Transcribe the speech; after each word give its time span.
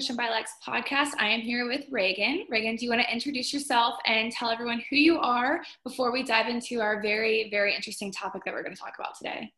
Nutrition 0.00 0.16
by 0.16 0.30
Lex 0.30 0.52
podcast. 0.66 1.10
I 1.18 1.28
am 1.28 1.42
here 1.42 1.68
with 1.68 1.84
Reagan. 1.90 2.46
Reagan, 2.48 2.76
do 2.76 2.86
you 2.86 2.90
want 2.90 3.02
to 3.02 3.12
introduce 3.12 3.52
yourself 3.52 3.96
and 4.06 4.32
tell 4.32 4.48
everyone 4.48 4.82
who 4.88 4.96
you 4.96 5.18
are 5.18 5.60
before 5.84 6.10
we 6.10 6.22
dive 6.22 6.48
into 6.48 6.80
our 6.80 7.02
very, 7.02 7.50
very 7.50 7.74
interesting 7.74 8.10
topic 8.10 8.42
that 8.46 8.54
we're 8.54 8.62
going 8.62 8.74
to 8.74 8.80
talk 8.80 8.94
about 8.98 9.14
today? 9.18 9.52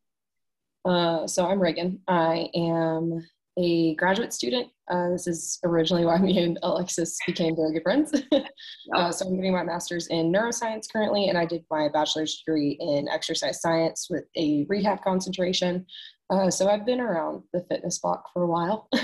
Uh, 0.85 1.29
so 1.29 1.47
I'm 1.47 1.61
Reagan. 1.61 2.01
I 2.09 2.49
am 2.57 3.25
a 3.57 3.95
graduate 3.95 4.33
student. 4.33 4.67
Uh, 4.91 5.11
this 5.11 5.29
is 5.29 5.61
originally 5.63 6.05
why 6.05 6.19
me 6.19 6.37
and 6.43 6.59
Alexis 6.65 7.17
became 7.25 7.55
very 7.55 7.75
good 7.75 7.85
friends. 7.85 8.13
uh, 8.97 9.13
so 9.13 9.29
I'm 9.29 9.37
getting 9.37 9.53
my 9.53 9.63
master's 9.63 10.09
in 10.09 10.33
neuroscience 10.33 10.93
currently, 10.93 11.29
and 11.29 11.39
I 11.39 11.47
did 11.47 11.65
my 11.71 11.89
bachelor's 11.89 12.43
degree 12.45 12.77
in 12.81 13.07
exercise 13.09 13.61
science 13.61 14.09
with 14.11 14.25
a 14.37 14.67
rehab 14.69 15.05
concentration. 15.05 15.87
Uh, 16.31 16.51
so 16.51 16.69
I've 16.69 16.85
been 16.85 17.01
around 17.01 17.45
the 17.53 17.61
fitness 17.71 18.01
block 18.01 18.25
for 18.33 18.43
a 18.43 18.49
while. 18.49 18.89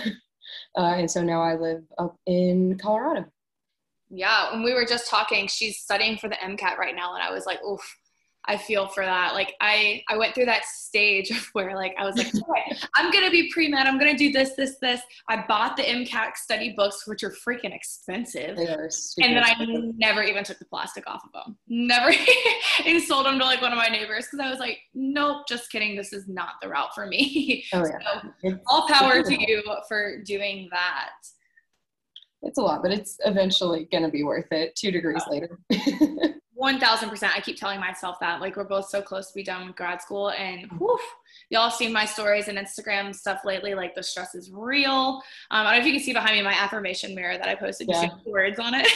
Uh, 0.77 0.95
and 0.97 1.11
so 1.11 1.23
now 1.23 1.43
I 1.43 1.55
live 1.55 1.83
up 1.99 2.17
in 2.27 2.79
Colorado. 2.79 3.27
Yeah, 4.11 4.53
when 4.53 4.63
we 4.63 4.73
were 4.73 4.87
just 4.87 5.11
talking, 5.11 5.47
she's 5.49 5.79
studying 5.79 6.17
for 6.17 6.29
the 6.29 6.37
MCAT 6.37 6.79
right 6.79 6.95
now, 6.95 7.15
and 7.15 7.23
I 7.23 7.31
was 7.31 7.47
like, 7.47 7.63
oof, 7.63 7.83
I 8.45 8.57
feel 8.57 8.89
for 8.89 9.05
that. 9.05 9.35
Like 9.35 9.55
I, 9.61 10.03
I 10.09 10.17
went 10.17 10.35
through 10.35 10.47
that 10.47 10.65
stage 10.65 11.31
of 11.37 11.47
where 11.53 11.77
like 11.77 11.95
I 11.99 12.05
was 12.05 12.17
like, 12.17 12.29
okay, 12.35 12.79
I'm 12.97 13.11
gonna 13.11 13.31
be 13.31 13.51
pre 13.53 13.69
med. 13.69 13.87
I'm 13.87 13.99
gonna 13.99 14.17
do 14.17 14.33
this, 14.33 14.55
this, 14.55 14.77
this. 14.81 15.01
I 15.29 15.45
bought 15.47 15.77
the 15.77 15.83
MCAT 15.83 16.37
study 16.37 16.73
books, 16.77 17.07
which 17.07 17.23
are 17.23 17.31
freaking 17.31 17.75
expensive. 17.75 18.57
They 18.57 18.69
are 18.69 18.89
and 19.21 19.37
then 19.37 19.45
I 19.45 19.55
never 19.97 20.23
even 20.23 20.45
took 20.45 20.59
the 20.59 20.65
plastic 20.65 21.09
off 21.09 21.23
of 21.25 21.33
them. 21.33 21.59
Never 21.69 22.13
and 22.87 23.03
sold 23.03 23.27
them 23.27 23.39
to 23.39 23.45
like 23.45 23.61
one 23.61 23.73
of 23.73 23.79
my 23.79 23.89
neighbors 23.89 24.27
because 24.27 24.41
I 24.41 24.51
was 24.51 24.59
like, 24.59 24.79
nope, 24.95 25.47
just 25.49 25.71
kidding. 25.71 25.97
This 25.97 26.13
is 26.13 26.27
not 26.29 26.55
the 26.63 26.69
route 26.69 26.95
for 26.95 27.07
me. 27.07 27.65
Oh 27.73 27.85
yeah. 27.85 28.21
So, 28.43 28.59
all 28.67 28.89
power 28.89 29.23
to 29.23 29.35
you 29.35 29.63
for 29.89 30.23
doing 30.23 30.69
that. 30.73 31.11
It's 32.43 32.57
a 32.57 32.63
lot, 32.63 32.83
but 32.83 32.93
it's 32.93 33.19
eventually 33.25 33.89
gonna 33.91 34.11
be 34.11 34.23
worth 34.23 34.51
it. 34.53 34.75
Two 34.77 34.91
degrees 34.91 35.23
oh. 35.27 35.31
later. 35.31 35.59
1000% 36.59 37.31
i 37.37 37.41
keep 37.41 37.57
telling 37.57 37.79
myself 37.79 38.19
that 38.21 38.41
like 38.41 38.57
we're 38.57 38.65
both 38.65 38.89
so 38.89 39.01
close 39.01 39.29
to 39.29 39.35
be 39.35 39.45
done 39.45 39.67
with 39.67 39.77
grad 39.77 40.03
school 40.03 40.31
and 40.31 40.69
whew, 40.79 40.99
y'all 41.51 41.71
seen 41.71 41.93
my 41.93 42.05
stories 42.05 42.49
and 42.49 42.59
instagram 42.59 43.15
stuff 43.15 43.43
lately 43.45 43.75
like 43.75 43.95
the 43.95 44.03
stress 44.03 44.35
is 44.35 44.51
real 44.53 45.23
um, 45.51 45.67
i 45.67 45.73
don't 45.73 45.73
know 45.75 45.79
if 45.81 45.87
you 45.87 45.93
can 45.93 46.03
see 46.03 46.13
behind 46.13 46.37
me 46.37 46.43
my 46.43 46.53
affirmation 46.53 47.15
mirror 47.15 47.39
that 47.39 47.49
i 47.49 47.55
posted 47.55 47.89
yeah. 47.89 48.09
words 48.27 48.59
on 48.59 48.75
it 48.75 48.87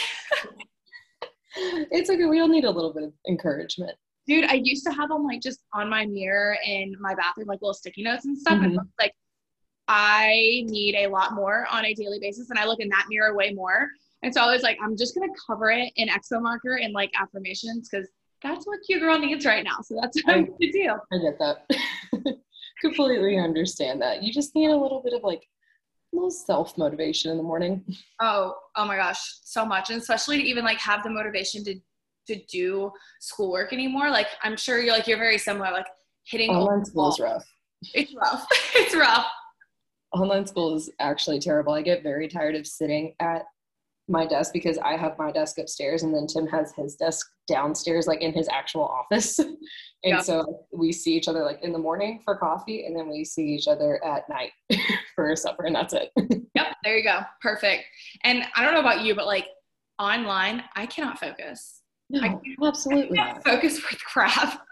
it's 1.55 2.09
okay 2.09 2.25
we 2.25 2.41
all 2.41 2.47
need 2.47 2.65
a 2.65 2.69
little 2.69 2.93
bit 2.93 3.03
of 3.03 3.13
encouragement 3.29 3.95
dude 4.27 4.45
i 4.45 4.53
used 4.53 4.85
to 4.85 4.91
have 4.91 5.09
them 5.09 5.23
like 5.23 5.41
just 5.41 5.61
on 5.73 5.89
my 5.89 6.05
mirror 6.05 6.57
in 6.65 6.93
my 6.99 7.15
bathroom 7.15 7.47
like 7.47 7.61
little 7.61 7.73
sticky 7.73 8.03
notes 8.03 8.25
and 8.25 8.37
stuff 8.37 8.55
mm-hmm. 8.55 8.77
and 8.77 8.79
like 8.99 9.13
i 9.87 10.63
need 10.65 10.95
a 10.97 11.07
lot 11.07 11.33
more 11.33 11.65
on 11.71 11.85
a 11.85 11.93
daily 11.93 12.19
basis 12.19 12.49
and 12.49 12.59
i 12.59 12.65
look 12.65 12.79
in 12.79 12.89
that 12.89 13.05
mirror 13.09 13.35
way 13.35 13.53
more 13.53 13.87
and 14.23 14.33
so 14.33 14.41
I 14.41 14.51
was 14.51 14.63
like, 14.63 14.77
I'm 14.81 14.97
just 14.97 15.13
gonna 15.13 15.31
cover 15.45 15.69
it 15.69 15.91
in 15.97 16.07
Expo 16.07 16.41
marker 16.41 16.77
and 16.77 16.93
like 16.93 17.11
affirmations 17.19 17.89
because 17.89 18.07
that's 18.41 18.65
what 18.65 18.79
your 18.89 18.99
girl 18.99 19.19
needs 19.19 19.45
right 19.45 19.63
now. 19.63 19.77
So 19.83 19.97
that's 20.01 20.21
what 20.23 20.33
I, 20.33 20.37
I'm 20.39 20.45
gonna 20.45 20.71
do. 20.71 20.93
I 21.11 21.17
get 21.17 21.39
that. 21.39 22.37
Completely 22.81 23.37
understand 23.37 24.01
that. 24.01 24.23
You 24.23 24.33
just 24.33 24.55
need 24.55 24.69
a 24.69 24.77
little 24.77 25.01
bit 25.03 25.13
of 25.13 25.23
like 25.23 25.43
a 26.11 26.15
little 26.15 26.31
self 26.31 26.77
motivation 26.77 27.31
in 27.31 27.37
the 27.37 27.43
morning. 27.43 27.83
Oh, 28.21 28.55
oh 28.75 28.85
my 28.85 28.95
gosh, 28.95 29.19
so 29.43 29.65
much. 29.65 29.89
And 29.89 30.01
especially 30.01 30.37
to 30.37 30.43
even 30.43 30.63
like 30.63 30.79
have 30.79 31.03
the 31.03 31.09
motivation 31.09 31.63
to 31.65 31.75
to 32.27 32.35
do 32.49 32.91
schoolwork 33.19 33.73
anymore. 33.73 34.09
Like 34.09 34.27
I'm 34.41 34.55
sure 34.55 34.79
you're 34.79 34.93
like 34.93 35.07
you're 35.07 35.17
very 35.17 35.37
similar, 35.37 35.71
like 35.71 35.87
hitting 36.23 36.49
online 36.51 36.85
school 36.85 37.09
is 37.09 37.19
rough. 37.19 37.45
It's 37.93 38.13
rough. 38.15 38.47
it's 38.75 38.95
rough. 38.95 39.25
Online 40.13 40.45
school 40.45 40.75
is 40.75 40.89
actually 40.99 41.39
terrible. 41.39 41.73
I 41.73 41.81
get 41.81 42.03
very 42.03 42.27
tired 42.27 42.55
of 42.55 42.67
sitting 42.67 43.15
at 43.19 43.43
my 44.07 44.25
desk 44.25 44.51
because 44.51 44.77
I 44.77 44.97
have 44.97 45.17
my 45.17 45.31
desk 45.31 45.57
upstairs 45.57 46.03
and 46.03 46.13
then 46.13 46.27
Tim 46.27 46.45
has 46.47 46.73
his 46.75 46.95
desk 46.95 47.25
downstairs, 47.47 48.05
like 48.07 48.21
in 48.21 48.33
his 48.33 48.49
actual 48.49 48.83
office. 48.83 49.39
and 49.39 49.57
yep. 50.03 50.23
so 50.23 50.65
we 50.71 50.91
see 50.91 51.15
each 51.15 51.27
other 51.27 51.43
like 51.43 51.61
in 51.63 51.71
the 51.71 51.79
morning 51.79 52.21
for 52.25 52.35
coffee 52.35 52.85
and 52.85 52.97
then 52.97 53.09
we 53.09 53.23
see 53.23 53.45
each 53.45 53.67
other 53.67 54.03
at 54.03 54.27
night 54.29 54.51
for 55.15 55.35
supper 55.35 55.65
and 55.65 55.75
that's 55.75 55.93
it. 55.93 56.11
yep, 56.55 56.75
there 56.83 56.97
you 56.97 57.03
go. 57.03 57.21
Perfect. 57.41 57.85
And 58.23 58.43
I 58.55 58.63
don't 58.63 58.73
know 58.73 58.81
about 58.81 59.01
you, 59.01 59.15
but 59.15 59.25
like 59.25 59.47
online, 59.99 60.63
I 60.75 60.85
cannot 60.85 61.19
focus. 61.19 61.81
No, 62.09 62.21
I 62.21 62.67
absolutely. 62.67 63.17
I 63.17 63.39
focus 63.45 63.75
with 63.75 64.03
crap. 64.03 64.65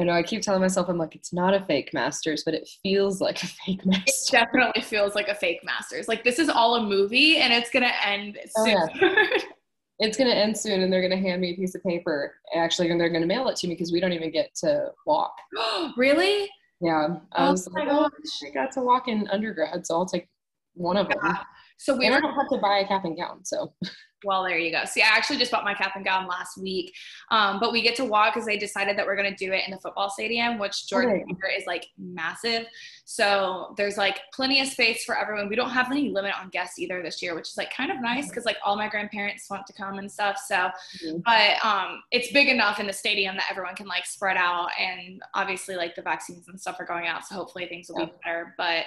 I 0.00 0.02
know 0.02 0.12
I 0.12 0.22
keep 0.22 0.40
telling 0.40 0.62
myself 0.62 0.88
I'm 0.88 0.96
like 0.96 1.14
it's 1.14 1.30
not 1.30 1.52
a 1.52 1.60
fake 1.66 1.92
masters, 1.92 2.42
but 2.42 2.54
it 2.54 2.66
feels 2.82 3.20
like 3.20 3.42
a 3.42 3.46
fake 3.66 3.84
masters. 3.84 4.28
It 4.28 4.32
definitely 4.32 4.80
feels 4.80 5.14
like 5.14 5.28
a 5.28 5.34
fake 5.34 5.60
masters. 5.62 6.08
Like 6.08 6.24
this 6.24 6.38
is 6.38 6.48
all 6.48 6.76
a 6.76 6.82
movie 6.82 7.36
and 7.36 7.52
it's 7.52 7.68
gonna 7.68 7.92
end 8.02 8.38
oh, 8.56 8.64
soon. 8.64 8.88
Yeah. 8.94 9.38
it's 9.98 10.16
gonna 10.16 10.30
end 10.30 10.56
soon 10.56 10.80
and 10.80 10.90
they're 10.90 11.02
gonna 11.02 11.20
hand 11.20 11.42
me 11.42 11.52
a 11.52 11.54
piece 11.54 11.74
of 11.74 11.82
paper. 11.82 12.34
Actually, 12.56 12.90
and 12.90 12.98
they're 12.98 13.10
gonna 13.10 13.26
mail 13.26 13.48
it 13.48 13.56
to 13.56 13.68
me 13.68 13.74
because 13.74 13.92
we 13.92 14.00
don't 14.00 14.14
even 14.14 14.32
get 14.32 14.54
to 14.56 14.88
walk. 15.06 15.34
really? 15.98 16.48
Yeah. 16.80 17.18
Oh 17.36 17.56
like, 17.74 17.88
oh, 17.90 18.08
I 18.46 18.50
got 18.54 18.72
to 18.72 18.80
walk 18.80 19.06
in 19.08 19.28
undergrad, 19.28 19.86
so 19.86 19.96
I'll 19.96 20.06
take 20.06 20.28
one 20.72 20.96
of 20.96 21.08
them. 21.10 21.36
So 21.76 21.94
we 21.94 22.06
and 22.06 22.14
I 22.14 22.20
don't 22.20 22.34
have 22.34 22.48
to 22.48 22.58
buy 22.58 22.78
a 22.78 22.86
cap 22.86 23.04
and 23.04 23.18
gown, 23.18 23.44
so 23.44 23.74
well, 24.24 24.44
there 24.44 24.58
you 24.58 24.70
go. 24.70 24.84
See, 24.84 25.02
I 25.02 25.06
actually 25.06 25.38
just 25.38 25.50
bought 25.50 25.64
my 25.64 25.74
cap 25.74 25.92
and 25.96 26.04
gown 26.04 26.26
last 26.26 26.58
week, 26.58 26.94
um, 27.30 27.58
but 27.60 27.72
we 27.72 27.82
get 27.82 27.96
to 27.96 28.04
walk 28.04 28.34
because 28.34 28.46
they 28.46 28.56
decided 28.56 28.98
that 28.98 29.06
we're 29.06 29.16
going 29.16 29.30
to 29.30 29.36
do 29.36 29.52
it 29.52 29.62
in 29.66 29.70
the 29.70 29.78
football 29.78 30.10
stadium, 30.10 30.58
which 30.58 30.86
Jordan 30.88 31.24
okay. 31.30 31.54
is 31.54 31.66
like 31.66 31.86
massive. 31.98 32.66
So 33.04 33.74
there's 33.76 33.96
like 33.96 34.20
plenty 34.32 34.60
of 34.60 34.68
space 34.68 35.04
for 35.04 35.16
everyone. 35.16 35.48
We 35.48 35.56
don't 35.56 35.70
have 35.70 35.90
any 35.90 36.10
limit 36.10 36.32
on 36.40 36.48
guests 36.50 36.78
either 36.78 37.02
this 37.02 37.20
year, 37.22 37.34
which 37.34 37.48
is 37.48 37.56
like 37.56 37.74
kind 37.74 37.90
of 37.90 38.00
nice 38.00 38.28
because 38.28 38.44
like 38.44 38.58
all 38.64 38.76
my 38.76 38.88
grandparents 38.88 39.48
want 39.50 39.66
to 39.66 39.72
come 39.72 39.98
and 39.98 40.10
stuff. 40.10 40.38
So, 40.46 40.54
mm-hmm. 40.54 41.18
but 41.24 41.64
um, 41.64 42.02
it's 42.10 42.32
big 42.32 42.48
enough 42.48 42.80
in 42.80 42.86
the 42.86 42.92
stadium 42.92 43.36
that 43.36 43.46
everyone 43.50 43.74
can 43.74 43.86
like 43.86 44.06
spread 44.06 44.36
out, 44.36 44.70
and 44.78 45.22
obviously 45.34 45.76
like 45.76 45.94
the 45.94 46.02
vaccines 46.02 46.48
and 46.48 46.60
stuff 46.60 46.76
are 46.78 46.86
going 46.86 47.06
out, 47.06 47.26
so 47.26 47.34
hopefully 47.34 47.66
things 47.66 47.88
will 47.88 48.00
yeah. 48.00 48.06
be 48.06 48.12
better. 48.24 48.54
But 48.56 48.84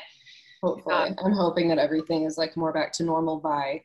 hopefully, 0.62 0.96
um, 0.96 1.16
I'm 1.24 1.34
hoping 1.34 1.68
that 1.70 1.78
everything 1.78 2.24
is 2.24 2.38
like 2.38 2.56
more 2.56 2.72
back 2.72 2.94
to 2.94 3.04
normal 3.04 3.40
by 3.40 3.84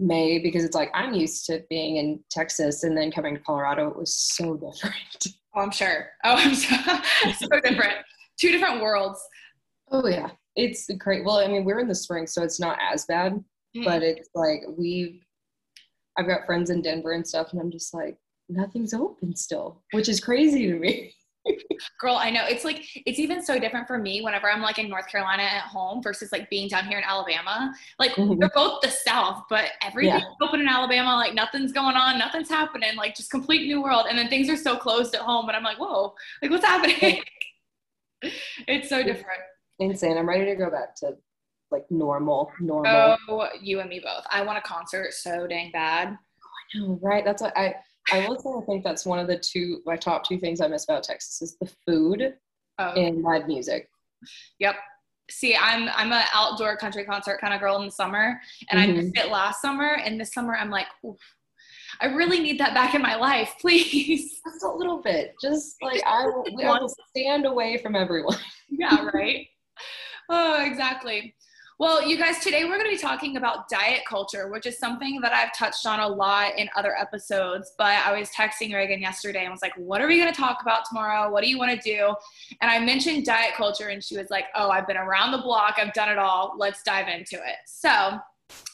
May 0.00 0.38
because 0.38 0.64
it's 0.64 0.76
like 0.76 0.90
I'm 0.94 1.14
used 1.14 1.46
to 1.46 1.62
being 1.68 1.96
in 1.96 2.20
Texas 2.30 2.84
and 2.84 2.96
then 2.96 3.10
coming 3.10 3.34
to 3.34 3.40
Colorado. 3.40 3.88
It 3.88 3.96
was 3.96 4.14
so 4.14 4.54
different. 4.54 5.26
Oh, 5.56 5.62
I'm 5.62 5.70
sure. 5.70 6.10
Oh, 6.24 6.34
I'm 6.34 6.54
so, 6.54 6.76
so 7.38 7.48
different. 7.64 7.94
Two 8.38 8.52
different 8.52 8.82
worlds. 8.82 9.18
Oh 9.90 10.06
yeah, 10.06 10.30
it's 10.56 10.88
great. 10.98 11.24
Well, 11.24 11.38
I 11.38 11.48
mean, 11.48 11.64
we're 11.64 11.80
in 11.80 11.88
the 11.88 11.94
spring, 11.94 12.26
so 12.26 12.42
it's 12.42 12.60
not 12.60 12.78
as 12.80 13.06
bad, 13.06 13.32
mm-hmm. 13.32 13.82
but 13.82 14.02
it's 14.02 14.28
like 14.34 14.60
we've, 14.76 15.20
I've 16.18 16.28
got 16.28 16.46
friends 16.46 16.70
in 16.70 16.82
Denver 16.82 17.12
and 17.12 17.26
stuff, 17.26 17.48
and 17.52 17.60
I'm 17.60 17.70
just 17.70 17.94
like, 17.94 18.18
nothing's 18.48 18.94
open 18.94 19.34
still, 19.34 19.82
which 19.92 20.08
is 20.08 20.20
crazy 20.20 20.66
to 20.66 20.74
me. 20.74 21.14
Girl, 22.00 22.14
I 22.14 22.30
know. 22.30 22.44
It's 22.46 22.64
like 22.64 22.84
it's 23.06 23.18
even 23.18 23.42
so 23.42 23.58
different 23.58 23.86
for 23.86 23.98
me 23.98 24.20
whenever 24.20 24.50
I'm 24.50 24.60
like 24.60 24.78
in 24.78 24.88
North 24.88 25.08
Carolina 25.08 25.42
at 25.42 25.62
home 25.62 26.02
versus 26.02 26.32
like 26.32 26.50
being 26.50 26.68
down 26.68 26.86
here 26.86 26.98
in 26.98 27.04
Alabama. 27.04 27.72
Like 27.98 28.12
mm-hmm. 28.12 28.38
they're 28.38 28.50
both 28.54 28.80
the 28.82 28.90
South, 28.90 29.44
but 29.48 29.70
everything's 29.82 30.22
yeah. 30.22 30.46
open 30.46 30.60
in 30.60 30.68
Alabama. 30.68 31.16
Like 31.16 31.34
nothing's 31.34 31.72
going 31.72 31.96
on, 31.96 32.18
nothing's 32.18 32.48
happening. 32.48 32.96
Like 32.96 33.14
just 33.14 33.30
complete 33.30 33.66
new 33.66 33.82
world. 33.82 34.06
And 34.08 34.18
then 34.18 34.28
things 34.28 34.48
are 34.48 34.56
so 34.56 34.76
closed 34.76 35.14
at 35.14 35.22
home, 35.22 35.48
and 35.48 35.56
I'm 35.56 35.64
like, 35.64 35.78
whoa, 35.78 36.14
like 36.42 36.50
what's 36.50 36.64
happening? 36.64 37.22
it's 38.66 38.88
so 38.88 39.02
different. 39.02 39.40
Insane. 39.78 40.18
I'm 40.18 40.28
ready 40.28 40.44
to 40.46 40.56
go 40.56 40.70
back 40.70 40.94
to 40.96 41.16
like 41.70 41.84
normal, 41.90 42.50
normal. 42.60 43.16
Oh, 43.28 43.48
you 43.60 43.80
and 43.80 43.88
me 43.88 44.00
both. 44.00 44.24
I 44.30 44.42
want 44.42 44.58
a 44.58 44.62
concert 44.62 45.12
so 45.12 45.46
dang 45.46 45.70
bad. 45.70 46.16
Oh, 46.16 46.48
I 46.74 46.78
know, 46.78 46.98
right? 47.02 47.24
That's 47.24 47.42
what 47.42 47.56
I 47.56 47.76
I 48.12 48.26
will 48.26 48.38
say 48.38 48.50
I 48.50 48.64
think 48.66 48.84
that's 48.84 49.04
one 49.04 49.18
of 49.18 49.26
the 49.26 49.38
two 49.38 49.82
my 49.84 49.96
top 49.96 50.26
two 50.26 50.38
things 50.38 50.60
I 50.60 50.68
miss 50.68 50.84
about 50.84 51.02
Texas 51.02 51.42
is 51.42 51.56
the 51.60 51.70
food 51.86 52.34
oh. 52.78 52.92
and 52.92 53.22
live 53.22 53.46
music. 53.46 53.88
Yep. 54.58 54.76
See, 55.30 55.54
I'm 55.54 55.90
I'm 55.94 56.12
an 56.12 56.24
outdoor 56.32 56.76
country 56.76 57.04
concert 57.04 57.40
kind 57.40 57.52
of 57.52 57.60
girl 57.60 57.76
in 57.76 57.86
the 57.86 57.92
summer, 57.92 58.40
and 58.70 58.80
mm-hmm. 58.80 58.90
I 58.90 58.94
missed 58.94 59.18
it 59.18 59.30
last 59.30 59.60
summer. 59.60 59.98
And 60.02 60.18
this 60.18 60.32
summer, 60.32 60.56
I'm 60.56 60.70
like, 60.70 60.86
I 62.00 62.06
really 62.06 62.40
need 62.40 62.58
that 62.60 62.74
back 62.74 62.94
in 62.94 63.02
my 63.02 63.14
life, 63.14 63.54
please. 63.60 64.40
Just 64.46 64.64
a 64.64 64.70
little 64.70 65.02
bit, 65.02 65.34
just 65.42 65.76
like 65.82 66.02
I 66.06 66.24
want 66.26 66.88
to 66.88 67.04
stand 67.10 67.44
away 67.44 67.78
from 67.78 67.94
everyone. 67.94 68.38
yeah, 68.70 69.08
right. 69.12 69.46
Oh, 70.30 70.64
exactly. 70.64 71.34
Well, 71.80 72.02
you 72.02 72.18
guys, 72.18 72.40
today 72.40 72.64
we're 72.64 72.76
going 72.76 72.90
to 72.90 72.96
be 72.96 72.98
talking 73.00 73.36
about 73.36 73.68
diet 73.68 74.00
culture, 74.04 74.48
which 74.48 74.66
is 74.66 74.80
something 74.80 75.20
that 75.20 75.32
I've 75.32 75.56
touched 75.56 75.86
on 75.86 76.00
a 76.00 76.08
lot 76.08 76.58
in 76.58 76.68
other 76.74 76.96
episodes. 76.96 77.70
But 77.78 78.04
I 78.04 78.18
was 78.18 78.30
texting 78.30 78.74
Reagan 78.74 79.00
yesterday 79.00 79.44
and 79.44 79.52
was 79.52 79.62
like, 79.62 79.76
What 79.76 80.00
are 80.00 80.08
we 80.08 80.18
going 80.18 80.32
to 80.32 80.36
talk 80.36 80.58
about 80.60 80.86
tomorrow? 80.88 81.30
What 81.30 81.44
do 81.44 81.48
you 81.48 81.56
want 81.56 81.80
to 81.80 81.88
do? 81.88 82.16
And 82.60 82.68
I 82.68 82.80
mentioned 82.80 83.26
diet 83.26 83.54
culture, 83.56 83.90
and 83.90 84.02
she 84.02 84.16
was 84.16 84.28
like, 84.28 84.46
Oh, 84.56 84.70
I've 84.70 84.88
been 84.88 84.96
around 84.96 85.30
the 85.30 85.38
block, 85.38 85.76
I've 85.78 85.92
done 85.92 86.08
it 86.08 86.18
all. 86.18 86.56
Let's 86.58 86.82
dive 86.82 87.06
into 87.06 87.36
it. 87.36 87.58
So, 87.66 88.18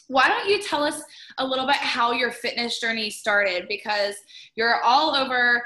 why 0.09 0.29
don't 0.29 0.49
you 0.49 0.63
tell 0.63 0.83
us 0.83 1.03
a 1.37 1.47
little 1.47 1.67
bit 1.67 1.77
how 1.77 2.13
your 2.13 2.31
fitness 2.31 2.81
journey 2.81 3.11
started? 3.11 3.69
Because 3.69 4.15
you're 4.57 4.81
all 4.83 5.15
over 5.15 5.63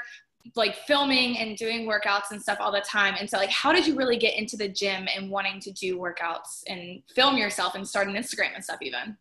like 0.55 0.75
filming 0.87 1.37
and 1.37 1.57
doing 1.57 1.87
workouts 1.87 2.31
and 2.31 2.41
stuff 2.41 2.57
all 2.59 2.71
the 2.71 2.81
time. 2.81 3.15
And 3.19 3.29
so 3.29 3.37
like 3.37 3.49
how 3.49 3.71
did 3.71 3.85
you 3.85 3.95
really 3.95 4.17
get 4.17 4.37
into 4.37 4.57
the 4.57 4.67
gym 4.67 5.07
and 5.15 5.29
wanting 5.29 5.59
to 5.61 5.71
do 5.71 5.97
workouts 5.97 6.63
and 6.67 7.01
film 7.13 7.37
yourself 7.37 7.75
and 7.75 7.87
start 7.87 8.07
an 8.07 8.15
Instagram 8.15 8.55
and 8.55 8.63
stuff 8.63 8.79
even? 8.81 9.17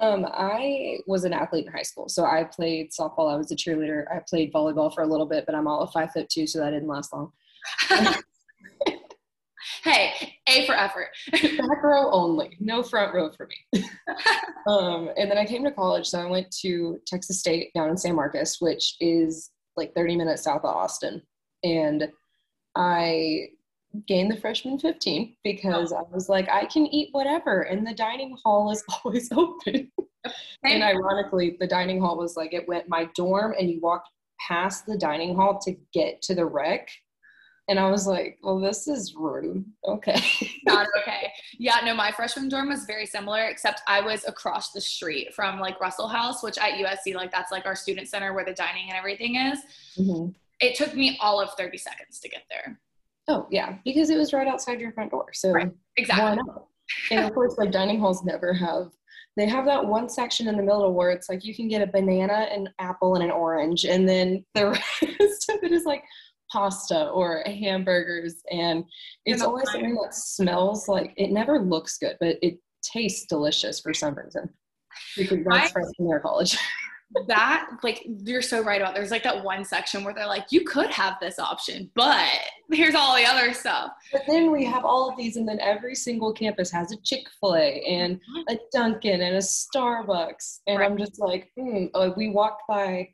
Um, 0.00 0.26
I 0.26 0.98
was 1.06 1.24
an 1.24 1.32
athlete 1.32 1.66
in 1.66 1.72
high 1.72 1.82
school. 1.82 2.08
So 2.08 2.24
I 2.24 2.44
played 2.44 2.90
softball, 2.90 3.32
I 3.32 3.36
was 3.36 3.52
a 3.52 3.56
cheerleader, 3.56 4.04
I 4.12 4.20
played 4.28 4.52
volleyball 4.52 4.92
for 4.92 5.02
a 5.02 5.06
little 5.06 5.26
bit, 5.26 5.46
but 5.46 5.54
I'm 5.54 5.68
all 5.68 5.80
of 5.80 5.92
five 5.92 6.10
foot 6.12 6.28
two, 6.28 6.46
so 6.46 6.58
that 6.58 6.70
didn't 6.70 6.88
last 6.88 7.12
long. 7.12 7.32
hey, 9.84 10.12
A 10.48 10.66
for 10.66 10.74
effort. 10.74 11.08
Back 11.32 11.82
row 11.84 12.10
only, 12.10 12.56
no 12.58 12.82
front 12.82 13.14
row 13.14 13.30
for 13.30 13.46
me. 13.46 13.84
um, 14.66 15.10
and 15.16 15.30
then 15.30 15.38
I 15.38 15.44
came 15.44 15.62
to 15.64 15.70
college, 15.70 16.08
so 16.08 16.20
I 16.20 16.26
went 16.26 16.50
to 16.62 17.00
Texas 17.06 17.38
State 17.38 17.72
down 17.72 17.88
in 17.88 17.96
San 17.96 18.16
Marcos, 18.16 18.60
which 18.60 18.96
is 18.98 19.50
like 19.76 19.94
30 19.94 20.16
minutes 20.16 20.42
south 20.42 20.64
of 20.64 20.74
Austin. 20.76 21.22
And 21.64 22.10
I 22.74 23.48
gained 24.06 24.30
the 24.30 24.36
freshman 24.36 24.78
15 24.78 25.36
because 25.44 25.92
oh. 25.92 25.96
I 25.96 26.14
was 26.14 26.28
like, 26.28 26.48
I 26.48 26.64
can 26.66 26.86
eat 26.86 27.08
whatever, 27.12 27.62
and 27.62 27.86
the 27.86 27.94
dining 27.94 28.36
hall 28.42 28.70
is 28.70 28.84
always 29.04 29.30
open. 29.32 29.90
and 30.64 30.82
ironically, 30.82 31.56
the 31.60 31.66
dining 31.66 32.00
hall 32.00 32.16
was 32.16 32.36
like 32.36 32.52
it 32.52 32.68
went 32.68 32.88
my 32.88 33.08
dorm, 33.14 33.54
and 33.58 33.70
you 33.70 33.80
walked 33.80 34.08
past 34.46 34.86
the 34.86 34.96
dining 34.96 35.34
hall 35.34 35.58
to 35.60 35.76
get 35.92 36.22
to 36.22 36.34
the 36.34 36.44
rec 36.44 36.88
and 37.68 37.78
I 37.78 37.88
was 37.90 38.06
like, 38.06 38.38
well, 38.42 38.58
this 38.58 38.88
is 38.88 39.14
rude. 39.14 39.64
Okay. 39.86 40.20
Not 40.66 40.86
okay. 41.00 41.32
Yeah, 41.58 41.80
no, 41.84 41.94
my 41.94 42.10
freshman 42.10 42.48
dorm 42.48 42.68
was 42.68 42.84
very 42.84 43.06
similar, 43.06 43.44
except 43.44 43.82
I 43.86 44.00
was 44.00 44.24
across 44.26 44.72
the 44.72 44.80
street 44.80 45.32
from 45.34 45.60
like 45.60 45.80
Russell 45.80 46.08
House, 46.08 46.42
which 46.42 46.58
at 46.58 46.72
USC, 46.72 47.14
like 47.14 47.30
that's 47.30 47.52
like 47.52 47.66
our 47.66 47.76
student 47.76 48.08
center 48.08 48.34
where 48.34 48.44
the 48.44 48.52
dining 48.52 48.88
and 48.88 48.96
everything 48.96 49.36
is. 49.36 49.60
Mm-hmm. 49.96 50.30
It 50.60 50.74
took 50.74 50.94
me 50.94 51.18
all 51.20 51.40
of 51.40 51.50
30 51.54 51.78
seconds 51.78 52.18
to 52.20 52.28
get 52.28 52.42
there. 52.50 52.80
Oh, 53.28 53.46
yeah, 53.50 53.76
because 53.84 54.10
it 54.10 54.18
was 54.18 54.32
right 54.32 54.48
outside 54.48 54.80
your 54.80 54.92
front 54.92 55.12
door. 55.12 55.26
So, 55.32 55.52
right. 55.52 55.72
exactly. 55.96 56.42
And 57.10 57.20
of 57.24 57.32
course, 57.32 57.56
like 57.58 57.70
dining 57.70 58.00
halls 58.00 58.24
never 58.24 58.52
have 58.52 58.90
they 59.36 59.46
have 59.46 59.64
that 59.64 59.86
one 59.86 60.08
section 60.08 60.48
in 60.48 60.56
the 60.56 60.62
middle 60.62 60.92
where 60.92 61.10
it's 61.10 61.28
like 61.28 61.44
you 61.44 61.54
can 61.54 61.68
get 61.68 61.82
a 61.82 61.86
banana, 61.86 62.48
an 62.52 62.68
apple, 62.78 63.14
and 63.14 63.24
an 63.24 63.30
orange, 63.30 63.84
and 63.84 64.08
then 64.08 64.44
the 64.54 64.66
rest 65.20 65.50
of 65.50 65.62
it 65.62 65.72
is 65.72 65.84
like 65.84 66.04
pasta 66.52 67.08
or 67.08 67.42
hamburgers 67.46 68.42
and 68.50 68.84
it's 69.24 69.42
always 69.42 69.70
something 69.70 69.94
that 69.94 70.14
smells 70.14 70.88
like 70.88 71.14
it 71.16 71.30
never 71.30 71.58
looks 71.60 71.98
good 71.98 72.16
but 72.20 72.36
it 72.42 72.58
tastes 72.82 73.26
delicious 73.26 73.80
for 73.80 73.94
some 73.94 74.14
reason 74.14 74.48
because 75.16 75.38
that's 75.48 75.72
from 75.72 75.84
their 76.08 76.20
college 76.20 76.56
that 77.26 77.68
like 77.82 78.06
you're 78.06 78.42
so 78.42 78.62
right 78.62 78.80
about 78.80 78.94
there's 78.94 79.10
like 79.10 79.22
that 79.22 79.44
one 79.44 79.64
section 79.64 80.02
where 80.02 80.14
they're 80.14 80.26
like 80.26 80.46
you 80.50 80.64
could 80.64 80.90
have 80.90 81.14
this 81.20 81.38
option 81.38 81.90
but 81.94 82.28
here's 82.70 82.94
all 82.94 83.14
the 83.16 83.24
other 83.24 83.52
stuff 83.52 83.90
but 84.12 84.22
then 84.26 84.50
we 84.50 84.64
have 84.64 84.84
all 84.84 85.10
of 85.10 85.16
these 85.16 85.36
and 85.36 85.46
then 85.46 85.60
every 85.60 85.94
single 85.94 86.32
campus 86.32 86.70
has 86.70 86.90
a 86.90 86.96
chick-fil-a 87.02 87.82
and 87.86 88.16
mm-hmm. 88.16 88.54
a 88.54 88.58
dunkin 88.72 89.20
and 89.20 89.36
a 89.36 89.38
starbucks 89.38 90.60
and 90.66 90.78
right. 90.78 90.90
i'm 90.90 90.96
just 90.96 91.20
like 91.20 91.50
hmm. 91.58 91.86
like 91.94 92.16
we 92.16 92.30
walked 92.30 92.62
by 92.68 93.06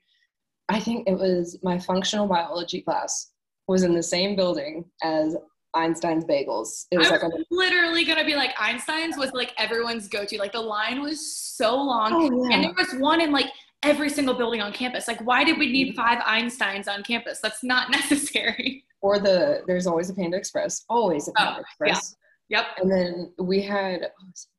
I 0.69 0.81
think 0.81 1.09
it 1.09 1.15
was 1.15 1.59
my 1.63 1.79
functional 1.79 2.27
biology 2.27 2.83
class 2.83 3.31
was 3.67 3.83
in 3.83 3.95
the 3.95 4.03
same 4.03 4.37
building 4.37 4.85
as 5.03 5.37
Einstein's 5.75 6.25
Bagels. 6.25 6.87
It 6.91 6.99
was, 6.99 7.09
I 7.09 7.13
was 7.13 7.23
like 7.23 7.33
literally 7.51 8.05
gonna 8.05 8.25
be 8.25 8.35
like 8.35 8.55
Einstein's 8.59 9.17
was 9.17 9.33
like 9.33 9.53
everyone's 9.59 10.09
go-to. 10.09 10.39
Like 10.39 10.53
the 10.53 10.61
line 10.61 11.03
was 11.03 11.35
so 11.35 11.77
long, 11.77 12.13
oh, 12.15 12.49
yeah. 12.49 12.57
and 12.57 12.65
there 12.65 12.75
was 12.77 12.95
one 13.01 13.21
in 13.21 13.33
like 13.33 13.47
every 13.83 14.09
single 14.09 14.35
building 14.35 14.61
on 14.61 14.73
campus. 14.73 15.07
Like, 15.07 15.21
why 15.21 15.45
did 15.45 15.59
we 15.59 15.71
need 15.71 15.95
mm-hmm. 15.95 15.97
five 15.97 16.19
Einsteins 16.25 16.89
on 16.89 17.03
campus? 17.03 17.41
That's 17.41 17.63
not 17.63 17.91
necessary. 17.91 18.85
Or 19.01 19.19
the 19.19 19.63
there's 19.67 19.87
always 19.87 20.11
a 20.11 20.15
Panda 20.15 20.37
Express, 20.37 20.85
always 20.89 21.29
a 21.29 21.33
Panda 21.33 21.57
oh, 21.59 21.61
Express. 21.61 22.17
Yeah. 22.49 22.61
Yep. 22.61 22.67
And 22.79 22.91
then 22.91 23.33
we 23.39 23.61
had 23.61 24.11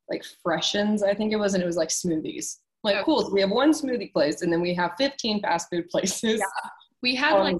like 0.09 0.23
freshens, 0.44 1.01
I 1.03 1.13
think 1.13 1.33
it 1.33 1.38
was, 1.38 1.56
and 1.56 1.63
it 1.63 1.65
was 1.65 1.75
like 1.75 1.89
smoothies. 1.89 2.57
Like, 2.84 2.96
okay. 2.96 3.04
cool. 3.04 3.24
So 3.24 3.34
we 3.34 3.42
have 3.42 3.52
one 3.52 3.72
smoothie 3.72 4.12
place, 4.12 4.42
and 4.42 4.52
then 4.52 4.62
we 4.62 4.74
have 4.74 4.92
15 4.98 5.42
fast 5.42 5.68
food 5.70 5.90
places. 5.90 6.40
Yeah. 6.40 6.70
We 7.02 7.16
had 7.16 7.36
like 7.40 7.58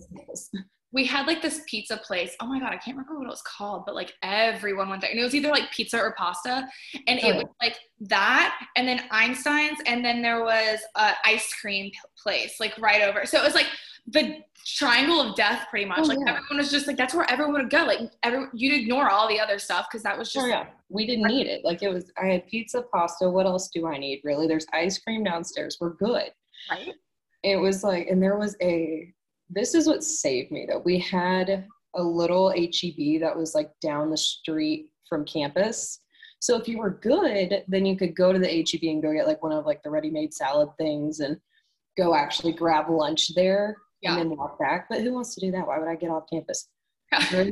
we 0.92 1.06
had 1.06 1.28
like 1.28 1.42
this 1.42 1.62
pizza 1.68 1.98
place. 1.98 2.36
Oh 2.42 2.48
my 2.48 2.60
god, 2.60 2.74
I 2.74 2.78
can't 2.78 2.98
remember 2.98 3.20
what 3.20 3.28
it 3.28 3.30
was 3.30 3.44
called, 3.44 3.84
but 3.86 3.94
like 3.94 4.14
everyone 4.24 4.90
went 4.90 5.02
there, 5.02 5.12
and 5.12 5.20
it 5.20 5.24
was 5.24 5.36
either 5.36 5.50
like 5.50 5.72
pizza 5.72 6.00
or 6.00 6.14
pasta, 6.18 6.68
and 7.08 7.20
oh. 7.24 7.28
it 7.30 7.36
was 7.36 7.46
like 7.62 7.78
that, 8.02 8.60
and 8.76 8.88
then 8.88 9.04
Einstein's, 9.12 9.80
and 9.86 10.04
then 10.04 10.22
there 10.22 10.44
was 10.44 10.80
a 10.96 11.12
ice 11.26 11.54
cream 11.54 11.92
place 12.22 12.60
like 12.60 12.78
right 12.80 13.04
over. 13.04 13.26
So 13.26 13.40
it 13.40 13.44
was 13.44 13.56
like 13.56 13.68
the 14.08 14.38
triangle 14.66 15.22
of 15.22 15.36
death, 15.36 15.68
pretty 15.70 15.86
much. 15.86 16.00
Oh, 16.00 16.04
like 16.04 16.18
yeah. 16.26 16.34
everyone 16.34 16.58
was 16.58 16.72
just 16.72 16.88
like 16.88 16.98
that's 16.98 17.14
where 17.14 17.30
everyone 17.30 17.54
would 17.54 17.70
go. 17.70 17.86
Like 17.86 18.00
every 18.24 18.48
you'd 18.54 18.82
ignore 18.82 19.10
all 19.10 19.28
the 19.28 19.40
other 19.40 19.60
stuff 19.60 19.88
because 19.90 20.04
that 20.04 20.18
was 20.18 20.30
oh, 20.30 20.42
just. 20.42 20.46
Oh 20.46 20.50
yeah, 20.50 20.66
we 20.90 21.06
didn't 21.06 21.28
need 21.28 21.46
it. 21.46 21.64
Like 21.64 21.84
it 21.84 21.90
was. 21.90 22.12
I 22.22 22.26
had 22.28 22.48
pizza, 22.48 22.82
pasta. 22.82 23.30
What 23.30 23.46
else 23.46 23.70
do 23.70 23.86
I 23.86 23.98
need? 23.98 24.22
Really? 24.24 24.48
There's 24.48 24.66
ice 24.74 24.98
cream 24.98 25.24
downstairs. 25.24 25.78
We're 25.80 25.94
good. 25.94 26.32
Right. 26.72 26.94
It 27.44 27.56
was 27.56 27.84
like, 27.84 28.08
and 28.08 28.22
there 28.22 28.38
was 28.38 28.58
a 28.62 29.14
this 29.50 29.74
is 29.74 29.88
what 29.88 30.04
saved 30.04 30.52
me 30.52 30.68
though. 30.70 30.82
We 30.84 31.00
had 31.00 31.66
a 31.96 32.04
little 32.04 32.50
HEB 32.50 33.22
that 33.22 33.36
was 33.36 33.56
like 33.56 33.72
down 33.82 34.10
the 34.10 34.18
street 34.18 34.92
from 35.08 35.26
campus. 35.26 36.02
So 36.40 36.56
if 36.56 36.68
you 36.68 36.78
were 36.78 36.92
good, 37.02 37.64
then 37.68 37.86
you 37.86 37.98
could 37.98 38.16
go 38.16 38.32
to 38.32 38.40
the 38.40 38.48
HEB 38.48 38.84
and 38.84 39.02
go 39.02 39.12
get 39.14 39.28
like 39.28 39.44
one 39.44 39.52
of 39.52 39.66
like 39.66 39.84
the 39.84 39.90
ready-made 39.90 40.34
salad 40.34 40.70
things 40.78 41.20
and 41.20 41.38
go 41.98 42.16
actually 42.16 42.54
grab 42.54 42.90
lunch 42.90 43.34
there 43.36 43.76
yeah. 44.02 44.18
and 44.18 44.32
then 44.32 44.38
walk 44.38 44.58
back. 44.60 44.88
But 44.90 45.02
who 45.02 45.14
wants 45.14 45.36
to 45.36 45.42
do 45.42 45.52
that? 45.52 45.68
Why 45.68 45.80
would 45.80 45.90
I 45.90 45.96
get 45.96 46.10
off 46.10 46.30
campus? 46.32 46.70
like, 47.12 47.52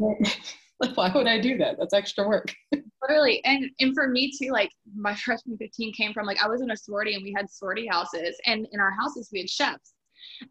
why 0.96 1.12
would 1.14 1.28
I 1.28 1.40
do 1.40 1.58
that? 1.58 1.78
That's 1.80 1.94
extra 1.94 2.28
work. 2.28 2.54
Literally. 3.02 3.44
And 3.46 3.70
and 3.80 3.94
for 3.94 4.08
me 4.08 4.32
too, 4.40 4.52
like 4.52 4.72
my 4.96 5.16
freshman 5.16 5.58
15 5.58 5.94
came 5.94 6.14
from 6.14 6.26
like 6.26 6.42
I 6.44 6.48
was 6.48 6.62
in 6.62 6.72
a 6.72 6.78
sorority 6.78 7.16
and 7.16 7.24
we 7.24 7.34
had 7.36 7.50
sorority 7.50 7.88
houses 7.88 8.38
and 8.46 8.68
in 8.72 8.80
our 8.80 8.92
houses 8.92 9.30
we 9.32 9.40
had 9.40 9.50
chefs. 9.50 9.94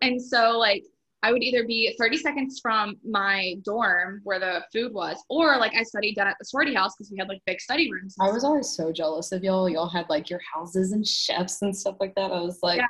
And 0.00 0.20
so 0.20 0.58
like 0.58 0.82
I 1.26 1.33
would 1.33 1.42
either 1.42 1.66
be 1.66 1.92
30 1.99 2.18
seconds 2.18 2.61
from 2.62 2.95
my 3.04 3.56
dorm 3.64 4.21
where 4.23 4.38
the 4.38 4.62
food 4.73 4.95
was, 4.95 5.18
or 5.28 5.59
like 5.59 5.75
I 5.75 5.83
studied 5.83 6.14
down 6.14 6.28
at 6.28 6.37
the 6.38 6.45
sorority 6.45 6.73
house 6.73 6.95
because 6.95 7.11
we 7.11 7.18
had 7.18 7.28
like 7.28 7.42
big 7.47 7.61
study 7.61 7.90
rooms. 7.90 8.14
I 8.21 8.30
was 8.30 8.45
always 8.45 8.68
so 8.68 8.92
jealous 8.92 9.33
of 9.33 9.42
y'all. 9.42 9.68
Y'all 9.68 9.88
had 9.88 10.09
like 10.09 10.30
your 10.30 10.38
houses 10.54 10.92
and 10.92 11.04
chefs 11.04 11.62
and 11.62 11.76
stuff 11.76 11.97
like 11.99 12.14
that. 12.14 12.30
I 12.30 12.40
was 12.40 12.61
like, 12.62 12.78
yeah, 12.78 12.87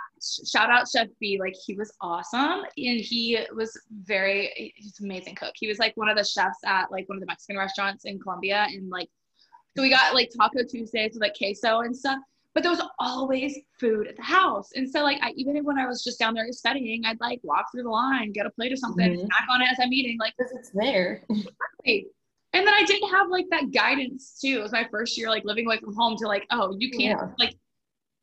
shout 0.47 0.69
out 0.69 0.87
Chef 0.87 1.09
B. 1.19 1.38
Like 1.40 1.55
he 1.64 1.73
was 1.76 1.90
awesome 2.02 2.61
and 2.76 3.00
he 3.00 3.38
was 3.55 3.73
very, 4.02 4.75
he's 4.76 5.00
an 5.00 5.07
amazing 5.07 5.35
cook. 5.35 5.55
He 5.55 5.66
was 5.66 5.78
like 5.78 5.97
one 5.97 6.11
of 6.11 6.19
the 6.19 6.25
chefs 6.25 6.59
at 6.66 6.93
like 6.93 7.09
one 7.09 7.16
of 7.16 7.21
the 7.21 7.26
Mexican 7.26 7.57
restaurants 7.57 8.05
in 8.05 8.21
Columbia. 8.21 8.66
And 8.69 8.90
like, 8.90 9.09
so 9.75 9.83
we 9.83 9.88
got 9.88 10.14
like 10.14 10.31
Taco 10.37 10.62
Tuesdays 10.62 11.14
with 11.14 11.23
like 11.23 11.38
queso 11.38 11.81
and 11.81 11.97
stuff 11.97 12.19
but 12.56 12.62
there 12.62 12.72
was 12.72 12.80
always 12.98 13.58
food 13.78 14.06
at 14.06 14.16
the 14.16 14.22
house. 14.22 14.70
And 14.75 14.90
so 14.90 15.02
like 15.02 15.18
I 15.20 15.32
even 15.32 15.62
when 15.62 15.78
I 15.78 15.86
was 15.86 16.02
just 16.02 16.18
down 16.18 16.32
there 16.32 16.50
studying, 16.52 17.04
I'd 17.04 17.20
like 17.20 17.38
walk 17.42 17.66
through 17.70 17.82
the 17.82 17.90
line, 17.90 18.32
get 18.32 18.46
a 18.46 18.50
plate 18.50 18.72
of 18.72 18.78
something, 18.78 19.12
mm-hmm. 19.12 19.26
snack 19.26 19.46
on 19.50 19.60
it 19.60 19.68
as 19.70 19.76
I'm 19.78 19.92
eating, 19.92 20.16
like 20.18 20.32
because 20.38 20.52
it's 20.52 20.70
there. 20.70 21.22
and 21.28 22.66
then 22.66 22.72
I 22.72 22.82
didn't 22.86 23.10
have 23.10 23.28
like 23.28 23.44
that 23.50 23.72
guidance 23.72 24.38
too. 24.40 24.56
It 24.58 24.62
was 24.62 24.72
my 24.72 24.88
first 24.90 25.18
year 25.18 25.28
like 25.28 25.44
living 25.44 25.66
away 25.66 25.80
from 25.80 25.94
home 25.94 26.16
to 26.16 26.26
like, 26.26 26.46
oh, 26.50 26.75
you 26.78 26.90
can't 26.90 27.20
yeah. 27.20 27.28
like 27.38 27.56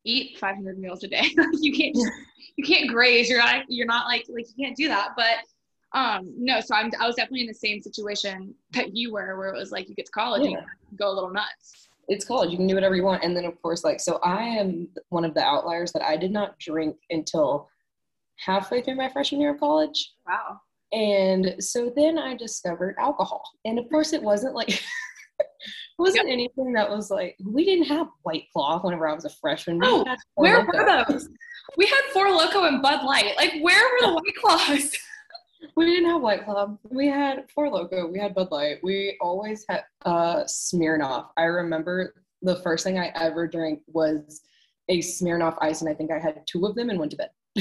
eat 0.02 0.36
500 0.40 0.80
meals 0.80 1.04
a 1.04 1.08
day. 1.08 1.30
you 1.52 1.72
can't 1.72 1.96
you 2.56 2.64
can't 2.64 2.90
graze. 2.90 3.28
You're 3.28 3.38
not 3.38 3.66
you're 3.68 3.86
not 3.86 4.08
like 4.08 4.26
like 4.28 4.46
you 4.48 4.64
can't 4.64 4.76
do 4.76 4.88
that. 4.88 5.10
But 5.16 5.96
um 5.96 6.34
no, 6.36 6.60
so 6.60 6.74
I'm 6.74 6.90
I 7.00 7.06
was 7.06 7.14
definitely 7.14 7.42
in 7.42 7.46
the 7.46 7.54
same 7.54 7.80
situation 7.80 8.52
that 8.72 8.96
you 8.96 9.12
were, 9.12 9.38
where 9.38 9.54
it 9.54 9.56
was 9.56 9.70
like 9.70 9.88
you 9.88 9.94
get 9.94 10.06
to 10.06 10.12
college 10.12 10.42
yeah. 10.42 10.56
and 10.56 10.66
go 10.98 11.08
a 11.08 11.14
little 11.14 11.30
nuts 11.30 11.84
it's 12.08 12.24
college 12.24 12.50
you 12.50 12.56
can 12.56 12.66
do 12.66 12.74
whatever 12.74 12.96
you 12.96 13.04
want. 13.04 13.24
And 13.24 13.36
then 13.36 13.44
of 13.44 13.60
course 13.62 13.84
like 13.84 14.00
so 14.00 14.18
i 14.22 14.42
am 14.42 14.88
one 15.08 15.24
of 15.24 15.34
the 15.34 15.42
outliers 15.42 15.92
that 15.92 16.02
i 16.02 16.16
did 16.16 16.30
not 16.30 16.58
drink 16.58 16.96
until 17.10 17.68
halfway 18.38 18.82
through 18.82 18.96
my 18.96 19.08
freshman 19.08 19.40
year 19.40 19.54
of 19.54 19.60
college. 19.60 20.12
Wow. 20.26 20.60
And 20.92 21.56
so 21.58 21.92
then 21.94 22.18
i 22.18 22.36
discovered 22.36 22.96
alcohol. 22.98 23.42
And 23.64 23.78
of 23.78 23.88
course 23.88 24.12
it 24.12 24.22
wasn't 24.22 24.54
like 24.54 24.70
it 25.40 25.46
wasn't 25.98 26.28
yep. 26.28 26.32
anything 26.32 26.72
that 26.72 26.88
was 26.88 27.10
like 27.10 27.36
we 27.44 27.64
didn't 27.64 27.86
have 27.86 28.08
white 28.22 28.44
claw 28.52 28.80
whenever 28.80 29.08
i 29.08 29.14
was 29.14 29.24
a 29.24 29.30
freshman. 29.30 29.80
Oh, 29.82 30.04
where 30.34 30.58
Loco. 30.60 30.78
were 30.78 31.04
those? 31.08 31.28
We 31.76 31.86
had 31.86 32.02
four 32.12 32.30
loco 32.30 32.64
and 32.64 32.82
bud 32.82 33.04
light. 33.04 33.34
Like 33.36 33.54
where 33.60 33.82
were 33.82 34.06
the 34.06 34.12
white 34.12 34.36
claws 34.40 34.92
we 35.76 35.86
didn't 35.86 36.10
have 36.10 36.22
White 36.22 36.44
Claw. 36.44 36.76
We 36.90 37.08
had 37.08 37.50
Four 37.50 37.70
Loco. 37.70 38.06
We 38.06 38.18
had 38.18 38.34
Bud 38.34 38.50
Light. 38.50 38.78
We 38.82 39.16
always 39.20 39.64
had 39.68 39.84
uh, 40.04 40.44
Smirnoff. 40.44 41.28
I 41.36 41.44
remember 41.44 42.14
the 42.42 42.56
first 42.56 42.84
thing 42.84 42.98
I 42.98 43.12
ever 43.14 43.46
drank 43.46 43.80
was 43.86 44.42
a 44.88 44.98
Smirnoff 44.98 45.56
Ice, 45.60 45.80
and 45.80 45.90
I 45.90 45.94
think 45.94 46.10
I 46.10 46.18
had 46.18 46.42
two 46.46 46.66
of 46.66 46.74
them 46.74 46.90
and 46.90 46.98
went 46.98 47.10
to 47.12 47.16
bed. 47.16 47.30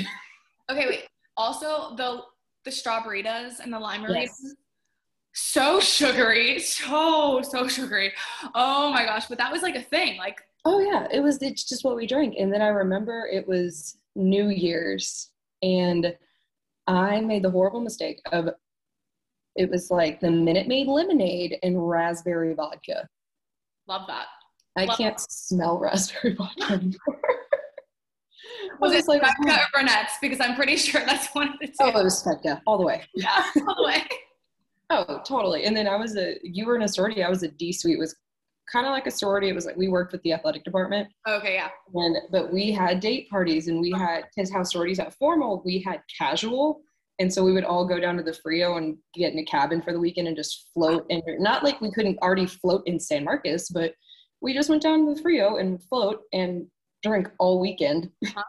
okay, 0.69 0.87
wait. 0.87 1.07
Also, 1.37 1.95
the 1.95 2.21
the 2.65 2.71
strawberries 2.71 3.59
and 3.59 3.73
the 3.73 3.79
lime 3.79 4.05
yes. 4.07 4.39
so 5.33 5.79
sugary, 5.79 6.59
so 6.59 7.41
so 7.41 7.67
sugary. 7.67 8.13
Oh 8.53 8.91
my 8.91 9.05
gosh! 9.05 9.27
But 9.27 9.37
that 9.39 9.51
was 9.51 9.61
like 9.61 9.75
a 9.75 9.81
thing. 9.81 10.17
Like, 10.17 10.41
oh 10.65 10.79
yeah, 10.79 11.07
it 11.11 11.21
was. 11.21 11.41
It's 11.41 11.63
just 11.63 11.83
what 11.83 11.95
we 11.95 12.05
drank. 12.05 12.35
And 12.37 12.53
then 12.53 12.61
I 12.61 12.67
remember 12.67 13.27
it 13.31 13.47
was 13.47 13.97
New 14.15 14.49
Year's, 14.49 15.29
and 15.61 16.15
I 16.87 17.21
made 17.21 17.43
the 17.43 17.51
horrible 17.51 17.81
mistake 17.81 18.19
of 18.31 18.49
it 19.55 19.69
was 19.69 19.91
like 19.91 20.19
the 20.19 20.31
Minute 20.31 20.67
Maid 20.67 20.87
lemonade 20.87 21.57
and 21.63 21.87
raspberry 21.87 22.53
vodka. 22.53 23.07
Love 23.87 24.07
that. 24.07 24.25
I 24.77 24.85
Love 24.85 24.97
can't 24.97 25.19
smell 25.19 25.77
raspberry 25.77 26.33
vodka 26.37 26.73
anymore. 26.73 27.21
Was 28.79 28.93
it 28.93 29.07
like, 29.07 29.21
vodka 29.21 29.35
hmm. 29.43 29.49
or 29.49 29.67
Burnett's? 29.73 30.13
Because 30.21 30.39
I'm 30.39 30.55
pretty 30.55 30.75
sure 30.75 31.01
that's 31.05 31.33
one 31.33 31.49
of 31.49 31.59
the 31.61 31.71
oh, 31.79 31.91
two. 31.91 31.97
oh, 31.97 31.99
it 31.99 32.03
was 32.03 32.23
vodka 32.23 32.61
all 32.65 32.77
the 32.77 32.83
way. 32.83 33.03
Yeah, 33.13 33.43
all 33.67 33.75
the 33.75 33.83
way. 33.85 34.03
Oh, 34.89 35.21
totally. 35.25 35.63
And 35.63 35.75
then 35.75 35.87
I 35.87 35.95
was 35.95 36.17
a, 36.17 36.37
you 36.43 36.67
were 36.67 36.75
in 36.75 36.83
a 36.83 36.87
sorority. 36.87 37.23
I 37.23 37.29
was 37.29 37.41
a 37.41 37.47
D 37.47 37.71
suite. 37.71 37.95
It 37.95 37.99
was 37.99 38.15
kind 38.71 38.85
of 38.85 38.91
like 38.91 39.07
a 39.07 39.11
sorority. 39.11 39.49
It 39.49 39.55
was 39.55 39.65
like 39.65 39.75
we 39.75 39.87
worked 39.87 40.11
with 40.11 40.21
the 40.23 40.33
athletic 40.33 40.63
department. 40.63 41.07
Okay, 41.27 41.55
yeah. 41.55 41.69
And 41.93 42.17
but 42.31 42.51
we 42.51 42.71
had 42.71 42.99
date 42.99 43.29
parties 43.29 43.67
and 43.67 43.79
we 43.79 43.91
had 43.91 44.25
because 44.35 44.51
how 44.51 44.63
sororities 44.63 44.99
at 44.99 45.13
formal, 45.15 45.61
we 45.65 45.79
had 45.79 46.01
casual. 46.17 46.81
And 47.19 47.31
so 47.31 47.43
we 47.43 47.53
would 47.53 47.63
all 47.63 47.85
go 47.85 47.99
down 47.99 48.17
to 48.17 48.23
the 48.23 48.33
Frio 48.33 48.77
and 48.77 48.97
get 49.13 49.33
in 49.33 49.39
a 49.39 49.45
cabin 49.45 49.81
for 49.81 49.93
the 49.93 49.99
weekend 49.99 50.27
and 50.27 50.35
just 50.35 50.69
float. 50.73 51.05
And 51.09 51.21
not 51.37 51.63
like 51.63 51.79
we 51.79 51.91
couldn't 51.91 52.17
already 52.19 52.47
float 52.47 52.83
in 52.87 52.99
San 52.99 53.23
Marcos, 53.23 53.69
but 53.69 53.93
we 54.41 54.53
just 54.53 54.69
went 54.69 54.81
down 54.81 55.05
to 55.05 55.13
the 55.13 55.21
Frio 55.21 55.57
and 55.57 55.81
float 55.83 56.21
and 56.33 56.65
drink 57.03 57.29
all 57.39 57.59
weekend. 57.59 58.09
Uh-huh. 58.25 58.43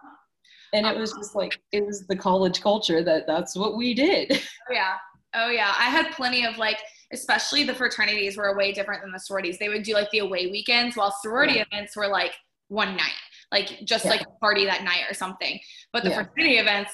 and 0.72 0.86
it 0.86 0.96
was 0.96 1.12
just 1.12 1.36
like 1.36 1.60
it 1.72 1.84
was 1.84 2.06
the 2.06 2.16
college 2.16 2.60
culture 2.60 3.02
that 3.04 3.26
that's 3.26 3.56
what 3.56 3.76
we 3.76 3.94
did. 3.94 4.32
Oh, 4.70 4.72
yeah. 4.72 4.94
Oh 5.34 5.50
yeah. 5.50 5.74
I 5.78 5.90
had 5.90 6.12
plenty 6.12 6.46
of 6.46 6.56
like, 6.56 6.78
especially 7.12 7.64
the 7.64 7.74
fraternities 7.74 8.36
were 8.36 8.56
way 8.56 8.72
different 8.72 9.02
than 9.02 9.12
the 9.12 9.20
sororities. 9.20 9.58
They 9.58 9.68
would 9.68 9.82
do 9.82 9.94
like 9.94 10.10
the 10.10 10.18
away 10.20 10.46
weekends, 10.48 10.96
while 10.96 11.14
sorority 11.22 11.54
Yeah. 11.54 11.64
events 11.70 11.96
were 11.96 12.08
like 12.08 12.34
one 12.68 12.96
night, 12.96 13.12
like 13.52 13.84
just 13.84 14.04
Yeah. 14.04 14.12
like 14.12 14.22
a 14.22 14.30
party 14.40 14.64
that 14.66 14.82
night 14.84 15.02
or 15.08 15.14
something. 15.14 15.60
But 15.92 16.04
the 16.04 16.10
Yeah. 16.10 16.16
fraternity 16.24 16.58
events 16.58 16.92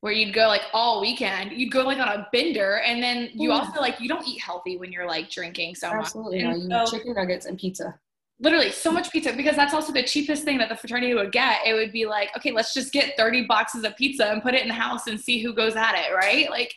where 0.00 0.12
you'd 0.12 0.34
go 0.34 0.46
like 0.48 0.62
all 0.74 1.00
weekend, 1.00 1.52
you'd 1.52 1.72
go 1.72 1.82
like 1.82 1.98
on 1.98 2.08
a 2.08 2.28
bender, 2.32 2.76
and 2.80 3.02
then 3.02 3.30
you 3.34 3.50
Yeah. 3.50 3.58
also 3.58 3.80
like 3.80 3.98
you 4.00 4.08
don't 4.08 4.26
eat 4.28 4.40
healthy 4.40 4.76
when 4.76 4.92
you're 4.92 5.06
like 5.06 5.30
drinking 5.30 5.74
so 5.76 5.88
much. 5.88 6.06
Absolutely. 6.06 6.42
No, 6.42 6.80
you 6.80 6.86
so- 6.86 6.96
chicken 6.98 7.14
nuggets 7.14 7.46
and 7.46 7.58
pizza. 7.58 7.98
literally 8.40 8.70
so 8.72 8.90
much 8.90 9.12
pizza 9.12 9.32
because 9.32 9.54
that's 9.54 9.72
also 9.72 9.92
the 9.92 10.02
cheapest 10.02 10.42
thing 10.42 10.58
that 10.58 10.68
the 10.68 10.74
fraternity 10.76 11.14
would 11.14 11.30
get. 11.30 11.64
It 11.64 11.72
would 11.72 11.92
be 11.92 12.04
like, 12.04 12.36
okay, 12.36 12.50
let's 12.50 12.74
just 12.74 12.92
get 12.92 13.16
30 13.16 13.42
boxes 13.46 13.84
of 13.84 13.96
pizza 13.96 14.26
and 14.28 14.42
put 14.42 14.54
it 14.54 14.60
in 14.62 14.66
the 14.68 14.74
house 14.74 15.06
and 15.06 15.18
see 15.20 15.40
who 15.40 15.54
goes 15.54 15.76
at 15.76 15.94
it, 15.94 16.12
right? 16.12 16.50
Like, 16.50 16.74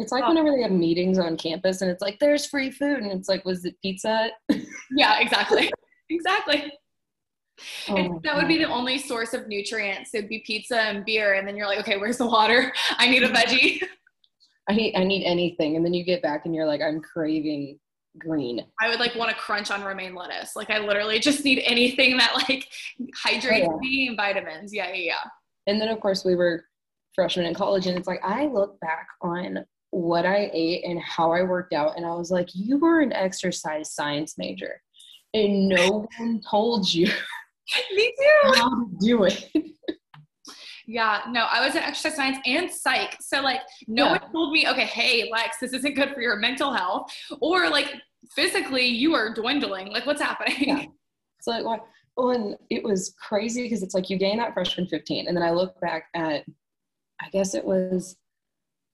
It's 0.00 0.12
like 0.12 0.24
Oh. 0.24 0.28
whenever 0.28 0.50
they 0.50 0.62
have 0.62 0.70
meetings 0.72 1.18
on 1.18 1.36
campus 1.36 1.82
and 1.82 1.90
it's 1.90 2.00
like, 2.02 2.18
there's 2.18 2.46
free 2.46 2.70
food. 2.70 3.00
And 3.00 3.12
it's 3.12 3.28
like, 3.28 3.44
was 3.44 3.64
it 3.64 3.76
pizza? 3.82 4.30
yeah, 4.96 5.20
exactly. 5.20 5.70
exactly. 6.10 6.72
Oh 7.90 8.18
that 8.24 8.34
would 8.36 8.48
be 8.48 8.56
the 8.56 8.64
only 8.68 8.96
source 8.96 9.34
of 9.34 9.46
nutrients. 9.46 10.14
It'd 10.14 10.30
be 10.30 10.42
pizza 10.46 10.80
and 10.80 11.04
beer. 11.04 11.34
And 11.34 11.46
then 11.46 11.56
you're 11.56 11.66
like, 11.66 11.80
okay, 11.80 11.98
where's 11.98 12.16
the 12.16 12.26
water? 12.26 12.72
I 12.98 13.08
need 13.10 13.22
a 13.22 13.28
veggie. 13.28 13.82
I 14.68 14.72
need, 14.74 14.94
I 14.96 15.04
need 15.04 15.24
anything. 15.24 15.76
And 15.76 15.84
then 15.84 15.92
you 15.92 16.04
get 16.04 16.22
back 16.22 16.46
and 16.46 16.54
you're 16.54 16.66
like, 16.66 16.80
I'm 16.80 17.00
craving 17.02 17.78
green. 18.18 18.64
I 18.80 18.88
would 18.88 18.98
like 19.00 19.14
want 19.14 19.30
to 19.30 19.36
crunch 19.36 19.70
on 19.70 19.82
romaine 19.82 20.14
lettuce. 20.14 20.56
Like 20.56 20.70
I 20.70 20.78
literally 20.78 21.18
just 21.20 21.44
need 21.44 21.62
anything 21.66 22.16
that 22.16 22.32
like 22.48 22.66
hydrates 23.14 23.66
Oh, 23.68 23.78
yeah. 23.82 23.88
me 23.88 24.06
and 24.08 24.16
vitamins. 24.16 24.72
Yeah, 24.72 24.88
yeah, 24.88 24.94
yeah. 24.94 25.30
And 25.66 25.80
then, 25.80 25.88
of 25.88 26.00
course, 26.00 26.24
we 26.24 26.34
were 26.36 26.64
freshmen 27.14 27.44
in 27.46 27.54
college. 27.54 27.86
And 27.86 27.98
it's 27.98 28.08
like, 28.08 28.20
I 28.24 28.46
look 28.46 28.80
back 28.80 29.06
on 29.20 29.64
what 29.90 30.24
I 30.26 30.50
ate 30.52 30.84
and 30.84 31.00
how 31.00 31.32
I 31.32 31.42
worked 31.42 31.72
out. 31.72 31.96
And 31.96 32.06
I 32.06 32.14
was 32.14 32.30
like, 32.30 32.48
you 32.54 32.78
were 32.78 33.00
an 33.00 33.12
exercise 33.12 33.92
science 33.92 34.38
major. 34.38 34.80
And 35.34 35.68
no 35.68 36.08
one 36.18 36.40
told 36.48 36.92
you 36.92 37.06
Me 37.94 38.14
too. 38.18 38.52
how 38.56 38.68
to 38.70 38.90
do 39.00 39.24
it. 39.24 39.50
Yeah, 40.86 41.20
no, 41.30 41.42
I 41.48 41.64
was 41.64 41.76
in 41.76 41.82
exercise 41.82 42.16
science 42.16 42.38
and 42.46 42.68
psych. 42.70 43.16
So 43.20 43.40
like 43.40 43.60
no 43.86 44.06
Yeah. 44.06 44.10
one 44.12 44.32
told 44.32 44.52
me, 44.52 44.66
okay, 44.68 44.86
hey, 44.86 45.28
Lex, 45.30 45.58
this 45.60 45.72
isn't 45.72 45.94
good 45.94 46.12
for 46.14 46.20
your 46.20 46.36
mental 46.36 46.72
health. 46.72 47.12
Or 47.40 47.68
like 47.70 47.94
physically 48.34 48.86
you 48.86 49.14
are 49.14 49.32
dwindling. 49.32 49.92
Like 49.92 50.06
what's 50.06 50.20
happening? 50.20 50.68
Yeah. 50.68 50.84
It's 51.38 51.46
like, 51.46 51.64
and 52.18 52.56
it 52.68 52.82
was 52.82 53.14
crazy 53.20 53.62
because 53.62 53.82
it's 53.82 53.94
like 53.94 54.10
you 54.10 54.18
gain 54.18 54.38
that 54.38 54.52
freshman 54.52 54.86
15. 54.88 55.26
And 55.28 55.36
then 55.36 55.44
I 55.44 55.52
look 55.52 55.80
back 55.80 56.04
at, 56.14 56.44
I 57.22 57.28
guess 57.30 57.54
it 57.54 57.64
was 57.64 58.16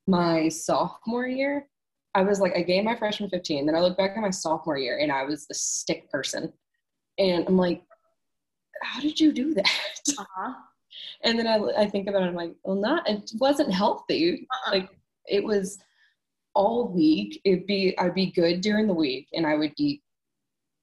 my 0.07 0.49
sophomore 0.49 1.27
year. 1.27 1.67
I 2.15 2.23
was 2.23 2.41
like, 2.41 2.57
I 2.57 2.63
gained 2.63 2.87
my 2.87 2.97
freshman 2.97 3.29
15. 3.29 3.67
Then 3.67 3.75
I 3.75 3.81
look 3.81 3.99
back 3.99 4.13
at 4.17 4.23
my 4.23 4.31
sophomore 4.31 4.79
year 4.79 4.99
and 4.99 5.13
I 5.13 5.25
was 5.25 5.47
a 5.51 5.55
stick 5.55 6.11
person. 6.11 6.53
And 7.19 7.47
I'm 7.47 7.57
like, 7.57 7.83
how 8.83 9.01
did 9.01 9.21
you 9.21 9.33
do 9.33 9.55
that? 9.55 9.71
Uh-huh. 10.19 10.53
And 11.25 11.39
then 11.39 11.47
I, 11.47 11.57
I 11.83 11.87
think 11.91 12.09
about 12.09 12.23
it, 12.23 12.27
I'm 12.27 12.35
like, 12.35 12.55
well, 12.63 12.77
not, 12.77 13.07
it 13.09 13.33
wasn't 13.39 13.75
healthy. 13.75 14.47
Uh-uh. 14.51 14.79
Like 14.79 14.89
it 15.27 15.45
was 15.45 15.79
all 16.55 16.89
week. 16.89 17.41
It'd 17.45 17.67
be, 17.67 17.99
I'd 17.99 18.15
be 18.15 18.31
good 18.31 18.61
during 18.61 18.87
the 18.87 18.95
week 18.95 19.29
and 19.35 19.47
I 19.47 19.57
would 19.57 19.73
eat 19.77 20.01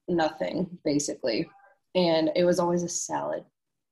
nothing 0.08 0.78
basically. 0.84 1.50
And 1.96 2.32
it 2.36 2.44
was 2.44 2.60
always 2.60 2.84
a 2.84 2.90
salad. 2.90 3.44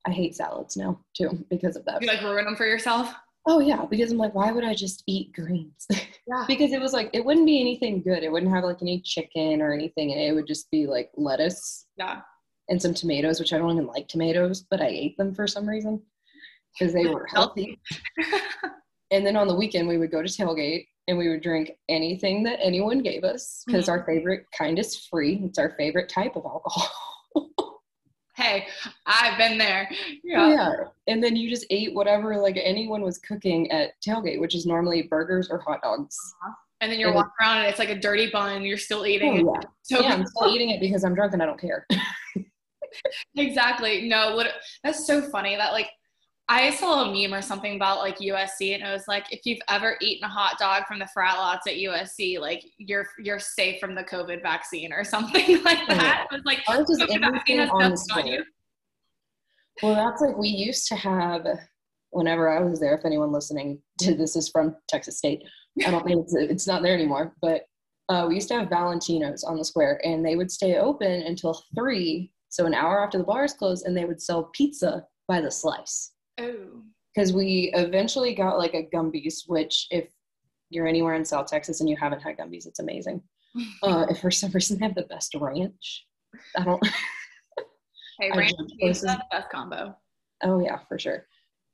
I 0.06 0.12
hate 0.12 0.36
salads 0.36 0.76
now 0.76 1.00
too 1.16 1.44
because 1.50 1.76
of 1.76 1.86
that. 1.86 2.02
You 2.02 2.08
like 2.08 2.22
ruin 2.22 2.46
them 2.46 2.56
for 2.56 2.68
yourself? 2.68 3.14
Oh 3.48 3.60
yeah, 3.60 3.86
because 3.90 4.12
I'm 4.12 4.18
like, 4.18 4.36
why 4.36 4.52
would 4.52 4.64
I 4.64 4.76
just 4.76 5.04
eat 5.08 5.34
greens? 5.34 5.88
Yeah. 6.28 6.46
because 6.48 6.74
it 6.74 6.82
was 6.82 6.94
like 6.94 7.10
it 7.14 7.26
wouldn't 7.26 7.46
be 7.46 7.60
anything 7.60 8.02
good. 8.02 8.24
It 8.24 8.32
wouldn't 8.32 8.52
have 8.52 8.64
like 8.64 8.82
any 8.82 9.02
chicken 9.02 9.62
or 9.62 9.74
anything. 9.74 10.12
It 10.12 10.34
would 10.34 10.48
just 10.48 10.70
be 10.70 10.86
like 10.86 11.10
lettuce 11.16 11.88
Yeah. 11.98 12.22
and 12.70 12.82
some 12.82 12.94
tomatoes, 12.94 13.40
which 13.40 13.54
I 13.54 13.58
don't 13.58 13.72
even 13.72 13.88
like 13.88 14.08
tomatoes, 14.08 14.66
but 14.70 14.82
I 14.82 14.88
ate 14.88 15.18
them 15.18 15.34
for 15.34 15.48
some 15.48 15.68
reason 15.68 16.02
because 16.78 16.94
they 16.94 17.08
were 17.08 17.28
healthy. 17.28 17.80
And 19.12 19.26
then 19.26 19.36
on 19.36 19.48
the 19.48 19.56
weekend, 19.56 19.88
we 19.88 19.98
would 19.98 20.10
go 20.10 20.22
to 20.22 20.30
tailgate 20.30 20.88
and 21.08 21.18
we 21.18 21.28
would 21.28 21.42
drink 21.42 21.72
anything 21.90 22.44
that 22.44 22.60
anyone 22.62 23.04
gave 23.04 23.26
us 23.26 23.64
because 23.68 23.86
mm-hmm. 23.86 23.92
our 24.00 24.06
favorite 24.06 24.46
kind 24.58 24.80
is 24.80 25.06
free. 25.08 25.42
It's 25.44 25.60
our 25.60 25.76
favorite 25.78 26.08
type 26.08 26.38
of 26.38 26.46
alcohol. 26.46 26.90
Hey, 28.36 28.68
I've 29.06 29.38
been 29.38 29.58
there. 29.58 29.90
yeah. 30.24 30.44
Oh, 30.44 30.50
yeah. 30.50 30.74
And 31.08 31.24
then 31.24 31.36
you 31.36 31.50
just 31.50 31.66
ate 31.70 31.94
whatever 31.94 32.38
like 32.38 32.58
anyone 32.62 33.02
was 33.02 33.18
cooking 33.20 33.70
at 33.72 33.92
tailgate, 34.06 34.40
which 34.40 34.56
is 34.56 34.66
normally 34.66 35.04
burgers 35.04 35.50
or 35.50 35.60
hot 35.60 35.82
dogs. 35.82 36.18
Uh-huh. 36.44 36.54
And 36.82 36.92
then 36.92 37.00
you're 37.00 37.10
And- 37.10 37.16
walking 37.18 37.32
around 37.42 37.58
and 37.60 37.68
it's 37.68 37.80
like 37.80 37.90
a 37.90 38.00
dirty 38.00 38.30
bun. 38.32 38.64
You're 38.64 38.78
still 38.78 39.02
oh, 39.02 39.06
eating 39.06 39.38
it. 39.38 39.46
Oh, 39.46 39.54
yeah. 39.62 39.70
So 39.84 40.00
yeah, 40.02 40.14
I'm 40.14 40.26
still 40.26 40.54
eating 40.54 40.72
it 40.72 40.80
because 40.80 41.04
I'm 41.04 41.14
drunk 41.14 41.34
and 41.34 41.44
I 41.44 41.46
don't 41.46 41.60
care. 41.60 41.86
Exactly. 43.38 44.08
No, 44.10 44.36
lit- 44.36 44.52
that's 44.84 45.08
so 45.08 45.22
funny 45.22 45.56
that 45.56 45.72
like 45.72 45.90
I 46.52 46.70
saw 46.72 47.06
a 47.06 47.14
meme 47.14 47.34
or 47.34 47.42
something 47.42 47.78
about 47.78 48.00
like 48.00 48.18
USC 48.18 48.74
and 48.74 48.84
it 48.84 48.92
was 48.92 49.08
like 49.08 49.26
if 49.32 49.46
you've 49.46 49.62
ever 49.70 49.96
eaten 50.02 50.26
a 50.26 50.28
hot 50.28 50.60
dog 50.60 50.84
from 50.86 51.00
the 51.00 51.08
frat 51.14 51.38
lots 51.38 51.66
at 51.66 51.76
USC, 51.76 52.42
like 52.42 52.66
you're 52.78 53.08
you're 53.18 53.40
safe 53.40 53.80
from 53.80 53.96
the 53.96 54.04
COVID 54.04 54.42
vaccine 54.42 54.92
or 54.92 55.04
something 55.06 55.64
like 55.64 55.88
that. 55.88 56.28
It 56.30 56.36
was 56.36 56.44
like 56.44 56.60
Ours 56.68 56.90
is 56.90 57.00
COVID 57.00 57.08
vaccine 57.08 57.24
everything 57.24 57.58
has 57.60 57.70
on 57.70 57.92
the 57.92 58.14
on 58.14 58.28
you. 58.28 58.44
Well, 59.82 59.96
that's 59.96 60.22
like 60.22 60.38
we 60.38 60.50
used 60.50 60.88
to 60.88 60.96
have 60.96 61.48
whenever 62.10 62.50
I 62.50 62.62
was 62.62 62.82
there. 62.82 62.98
If 62.98 63.06
anyone 63.06 63.32
listening 63.32 63.82
to 64.00 64.14
this 64.14 64.36
is 64.36 64.50
from 64.50 64.76
Texas 64.90 65.20
State, 65.20 65.42
I 65.88 65.90
don't 65.90 66.06
think 66.06 66.22
it's, 66.22 66.36
it's 66.36 66.68
not 66.68 66.82
there 66.82 66.94
anymore. 66.94 67.34
But 67.42 67.62
uh, 68.10 68.26
we 68.28 68.36
used 68.36 68.50
to 68.50 68.56
have 68.56 68.68
Valentinos 68.68 69.48
on 69.48 69.58
the 69.58 69.64
square, 69.64 70.02
and 70.04 70.26
they 70.26 70.36
would 70.36 70.52
stay 70.52 70.76
open 70.76 71.22
until 71.22 71.64
three, 71.74 72.34
so 72.50 72.66
an 72.66 72.74
hour 72.74 73.02
after 73.02 73.18
the 73.18 73.24
bars 73.24 73.54
closed, 73.54 73.86
and 73.86 73.96
they 73.96 74.04
would 74.04 74.22
sell 74.22 74.52
pizza 74.54 75.06
by 75.30 75.40
the 75.40 75.50
slice. 75.50 76.11
Oh. 76.40 76.82
Because 77.14 77.34
we 77.34 77.72
eventually 77.74 78.34
got 78.34 78.58
like 78.58 78.74
a 78.74 78.84
Gumby's, 78.84 79.44
which 79.48 79.88
if 79.92 80.10
you're 80.70 80.88
anywhere 80.88 81.16
in 81.16 81.26
South 81.26 81.48
Texas 81.48 81.82
and 81.82 81.90
you 81.90 81.98
haven't 81.98 82.22
had 82.22 82.38
Gumby's, 82.38 82.66
it's 82.66 82.80
amazing. 82.80 83.22
Uh, 83.84 84.06
if 84.10 84.22
for 84.22 84.32
some 84.32 84.50
reason 84.52 84.80
they 84.80 84.86
have 84.86 84.96
the 84.96 85.02
best 85.04 85.36
ranch, 85.36 86.06
I 86.56 86.64
don't. 86.64 86.82
Hey, 88.20 88.30
ranch 88.38 88.54
places. 88.80 89.02
pizza, 89.02 89.20
best 89.32 89.50
combo. 89.50 89.96
Oh 90.44 90.60
yeah, 90.60 90.78
for 90.88 91.00
sure. 91.00 91.26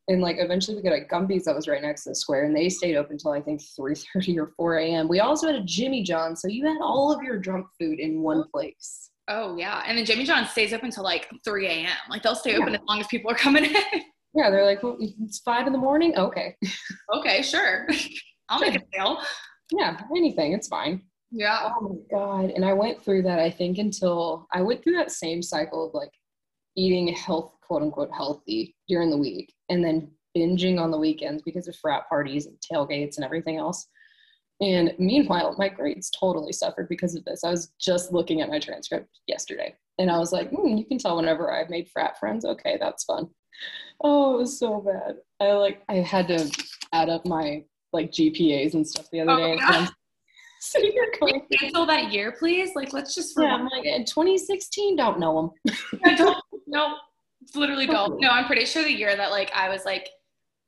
And 0.07 0.21
like 0.21 0.37
eventually 0.39 0.77
we 0.77 0.81
got 0.83 0.93
a 0.93 1.01
Gumby's 1.05 1.43
that 1.45 1.53
was 1.55 1.67
right 1.67 1.81
next 1.81 2.03
to 2.05 2.09
the 2.11 2.15
square, 2.15 2.45
and 2.45 2.55
they 2.55 2.69
stayed 2.69 2.95
open 2.95 3.13
until 3.13 3.31
I 3.31 3.41
think 3.41 3.61
three 3.75 3.95
thirty 3.95 4.39
or 4.39 4.47
four 4.55 4.77
a.m. 4.77 5.07
We 5.09 5.19
also 5.19 5.47
had 5.47 5.55
a 5.57 5.63
Jimmy 5.63 6.01
John, 6.03 6.35
so 6.37 6.47
you 6.47 6.65
had 6.65 6.77
all 6.81 7.11
of 7.13 7.21
your 7.21 7.37
drunk 7.37 7.67
food 7.79 7.99
in 7.99 8.21
one 8.21 8.45
place. 8.51 9.11
Oh 9.27 9.57
yeah, 9.57 9.83
and 9.85 9.97
then 9.97 10.05
Jimmy 10.05 10.23
John 10.23 10.47
stays 10.47 10.71
open 10.73 10.85
until 10.85 11.03
like 11.03 11.27
3 11.43 11.67
a.m. 11.67 11.89
Like 12.09 12.23
they'll 12.23 12.33
stay 12.33 12.51
Yeah. 12.53 12.59
open 12.59 12.75
as 12.75 12.81
long 12.87 13.01
as 13.01 13.07
people 13.07 13.29
are 13.29 13.35
coming 13.35 13.65
in. 13.65 13.75
Yeah, 14.37 14.51
they're 14.51 14.65
like, 14.65 14.83
well, 14.83 14.97
it's 14.99 15.39
five 15.39 15.65
in 15.65 15.73
the 15.73 15.79
morning. 15.79 16.15
Okay, 16.15 16.55
okay, 17.15 17.41
sure. 17.41 17.87
I'll 18.49 18.59
make 18.59 18.75
a 18.75 18.83
sale. 18.93 19.19
yeah, 19.71 19.99
anything, 20.15 20.53
it's 20.53 20.67
fine. 20.67 21.01
Yeah. 21.31 21.71
Oh 21.75 21.89
my 21.89 22.17
god! 22.17 22.51
And 22.51 22.63
I 22.63 22.71
went 22.73 23.01
through 23.03 23.23
that 23.23 23.39
I 23.39 23.49
think 23.49 23.79
until 23.79 24.47
I 24.53 24.61
went 24.61 24.83
through 24.83 24.93
that 24.93 25.11
same 25.11 25.41
cycle 25.41 25.87
of 25.87 25.95
like 25.95 26.11
eating 26.77 27.07
health, 27.15 27.55
quote 27.63 27.81
unquote, 27.81 28.11
healthy 28.15 28.75
during 28.87 29.09
the 29.09 29.17
week, 29.17 29.51
and 29.69 29.83
then 29.83 30.11
binging 30.37 30.79
on 30.79 30.91
the 30.91 30.99
weekends 30.99 31.41
because 31.41 31.67
of 31.67 31.75
frat 31.75 32.07
parties 32.07 32.45
and 32.45 32.55
tailgates 32.59 33.15
and 33.15 33.25
everything 33.25 33.57
else. 33.57 33.87
And 34.61 34.93
meanwhile, 34.99 35.55
my 35.57 35.67
grades 35.67 36.11
totally 36.11 36.53
suffered 36.53 36.89
because 36.89 37.15
of 37.15 37.25
this. 37.25 37.43
I 37.43 37.49
was 37.49 37.71
just 37.81 38.13
looking 38.13 38.41
at 38.41 38.49
my 38.49 38.59
transcript 38.59 39.09
yesterday, 39.25 39.73
and 39.97 40.11
I 40.11 40.19
was 40.19 40.31
like, 40.31 40.51
hmm, 40.51 40.77
you 40.77 40.85
can 40.85 40.99
tell 40.99 41.15
whenever 41.15 41.51
I've 41.51 41.71
made 41.71 41.89
frat 41.89 42.19
friends. 42.19 42.45
Okay, 42.45 42.77
that's 42.79 43.03
fun. 43.03 43.29
Oh, 44.01 44.35
it 44.35 44.37
was 44.39 44.59
so 44.59 44.79
bad. 44.81 45.17
I 45.39 45.53
like 45.53 45.81
I 45.89 45.95
had 45.95 46.27
to 46.29 46.49
add 46.93 47.09
up 47.09 47.25
my 47.25 47.63
like 47.93 48.11
GPAs 48.11 48.73
and 48.73 48.87
stuff 48.87 49.07
the 49.11 49.21
other 49.21 49.31
Oh, 49.31 49.37
day. 49.37 49.55
yeah. 49.59 49.87
sitting 50.59 50.91
here 50.91 51.11
going, 51.19 51.41
cancel 51.59 51.85
that 51.85 52.11
year, 52.11 52.35
please? 52.37 52.71
Like, 52.75 52.93
let's 52.93 53.15
just. 53.15 53.33
yeah, 53.39 53.55
I'm 53.55 53.67
like, 53.67 53.85
in 53.85 54.05
2016, 54.05 54.95
don't 54.95 55.19
know 55.19 55.53
them. 55.65 55.75
I 56.05 56.15
don't. 56.15 56.37
No, 56.67 56.95
it's 57.41 57.55
literally 57.55 57.87
don't. 57.87 58.19
No, 58.19 58.29
I'm 58.29 58.45
pretty 58.45 58.65
sure 58.65 58.83
the 58.83 58.91
year 58.91 59.15
that 59.15 59.31
like 59.31 59.51
I 59.55 59.69
was 59.69 59.85
like 59.85 60.09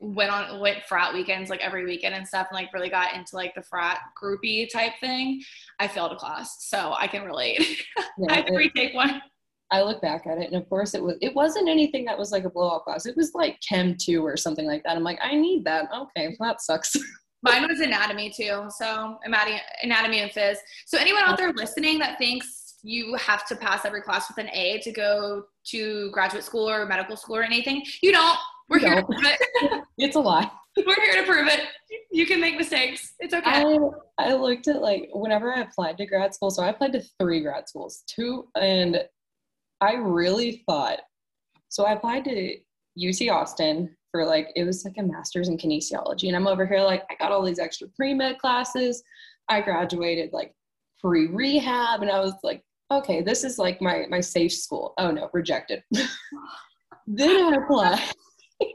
went 0.01 0.31
on 0.31 0.61
went 0.61 0.81
frat 0.85 1.13
weekends 1.13 1.49
like 1.49 1.59
every 1.59 1.83
weekend 1.83 2.15
and 2.15 2.25
stuff 2.25 2.47
and 2.49 2.55
like 2.55 2.71
really 2.73 2.89
got 2.89 3.13
into 3.15 3.35
like 3.35 3.53
the 3.53 3.61
frat 3.61 3.99
groupie 4.21 4.71
type 4.71 4.93
thing. 5.01 5.41
I 5.79 5.87
failed 5.89 6.13
a 6.13 6.15
class, 6.15 6.65
so 6.67 6.93
I 6.97 7.07
can 7.07 7.23
relate. 7.25 7.83
I 8.29 8.35
had 8.35 8.47
to 8.47 8.55
retake 8.55 8.93
one. 8.93 9.21
I 9.71 9.83
look 9.83 10.01
back 10.01 10.25
at 10.25 10.37
it, 10.39 10.47
and 10.51 10.55
of 10.61 10.67
course, 10.69 10.93
it 10.95 11.03
was 11.03 11.15
it 11.21 11.33
wasn't 11.35 11.69
anything 11.69 12.05
that 12.05 12.17
was 12.17 12.31
like 12.31 12.43
a 12.43 12.49
blowout 12.49 12.83
class. 12.83 13.05
It 13.05 13.15
was 13.15 13.33
like 13.35 13.59
Chem 13.67 13.95
two 13.99 14.25
or 14.25 14.35
something 14.35 14.65
like 14.65 14.83
that. 14.83 14.95
I'm 14.97 15.03
like, 15.03 15.19
I 15.21 15.35
need 15.35 15.63
that. 15.65 15.89
Okay, 15.95 16.35
well, 16.39 16.49
that 16.49 16.61
sucks. 16.61 16.95
Mine 17.41 17.67
was 17.69 17.79
anatomy 17.79 18.29
too. 18.29 18.65
So 18.69 19.17
anatomy, 19.23 19.61
anatomy 19.83 20.19
and 20.19 20.31
phys. 20.31 20.57
So 20.85 20.97
anyone 20.97 21.21
out 21.25 21.37
there 21.37 21.53
listening 21.53 21.97
that 21.99 22.17
thinks 22.17 22.75
you 22.83 23.15
have 23.15 23.45
to 23.47 23.55
pass 23.55 23.85
every 23.85 24.01
class 24.01 24.27
with 24.29 24.43
an 24.45 24.51
A 24.53 24.79
to 24.79 24.91
go 24.91 25.43
to 25.67 26.11
graduate 26.11 26.43
school 26.43 26.69
or 26.69 26.85
medical 26.85 27.15
school 27.15 27.37
or 27.37 27.43
anything, 27.43 27.83
you 28.01 28.11
don't. 28.11 28.37
We're 28.69 28.79
You 28.79 28.87
here 28.87 28.95
don't. 29.01 29.11
to 29.11 29.17
prove 29.19 29.71
it. 29.71 29.83
it's 29.97 30.15
a 30.15 30.19
lie. 30.19 30.49
We're 30.77 30.95
here 31.01 31.21
to 31.21 31.23
prove 31.29 31.47
it. 31.47 31.61
You 32.11 32.25
can 32.25 32.39
make 32.41 32.57
mistakes. 32.57 33.13
It's 33.19 33.33
okay. 33.33 33.49
I 33.49 33.77
I 34.17 34.33
looked 34.33 34.67
at 34.67 34.81
like 34.81 35.09
whenever 35.13 35.53
I 35.53 35.61
applied 35.61 35.97
to 35.97 36.05
grad 36.05 36.33
school, 36.33 36.51
so 36.51 36.63
I 36.63 36.69
applied 36.69 36.93
to 36.93 37.01
three 37.19 37.41
grad 37.41 37.67
schools, 37.67 38.03
two, 38.07 38.47
and 38.55 39.01
I 39.81 39.93
really 39.93 40.63
thought. 40.67 40.99
So 41.69 41.85
I 41.85 41.93
applied 41.93 42.25
to 42.25 42.55
UT 42.97 43.29
Austin 43.29 43.95
for 44.11 44.25
like 44.25 44.49
it 44.55 44.63
was 44.63 44.83
like 44.83 44.97
a 44.97 45.03
master's 45.03 45.49
in 45.49 45.57
kinesiology, 45.57 46.27
and 46.27 46.35
I'm 46.35 46.47
over 46.47 46.65
here 46.65 46.81
like 46.81 47.03
I 47.09 47.15
got 47.15 47.31
all 47.31 47.43
these 47.43 47.59
extra 47.59 47.87
pre 47.89 48.13
med 48.13 48.39
classes. 48.39 49.03
I 49.47 49.61
graduated 49.61 50.31
like 50.33 50.53
pre 50.99 51.27
rehab, 51.27 52.01
and 52.01 52.11
I 52.11 52.19
was 52.19 52.33
like, 52.43 52.63
okay, 52.91 53.21
this 53.21 53.43
is 53.43 53.59
like 53.59 53.81
my 53.81 54.05
my 54.09 54.19
safe 54.19 54.53
school. 54.53 54.93
Oh 54.97 55.11
no, 55.11 55.29
rejected. 55.33 55.83
then 57.07 57.29
I 57.29 57.57
applied 57.63 58.01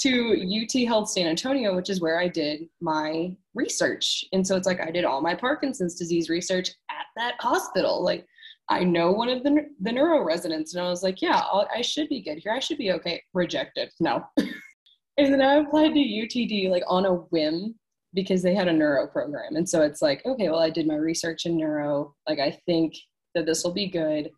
to 0.00 0.62
UT 0.62 0.86
Health 0.86 1.10
San 1.10 1.26
Antonio, 1.26 1.74
which 1.74 1.90
is 1.90 2.00
where 2.00 2.18
I 2.18 2.28
did 2.28 2.68
my 2.80 3.34
research. 3.54 4.24
And 4.32 4.46
so 4.46 4.56
it's 4.56 4.66
like 4.66 4.80
I 4.80 4.90
did 4.90 5.04
all 5.04 5.20
my 5.20 5.34
Parkinson's 5.34 5.96
disease 5.96 6.30
research 6.30 6.70
at 6.90 7.06
that 7.16 7.34
hospital. 7.40 8.02
Like 8.02 8.26
I 8.70 8.84
know 8.84 9.12
one 9.12 9.28
of 9.28 9.42
the 9.42 9.66
the 9.80 9.92
neuro 9.92 10.22
residents, 10.22 10.74
and 10.74 10.84
I 10.84 10.88
was 10.88 11.02
like, 11.02 11.20
yeah, 11.20 11.42
I'll, 11.50 11.68
I 11.74 11.82
should 11.82 12.08
be 12.08 12.22
good 12.22 12.38
here. 12.38 12.52
I 12.52 12.60
should 12.60 12.78
be 12.78 12.92
okay. 12.92 13.22
Rejected. 13.34 13.90
No. 14.00 14.24
and 14.38 15.32
then 15.32 15.42
I 15.42 15.54
applied 15.54 15.94
to 15.94 16.00
UTD 16.00 16.70
like 16.70 16.84
on 16.86 17.06
a 17.06 17.14
whim 17.14 17.74
because 18.14 18.42
they 18.42 18.54
had 18.54 18.68
a 18.68 18.72
neuro 18.72 19.06
program. 19.06 19.56
And 19.56 19.68
so 19.68 19.82
it's 19.82 20.02
like, 20.02 20.24
okay, 20.26 20.48
well, 20.48 20.58
I 20.58 20.70
did 20.70 20.86
my 20.86 20.96
research 20.96 21.46
in 21.46 21.56
neuro. 21.56 22.14
Like 22.28 22.38
I 22.38 22.58
think 22.66 22.94
that 23.34 23.46
this 23.46 23.62
will 23.62 23.72
be 23.72 23.88
good 23.88 24.30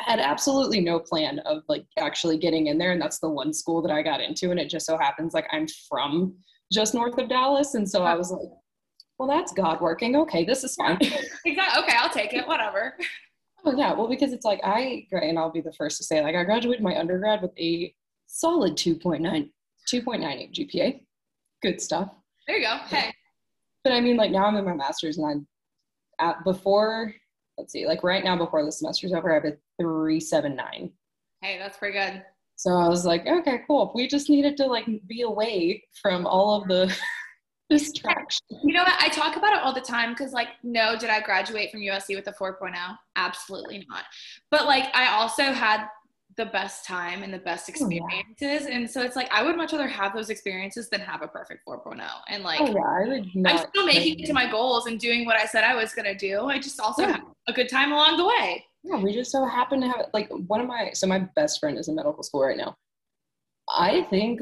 I 0.00 0.10
had 0.10 0.20
absolutely 0.20 0.80
no 0.80 0.98
plan 0.98 1.38
of 1.40 1.62
like 1.68 1.84
actually 1.98 2.38
getting 2.38 2.66
in 2.66 2.78
there 2.78 2.92
and 2.92 3.00
that's 3.00 3.18
the 3.18 3.28
one 3.28 3.52
school 3.52 3.82
that 3.82 3.92
i 3.92 4.02
got 4.02 4.20
into 4.20 4.50
and 4.50 4.58
it 4.58 4.68
just 4.68 4.86
so 4.86 4.98
happens 4.98 5.32
like 5.32 5.46
i'm 5.52 5.66
from 5.88 6.34
just 6.72 6.94
north 6.94 7.18
of 7.18 7.28
dallas 7.28 7.74
and 7.74 7.88
so 7.88 8.02
i 8.02 8.14
was 8.14 8.30
like 8.30 8.48
well 9.18 9.28
that's 9.28 9.52
god 9.52 9.80
working 9.80 10.16
okay 10.16 10.44
this 10.44 10.64
is 10.64 10.74
fine 10.74 10.98
Exactly. 11.44 11.82
Okay, 11.82 11.96
I'll 11.98 12.10
take 12.10 12.34
it. 12.34 12.46
Whatever. 12.46 12.96
oh 13.64 13.76
yeah 13.76 13.92
well 13.92 14.08
because 14.08 14.32
it's 14.32 14.44
like 14.44 14.60
i 14.64 15.06
and 15.12 15.38
i'll 15.38 15.50
be 15.50 15.60
the 15.60 15.72
first 15.72 15.98
to 15.98 16.04
say 16.04 16.20
like 16.22 16.34
i 16.34 16.44
graduated 16.44 16.82
my 16.82 16.98
undergrad 16.98 17.40
with 17.42 17.52
a 17.58 17.94
solid 18.26 18.74
2.9 18.76 19.50
2.98 19.92 20.52
gpa 20.52 21.00
good 21.62 21.80
stuff 21.80 22.10
There 22.46 22.56
you 22.58 22.66
go. 22.66 22.76
Hey. 22.86 23.12
but 23.84 23.92
i 23.92 24.00
mean 24.00 24.16
like 24.16 24.30
now 24.30 24.46
i'm 24.46 24.56
in 24.56 24.64
my 24.64 24.74
master's 24.74 25.18
and 25.18 25.26
i'm 25.26 25.46
at 26.20 26.42
before 26.44 27.14
let's 27.58 27.72
see 27.72 27.86
like 27.86 28.02
right 28.02 28.24
now 28.24 28.36
before 28.36 28.64
the 28.64 28.72
semester's 28.72 29.12
over 29.12 29.30
i 29.30 29.34
have 29.34 29.44
a 29.44 29.56
379 29.80 30.90
Hey, 31.42 31.58
that's 31.58 31.76
pretty 31.76 31.98
good. 31.98 32.22
So 32.54 32.70
I 32.76 32.86
was 32.88 33.04
like, 33.04 33.26
okay, 33.26 33.62
cool. 33.66 33.90
We 33.96 34.06
just 34.06 34.30
needed 34.30 34.56
to 34.58 34.66
like 34.66 34.86
be 35.08 35.22
away 35.22 35.82
from 36.00 36.24
all 36.24 36.62
of 36.62 36.68
the 36.68 36.96
distraction. 37.70 38.44
You 38.64 38.74
know 38.74 38.82
what? 38.82 38.94
I 39.00 39.08
talk 39.08 39.36
about 39.36 39.54
it 39.54 39.62
all 39.62 39.72
the 39.72 39.80
time 39.80 40.10
because, 40.10 40.32
like, 40.32 40.48
no, 40.62 40.96
did 40.98 41.10
I 41.10 41.20
graduate 41.20 41.70
from 41.70 41.80
USC 41.80 42.14
with 42.16 42.26
a 42.28 42.32
4.0? 42.32 42.74
Absolutely 43.16 43.86
not. 43.88 44.04
But, 44.50 44.66
like, 44.66 44.94
I 44.94 45.14
also 45.18 45.44
had 45.52 45.86
the 46.38 46.46
best 46.46 46.86
time 46.86 47.22
and 47.22 47.32
the 47.32 47.38
best 47.38 47.70
Oh, 47.80 47.88
yeah. 47.90 48.00
experiences. 48.00 48.66
And 48.70 48.90
so 48.90 49.02
it's 49.02 49.16
like, 49.16 49.30
I 49.30 49.42
would 49.42 49.56
much 49.56 49.72
rather 49.72 49.86
have 49.86 50.14
those 50.14 50.30
experiences 50.30 50.88
than 50.88 51.00
have 51.00 51.20
a 51.22 51.28
perfect 51.28 51.60
4.0. 51.68 52.02
And, 52.28 52.42
like, 52.42 52.60
Oh 52.60 52.66
yeah, 52.66 52.80
I. 53.46 53.50
I'm 53.50 53.66
still 53.68 53.84
making 53.84 54.20
it 54.20 54.26
to 54.26 54.32
my 54.32 54.50
goals 54.50 54.86
and 54.86 54.98
doing 54.98 55.26
what 55.26 55.36
I 55.36 55.44
said 55.44 55.62
I 55.64 55.74
was 55.74 55.92
going 55.92 56.06
to 56.06 56.14
do. 56.14 56.46
I 56.46 56.58
just 56.58 56.80
also 56.80 57.02
Yeah. 57.02 57.12
had 57.12 57.20
a 57.48 57.52
good 57.52 57.68
time 57.68 57.92
along 57.92 58.16
the 58.16 58.26
way. 58.26 58.64
Yeah, 58.84 58.96
we 58.96 59.12
just 59.12 59.30
so 59.30 59.44
happen 59.44 59.80
to 59.82 59.86
have 59.88 60.06
like 60.12 60.28
one 60.48 60.60
of 60.60 60.66
my 60.66 60.90
so 60.92 61.06
my 61.06 61.20
best 61.36 61.60
friend 61.60 61.78
is 61.78 61.86
in 61.86 61.94
medical 61.94 62.22
school 62.24 62.42
right 62.42 62.56
now. 62.56 62.76
I 63.68 64.02
think 64.10 64.40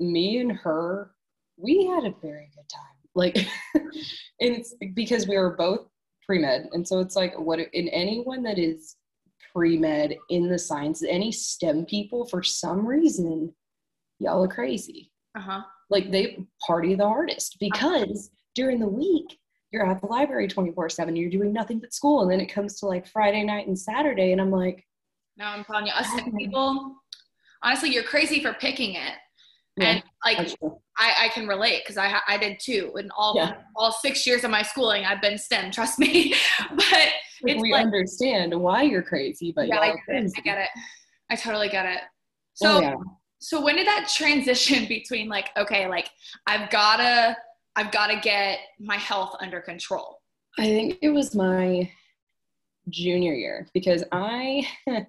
me 0.00 0.38
and 0.38 0.52
her, 0.52 1.12
we 1.60 1.86
had 1.86 2.04
a 2.04 2.14
very 2.22 2.50
good 2.54 2.68
time. 2.68 2.82
Like, 3.14 3.36
and 3.74 3.90
it's 4.40 4.74
because 4.94 5.26
we 5.26 5.36
were 5.36 5.56
both 5.56 5.86
pre 6.26 6.38
med, 6.38 6.68
and 6.72 6.86
so 6.86 7.00
it's 7.00 7.16
like 7.16 7.38
what 7.38 7.58
in 7.58 7.88
anyone 7.88 8.42
that 8.44 8.58
is 8.58 8.96
pre 9.52 9.76
med 9.76 10.16
in 10.28 10.48
the 10.48 10.58
science, 10.58 11.02
any 11.02 11.32
STEM 11.32 11.86
people 11.86 12.26
for 12.26 12.42
some 12.42 12.86
reason, 12.86 13.52
y'all 14.18 14.44
are 14.44 14.48
crazy. 14.48 15.10
Uh 15.36 15.40
huh. 15.40 15.62
like 15.90 16.10
they 16.10 16.44
party 16.66 16.96
the 16.96 17.06
hardest 17.06 17.56
because 17.60 18.30
during 18.56 18.80
the 18.80 18.88
week 18.88 19.38
you're 19.70 19.86
at 19.88 20.00
the 20.00 20.06
library 20.08 20.48
24 20.48 20.88
7 20.88 21.14
you're 21.14 21.30
doing 21.30 21.52
nothing 21.52 21.78
but 21.78 21.94
school 21.94 22.22
and 22.22 22.32
then 22.32 22.40
it 22.40 22.52
comes 22.52 22.80
to 22.80 22.86
like 22.86 23.06
friday 23.06 23.44
night 23.44 23.68
and 23.68 23.78
saturday 23.78 24.32
and 24.32 24.40
i'm 24.40 24.50
like 24.50 24.84
No, 25.36 25.44
I'm 25.46 25.62
telling 25.64 25.86
you, 25.86 25.92
us. 25.92 26.04
STEM 26.10 26.32
people, 26.36 26.96
honestly, 27.62 27.90
you're 27.90 28.02
crazy 28.02 28.42
for 28.42 28.52
picking 28.54 28.94
it. 28.94 29.14
And, 29.80 30.02
like. 30.24 30.54
I, 30.98 31.14
I 31.18 31.28
can 31.28 31.48
relate 31.48 31.80
because 31.82 31.96
I 31.96 32.20
I 32.28 32.36
did 32.36 32.58
too. 32.60 32.92
In 32.98 33.10
all 33.16 33.32
Yeah. 33.34 33.54
all 33.74 33.90
six 33.90 34.26
years 34.26 34.44
of 34.44 34.50
my 34.50 34.60
schooling, 34.60 35.06
I've 35.06 35.22
been 35.22 35.38
STEM. 35.38 35.70
Trust 35.70 35.98
me. 35.98 36.34
but 36.70 36.84
Like, 36.92 37.54
it's 37.54 37.62
we 37.62 37.72
like- 37.72 37.86
understand 37.86 38.54
why 38.60 38.82
you're 38.82 39.02
crazy 39.02 39.50
but 39.56 39.66
yeah, 39.66 39.78
I 39.78 39.86
get 39.86 39.94
it. 39.94 40.00
crazy. 40.04 40.34
I 40.36 40.40
get 40.42 40.58
it. 40.58 40.68
I 41.30 41.36
totally 41.36 41.70
get 41.70 41.86
it. 41.86 42.00
Oh, 42.02 42.06
so 42.54 42.76
oh, 42.76 42.80
yeah. 42.82 42.94
so 43.38 43.64
when 43.64 43.76
did 43.76 43.86
that 43.86 44.10
transition 44.14 44.84
between 44.88 45.26
like 45.28 45.48
okay, 45.56 45.86
like 45.88 46.10
I've 46.46 46.68
gotta 46.68 47.34
I've 47.76 47.90
gotta 47.90 48.20
get 48.20 48.58
my 48.78 48.96
health 48.96 49.36
under 49.40 49.60
control. 49.62 50.18
i 50.58 50.64
think 50.66 50.98
it 51.00 51.08
was 51.10 51.34
my 51.34 51.88
junior 52.90 53.32
year 53.32 53.66
because 53.72 54.02
i 54.12 54.66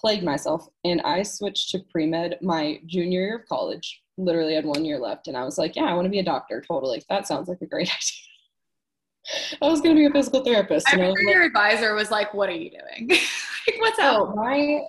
plagued 0.00 0.24
myself 0.24 0.66
and 0.84 1.00
i 1.02 1.22
switched 1.22 1.70
to 1.70 1.78
pre-med 1.92 2.38
my 2.40 2.80
junior 2.86 3.20
year 3.20 3.36
of 3.38 3.46
college 3.46 4.00
literally 4.16 4.54
had 4.54 4.64
one 4.64 4.84
year 4.84 4.98
left 4.98 5.28
and 5.28 5.36
i 5.36 5.44
was 5.44 5.58
like 5.58 5.76
yeah 5.76 5.84
i 5.84 5.94
want 5.94 6.04
to 6.04 6.10
be 6.10 6.18
a 6.18 6.24
doctor 6.24 6.62
totally 6.66 7.02
that 7.08 7.26
sounds 7.26 7.48
like 7.48 7.60
a 7.62 7.66
great 7.66 7.88
idea 9.28 9.58
i 9.62 9.68
was 9.68 9.80
going 9.80 9.94
to 9.94 9.98
be 9.98 10.06
a 10.06 10.10
physical 10.10 10.44
therapist 10.44 10.88
I 10.88 10.92
and 10.92 11.02
I 11.02 11.08
was 11.08 11.16
remember 11.16 11.30
like, 11.30 11.34
your 11.34 11.44
advisor 11.44 11.94
was 11.94 12.10
like, 12.10 12.34
"What 12.34 12.50
are 12.50 12.52
you 12.52 12.70
doing? 12.70 13.08
like, 13.08 13.80
what's 13.80 13.98
up?" 13.98 14.28
Oh, 14.28 14.34
my 14.34 14.82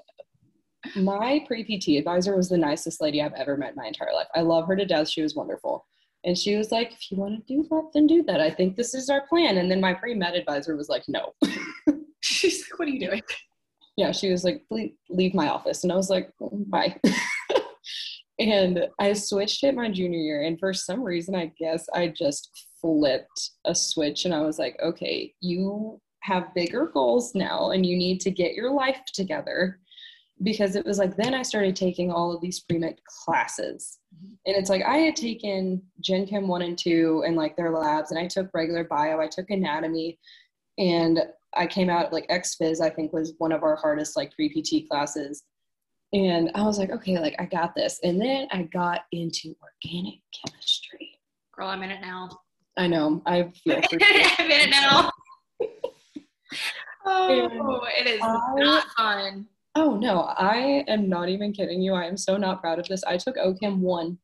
my 0.95 1.43
pre 1.47 1.63
PT 1.63 1.97
advisor 1.97 2.35
was 2.35 2.49
the 2.49 2.57
nicest 2.57 3.01
lady 3.01 3.21
I've 3.21 3.33
ever 3.33 3.57
met 3.57 3.71
in 3.71 3.75
my 3.75 3.87
entire 3.87 4.13
life. 4.13 4.27
I 4.35 4.41
love 4.41 4.67
her 4.67 4.75
to 4.75 4.85
death. 4.85 5.09
She 5.09 5.21
was 5.21 5.35
wonderful. 5.35 5.85
And 6.25 6.37
she 6.37 6.55
was 6.55 6.71
like, 6.71 6.91
if 6.91 7.11
you 7.11 7.17
want 7.17 7.47
to 7.47 7.53
do 7.53 7.67
that, 7.69 7.91
then 7.93 8.07
do 8.07 8.23
that. 8.23 8.41
I 8.41 8.49
think 8.49 8.75
this 8.75 8.95
is 8.95 9.09
our 9.09 9.27
plan. 9.27 9.57
And 9.57 9.69
then 9.69 9.79
my 9.79 9.93
pre 9.93 10.15
med 10.15 10.33
advisor 10.35 10.75
was 10.75 10.89
like, 10.89 11.03
no. 11.07 11.33
She's 12.21 12.63
like, 12.63 12.79
"What 12.79 12.87
are 12.87 12.91
you 12.91 12.99
doing?" 12.99 13.21
yeah, 13.97 14.11
she 14.11 14.31
was 14.31 14.43
like, 14.43 14.63
leave 15.09 15.33
my 15.33 15.47
office. 15.47 15.83
And 15.83 15.93
I 15.93 15.95
was 15.95 16.09
like, 16.09 16.31
"Mm, 16.41 16.69
bye. 16.69 16.99
And 18.39 18.87
I 18.99 19.13
switched 19.13 19.63
it 19.63 19.75
my 19.75 19.89
junior 19.89 20.19
year. 20.19 20.41
And 20.43 20.59
for 20.59 20.73
some 20.73 21.03
reason, 21.03 21.35
I 21.35 21.51
guess 21.57 21.87
I 21.93 22.09
just 22.09 22.49
flipped 22.81 23.51
a 23.65 23.73
switch 23.73 24.25
and 24.25 24.33
I 24.33 24.41
was 24.41 24.59
like, 24.59 24.77
okay, 24.83 25.33
you 25.39 25.99
have 26.21 26.53
bigger 26.53 26.87
goals 26.93 27.33
now 27.35 27.71
and 27.71 27.85
you 27.85 27.95
need 27.95 28.19
to 28.21 28.31
get 28.31 28.53
your 28.53 28.71
life 28.71 28.99
together. 29.13 29.79
Because 30.43 30.75
it 30.75 30.85
was 30.85 30.97
like, 30.97 31.15
then 31.15 31.33
I 31.33 31.43
started 31.43 31.77
taking 31.77 32.11
all 32.11 32.35
of 32.35 32.41
these 32.41 32.59
pre 32.59 32.77
med 32.77 32.99
classes. 33.23 33.99
Mm-hmm. 34.13 34.33
And 34.45 34.55
it's 34.57 34.69
like, 34.69 34.83
I 34.83 34.97
had 34.97 35.15
taken 35.15 35.81
Gen 36.01 36.27
Chem 36.27 36.49
1 36.49 36.61
and 36.61 36.77
2 36.77 37.23
and 37.25 37.37
like 37.37 37.55
their 37.55 37.71
labs, 37.71 38.11
and 38.11 38.19
I 38.19 38.27
took 38.27 38.49
regular 38.53 38.83
bio, 38.83 39.21
I 39.21 39.27
took 39.27 39.49
anatomy, 39.49 40.19
and 40.77 41.21
I 41.55 41.67
came 41.67 41.89
out 41.89 42.11
like 42.11 42.25
Ex 42.27 42.57
Phys, 42.61 42.81
I 42.81 42.89
think 42.89 43.13
was 43.13 43.33
one 43.37 43.53
of 43.53 43.63
our 43.63 43.77
hardest 43.77 44.17
like 44.17 44.35
pre 44.35 44.49
PT 44.49 44.89
classes. 44.89 45.43
And 46.13 46.51
I 46.55 46.63
was 46.63 46.77
like, 46.77 46.91
okay, 46.91 47.19
like 47.19 47.35
I 47.39 47.45
got 47.45 47.75
this. 47.75 47.99
And 48.03 48.21
then 48.21 48.47
I 48.51 48.63
got 48.63 49.01
into 49.11 49.55
organic 49.61 50.19
chemistry. 50.33 51.19
Girl, 51.53 51.67
I'm 51.67 51.83
in 51.83 51.91
it 51.91 52.01
now. 52.01 52.29
I 52.77 52.87
know, 52.87 53.21
I 53.25 53.51
feel 53.63 53.81
for 53.89 53.97
I'm 54.01 54.51
in 54.51 54.61
it 54.61 54.69
now. 54.69 55.11
Oh, 57.07 57.81
it 57.99 58.07
is 58.07 58.19
I- 58.21 58.53
not 58.55 58.87
fun. 58.97 59.47
Oh 59.75 59.95
no, 59.95 60.21
I 60.21 60.83
am 60.87 61.07
not 61.09 61.29
even 61.29 61.51
kidding 61.51 61.81
you. 61.81 61.93
I 61.93 62.05
am 62.05 62.17
so 62.17 62.37
not 62.37 62.61
proud 62.61 62.79
of 62.79 62.87
this. 62.87 63.03
I 63.03 63.17
took 63.17 63.35
OChem 63.35 63.77
one 63.79 64.17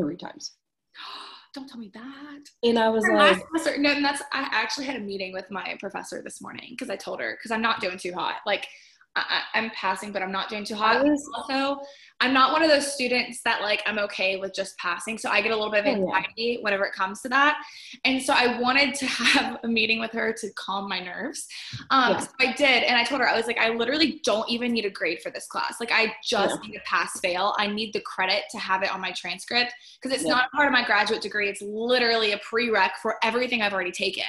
three 0.00 0.16
times. 0.16 0.56
don't 1.54 1.68
tell 1.68 1.78
me 1.78 1.90
that. 1.94 2.40
And 2.64 2.78
I 2.78 2.88
was 2.88 3.04
like, 3.06 3.40
semester, 3.46 3.80
no, 3.80 3.92
and 3.92 4.04
that's 4.04 4.22
I 4.32 4.48
actually 4.50 4.86
had 4.86 4.96
a 4.96 5.00
meeting 5.00 5.32
with 5.32 5.48
my 5.50 5.76
professor 5.78 6.20
this 6.20 6.40
morning 6.40 6.70
because 6.70 6.90
I 6.90 6.96
told 6.96 7.20
her 7.20 7.36
because 7.38 7.52
I'm 7.52 7.62
not 7.62 7.80
doing 7.80 7.98
too 7.98 8.12
hot. 8.12 8.36
Like 8.44 8.66
I, 9.16 9.42
am 9.54 9.70
passing, 9.70 10.10
but 10.10 10.22
I'm 10.22 10.32
not 10.32 10.48
doing 10.48 10.64
too 10.64 10.74
hot. 10.74 11.04
Was, 11.04 11.30
also, 11.36 11.80
I'm 12.20 12.32
not 12.32 12.52
one 12.52 12.62
of 12.62 12.68
those 12.68 12.92
students 12.92 13.42
that 13.44 13.62
like 13.62 13.80
I'm 13.86 13.98
okay 14.00 14.36
with 14.36 14.52
just 14.54 14.76
passing. 14.78 15.18
So 15.18 15.30
I 15.30 15.40
get 15.40 15.52
a 15.52 15.56
little 15.56 15.70
bit 15.70 15.80
of 15.80 15.86
anxiety 15.86 16.32
oh, 16.38 16.42
yeah. 16.42 16.56
whenever 16.62 16.84
it 16.84 16.94
comes 16.94 17.20
to 17.22 17.28
that. 17.28 17.62
And 18.04 18.20
so 18.20 18.32
I 18.32 18.58
wanted 18.60 18.94
to 18.96 19.06
have 19.06 19.58
a 19.62 19.68
meeting 19.68 20.00
with 20.00 20.10
her 20.12 20.32
to 20.32 20.50
calm 20.56 20.88
my 20.88 20.98
nerves. 20.98 21.46
Um, 21.90 22.12
yeah. 22.12 22.18
So 22.18 22.28
I 22.40 22.52
did, 22.52 22.82
and 22.84 22.96
I 22.96 23.04
told 23.04 23.20
her 23.20 23.28
I 23.28 23.36
was 23.36 23.46
like, 23.46 23.58
I 23.58 23.70
literally 23.70 24.20
don't 24.24 24.48
even 24.50 24.72
need 24.72 24.84
a 24.84 24.90
grade 24.90 25.20
for 25.22 25.30
this 25.30 25.46
class. 25.46 25.76
Like 25.78 25.92
I 25.92 26.12
just 26.24 26.56
yeah. 26.62 26.68
need 26.68 26.74
to 26.74 26.82
pass 26.84 27.20
fail. 27.20 27.54
I 27.56 27.68
need 27.68 27.92
the 27.92 28.00
credit 28.00 28.44
to 28.50 28.58
have 28.58 28.82
it 28.82 28.92
on 28.92 29.00
my 29.00 29.12
transcript 29.12 29.72
because 30.00 30.16
it's 30.16 30.28
not 30.28 30.50
part 30.50 30.66
of 30.66 30.72
my 30.72 30.84
graduate 30.84 31.22
degree. 31.22 31.48
It's 31.48 31.62
literally 31.62 32.32
a 32.32 32.38
prereq 32.38 32.90
for 33.00 33.16
everything 33.22 33.62
I've 33.62 33.72
already 33.72 33.92
taken. 33.92 34.24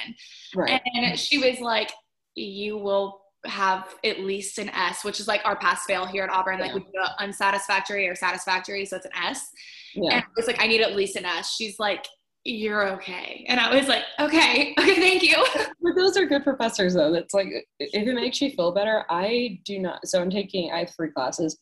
Right. 0.54 0.80
And 0.94 1.18
she 1.18 1.38
was 1.38 1.60
like, 1.60 1.90
you 2.36 2.76
will 2.76 3.22
have 3.46 3.94
at 4.04 4.20
least 4.20 4.58
an 4.58 4.68
S, 4.70 5.04
which 5.04 5.20
is 5.20 5.28
like 5.28 5.40
our 5.44 5.56
pass 5.56 5.84
fail 5.84 6.06
here 6.06 6.24
at 6.24 6.30
Auburn. 6.30 6.60
Like 6.60 6.74
we 6.74 6.80
do 6.80 6.86
unsatisfactory 7.18 8.08
or 8.08 8.14
satisfactory, 8.14 8.84
so 8.84 8.96
it's 8.96 9.06
an 9.06 9.12
S. 9.22 9.50
Yeah. 9.94 10.16
And 10.16 10.24
it's 10.36 10.46
like 10.46 10.60
I 10.60 10.66
need 10.66 10.80
at 10.80 10.94
least 10.94 11.16
an 11.16 11.24
S. 11.24 11.54
She's 11.54 11.78
like, 11.78 12.06
"You're 12.44 12.88
okay," 12.94 13.44
and 13.48 13.58
I 13.58 13.74
was 13.74 13.88
like, 13.88 14.04
"Okay, 14.20 14.74
okay, 14.78 14.94
thank 14.96 15.22
you." 15.22 15.44
but 15.82 15.96
those 15.96 16.16
are 16.16 16.26
good 16.26 16.44
professors, 16.44 16.94
though. 16.94 17.12
That's 17.12 17.34
like 17.34 17.48
if 17.78 18.06
it 18.06 18.14
makes 18.14 18.40
you 18.40 18.50
feel 18.50 18.72
better. 18.72 19.04
I 19.08 19.60
do 19.64 19.78
not. 19.78 20.06
So 20.06 20.20
I'm 20.20 20.30
taking. 20.30 20.70
I 20.72 20.80
have 20.80 20.94
three 20.94 21.10
classes. 21.10 21.58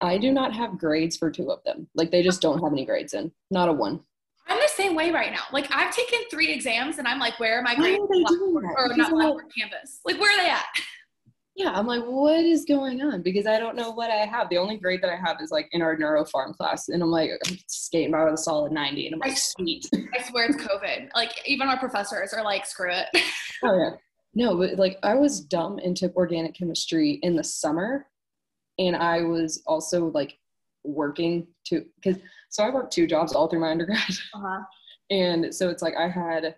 I 0.00 0.18
do 0.18 0.32
not 0.32 0.52
have 0.52 0.78
grades 0.78 1.16
for 1.16 1.30
two 1.30 1.50
of 1.50 1.62
them. 1.64 1.88
Like 1.94 2.10
they 2.10 2.22
just 2.22 2.42
don't 2.42 2.62
have 2.62 2.72
any 2.72 2.84
grades 2.84 3.14
in. 3.14 3.32
Not 3.50 3.68
a 3.68 3.72
one. 3.72 4.00
I'm 4.46 4.58
the 4.58 4.68
same 4.68 4.94
way 4.94 5.10
right 5.10 5.32
now. 5.32 5.44
Like 5.52 5.66
I've 5.70 5.94
taken 5.94 6.20
three 6.30 6.52
exams, 6.52 6.98
and 6.98 7.08
I'm 7.08 7.18
like, 7.18 7.40
"Where 7.40 7.58
are 7.58 7.62
my 7.62 7.74
grades?" 7.74 7.98
Why 7.98 8.04
are 8.04 8.08
they 8.08 8.36
doing 8.36 8.54
that? 8.54 8.74
Or 8.76 8.96
not 8.96 9.10
Blackboard 9.10 9.46
campus. 9.56 10.00
Like 10.04 10.20
where 10.20 10.30
are 10.30 10.42
they 10.42 10.50
at? 10.50 10.66
yeah, 11.56 11.70
I'm 11.70 11.86
like, 11.86 12.02
what 12.02 12.44
is 12.44 12.64
going 12.64 13.00
on? 13.02 13.22
Because 13.22 13.46
I 13.46 13.60
don't 13.60 13.76
know 13.76 13.92
what 13.92 14.10
I 14.10 14.26
have. 14.26 14.48
The 14.48 14.58
only 14.58 14.76
grade 14.76 15.00
that 15.02 15.10
I 15.10 15.16
have 15.16 15.40
is 15.40 15.52
like 15.52 15.68
in 15.70 15.82
our 15.82 15.96
neuropharm 15.96 16.56
class. 16.56 16.88
And 16.88 17.00
I'm 17.00 17.10
like, 17.10 17.30
I'm 17.46 17.56
skating 17.68 18.10
by 18.10 18.24
with 18.24 18.34
a 18.34 18.38
solid 18.38 18.72
90. 18.72 19.06
And 19.06 19.14
I'm 19.14 19.20
like, 19.20 19.38
sweet. 19.38 19.88
I 19.94 20.22
swear 20.24 20.46
it's 20.46 20.56
COVID. 20.56 21.10
Like, 21.14 21.30
even 21.46 21.68
our 21.68 21.78
professors 21.78 22.32
are 22.32 22.42
like, 22.42 22.66
screw 22.66 22.90
it. 22.90 23.06
oh, 23.62 23.78
yeah. 23.78 23.90
No, 24.34 24.56
but 24.56 24.78
like, 24.78 24.98
I 25.04 25.14
was 25.14 25.40
dumb 25.40 25.78
and 25.78 25.96
took 25.96 26.16
organic 26.16 26.54
chemistry 26.54 27.20
in 27.22 27.36
the 27.36 27.44
summer. 27.44 28.06
And 28.80 28.96
I 28.96 29.22
was 29.22 29.62
also 29.64 30.06
like 30.06 30.36
working 30.82 31.46
to, 31.66 31.84
because 32.02 32.20
so 32.50 32.64
I 32.64 32.70
worked 32.70 32.92
two 32.92 33.06
jobs 33.06 33.32
all 33.32 33.46
through 33.46 33.60
my 33.60 33.70
undergrad. 33.70 34.00
Uh-huh. 34.34 34.60
And 35.10 35.54
so 35.54 35.68
it's 35.68 35.82
like 35.82 35.94
I 35.96 36.08
had 36.08 36.56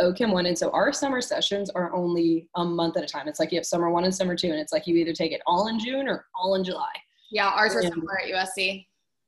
OChem 0.00 0.32
one. 0.32 0.46
And 0.46 0.58
so 0.58 0.70
our 0.70 0.92
summer 0.92 1.20
sessions 1.20 1.70
are 1.70 1.94
only 1.94 2.48
a 2.54 2.64
month 2.64 2.96
at 2.96 3.04
a 3.04 3.06
time. 3.06 3.28
It's 3.28 3.40
like 3.40 3.52
you 3.52 3.58
have 3.58 3.66
summer 3.66 3.90
one 3.90 4.04
and 4.04 4.14
summer 4.14 4.36
two, 4.36 4.50
and 4.50 4.58
it's 4.60 4.72
like 4.72 4.86
you 4.86 4.96
either 4.96 5.12
take 5.12 5.32
it 5.32 5.40
all 5.46 5.68
in 5.68 5.78
June 5.78 6.08
or 6.08 6.26
all 6.34 6.54
in 6.54 6.64
July. 6.64 6.92
Yeah, 7.30 7.48
ours 7.48 7.74
are 7.74 7.82
similar 7.82 8.20
at 8.20 8.30
USC. 8.30 8.86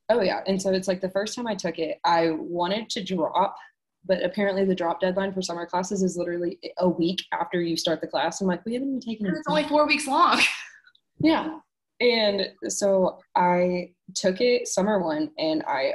Oh 0.09 0.21
yeah. 0.21 0.41
And 0.47 0.61
so 0.61 0.71
it's 0.71 0.87
like 0.87 1.01
the 1.01 1.09
first 1.09 1.35
time 1.35 1.47
I 1.47 1.55
took 1.55 1.77
it, 1.77 1.99
I 2.03 2.31
wanted 2.31 2.89
to 2.91 3.03
drop, 3.03 3.55
but 4.05 4.23
apparently 4.23 4.65
the 4.65 4.75
drop 4.75 4.99
deadline 4.99 5.33
for 5.33 5.41
summer 5.41 5.65
classes 5.65 6.01
is 6.01 6.17
literally 6.17 6.57
a 6.79 6.89
week 6.89 7.23
after 7.31 7.61
you 7.61 7.77
start 7.77 8.01
the 8.01 8.07
class. 8.07 8.41
I'm 8.41 8.47
like, 8.47 8.65
we 8.65 8.73
haven't 8.73 8.89
even 8.89 8.99
taken 8.99 9.27
it. 9.27 9.33
It's 9.35 9.47
only 9.47 9.65
four 9.65 9.85
weeks 9.85 10.07
long. 10.07 10.41
yeah. 11.19 11.59
And 12.01 12.49
so 12.69 13.19
I 13.35 13.91
took 14.15 14.41
it 14.41 14.67
summer 14.67 14.99
one 14.99 15.31
and 15.37 15.63
I 15.67 15.93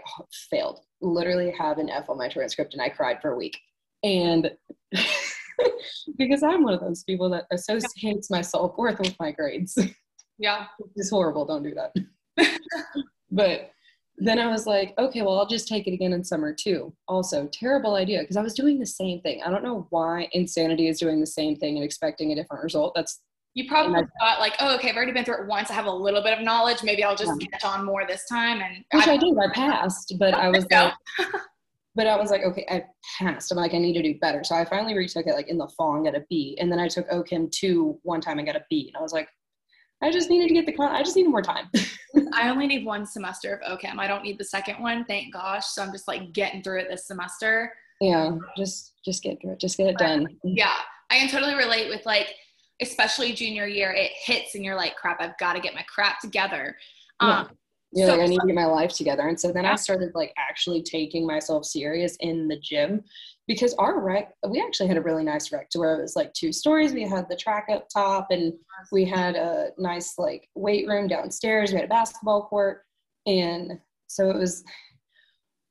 failed. 0.50 0.80
Literally 1.00 1.50
have 1.58 1.78
an 1.78 1.90
F 1.90 2.08
on 2.08 2.18
my 2.18 2.28
transcript 2.28 2.74
and 2.74 2.82
I 2.82 2.90
cried 2.90 3.20
for 3.20 3.32
a 3.32 3.36
week. 3.36 3.58
And 4.04 4.52
because 6.18 6.44
I'm 6.44 6.62
one 6.62 6.74
of 6.74 6.80
those 6.80 7.02
people 7.02 7.28
that 7.30 7.46
associates 7.50 8.30
my 8.30 8.42
self 8.42 8.76
worth 8.78 9.00
with 9.00 9.18
my 9.18 9.32
grades. 9.32 9.76
Yeah. 10.38 10.66
It's 10.96 11.10
horrible. 11.10 11.44
Don't 11.44 11.62
do 11.62 11.74
that. 11.74 11.94
but 13.30 13.70
then 14.18 14.38
I 14.38 14.46
was 14.46 14.66
like, 14.66 14.94
okay, 14.98 15.22
well, 15.22 15.38
I'll 15.38 15.46
just 15.46 15.66
take 15.66 15.86
it 15.88 15.92
again 15.92 16.12
in 16.12 16.22
summer 16.22 16.52
too. 16.52 16.94
Also, 17.08 17.48
terrible 17.52 17.94
idea 17.94 18.20
because 18.20 18.36
I 18.36 18.42
was 18.42 18.54
doing 18.54 18.78
the 18.78 18.86
same 18.86 19.20
thing. 19.22 19.42
I 19.44 19.50
don't 19.50 19.64
know 19.64 19.86
why 19.90 20.28
insanity 20.32 20.88
is 20.88 21.00
doing 21.00 21.20
the 21.20 21.26
same 21.26 21.56
thing 21.56 21.76
and 21.76 21.84
expecting 21.84 22.32
a 22.32 22.36
different 22.36 22.62
result. 22.62 22.92
That's 22.94 23.20
you 23.54 23.68
probably 23.68 24.00
thought 24.20 24.40
like, 24.40 24.54
oh, 24.58 24.74
okay, 24.74 24.90
I've 24.90 24.96
already 24.96 25.12
been 25.12 25.24
through 25.24 25.42
it 25.42 25.46
once. 25.46 25.70
I 25.70 25.74
have 25.74 25.86
a 25.86 25.92
little 25.92 26.22
bit 26.22 26.36
of 26.36 26.44
knowledge. 26.44 26.82
Maybe 26.82 27.04
I'll 27.04 27.14
just 27.14 27.32
yeah. 27.40 27.46
catch 27.52 27.64
on 27.64 27.84
more 27.84 28.04
this 28.04 28.24
time. 28.28 28.60
And 28.60 28.84
which 28.92 29.06
I, 29.06 29.12
I 29.12 29.16
did. 29.16 29.32
I 29.38 29.52
passed, 29.54 30.14
but 30.18 30.34
I 30.34 30.48
was 30.48 30.66
like, 30.70 30.92
but 31.94 32.06
I 32.06 32.16
was 32.16 32.30
like, 32.30 32.42
okay, 32.42 32.66
I 32.68 32.84
passed. 33.18 33.52
I'm 33.52 33.58
like, 33.58 33.74
I 33.74 33.78
need 33.78 33.94
to 33.94 34.02
do 34.02 34.18
better. 34.18 34.42
So 34.42 34.54
I 34.54 34.64
finally 34.64 34.96
retook 34.96 35.26
it 35.26 35.34
like 35.34 35.48
in 35.48 35.58
the 35.58 35.68
fall 35.68 35.94
and 35.94 36.04
got 36.04 36.16
a 36.16 36.24
B. 36.28 36.56
And 36.60 36.70
then 36.70 36.78
I 36.78 36.88
took 36.88 37.08
OChem 37.08 37.50
2 37.50 38.00
one 38.02 38.20
time 38.20 38.38
and 38.38 38.46
got 38.46 38.56
a 38.56 38.64
B. 38.68 38.88
And 38.88 38.96
I 38.96 39.02
was 39.02 39.12
like, 39.12 39.28
I 40.02 40.10
just 40.10 40.28
needed 40.28 40.48
to 40.48 40.54
get 40.54 40.66
the 40.66 40.72
con. 40.72 40.94
I 40.94 41.02
just 41.02 41.16
needed 41.16 41.30
more 41.30 41.42
time. 41.42 41.70
I 42.34 42.48
only 42.50 42.66
need 42.66 42.84
one 42.84 43.06
semester 43.06 43.54
of 43.64 43.78
OChem. 43.78 43.98
I 43.98 44.08
don't 44.08 44.22
need 44.22 44.38
the 44.38 44.44
second 44.44 44.82
one, 44.82 45.04
thank 45.06 45.32
gosh. 45.32 45.66
So 45.66 45.82
I'm 45.82 45.92
just 45.92 46.08
like 46.08 46.32
getting 46.32 46.62
through 46.62 46.80
it 46.80 46.88
this 46.90 47.06
semester. 47.06 47.72
Yeah, 48.00 48.36
just 48.56 48.92
just 49.04 49.22
get 49.22 49.40
through 49.40 49.52
it. 49.52 49.60
Just 49.60 49.78
get 49.78 49.86
it 49.86 49.96
done. 49.96 50.26
Yeah, 50.42 50.74
I 51.10 51.18
can 51.18 51.28
totally 51.28 51.54
relate 51.54 51.88
with 51.88 52.04
like, 52.04 52.34
especially 52.82 53.32
junior 53.32 53.66
year. 53.66 53.92
It 53.92 54.10
hits 54.24 54.54
and 54.54 54.64
you're 54.64 54.74
like, 54.74 54.96
crap. 54.96 55.20
I've 55.20 55.38
got 55.38 55.54
to 55.54 55.60
get 55.60 55.74
my 55.74 55.84
crap 55.88 56.20
together. 56.20 56.76
Um, 57.20 57.30
yeah, 57.30 57.46
so, 57.96 58.06
like 58.06 58.20
I 58.20 58.26
need 58.26 58.40
to 58.40 58.46
get 58.46 58.54
my 58.54 58.66
life 58.66 58.92
together. 58.92 59.28
And 59.28 59.38
so 59.38 59.52
then 59.52 59.64
I 59.64 59.76
started 59.76 60.12
like 60.14 60.32
actually 60.36 60.82
taking 60.82 61.26
myself 61.26 61.64
serious 61.64 62.16
in 62.20 62.48
the 62.48 62.58
gym 62.58 63.04
because 63.46 63.74
our 63.74 64.00
rec, 64.00 64.34
we 64.48 64.60
actually 64.60 64.88
had 64.88 64.96
a 64.96 65.02
really 65.02 65.22
nice 65.22 65.52
rec 65.52 65.70
to 65.70 65.78
where 65.78 65.98
it 65.98 66.02
was 66.02 66.16
like 66.16 66.32
two 66.32 66.52
stories. 66.52 66.92
We 66.92 67.02
had 67.02 67.28
the 67.28 67.36
track 67.36 67.66
up 67.70 67.88
top 67.88 68.28
and 68.30 68.54
we 68.90 69.04
had 69.04 69.36
a 69.36 69.70
nice 69.78 70.18
like 70.18 70.48
weight 70.54 70.88
room 70.88 71.08
downstairs. 71.08 71.70
We 71.70 71.76
had 71.76 71.84
a 71.84 71.88
basketball 71.88 72.46
court. 72.46 72.82
And 73.26 73.78
so 74.06 74.30
it 74.30 74.36
was, 74.36 74.64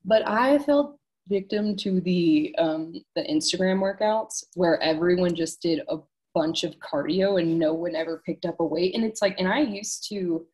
but 0.05 0.27
I 0.27 0.59
fell 0.59 0.99
victim 1.27 1.75
to 1.77 2.01
the 2.01 2.53
um, 2.57 2.93
the 3.15 3.23
Instagram 3.23 3.79
workouts 3.79 4.43
where 4.55 4.81
everyone 4.81 5.35
just 5.35 5.61
did 5.61 5.81
a 5.87 5.97
bunch 6.33 6.63
of 6.63 6.75
cardio 6.79 7.39
and 7.39 7.57
no 7.57 7.73
one 7.73 7.95
ever 7.95 8.21
picked 8.25 8.45
up 8.45 8.59
a 8.59 8.65
weight. 8.65 8.95
And 8.95 9.03
it's 9.03 9.21
like, 9.21 9.35
and 9.39 9.47
I 9.47 9.61
used 9.61 10.07
to 10.09 10.45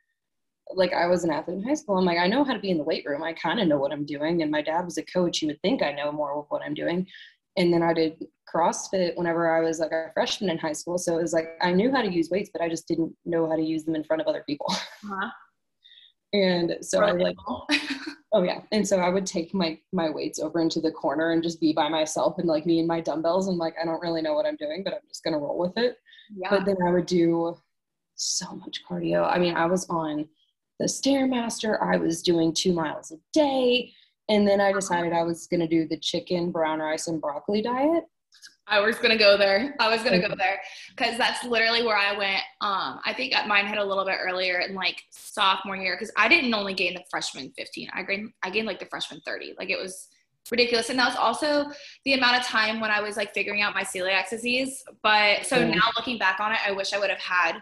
like 0.76 0.94
I 0.94 1.08
was 1.08 1.24
an 1.24 1.32
athlete 1.32 1.58
in 1.58 1.64
high 1.64 1.74
school. 1.74 1.98
I'm 1.98 2.06
like, 2.06 2.20
I 2.20 2.28
know 2.28 2.44
how 2.44 2.54
to 2.54 2.60
be 2.60 2.70
in 2.70 2.78
the 2.78 2.84
weight 2.84 3.06
room. 3.06 3.24
I 3.24 3.34
kind 3.34 3.60
of 3.60 3.68
know 3.68 3.78
what 3.78 3.92
I'm 3.92 4.06
doing. 4.06 4.42
And 4.42 4.52
my 4.52 4.62
dad 4.62 4.86
was 4.86 4.98
a 4.98 5.04
coach. 5.04 5.42
You 5.42 5.48
would 5.48 5.62
think 5.62 5.82
I 5.82 5.92
know 5.92 6.12
more 6.12 6.38
of 6.38 6.46
what 6.50 6.62
I'm 6.62 6.74
doing. 6.74 7.08
And 7.58 7.74
then 7.74 7.82
I 7.82 7.94
did 7.94 8.24
CrossFit 8.54 9.16
whenever 9.16 9.56
I 9.56 9.62
was 9.62 9.80
like 9.80 9.92
a 9.92 10.12
freshman 10.14 10.50
in 10.50 10.58
high 10.58 10.74
school. 10.74 10.98
So 10.98 11.18
it 11.18 11.22
was 11.22 11.34
like 11.34 11.58
I 11.62 11.72
knew 11.72 11.92
how 11.92 12.02
to 12.02 12.12
use 12.12 12.30
weights, 12.30 12.50
but 12.52 12.62
I 12.62 12.70
just 12.70 12.88
didn't 12.88 13.14
know 13.26 13.50
how 13.50 13.56
to 13.56 13.62
use 13.62 13.84
them 13.84 13.96
in 13.96 14.04
front 14.04 14.22
of 14.22 14.28
other 14.28 14.44
people. 14.46 14.68
Uh-huh. 14.70 15.30
and 16.34 16.78
so 16.82 17.00
I 17.04 17.12
like, 17.12 17.36
oh 18.32 18.44
yeah. 18.44 18.62
And 18.72 18.88
so 18.88 19.00
I 19.00 19.10
would 19.10 19.26
take 19.26 19.54
my 19.54 19.80
my 19.92 20.10
weights 20.10 20.40
over 20.40 20.62
into 20.62 20.80
the 20.80 20.92
corner 20.92 21.32
and 21.32 21.44
just 21.44 21.60
be 21.60 21.74
by 21.74 21.90
myself 21.90 22.38
and 22.38 22.48
like 22.48 22.66
me 22.66 22.80
and 22.80 22.88
my 22.88 23.02
dumbbells. 23.02 23.48
And 23.48 23.58
like 23.58 23.76
I 23.82 23.86
don't 23.86 24.02
really 24.02 24.22
know 24.22 24.34
what 24.34 24.46
I'm 24.46 24.58
doing, 24.58 24.84
but 24.84 24.94
I'm 24.94 25.08
just 25.08 25.24
gonna 25.24 25.40
roll 25.40 25.58
with 25.58 25.78
it. 25.78 25.98
Yeah. 26.36 26.50
But 26.52 26.66
then 26.66 26.78
I 26.86 26.92
would 26.92 27.08
do 27.08 27.58
so 28.16 28.54
much 28.56 28.84
cardio. 28.90 29.28
I 29.28 29.40
mean, 29.40 29.56
I 29.56 29.66
was 29.66 29.88
on 29.90 30.28
the 30.80 30.86
Stairmaster. 30.86 31.82
I 31.82 31.98
was 31.98 32.22
doing 32.22 32.54
two 32.54 32.74
miles 32.74 33.12
a 33.12 33.18
day. 33.34 33.94
And 34.30 34.48
then 34.48 34.62
I 34.62 34.72
decided 34.72 35.12
I 35.12 35.24
was 35.24 35.48
going 35.48 35.60
to 35.60 35.68
do 35.68 35.88
the 35.88 35.98
chicken, 35.98 36.52
brown 36.52 36.80
rice, 36.80 37.08
and 37.08 37.20
broccoli 37.20 37.62
diet. 37.62 38.04
I 38.70 38.80
was 38.82 38.98
gonna 39.00 39.18
go 39.18 39.36
there. 39.36 39.76
I 39.80 39.90
was 39.90 40.04
gonna 40.04 40.20
go 40.20 40.36
there 40.36 40.62
because 40.96 41.18
that's 41.18 41.44
literally 41.44 41.82
where 41.84 41.98
I 41.98 42.16
went. 42.16 42.44
Um, 42.62 43.00
I 43.04 43.14
think 43.16 43.34
mine 43.48 43.66
had 43.66 43.80
a 43.80 43.84
little 43.84 44.06
bit 44.06 44.18
earlier 44.22 44.60
in 44.60 44.76
like 44.76 45.02
sophomore 45.10 45.76
year 45.76 45.96
because 45.96 46.14
I 46.16 46.28
didn't 46.28 46.54
only 46.54 46.76
gain 46.76 46.94
the 46.94 47.04
freshman 47.10 47.52
15. 47.58 47.90
I 47.94 48.04
gained 48.04 48.32
I 48.44 48.52
gained 48.52 48.68
like 48.68 48.80
the 48.80 48.86
freshman 48.86 49.22
30. 49.26 49.56
Like 49.58 49.72
it 49.72 49.80
was 49.80 50.10
ridiculous, 50.52 50.90
and 50.90 51.00
that 51.00 51.08
was 51.08 51.18
also 51.18 51.66
the 52.06 52.14
amount 52.14 52.38
of 52.38 52.44
time 52.44 52.80
when 52.80 52.92
I 52.92 53.02
was 53.02 53.18
like 53.18 53.34
figuring 53.34 53.64
out 53.64 53.74
my 53.74 53.84
celiac 53.84 54.30
disease. 54.30 54.84
But 55.02 55.48
so 55.48 55.68
now 55.68 55.90
looking 55.98 56.20
back 56.20 56.40
on 56.40 56.52
it, 56.52 56.60
I 56.66 56.72
wish 56.72 56.94
I 56.94 57.00
would 57.00 57.10
have 57.10 57.20
had 57.20 57.60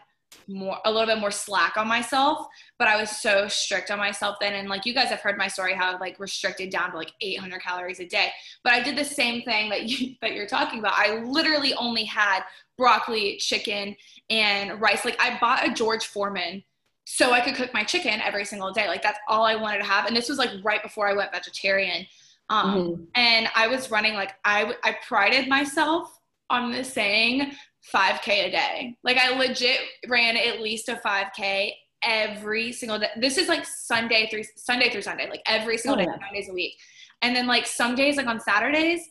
more 0.47 0.77
a 0.85 0.91
little 0.91 1.07
bit 1.07 1.19
more 1.19 1.31
slack 1.31 1.77
on 1.77 1.87
myself 1.87 2.47
but 2.79 2.87
i 2.87 2.99
was 2.99 3.09
so 3.09 3.47
strict 3.47 3.91
on 3.91 3.97
myself 3.97 4.37
then. 4.39 4.53
And 4.53 4.69
like 4.69 4.85
you 4.85 4.93
guys 4.93 5.09
have 5.09 5.21
heard 5.21 5.37
my 5.37 5.47
story 5.47 5.73
how 5.73 5.95
i 5.95 5.97
like 5.97 6.19
restricted 6.19 6.69
down 6.69 6.91
to 6.91 6.97
like 6.97 7.11
800 7.21 7.61
calories 7.61 7.99
a 7.99 8.05
day. 8.05 8.31
But 8.63 8.73
i 8.73 8.81
did 8.81 8.97
the 8.97 9.05
same 9.05 9.41
thing 9.43 9.69
that 9.69 9.83
you 9.83 10.15
that 10.21 10.33
you're 10.33 10.47
talking 10.47 10.79
about. 10.79 10.93
I 10.95 11.19
literally 11.23 11.73
only 11.75 12.03
had 12.03 12.41
broccoli 12.77 13.37
chicken 13.37 13.95
and 14.29 14.79
rice. 14.79 15.05
Like 15.05 15.21
i 15.21 15.37
bought 15.39 15.67
a 15.67 15.73
george 15.73 16.05
foreman 16.05 16.63
so 17.05 17.31
i 17.31 17.41
could 17.41 17.55
cook 17.55 17.73
my 17.73 17.83
chicken 17.83 18.21
every 18.21 18.45
single 18.45 18.71
day. 18.71 18.87
Like 18.87 19.03
that's 19.03 19.19
all 19.27 19.43
i 19.43 19.55
wanted 19.55 19.79
to 19.79 19.85
have. 19.85 20.05
And 20.05 20.15
this 20.15 20.29
was 20.29 20.37
like 20.37 20.51
right 20.63 20.83
before 20.83 21.07
i 21.07 21.13
went 21.13 21.31
vegetarian. 21.31 22.05
Um, 22.49 22.75
mm-hmm. 22.75 23.03
and 23.15 23.49
i 23.55 23.67
was 23.67 23.91
running 23.91 24.13
like 24.13 24.35
i 24.45 24.73
i 24.83 24.95
prided 25.05 25.49
myself 25.49 26.17
on 26.49 26.71
this 26.71 26.93
saying 26.93 27.51
5K 27.93 28.47
a 28.47 28.51
day. 28.51 28.97
Like 29.03 29.17
I 29.17 29.37
legit 29.37 29.79
ran 30.07 30.37
at 30.37 30.61
least 30.61 30.89
a 30.89 30.95
5K 30.95 31.71
every 32.03 32.71
single 32.71 32.99
day. 32.99 33.09
This 33.19 33.37
is 33.37 33.47
like 33.47 33.65
Sunday 33.65 34.27
through 34.29 34.43
Sunday 34.55 34.89
through 34.89 35.01
Sunday, 35.01 35.29
like 35.29 35.41
every 35.45 35.77
single 35.77 36.01
oh, 36.01 36.05
day, 36.05 36.09
yeah. 36.09 36.17
nine 36.19 36.33
days 36.33 36.49
a 36.49 36.53
week. 36.53 36.73
And 37.21 37.35
then 37.35 37.47
like 37.47 37.65
some 37.65 37.95
days, 37.95 38.17
like 38.17 38.27
on 38.27 38.39
Saturdays, 38.39 39.01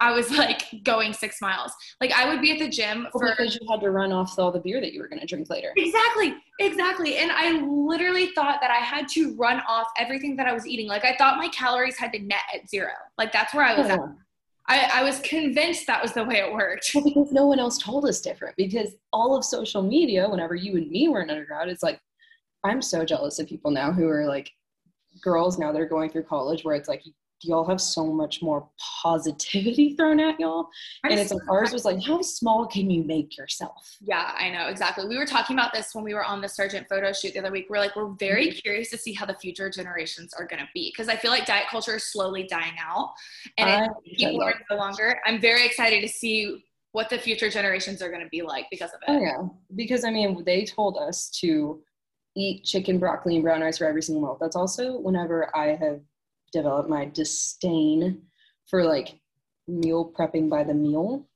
I 0.00 0.12
was 0.12 0.30
like 0.30 0.64
going 0.84 1.12
six 1.12 1.40
miles. 1.40 1.72
Like 2.00 2.12
I 2.12 2.28
would 2.28 2.40
be 2.40 2.52
at 2.52 2.58
the 2.58 2.68
gym 2.68 3.06
for 3.12 3.30
because 3.30 3.58
you 3.60 3.66
had 3.70 3.80
to 3.80 3.90
run 3.90 4.12
off 4.12 4.38
all 4.38 4.52
the 4.52 4.60
beer 4.60 4.80
that 4.80 4.92
you 4.92 5.00
were 5.00 5.08
going 5.08 5.20
to 5.20 5.26
drink 5.26 5.48
later. 5.50 5.72
Exactly, 5.76 6.34
exactly. 6.60 7.16
And 7.16 7.30
I 7.32 7.60
literally 7.60 8.26
thought 8.34 8.58
that 8.60 8.70
I 8.70 8.76
had 8.76 9.08
to 9.10 9.34
run 9.36 9.62
off 9.68 9.86
everything 9.98 10.36
that 10.36 10.46
I 10.46 10.52
was 10.52 10.66
eating. 10.66 10.88
Like 10.88 11.04
I 11.04 11.16
thought 11.16 11.38
my 11.38 11.48
calories 11.48 11.96
had 11.96 12.12
to 12.12 12.18
net 12.18 12.42
at 12.54 12.68
zero. 12.68 12.92
Like 13.18 13.32
that's 13.32 13.54
where 13.54 13.64
I 13.64 13.78
was 13.78 13.88
at. 13.88 13.98
Uh-huh. 13.98 14.12
I, 14.66 14.90
I 14.94 15.02
was 15.02 15.20
convinced 15.20 15.86
that 15.86 16.02
was 16.02 16.12
the 16.12 16.24
way 16.24 16.36
it 16.36 16.52
worked. 16.52 16.90
Well, 16.94 17.04
because 17.04 17.32
no 17.32 17.46
one 17.46 17.58
else 17.58 17.78
told 17.78 18.06
us 18.06 18.20
different. 18.20 18.56
Because 18.56 18.94
all 19.12 19.36
of 19.36 19.44
social 19.44 19.82
media, 19.82 20.28
whenever 20.28 20.54
you 20.54 20.76
and 20.76 20.90
me 20.90 21.08
were 21.08 21.22
in 21.22 21.30
undergrad, 21.30 21.68
it's 21.68 21.82
like 21.82 22.00
I'm 22.64 22.80
so 22.80 23.04
jealous 23.04 23.38
of 23.38 23.46
people 23.46 23.70
now 23.70 23.92
who 23.92 24.08
are 24.08 24.26
like 24.26 24.50
girls 25.22 25.58
now 25.58 25.70
that 25.70 25.80
are 25.80 25.88
going 25.88 26.10
through 26.10 26.24
college 26.24 26.64
where 26.64 26.74
it's 26.74 26.88
like 26.88 27.04
y'all 27.44 27.66
have 27.66 27.80
so 27.80 28.06
much 28.06 28.42
more 28.42 28.68
positivity 29.02 29.94
thrown 29.96 30.20
at 30.20 30.38
y'all. 30.40 30.68
And 31.04 31.18
it's 31.18 31.32
like 31.32 31.48
ours 31.48 31.72
was 31.72 31.84
like, 31.84 32.02
how 32.02 32.20
small 32.22 32.66
can 32.66 32.90
you 32.90 33.04
make 33.04 33.36
yourself? 33.36 33.96
Yeah, 34.00 34.32
I 34.36 34.50
know 34.50 34.68
exactly. 34.68 35.06
We 35.06 35.16
were 35.16 35.26
talking 35.26 35.56
about 35.56 35.72
this 35.72 35.94
when 35.94 36.04
we 36.04 36.14
were 36.14 36.24
on 36.24 36.40
the 36.40 36.48
Sargent 36.48 36.88
photo 36.88 37.12
shoot 37.12 37.34
the 37.34 37.40
other 37.40 37.50
week. 37.50 37.66
We're 37.68 37.78
like, 37.78 37.96
we're 37.96 38.14
very 38.18 38.48
mm-hmm. 38.48 38.58
curious 38.58 38.90
to 38.90 38.98
see 38.98 39.12
how 39.12 39.26
the 39.26 39.34
future 39.34 39.70
generations 39.70 40.34
are 40.34 40.46
going 40.46 40.60
to 40.60 40.68
be 40.74 40.92
because 40.94 41.08
I 41.08 41.16
feel 41.16 41.30
like 41.30 41.46
diet 41.46 41.66
culture 41.70 41.96
is 41.96 42.12
slowly 42.12 42.44
dying 42.44 42.74
out, 42.80 43.12
and 43.58 43.90
people 44.16 44.42
are 44.42 44.54
no 44.70 44.76
longer. 44.76 45.20
I'm 45.24 45.40
very 45.40 45.66
excited 45.66 46.00
to 46.00 46.08
see 46.08 46.64
what 46.92 47.10
the 47.10 47.18
future 47.18 47.50
generations 47.50 48.00
are 48.02 48.08
going 48.08 48.22
to 48.22 48.28
be 48.28 48.42
like 48.42 48.66
because 48.70 48.90
of 48.90 49.00
it. 49.02 49.08
Oh 49.08 49.20
yeah, 49.20 49.42
because 49.74 50.04
I 50.04 50.10
mean, 50.10 50.44
they 50.44 50.64
told 50.64 50.96
us 50.96 51.28
to 51.40 51.82
eat 52.36 52.64
chicken, 52.64 52.98
broccoli, 52.98 53.36
and 53.36 53.44
brown 53.44 53.60
rice 53.60 53.78
for 53.78 53.86
every 53.86 54.02
single 54.02 54.22
meal. 54.22 54.38
That's 54.40 54.56
also 54.56 54.98
whenever 54.98 55.54
I 55.56 55.76
have 55.76 56.00
developed 56.54 56.88
my 56.88 57.04
disdain 57.04 58.22
for 58.66 58.84
like 58.84 59.20
meal 59.68 60.10
prepping 60.16 60.48
by 60.48 60.64
the 60.64 60.72
meal 60.72 61.26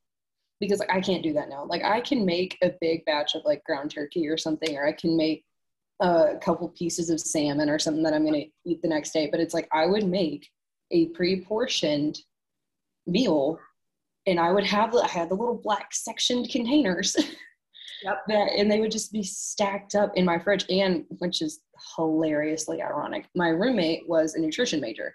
because 0.60 0.78
like 0.78 0.90
I 0.90 1.00
can't 1.00 1.22
do 1.22 1.32
that 1.34 1.48
now. 1.48 1.64
Like 1.64 1.84
I 1.84 2.00
can 2.00 2.24
make 2.24 2.56
a 2.62 2.72
big 2.80 3.04
batch 3.04 3.34
of 3.34 3.42
like 3.44 3.64
ground 3.64 3.90
turkey 3.90 4.26
or 4.28 4.38
something, 4.38 4.76
or 4.76 4.86
I 4.86 4.92
can 4.92 5.16
make 5.16 5.44
a 6.00 6.36
couple 6.40 6.68
pieces 6.68 7.10
of 7.10 7.20
salmon 7.20 7.68
or 7.68 7.78
something 7.78 8.02
that 8.04 8.14
I'm 8.14 8.24
gonna 8.24 8.44
eat 8.64 8.82
the 8.82 8.88
next 8.88 9.12
day. 9.12 9.28
But 9.30 9.40
it's 9.40 9.54
like 9.54 9.68
I 9.72 9.86
would 9.86 10.06
make 10.06 10.48
a 10.90 11.06
pre-portioned 11.06 12.18
meal, 13.06 13.58
and 14.26 14.40
I 14.40 14.52
would 14.52 14.64
have 14.64 14.94
I 14.94 15.06
had 15.06 15.28
the 15.28 15.34
little 15.34 15.60
black 15.62 15.92
sectioned 15.92 16.50
containers. 16.50 17.16
Yep. 17.16 17.26
That, 18.28 18.52
and 18.56 18.70
they 18.70 18.78
would 18.78 18.92
just 18.92 19.12
be 19.12 19.24
stacked 19.24 19.96
up 19.96 20.12
in 20.14 20.24
my 20.24 20.38
fridge. 20.38 20.64
And 20.70 21.04
which 21.18 21.42
is 21.42 21.62
hilariously 21.96 22.82
ironic, 22.82 23.26
my 23.34 23.48
roommate 23.48 24.08
was 24.08 24.34
a 24.34 24.40
nutrition 24.40 24.80
major, 24.80 25.14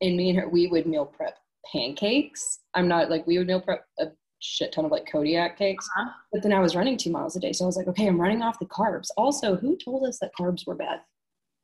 and 0.00 0.16
me 0.16 0.30
and 0.30 0.38
her 0.38 0.48
we 0.48 0.66
would 0.66 0.86
meal 0.86 1.06
prep 1.06 1.36
pancakes. 1.70 2.60
I'm 2.74 2.88
not 2.88 3.10
like 3.10 3.26
we 3.26 3.38
would 3.38 3.46
meal 3.46 3.60
prep 3.60 3.86
a 3.98 4.08
shit 4.40 4.72
ton 4.72 4.84
of 4.84 4.90
like 4.90 5.10
Kodiak 5.10 5.56
cakes, 5.56 5.88
uh-huh. 5.96 6.10
but 6.32 6.42
then 6.42 6.52
I 6.52 6.60
was 6.60 6.74
running 6.74 6.96
two 6.96 7.10
miles 7.10 7.36
a 7.36 7.40
day, 7.40 7.52
so 7.52 7.64
I 7.64 7.66
was 7.66 7.76
like, 7.76 7.88
okay, 7.88 8.06
I'm 8.06 8.20
running 8.20 8.42
off 8.42 8.58
the 8.58 8.66
carbs. 8.66 9.08
Also, 9.16 9.56
who 9.56 9.76
told 9.76 10.06
us 10.06 10.18
that 10.18 10.32
carbs 10.38 10.66
were 10.66 10.74
bad? 10.74 11.00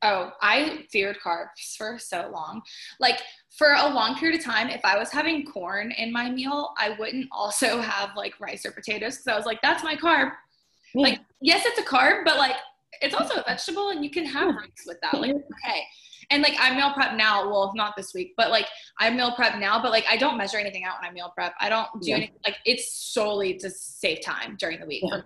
Oh, 0.03 0.31
I 0.41 0.87
feared 0.93 1.19
carbs 1.25 1.77
for 1.77 1.99
so 1.99 2.31
long. 2.33 2.63
Like 3.01 3.21
for 3.57 3.73
a 3.73 3.89
long 3.89 4.15
period 4.15 4.39
of 4.39 4.45
time, 4.45 4.69
if 4.69 4.85
I 4.85 4.97
was 4.97 5.11
having 5.11 5.45
corn 5.45 5.91
in 5.93 6.13
my 6.13 6.31
meal, 6.31 6.73
I 6.79 6.95
wouldn't 6.99 7.27
also 7.33 7.81
have 7.83 8.11
like 8.17 8.39
rice 8.41 8.65
or 8.65 8.71
potatoes 8.71 9.17
because 9.17 9.27
I 9.27 9.37
was 9.37 9.47
like, 9.47 9.61
that's 9.63 9.83
my 9.83 9.97
carb. 9.97 10.33
Yeah. 10.95 11.03
Like, 11.03 11.21
yes, 11.41 11.65
it's 11.67 11.79
a 11.79 11.83
carb, 11.83 12.25
but 12.25 12.37
like 12.37 12.55
it's 13.01 13.15
also 13.15 13.41
a 13.41 13.45
vegetable 13.47 13.91
and 13.91 14.05
you 14.05 14.11
can 14.11 14.25
have 14.25 14.55
rice 14.55 14.85
with 14.87 14.99
that. 15.03 15.15
Like, 15.15 15.31
okay. 15.31 15.83
And 16.31 16.43
like 16.43 16.57
I 16.59 16.75
meal 16.75 16.93
prep 16.93 17.17
now, 17.17 17.49
well, 17.49 17.73
not 17.75 17.97
this 17.97 18.13
week, 18.15 18.35
but 18.37 18.51
like 18.51 18.67
I 18.99 19.09
meal 19.11 19.33
prep 19.33 19.59
now, 19.59 19.81
but 19.81 19.91
like 19.91 20.05
I 20.11 20.17
don't 20.17 20.37
measure 20.37 20.59
anything 20.59 20.85
out 20.85 20.97
when 21.01 21.11
I 21.11 21.13
meal 21.13 21.33
prep. 21.35 21.55
I 21.59 21.69
don't 21.69 21.89
do 22.01 22.11
yeah. 22.11 22.17
anything 22.17 22.37
like 22.45 22.57
it's 22.67 22.93
solely 23.13 23.55
to 23.59 23.71
save 23.71 24.21
time 24.21 24.57
during 24.59 24.79
the 24.81 24.87
week. 24.87 25.03
Yeah. 25.07 25.21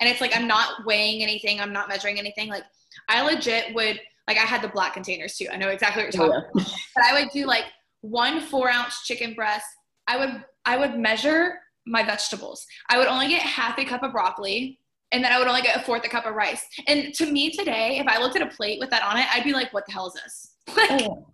And 0.00 0.08
it's 0.08 0.20
like 0.20 0.34
I'm 0.34 0.46
not 0.46 0.86
weighing 0.86 1.22
anything, 1.22 1.60
I'm 1.60 1.72
not 1.72 1.88
measuring 1.88 2.18
anything. 2.18 2.48
Like 2.48 2.64
I 3.08 3.22
legit 3.22 3.74
would 3.74 4.00
like 4.26 4.38
I 4.38 4.40
had 4.40 4.62
the 4.62 4.68
black 4.68 4.94
containers 4.94 5.36
too. 5.36 5.46
I 5.52 5.56
know 5.56 5.68
exactly 5.68 6.04
what 6.04 6.14
you're 6.14 6.24
oh, 6.24 6.28
talking 6.28 6.50
yeah. 6.54 6.62
about. 6.62 6.72
But 6.94 7.04
I 7.04 7.20
would 7.20 7.30
do 7.32 7.46
like 7.46 7.64
one 8.00 8.40
four 8.40 8.70
ounce 8.70 9.02
chicken 9.04 9.34
breast. 9.34 9.66
I 10.08 10.16
would 10.16 10.44
I 10.64 10.78
would 10.78 10.98
measure 10.98 11.58
my 11.86 12.02
vegetables. 12.02 12.66
I 12.88 12.98
would 12.98 13.08
only 13.08 13.28
get 13.28 13.42
half 13.42 13.78
a 13.78 13.84
cup 13.84 14.02
of 14.02 14.12
broccoli 14.12 14.80
and 15.12 15.22
then 15.22 15.32
I 15.32 15.38
would 15.38 15.48
only 15.48 15.62
get 15.62 15.76
a 15.76 15.80
fourth 15.80 16.04
a 16.04 16.08
cup 16.08 16.26
of 16.26 16.34
rice. 16.34 16.64
And 16.86 17.14
to 17.14 17.30
me 17.30 17.50
today, 17.50 17.98
if 17.98 18.06
I 18.06 18.18
looked 18.20 18.36
at 18.36 18.42
a 18.42 18.54
plate 18.54 18.80
with 18.80 18.90
that 18.90 19.02
on 19.02 19.16
it, 19.16 19.26
I'd 19.32 19.44
be 19.44 19.52
like, 19.52 19.72
what 19.72 19.86
the 19.86 19.92
hell 19.92 20.08
is 20.08 20.14
this? 20.14 20.52
Like, 20.76 21.02
oh. 21.08 21.28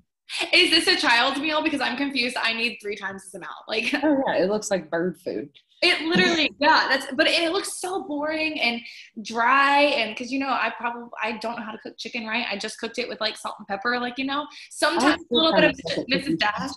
is 0.52 0.70
this 0.70 0.86
a 0.86 0.96
child's 1.00 1.40
meal? 1.40 1.62
Because 1.62 1.80
I'm 1.80 1.96
confused. 1.96 2.36
I 2.40 2.52
need 2.52 2.78
three 2.82 2.96
times 2.96 3.24
this 3.24 3.34
amount. 3.34 3.52
Like, 3.66 3.94
oh 4.02 4.22
yeah, 4.26 4.42
it 4.42 4.50
looks 4.50 4.70
like 4.70 4.90
bird 4.90 5.18
food. 5.20 5.48
It 5.80 6.06
literally, 6.06 6.52
yeah, 6.60 6.86
that's, 6.88 7.06
but 7.14 7.26
it 7.26 7.50
looks 7.50 7.80
so 7.80 8.04
boring 8.04 8.60
and 8.60 8.80
dry. 9.22 9.80
And 9.82 10.16
cause 10.16 10.30
you 10.30 10.38
know, 10.38 10.48
I 10.48 10.72
probably, 10.78 11.08
I 11.22 11.38
don't 11.38 11.58
know 11.58 11.64
how 11.64 11.72
to 11.72 11.78
cook 11.78 11.94
chicken, 11.98 12.26
right? 12.26 12.46
I 12.48 12.56
just 12.56 12.78
cooked 12.78 12.98
it 12.98 13.08
with 13.08 13.20
like 13.20 13.36
salt 13.36 13.56
and 13.58 13.66
pepper, 13.66 13.98
like, 13.98 14.18
you 14.18 14.26
know, 14.26 14.46
sometimes 14.70 15.22
a 15.30 15.34
little 15.34 15.54
bit 15.54 15.64
of 15.64 15.76
Mrs. 16.10 16.38
Dash. 16.38 16.70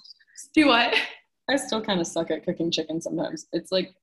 Do 0.54 0.68
what? 0.68 0.96
I 1.50 1.58
still 1.58 1.82
kind 1.82 2.00
of 2.00 2.08
suck 2.08 2.32
at 2.32 2.46
cooking 2.46 2.72
chicken 2.72 3.00
sometimes. 3.00 3.48
It's 3.54 3.72
like, 3.72 3.94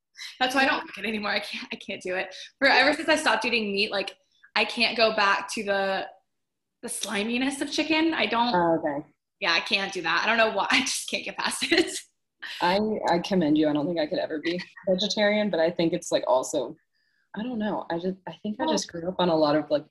that's 0.40 0.54
why 0.54 0.62
I 0.62 0.66
don't 0.66 0.82
cook 0.82 1.04
it 1.04 1.08
anymore. 1.08 1.30
I 1.30 1.40
can't, 1.40 1.68
I 1.72 1.76
can't 1.76 2.02
do 2.02 2.14
it. 2.16 2.34
For 2.58 2.68
ever 2.68 2.92
since 2.92 3.08
I 3.08 3.16
stopped 3.16 3.44
eating 3.44 3.72
meat, 3.72 3.90
like 3.90 4.14
I 4.54 4.64
can't 4.64 4.96
go 4.96 5.14
back 5.14 5.52
to 5.54 5.64
the, 5.64 6.06
the 6.82 6.88
sliminess 6.88 7.60
of 7.60 7.70
chicken. 7.70 8.14
I 8.14 8.26
don't, 8.26 8.54
oh, 8.54 8.78
okay. 8.78 9.06
Yeah, 9.40 9.52
I 9.52 9.60
can't 9.60 9.92
do 9.92 10.02
that. 10.02 10.22
I 10.24 10.28
don't 10.28 10.38
know 10.38 10.56
why. 10.56 10.68
I 10.70 10.80
just 10.80 11.10
can't 11.10 11.24
get 11.24 11.36
past 11.36 11.64
it. 11.70 11.98
I 12.60 12.78
I 13.08 13.18
commend 13.20 13.56
you. 13.58 13.68
I 13.68 13.72
don't 13.72 13.86
think 13.86 13.98
I 14.00 14.06
could 14.06 14.18
ever 14.18 14.40
be 14.40 14.60
vegetarian, 14.88 15.50
but 15.50 15.60
I 15.60 15.70
think 15.70 15.92
it's 15.92 16.10
like 16.10 16.24
also 16.26 16.76
I 17.36 17.42
don't 17.42 17.58
know. 17.58 17.86
I 17.90 17.98
just 17.98 18.16
I 18.28 18.32
think 18.42 18.60
I 18.60 18.66
just 18.66 18.90
grew 18.90 19.08
up 19.08 19.16
on 19.18 19.28
a 19.28 19.36
lot 19.36 19.56
of 19.56 19.70
like 19.70 19.84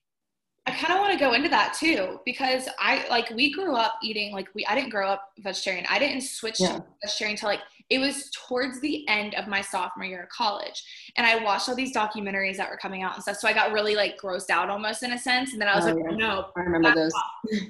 I 0.68 0.72
kind 0.72 0.94
of 0.94 1.00
want 1.00 1.12
to 1.12 1.20
go 1.20 1.34
into 1.34 1.50
that 1.50 1.74
too 1.74 2.20
because 2.24 2.70
I 2.78 3.08
like 3.10 3.32
we 3.32 3.52
grew 3.52 3.76
up 3.76 3.96
eating 4.04 4.32
like 4.32 4.48
we 4.54 4.64
I 4.68 4.76
didn't 4.76 4.92
grow 4.92 5.08
up 5.08 5.32
vegetarian. 5.40 5.86
I 5.90 5.98
didn't 5.98 6.22
switch 6.22 6.60
yeah. 6.60 6.78
to 6.78 6.84
vegetarian 7.04 7.36
until 7.36 7.50
like 7.50 7.62
it 7.90 8.00
was 8.00 8.30
towards 8.48 8.80
the 8.80 9.08
end 9.10 9.36
of 9.36 9.48
my 9.48 9.62
sophomore 9.62 10.06
year 10.06 10.24
of 10.24 10.30
college. 10.30 10.84
And 11.18 11.28
I 11.28 11.44
watched 11.44 11.68
all 11.68 11.76
these 11.76 11.94
documentaries 11.94 12.58
that 12.58 12.70
were 12.70 12.78
coming 12.78 13.02
out 13.04 13.16
and 13.16 13.24
stuff. 13.24 13.38
So 13.38 13.48
I 13.48 13.54
got 13.54 13.74
really 13.74 13.96
like 13.96 14.20
grossed 14.20 14.50
out 14.50 14.70
almost 14.70 15.04
in 15.04 15.12
a 15.12 15.18
sense. 15.18 15.52
And 15.52 15.62
then 15.62 15.68
I 15.68 15.76
was 15.76 15.86
oh, 15.86 15.94
like, 15.94 16.04
yeah. 16.12 16.16
no, 16.16 16.46
I 16.56 16.62
remember 16.62 16.94
those. 16.96 17.12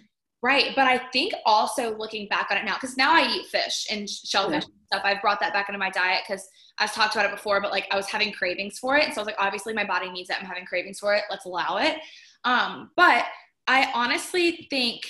Right. 0.44 0.76
But 0.76 0.88
I 0.88 0.98
think 1.14 1.36
also 1.46 1.96
looking 1.96 2.28
back 2.28 2.48
on 2.50 2.58
it 2.58 2.66
now, 2.66 2.74
because 2.74 2.98
now 2.98 3.14
I 3.14 3.28
eat 3.28 3.46
fish 3.46 3.86
and 3.92 4.10
shellfish 4.10 4.64
yeah. 4.64 4.70
and 4.70 4.88
stuff. 4.88 5.02
I've 5.04 5.22
brought 5.22 5.40
that 5.40 5.54
back 5.54 5.70
into 5.70 5.78
my 5.78 5.92
diet 5.92 6.22
because 6.28 6.50
I've 6.80 6.92
talked 6.92 7.14
about 7.14 7.28
it 7.28 7.32
before, 7.32 7.62
but 7.62 7.70
like 7.70 7.88
I 7.92 7.96
was 7.96 8.08
having 8.08 8.32
cravings 8.32 8.80
for 8.80 8.98
it. 8.98 9.06
And 9.06 9.14
so 9.14 9.22
I 9.22 9.24
was 9.24 9.28
like, 9.28 9.36
obviously 9.38 9.72
my 9.76 9.86
body 9.86 10.10
needs 10.10 10.32
it. 10.32 10.38
I'm 10.40 10.48
having 10.48 10.66
cravings 10.66 10.98
for 10.98 11.14
it. 11.14 11.26
Let's 11.30 11.46
allow 11.46 11.78
it. 11.78 11.98
Um, 12.44 12.92
but 12.96 13.26
I 13.68 13.92
honestly 13.94 14.68
think 14.70 15.10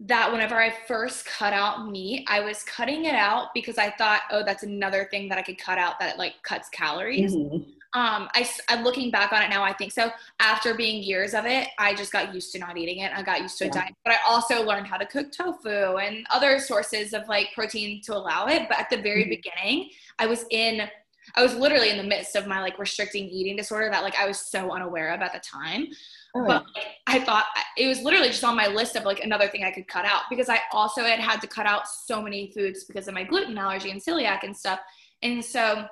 that 0.00 0.30
whenever 0.30 0.60
I 0.60 0.74
first 0.86 1.24
cut 1.24 1.52
out 1.52 1.88
meat, 1.90 2.26
I 2.28 2.40
was 2.40 2.62
cutting 2.64 3.04
it 3.04 3.14
out 3.14 3.48
because 3.54 3.78
I 3.78 3.90
thought, 3.90 4.22
oh, 4.30 4.42
that's 4.44 4.62
another 4.62 5.06
thing 5.10 5.28
that 5.28 5.38
I 5.38 5.42
could 5.42 5.58
cut 5.58 5.78
out 5.78 5.98
that 6.00 6.18
like 6.18 6.34
cuts 6.42 6.68
calories. 6.68 7.34
Mm-hmm 7.34 7.70
um 7.94 8.28
I, 8.34 8.48
I 8.68 8.82
looking 8.82 9.10
back 9.10 9.32
on 9.32 9.40
it 9.42 9.48
now 9.48 9.62
i 9.62 9.72
think 9.72 9.92
so 9.92 10.10
after 10.40 10.74
being 10.74 11.02
years 11.02 11.32
of 11.32 11.46
it 11.46 11.68
i 11.78 11.94
just 11.94 12.12
got 12.12 12.34
used 12.34 12.52
to 12.52 12.58
not 12.58 12.76
eating 12.76 12.98
it 12.98 13.12
i 13.14 13.22
got 13.22 13.40
used 13.40 13.56
to 13.58 13.64
yeah. 13.64 13.70
a 13.70 13.74
diet 13.74 13.94
but 14.04 14.14
i 14.14 14.18
also 14.26 14.64
learned 14.64 14.86
how 14.86 14.96
to 14.96 15.06
cook 15.06 15.30
tofu 15.32 15.96
and 15.96 16.26
other 16.30 16.58
sources 16.58 17.14
of 17.14 17.26
like 17.28 17.48
protein 17.54 18.00
to 18.02 18.14
allow 18.14 18.46
it 18.46 18.68
but 18.68 18.78
at 18.78 18.90
the 18.90 19.00
very 19.00 19.22
mm-hmm. 19.22 19.30
beginning 19.30 19.90
i 20.18 20.26
was 20.26 20.44
in 20.50 20.88
i 21.36 21.42
was 21.42 21.54
literally 21.54 21.90
in 21.90 21.96
the 21.96 22.02
midst 22.02 22.34
of 22.34 22.46
my 22.46 22.60
like 22.60 22.78
restricting 22.78 23.28
eating 23.28 23.56
disorder 23.56 23.88
that 23.90 24.02
like 24.02 24.18
i 24.18 24.26
was 24.26 24.38
so 24.38 24.72
unaware 24.72 25.14
of 25.14 25.20
at 25.20 25.32
the 25.32 25.40
time 25.40 25.86
but 26.34 26.64
like, 26.74 26.86
i 27.06 27.20
thought 27.20 27.44
it 27.76 27.86
was 27.86 28.02
literally 28.02 28.28
just 28.28 28.44
on 28.44 28.56
my 28.56 28.66
list 28.66 28.96
of 28.96 29.04
like 29.04 29.20
another 29.20 29.48
thing 29.48 29.64
i 29.64 29.70
could 29.70 29.86
cut 29.86 30.04
out 30.04 30.22
because 30.28 30.48
i 30.48 30.58
also 30.72 31.02
had 31.02 31.20
had 31.20 31.40
to 31.40 31.46
cut 31.46 31.66
out 31.66 31.88
so 31.88 32.20
many 32.20 32.50
foods 32.52 32.84
because 32.84 33.08
of 33.08 33.14
my 33.14 33.22
gluten 33.22 33.56
allergy 33.56 33.90
and 33.90 34.02
celiac 34.02 34.42
and 34.42 34.56
stuff 34.56 34.80
and 35.22 35.44
so 35.44 35.86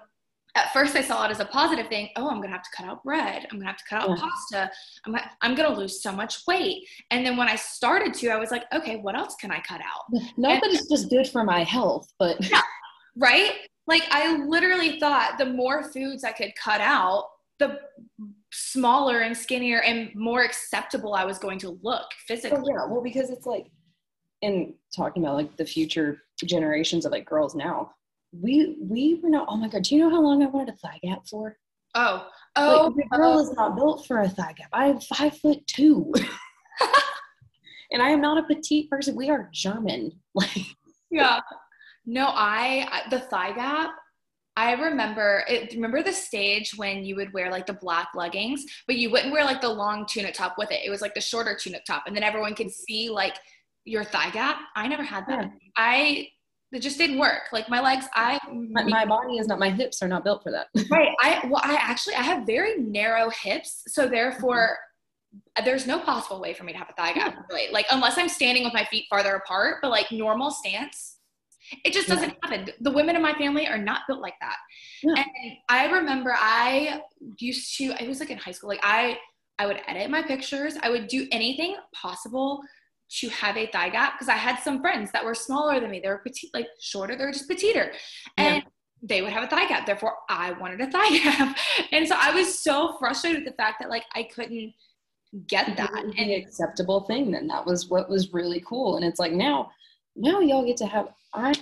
at 0.55 0.73
first 0.73 0.95
I 0.97 1.03
saw 1.03 1.25
it 1.25 1.31
as 1.31 1.41
a 1.41 1.47
positive 1.47 1.89
thing. 1.89 2.11
Oh, 2.17 2.29
I'm 2.29 2.37
gonna 2.37 2.53
have 2.53 2.63
to 2.63 2.71
cut 2.77 2.87
out 2.87 3.03
bread. 3.03 3.47
I'm 3.51 3.59
gonna 3.59 3.71
have 3.71 3.79
to 3.79 3.85
cut 3.89 4.03
out 4.03 4.11
yeah. 4.11 4.17
pasta. 4.17 4.71
I'm, 5.07 5.17
I'm 5.41 5.55
gonna 5.55 5.75
lose 5.75 6.03
so 6.03 6.13
much 6.13 6.47
weight. 6.47 6.87
And 7.11 7.25
then 7.25 7.37
when 7.37 7.49
I 7.49 7.57
started 7.57 8.13
to, 8.15 8.29
I 8.29 8.37
was 8.37 8.51
like, 8.51 8.65
okay, 8.75 8.97
what 8.97 9.17
else 9.17 9.35
can 9.37 9.51
I 9.51 9.61
cut 9.61 9.81
out? 9.81 10.23
Not 10.37 10.53
and, 10.53 10.63
that 10.63 10.71
it's 10.71 10.89
just 10.89 11.09
good 11.09 11.27
for 11.27 11.43
my 11.43 11.65
health, 11.65 12.13
but 12.19 12.37
yeah, 12.51 12.61
right? 13.17 13.53
Like 13.87 14.03
I 14.11 14.45
literally 14.45 15.01
thought 15.01 15.39
the 15.39 15.47
more 15.47 15.85
foods 15.85 16.23
I 16.23 16.33
could 16.33 16.53
cut 16.63 16.81
out, 16.81 17.29
the 17.59 17.79
smaller 18.53 19.21
and 19.21 19.37
skinnier 19.37 19.81
and 19.83 20.15
more 20.15 20.43
acceptable 20.43 21.15
I 21.15 21.25
was 21.25 21.39
going 21.39 21.59
to 21.61 21.79
look 21.83 22.07
physically. 22.27 22.61
Well, 22.63 22.71
yeah, 22.71 22.93
well, 22.93 23.03
because 23.03 23.31
it's 23.31 23.47
like, 23.47 23.67
in 24.43 24.75
talking 24.97 25.23
about 25.23 25.37
like 25.37 25.57
the 25.57 25.65
future 25.65 26.23
generations 26.45 27.07
of 27.07 27.13
like 27.13 27.25
girls 27.25 27.55
now, 27.55 27.93
we 28.33 28.77
we 28.81 29.21
were 29.23 29.29
not 29.29 29.47
oh 29.49 29.57
my 29.57 29.69
god 29.69 29.83
do 29.83 29.95
you 29.95 30.01
know 30.01 30.09
how 30.09 30.21
long 30.21 30.43
i 30.43 30.47
wanted 30.47 30.73
a 30.73 30.77
thigh 30.79 30.99
gap 31.03 31.21
for 31.29 31.55
Oh, 31.95 32.27
oh, 32.57 32.87
like, 32.87 33.11
the 33.11 33.17
girl 33.17 33.35
oh. 33.35 33.41
is 33.41 33.53
not 33.53 33.77
built 33.77 34.07
for 34.07 34.21
a 34.21 34.29
thigh 34.29 34.55
gap. 34.57 34.69
I 34.73 34.87
am 34.87 35.01
five 35.01 35.37
foot 35.39 35.67
two, 35.67 36.13
and 37.91 38.03
I 38.03 38.09
am 38.09 38.21
not 38.21 38.39
a 38.39 38.47
petite 38.47 38.89
person. 38.89 39.15
We 39.15 39.31
are 39.31 39.51
German. 39.53 40.13
Like, 40.35 40.65
yeah. 41.11 41.41
No, 42.07 42.29
I 42.29 43.03
the 43.11 43.21
thigh 43.21 43.53
gap. 43.53 43.91
I 44.57 44.73
remember 44.73 45.45
it. 45.49 45.73
Remember 45.73 46.03
the 46.03 46.13
stage 46.13 46.77
when 46.77 47.05
you 47.05 47.17
would 47.17 47.33
wear 47.33 47.51
like 47.51 47.67
the 47.67 47.73
black 47.73 48.09
leggings, 48.15 48.65
but 48.87 48.97
you 48.97 49.11
wouldn't 49.11 49.33
wear 49.33 49.45
like 49.45 49.61
the 49.61 49.69
long 49.69 50.05
tunic 50.07 50.35
top 50.35 50.57
with 50.59 50.71
it. 50.71 50.81
It 50.85 50.91
was 50.91 51.01
like 51.01 51.15
the 51.15 51.21
shorter 51.21 51.57
tunic 51.57 51.85
top, 51.87 52.05
and 52.07 52.15
then 52.15 52.23
everyone 52.23 52.55
could 52.55 52.71
see 52.71 53.09
like 53.09 53.37
your 53.85 54.05
thigh 54.05 54.31
gap. 54.31 54.59
I 54.77 54.89
never 54.89 55.03
had 55.03 55.27
that. 55.29 55.45
Yeah. 55.45 55.51
I 55.77 56.29
it 56.73 56.81
just 56.81 56.99
didn't 56.99 57.19
work. 57.19 57.43
Like 57.53 57.69
my 57.69 57.81
legs, 57.81 58.07
I 58.15 58.39
my, 58.51 58.83
my 58.85 59.05
body 59.07 59.39
is 59.39 59.47
not. 59.47 59.59
My 59.59 59.71
hips 59.71 60.03
are 60.03 60.09
not 60.09 60.25
built 60.25 60.43
for 60.43 60.51
that. 60.53 60.69
right. 60.91 61.15
I 61.23 61.47
well, 61.47 61.63
I 61.65 61.75
actually 61.75 62.15
I 62.15 62.23
have 62.23 62.47
very 62.47 62.77
narrow 62.79 63.31
hips, 63.31 63.85
so 63.89 64.09
therefore. 64.09 64.57
Mm-hmm. 64.69 64.79
There's 65.65 65.87
no 65.87 65.99
possible 65.99 66.43
way 66.43 66.53
for 66.53 66.65
me 66.65 66.73
to 66.73 66.79
have 66.79 66.91
a 66.91 66.93
thigh 66.93 67.15
gap, 67.15 67.35
really. 67.49 67.73
Like 67.73 67.87
unless 67.91 68.19
I'm 68.19 68.29
standing 68.29 68.65
with 68.65 68.75
my 68.75 68.85
feet 68.85 69.07
farther 69.09 69.35
apart, 69.35 69.79
but 69.81 69.91
like 69.91 70.13
normal 70.13 70.51
stance, 70.51 71.17
it 71.85 71.93
just 71.93 72.09
doesn't 72.09 72.35
happen. 72.43 72.69
The 72.81 72.91
women 72.91 73.17
in 73.17 73.23
my 73.23 73.35
family 73.35 73.67
are 73.67 73.79
not 73.79 74.03
built 74.07 74.21
like 74.21 74.35
that. 74.41 74.57
Yeah. 75.03 75.15
And 75.17 75.53
I 75.69 75.87
remember 75.87 76.35
I 76.37 77.03
used 77.39 77.77
to, 77.79 77.95
I 78.03 78.07
was 78.09 78.21
like 78.21 78.31
in 78.31 78.39
high 78.39 78.51
school, 78.53 78.69
like 78.69 78.81
I, 78.83 79.19
I 79.59 79.67
would 79.67 79.81
edit 79.87 80.11
my 80.11 80.23
pictures. 80.23 80.75
I 80.83 80.91
would 80.91 81.09
do 81.09 81.27
anything 81.31 81.77
possible 81.95 82.61
to 83.21 83.29
have 83.29 83.57
a 83.57 83.67
thigh 83.67 83.91
gap 83.91 84.15
because 84.15 84.29
I 84.29 84.37
had 84.37 84.59
some 84.61 84.81
friends 84.81 85.11
that 85.13 85.25
were 85.25 85.35
smaller 85.35 85.79
than 85.81 85.91
me. 85.91 86.01
They 86.01 86.09
were 86.09 86.19
petite, 86.25 86.51
like 86.55 86.67
shorter. 86.81 87.15
They 87.17 87.25
were 87.25 87.33
just 87.33 87.49
petiter. 87.49 87.93
And 88.39 88.57
Yeah. 88.57 88.63
they 89.03 89.23
would 89.23 89.33
have 89.33 89.45
a 89.45 89.47
thigh 89.49 89.67
gap. 89.69 89.87
Therefore, 89.87 90.15
I 90.29 90.53
wanted 90.53 90.81
a 90.81 90.91
thigh 90.91 91.19
gap. 91.23 91.57
And 91.93 92.09
so 92.09 92.17
I 92.19 92.33
was 92.35 92.59
so 92.59 92.97
frustrated 92.99 93.45
with 93.45 93.53
the 93.53 93.57
fact 93.63 93.77
that 93.81 93.91
like 93.91 94.05
I 94.15 94.23
couldn't 94.25 94.73
get 95.47 95.77
that. 95.77 95.91
It 95.91 96.07
was 96.07 96.15
And 96.19 96.29
the 96.31 96.35
acceptable 96.35 97.01
thing 97.03 97.31
then 97.31 97.47
that 97.49 97.65
was 97.65 97.89
what 97.89 98.09
was 98.11 98.33
really 98.35 98.63
cool 98.67 98.97
and 98.97 99.05
it's 99.05 99.19
like 99.19 99.33
now 99.33 99.71
now 100.17 100.41
y'all 100.41 100.65
get 100.65 100.77
to 100.77 100.87
have 100.87 101.09
i 101.35 101.53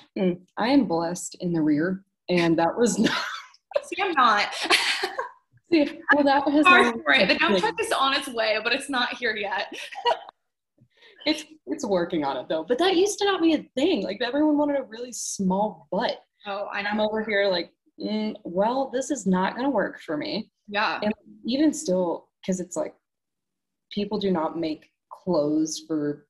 i 0.56 0.68
am 0.68 0.84
blessed 0.86 1.36
in 1.40 1.52
the 1.52 1.60
rear 1.60 2.04
and 2.28 2.58
that 2.58 2.76
was 2.76 2.98
not 2.98 3.12
see, 3.84 4.02
I'm 4.02 4.12
not. 4.12 4.54
see, 5.72 6.00
well 6.14 6.24
that 6.24 6.48
has 6.48 6.64
Sorry 6.64 6.90
for 7.04 7.12
it. 7.14 7.28
The 7.28 7.36
dump 7.36 7.58
truck 7.58 7.80
is 7.80 7.92
on 7.92 8.14
its 8.14 8.28
way, 8.28 8.58
but 8.62 8.72
it's 8.72 8.90
not 8.90 9.14
here 9.16 9.36
yet. 9.36 9.72
it's 11.26 11.44
it's 11.66 11.84
working 11.86 12.24
on 12.24 12.36
it 12.36 12.48
though 12.48 12.64
but 12.64 12.78
that 12.78 12.96
used 12.96 13.18
to 13.18 13.26
not 13.26 13.42
be 13.42 13.54
a 13.54 13.62
thing 13.76 14.02
like 14.02 14.20
everyone 14.22 14.56
wanted 14.56 14.78
a 14.78 14.82
really 14.84 15.12
small 15.12 15.86
butt 15.92 16.22
Oh, 16.46 16.66
I 16.72 16.78
and 16.78 16.88
i'm 16.88 16.98
over 16.98 17.22
here 17.22 17.46
like 17.48 17.70
mm, 18.02 18.34
well 18.44 18.90
this 18.90 19.10
is 19.10 19.26
not 19.26 19.54
going 19.54 19.66
to 19.66 19.70
work 19.70 20.00
for 20.00 20.16
me 20.16 20.50
Yeah. 20.66 20.98
and 21.02 21.12
even 21.44 21.74
still 21.74 22.28
because 22.40 22.58
it's 22.58 22.74
like 22.74 22.94
people 23.92 24.18
do 24.18 24.30
not 24.30 24.58
make 24.58 24.86
clothes 25.12 25.84
for 25.86 26.26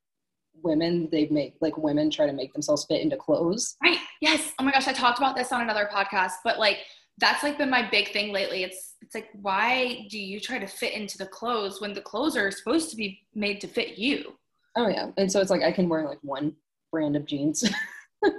women 0.62 1.08
they 1.10 1.26
make 1.28 1.54
like 1.60 1.76
women 1.76 2.10
try 2.10 2.26
to 2.26 2.32
make 2.32 2.52
themselves 2.52 2.84
fit 2.86 3.00
into 3.00 3.16
clothes 3.16 3.76
Right. 3.82 3.98
Yes. 4.20 4.52
Oh 4.58 4.64
my 4.64 4.70
gosh, 4.72 4.86
I 4.86 4.92
talked 4.92 5.18
about 5.18 5.34
this 5.36 5.50
on 5.52 5.62
another 5.62 5.88
podcast, 5.92 6.32
but 6.44 6.58
like 6.58 6.78
that's 7.18 7.42
like 7.42 7.58
been 7.58 7.70
my 7.70 7.88
big 7.90 8.12
thing 8.12 8.32
lately. 8.32 8.64
It's 8.64 8.94
it's 9.02 9.14
like 9.14 9.28
why 9.40 10.06
do 10.10 10.18
you 10.18 10.40
try 10.40 10.58
to 10.58 10.66
fit 10.66 10.92
into 10.94 11.16
the 11.18 11.26
clothes 11.26 11.80
when 11.80 11.92
the 11.94 12.00
clothes 12.02 12.36
are 12.36 12.50
supposed 12.50 12.90
to 12.90 12.96
be 12.96 13.20
made 13.34 13.60
to 13.62 13.66
fit 13.66 13.96
you? 13.98 14.34
Oh 14.76 14.88
yeah, 14.88 15.10
and 15.16 15.30
so 15.30 15.40
it's 15.40 15.50
like 15.50 15.62
I 15.62 15.72
can 15.72 15.88
wear 15.88 16.04
like 16.06 16.18
one 16.22 16.54
brand 16.92 17.16
of 17.16 17.24
jeans, 17.26 17.62
and 18.22 18.32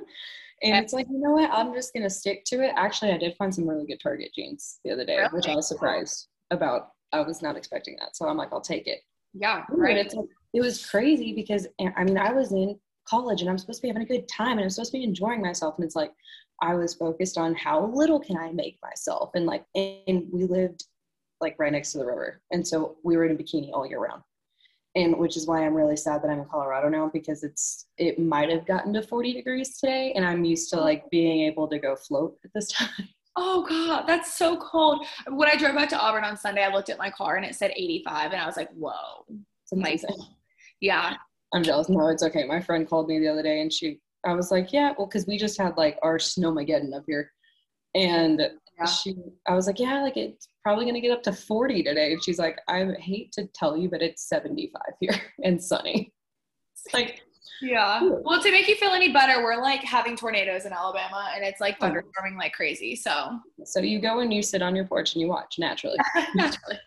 Yeah. 0.61 0.79
it's 0.79 0.93
like 0.93 1.07
you 1.09 1.19
know 1.19 1.31
what? 1.31 1.49
I'm 1.51 1.73
just 1.73 1.93
gonna 1.93 2.09
stick 2.09 2.45
to 2.45 2.63
it. 2.63 2.73
Actually, 2.75 3.11
I 3.11 3.17
did 3.17 3.35
find 3.37 3.53
some 3.53 3.67
really 3.67 3.85
good 3.85 3.99
Target 4.01 4.31
jeans 4.35 4.79
the 4.85 4.91
other 4.91 5.05
day, 5.05 5.25
which 5.31 5.47
I 5.47 5.55
was 5.55 5.67
surprised 5.67 6.27
about. 6.51 6.89
I 7.13 7.21
was 7.21 7.41
not 7.41 7.57
expecting 7.57 7.97
that, 7.99 8.15
so 8.15 8.27
I'm 8.27 8.37
like, 8.37 8.49
I'll 8.53 8.61
take 8.61 8.87
it. 8.87 8.99
Yeah. 9.33 9.63
Right. 9.69 9.97
It's 9.97 10.13
like, 10.13 10.25
it 10.53 10.61
was 10.61 10.85
crazy 10.85 11.33
because 11.33 11.67
eh, 11.79 11.89
I 11.95 12.03
mean 12.03 12.17
I 12.17 12.31
was 12.31 12.51
in 12.51 12.79
college 13.07 13.41
and 13.41 13.49
I'm 13.49 13.57
supposed 13.57 13.79
to 13.79 13.83
be 13.83 13.87
having 13.89 14.03
a 14.03 14.05
good 14.05 14.27
time 14.27 14.53
and 14.53 14.61
I'm 14.61 14.69
supposed 14.69 14.91
to 14.91 14.97
be 14.97 15.03
enjoying 15.03 15.41
myself, 15.41 15.75
and 15.77 15.85
it's 15.85 15.95
like 15.95 16.11
I 16.61 16.75
was 16.75 16.93
focused 16.93 17.37
on 17.37 17.55
how 17.55 17.85
little 17.87 18.19
can 18.19 18.37
I 18.37 18.51
make 18.51 18.77
myself, 18.83 19.31
and 19.35 19.45
like 19.45 19.65
and 19.75 20.27
we 20.31 20.45
lived 20.45 20.85
like 21.39 21.55
right 21.57 21.71
next 21.71 21.91
to 21.93 21.97
the 21.97 22.05
river, 22.05 22.41
and 22.51 22.67
so 22.67 22.97
we 23.03 23.17
were 23.17 23.25
in 23.25 23.35
a 23.35 23.35
bikini 23.35 23.71
all 23.73 23.87
year 23.87 23.99
round 23.99 24.23
and 24.95 25.17
which 25.17 25.37
is 25.37 25.47
why 25.47 25.65
I'm 25.65 25.73
really 25.73 25.95
sad 25.95 26.21
that 26.21 26.29
I'm 26.29 26.39
in 26.39 26.45
Colorado 26.45 26.89
now 26.89 27.09
because 27.13 27.43
it's 27.43 27.87
it 27.97 28.19
might 28.19 28.49
have 28.49 28.65
gotten 28.65 28.93
to 28.93 29.01
40 29.01 29.33
degrees 29.33 29.77
today 29.77 30.13
and 30.15 30.25
I'm 30.25 30.43
used 30.43 30.69
to 30.71 30.79
like 30.79 31.09
being 31.09 31.41
able 31.41 31.67
to 31.69 31.79
go 31.79 31.95
float 31.95 32.37
at 32.43 32.51
this 32.53 32.67
time. 32.71 32.89
Oh 33.37 33.65
god, 33.67 34.07
that's 34.07 34.37
so 34.37 34.57
cold. 34.57 35.05
When 35.27 35.47
I 35.47 35.55
drove 35.55 35.75
back 35.75 35.89
to 35.89 35.99
Auburn 35.99 36.25
on 36.25 36.35
Sunday, 36.35 36.63
I 36.63 36.73
looked 36.73 36.89
at 36.89 36.97
my 36.97 37.09
car 37.09 37.37
and 37.37 37.45
it 37.45 37.55
said 37.55 37.71
85 37.71 38.33
and 38.33 38.41
I 38.41 38.45
was 38.45 38.57
like, 38.57 38.69
"Whoa." 38.73 39.25
It's 39.63 39.71
amazing. 39.71 40.17
Yeah. 40.81 41.15
I'm 41.53 41.63
jealous. 41.63 41.89
No, 41.89 42.07
it's 42.07 42.23
okay. 42.23 42.45
My 42.45 42.59
friend 42.61 42.87
called 42.87 43.07
me 43.07 43.19
the 43.19 43.27
other 43.27 43.43
day 43.43 43.61
and 43.61 43.71
she 43.71 43.99
I 44.25 44.33
was 44.33 44.51
like, 44.51 44.71
yeah, 44.71 44.93
well, 44.97 45.07
because 45.07 45.25
we 45.25 45.37
just 45.37 45.57
had 45.59 45.75
like 45.77 45.97
our 46.03 46.17
snowmageddon 46.17 46.95
up 46.95 47.03
here. 47.07 47.31
And 47.95 48.39
Yeah. 48.79 48.85
she 48.85 49.15
I 49.47 49.55
was 49.55 49.67
like, 49.67 49.79
yeah, 49.79 50.01
like 50.01 50.17
it's 50.17 50.47
probably 50.63 50.85
gonna 50.85 51.01
get 51.01 51.11
up 51.11 51.23
to 51.23 51.33
40 51.33 51.83
today. 51.83 52.13
And 52.13 52.23
she's 52.23 52.39
like, 52.39 52.57
I 52.67 52.85
hate 52.99 53.31
to 53.33 53.47
tell 53.53 53.75
you, 53.77 53.89
but 53.89 54.01
it's 54.01 54.27
75 54.29 54.81
here 54.99 55.15
and 55.43 55.61
sunny. 55.61 56.13
It's 56.85 56.93
like 56.93 57.21
Yeah. 57.61 57.99
Cool. 57.99 58.21
Well, 58.23 58.41
to 58.41 58.51
make 58.51 58.67
you 58.67 58.75
feel 58.75 58.91
any 58.91 59.11
better, 59.11 59.43
we're 59.43 59.61
like 59.61 59.81
having 59.83 60.15
tornadoes 60.15 60.65
in 60.65 60.71
Alabama 60.73 61.31
and 61.35 61.43
it's 61.43 61.59
like 61.59 61.77
Oh. 61.81 61.85
thunderstorming 61.87 62.37
like 62.37 62.53
crazy. 62.53 62.95
So 62.95 63.39
so 63.65 63.81
you 63.81 63.99
go 63.99 64.19
and 64.19 64.31
you 64.33 64.41
sit 64.41 64.61
on 64.61 64.75
your 64.75 64.85
porch 64.85 65.13
and 65.15 65.21
you 65.21 65.27
watch 65.27 65.55
naturally. 65.59 65.97
naturally. 66.35 66.79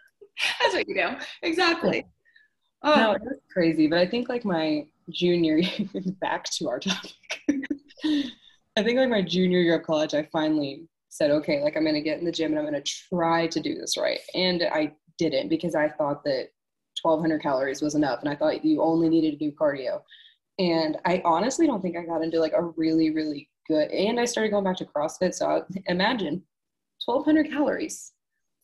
That's 0.63 0.75
what 0.75 0.89
you 0.89 0.95
do. 0.95 1.09
Exactly. 1.43 2.05
Oh, 2.85 2.95
No, 2.95 3.13
it's 3.13 3.53
crazy, 3.53 3.87
but 3.89 3.99
I 3.99 4.07
think 4.07 4.29
like 4.29 4.45
my 4.45 4.87
junior 5.11 5.57
year, 5.59 5.89
back 6.21 6.45
to 6.45 6.69
our 6.69 6.79
topic. 6.81 7.13
I 8.77 8.83
think 8.83 8.99
like 8.99 9.09
my 9.09 9.23
junior 9.23 9.61
year 9.61 9.79
of 9.79 9.85
college, 9.87 10.15
I 10.15 10.25
finally 10.33 10.89
said, 11.09 11.31
okay, 11.31 11.63
like 11.63 11.77
I'm 11.77 11.85
gonna 11.85 12.01
get 12.03 12.19
in 12.19 12.25
the 12.25 12.33
gym 12.33 12.53
and 12.53 12.59
I'm 12.59 12.65
gonna 12.67 12.83
try 12.83 13.47
to 13.49 13.61
do 13.61 13.75
this 13.77 13.97
right. 13.97 14.21
And 14.35 14.63
I 14.73 14.95
didn't 15.19 15.49
because 15.49 15.75
I 15.75 15.89
thought 15.89 16.25
that 16.25 16.49
1200 17.03 17.41
calories 17.43 17.83
was 17.83 17.95
enough 17.95 18.21
and 18.21 18.29
I 18.29 18.37
thought 18.37 18.65
you 18.65 18.83
only 18.83 19.09
needed 19.09 19.39
to 19.39 19.51
do 19.51 19.53
cardio. 19.57 20.01
And 20.59 20.99
I 21.05 21.23
honestly 21.25 21.67
don't 21.67 21.83
think 21.83 21.97
I 21.97 22.05
got 22.05 22.23
into 22.23 22.41
like 22.41 22.53
a 22.55 22.63
really, 22.63 23.11
really 23.11 23.49
good, 23.69 23.91
and 23.91 24.21
I 24.21 24.25
started 24.25 24.51
going 24.51 24.65
back 24.65 24.77
to 24.79 24.85
CrossFit. 24.85 25.35
So 25.35 25.47
I, 25.49 25.61
imagine 25.87 26.43
1200 27.05 27.51
calories 27.51 28.13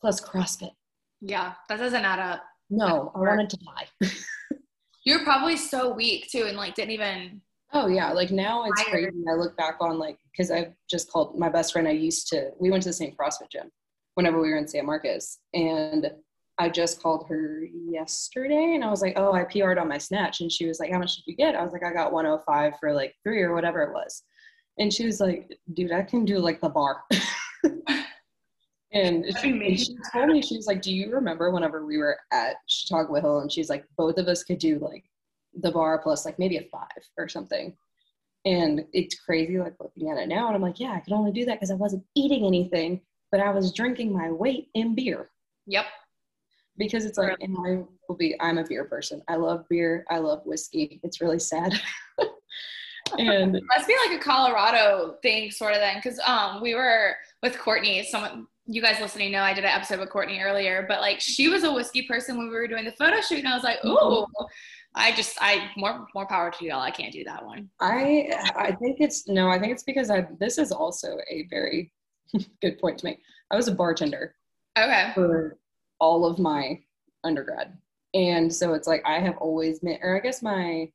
plus 0.00 0.20
CrossFit. 0.20 0.72
yeah. 1.20 1.54
That 1.68 1.78
doesn't 1.78 2.04
add 2.04 2.18
up. 2.18 2.42
No, 2.70 3.12
I 3.14 3.18
wanted 3.18 3.50
to 3.50 3.58
die. 3.58 4.08
You're 5.04 5.24
probably 5.24 5.56
so 5.56 5.92
weak 5.92 6.28
too 6.30 6.44
and 6.46 6.56
like 6.56 6.74
didn't 6.74 6.92
even. 6.92 7.42
Oh 7.72 7.86
yeah, 7.86 8.12
like 8.12 8.30
now 8.30 8.64
it's 8.64 8.82
Tired. 8.84 9.12
crazy. 9.12 9.24
I 9.28 9.34
look 9.34 9.56
back 9.56 9.76
on 9.80 9.98
like 9.98 10.18
because 10.30 10.50
I've 10.50 10.72
just 10.88 11.10
called 11.10 11.38
my 11.38 11.48
best 11.48 11.72
friend. 11.72 11.88
I 11.88 11.92
used 11.92 12.28
to 12.28 12.50
we 12.60 12.70
went 12.70 12.82
to 12.84 12.88
the 12.88 12.94
same 12.94 13.14
CrossFit 13.20 13.50
gym 13.50 13.70
whenever 14.14 14.40
we 14.40 14.50
were 14.50 14.56
in 14.56 14.68
San 14.68 14.86
Marcos, 14.86 15.38
and 15.54 16.10
I 16.58 16.68
just 16.68 17.02
called 17.02 17.26
her 17.28 17.62
yesterday, 17.88 18.74
and 18.74 18.84
I 18.84 18.90
was 18.90 19.02
like, 19.02 19.14
"Oh, 19.16 19.32
I 19.32 19.44
PR'd 19.44 19.78
on 19.78 19.88
my 19.88 19.98
snatch," 19.98 20.40
and 20.40 20.50
she 20.52 20.66
was 20.66 20.78
like, 20.80 20.92
"How 20.92 20.98
much 20.98 21.16
did 21.16 21.26
you 21.26 21.36
get?" 21.36 21.54
I 21.54 21.62
was 21.62 21.72
like, 21.72 21.84
"I 21.84 21.92
got 21.92 22.12
105 22.12 22.74
for 22.78 22.92
like 22.92 23.14
three 23.24 23.40
or 23.40 23.54
whatever 23.54 23.82
it 23.82 23.92
was," 23.92 24.22
and 24.78 24.92
she 24.92 25.06
was 25.06 25.20
like, 25.20 25.56
"Dude, 25.72 25.92
I 25.92 26.02
can 26.02 26.24
do 26.24 26.38
like 26.38 26.60
the 26.60 26.68
bar." 26.68 27.02
and 28.92 29.24
she, 29.40 29.76
she 29.76 29.96
told 30.12 30.28
me 30.28 30.42
she 30.42 30.56
was 30.56 30.66
like, 30.66 30.82
"Do 30.82 30.92
you 30.92 31.14
remember 31.14 31.50
whenever 31.50 31.86
we 31.86 31.98
were 31.98 32.18
at 32.32 32.56
Chautauqua 32.66 33.20
Hill?" 33.20 33.40
And 33.40 33.52
she's 33.52 33.70
like, 33.70 33.84
"Both 33.96 34.18
of 34.18 34.26
us 34.26 34.42
could 34.42 34.58
do 34.58 34.78
like 34.78 35.04
the 35.54 35.70
bar 35.70 35.98
plus 35.98 36.24
like 36.24 36.38
maybe 36.38 36.56
a 36.56 36.62
five 36.62 36.88
or 37.16 37.28
something." 37.28 37.76
And 38.44 38.84
it's 38.92 39.20
crazy, 39.20 39.58
like 39.58 39.74
looking 39.78 40.10
at 40.10 40.18
it 40.18 40.28
now, 40.28 40.48
and 40.48 40.56
I'm 40.56 40.62
like, 40.62 40.80
"Yeah, 40.80 40.92
I 40.92 41.00
could 41.00 41.12
only 41.12 41.30
do 41.30 41.44
that 41.44 41.54
because 41.54 41.70
I 41.70 41.74
wasn't 41.74 42.04
eating 42.16 42.46
anything, 42.46 43.00
but 43.30 43.40
I 43.40 43.50
was 43.50 43.72
drinking 43.72 44.12
my 44.12 44.30
weight 44.30 44.68
in 44.74 44.94
beer." 44.94 45.30
Yep. 45.66 45.86
Because 46.76 47.04
it's 47.04 47.18
like, 47.18 47.36
and 47.40 47.56
I 47.58 47.84
will 48.08 48.16
be, 48.16 48.34
I'm 48.40 48.56
a 48.56 48.64
beer 48.64 48.84
person. 48.84 49.22
I 49.28 49.36
love 49.36 49.68
beer. 49.68 50.04
I 50.08 50.18
love 50.18 50.40
whiskey. 50.46 50.98
It's 51.02 51.20
really 51.20 51.38
sad. 51.38 51.78
and 53.18 53.56
it 53.56 53.62
Must 53.76 53.86
be 53.86 53.94
like 54.08 54.18
a 54.18 54.22
Colorado 54.22 55.16
thing, 55.22 55.50
sort 55.50 55.74
of 55.74 55.80
then, 55.80 55.96
because 55.96 56.18
um 56.20 56.60
we 56.60 56.74
were 56.74 57.16
with 57.42 57.58
Courtney. 57.58 58.02
Someone 58.04 58.46
you 58.70 58.80
guys 58.80 59.00
listening 59.00 59.32
know 59.32 59.42
I 59.42 59.52
did 59.52 59.64
an 59.64 59.70
episode 59.70 59.98
with 59.98 60.10
Courtney 60.10 60.40
earlier, 60.40 60.84
but 60.88 61.00
like 61.00 61.20
she 61.20 61.48
was 61.48 61.64
a 61.64 61.72
whiskey 61.72 62.02
person 62.02 62.38
when 62.38 62.46
we 62.46 62.54
were 62.54 62.68
doing 62.68 62.84
the 62.84 62.92
photo 62.92 63.20
shoot, 63.20 63.40
and 63.40 63.48
I 63.48 63.54
was 63.54 63.64
like, 63.64 63.80
mm-hmm. 63.80 63.90
ooh, 63.90 64.26
I 64.94 65.12
just 65.12 65.36
I 65.40 65.70
more 65.76 66.06
more 66.14 66.26
power 66.26 66.50
to 66.52 66.64
y'all. 66.64 66.80
I 66.80 66.92
can't 66.92 67.12
do 67.12 67.24
that 67.24 67.44
one. 67.44 67.68
I 67.80 68.30
I 68.54 68.72
think 68.72 68.98
it's 69.00 69.28
no, 69.28 69.48
I 69.48 69.58
think 69.58 69.72
it's 69.72 69.82
because 69.82 70.08
I 70.08 70.26
this 70.38 70.56
is 70.56 70.70
also 70.70 71.18
a 71.28 71.46
very 71.50 71.92
good 72.62 72.78
point 72.78 72.98
to 72.98 73.06
make. 73.06 73.18
I 73.50 73.56
was 73.56 73.66
a 73.66 73.74
bartender 73.74 74.34
Okay. 74.78 75.10
for 75.14 75.58
all 75.98 76.24
of 76.24 76.38
my 76.38 76.78
undergrad. 77.24 77.76
And 78.14 78.52
so 78.52 78.74
it's 78.74 78.86
like 78.86 79.02
I 79.04 79.18
have 79.18 79.36
always 79.38 79.80
been 79.80 79.98
or 80.02 80.16
I 80.16 80.20
guess 80.20 80.42
my 80.42 80.88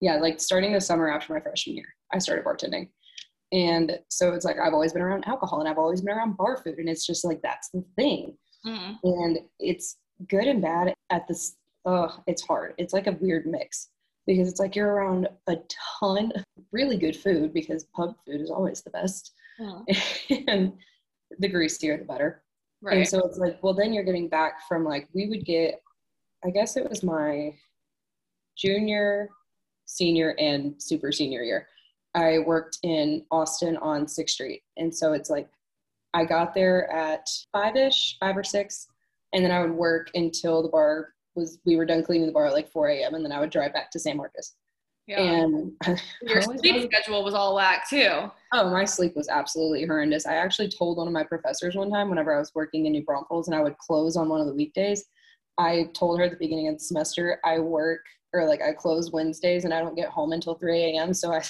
yeah, 0.00 0.16
like 0.16 0.40
starting 0.40 0.72
the 0.72 0.80
summer 0.80 1.08
after 1.10 1.32
my 1.32 1.40
freshman 1.40 1.76
year, 1.76 1.86
I 2.12 2.18
started 2.18 2.44
bartending. 2.44 2.90
And 3.52 3.98
so 4.08 4.34
it's 4.34 4.44
like 4.44 4.58
I've 4.58 4.74
always 4.74 4.92
been 4.92 5.02
around 5.02 5.26
alcohol 5.26 5.60
and 5.60 5.68
I've 5.68 5.78
always 5.78 6.00
been 6.00 6.14
around 6.14 6.36
bar 6.36 6.58
food. 6.58 6.78
And 6.78 6.88
it's 6.88 7.06
just 7.06 7.24
like 7.24 7.40
that's 7.42 7.70
the 7.70 7.84
thing. 7.96 8.36
Mm-hmm. 8.66 8.92
And 9.02 9.38
it's 9.58 9.96
good 10.28 10.46
and 10.46 10.60
bad 10.60 10.94
at 11.10 11.26
this. 11.26 11.56
Oh, 11.84 12.14
it's 12.26 12.42
hard. 12.42 12.74
It's 12.76 12.92
like 12.92 13.06
a 13.06 13.16
weird 13.20 13.46
mix 13.46 13.88
because 14.26 14.48
it's 14.48 14.60
like 14.60 14.76
you're 14.76 14.92
around 14.92 15.28
a 15.46 15.56
ton 16.00 16.32
of 16.34 16.44
really 16.72 16.98
good 16.98 17.16
food 17.16 17.54
because 17.54 17.84
pub 17.94 18.14
food 18.26 18.40
is 18.40 18.50
always 18.50 18.82
the 18.82 18.90
best. 18.90 19.32
Mm-hmm. 19.58 20.34
and 20.48 20.72
the 21.38 21.48
greasier 21.48 21.96
the 21.96 22.04
better. 22.04 22.42
Right. 22.80 22.98
And 22.98 23.08
so 23.08 23.20
it's 23.26 23.38
like, 23.38 23.62
well, 23.62 23.74
then 23.74 23.92
you're 23.92 24.04
getting 24.04 24.28
back 24.28 24.66
from 24.68 24.84
like, 24.84 25.08
we 25.12 25.28
would 25.28 25.44
get, 25.44 25.80
I 26.44 26.50
guess 26.50 26.76
it 26.76 26.88
was 26.88 27.02
my 27.02 27.54
junior, 28.56 29.28
senior, 29.86 30.34
and 30.38 30.80
super 30.80 31.10
senior 31.10 31.42
year. 31.42 31.68
I 32.14 32.38
worked 32.38 32.78
in 32.82 33.24
Austin 33.30 33.76
on 33.78 34.06
6th 34.06 34.30
Street. 34.30 34.62
And 34.76 34.94
so 34.94 35.12
it's 35.12 35.30
like, 35.30 35.48
I 36.14 36.24
got 36.24 36.54
there 36.54 36.90
at 36.90 37.28
five 37.52 37.76
ish, 37.76 38.16
five 38.18 38.36
or 38.36 38.44
six, 38.44 38.88
and 39.32 39.44
then 39.44 39.52
I 39.52 39.60
would 39.60 39.72
work 39.72 40.10
until 40.14 40.62
the 40.62 40.68
bar 40.68 41.14
was, 41.34 41.58
we 41.64 41.76
were 41.76 41.84
done 41.84 42.02
cleaning 42.02 42.26
the 42.26 42.32
bar 42.32 42.46
at 42.46 42.54
like 42.54 42.70
4 42.70 42.88
a.m. 42.88 43.14
And 43.14 43.24
then 43.24 43.32
I 43.32 43.40
would 43.40 43.50
drive 43.50 43.72
back 43.72 43.90
to 43.90 43.98
San 43.98 44.16
Marcos. 44.16 44.54
Yeah. 45.06 45.20
And 45.20 45.72
your 46.22 46.42
sleep 46.42 46.90
schedule 46.92 47.24
was 47.24 47.34
all 47.34 47.54
whack 47.54 47.88
too. 47.88 48.30
Oh, 48.52 48.70
my 48.70 48.84
sleep 48.84 49.16
was 49.16 49.28
absolutely 49.28 49.86
horrendous. 49.86 50.26
I 50.26 50.34
actually 50.34 50.68
told 50.68 50.98
one 50.98 51.06
of 51.06 51.14
my 51.14 51.24
professors 51.24 51.76
one 51.76 51.90
time 51.90 52.10
whenever 52.10 52.34
I 52.34 52.38
was 52.38 52.52
working 52.54 52.86
in 52.86 52.92
New 52.92 53.04
Braunfels 53.04 53.48
and 53.48 53.54
I 53.54 53.62
would 53.62 53.78
close 53.78 54.16
on 54.16 54.28
one 54.28 54.40
of 54.40 54.46
the 54.46 54.54
weekdays. 54.54 55.06
I 55.56 55.88
told 55.94 56.18
her 56.18 56.26
at 56.26 56.30
the 56.30 56.36
beginning 56.36 56.68
of 56.68 56.74
the 56.74 56.84
semester 56.84 57.40
I 57.44 57.58
work 57.58 58.04
or 58.34 58.46
like 58.46 58.60
I 58.60 58.72
close 58.72 59.10
Wednesdays 59.10 59.64
and 59.64 59.72
I 59.72 59.80
don't 59.80 59.96
get 59.96 60.10
home 60.10 60.32
until 60.32 60.54
3 60.54 60.96
a.m. 60.96 61.14
So 61.14 61.32
I 61.32 61.42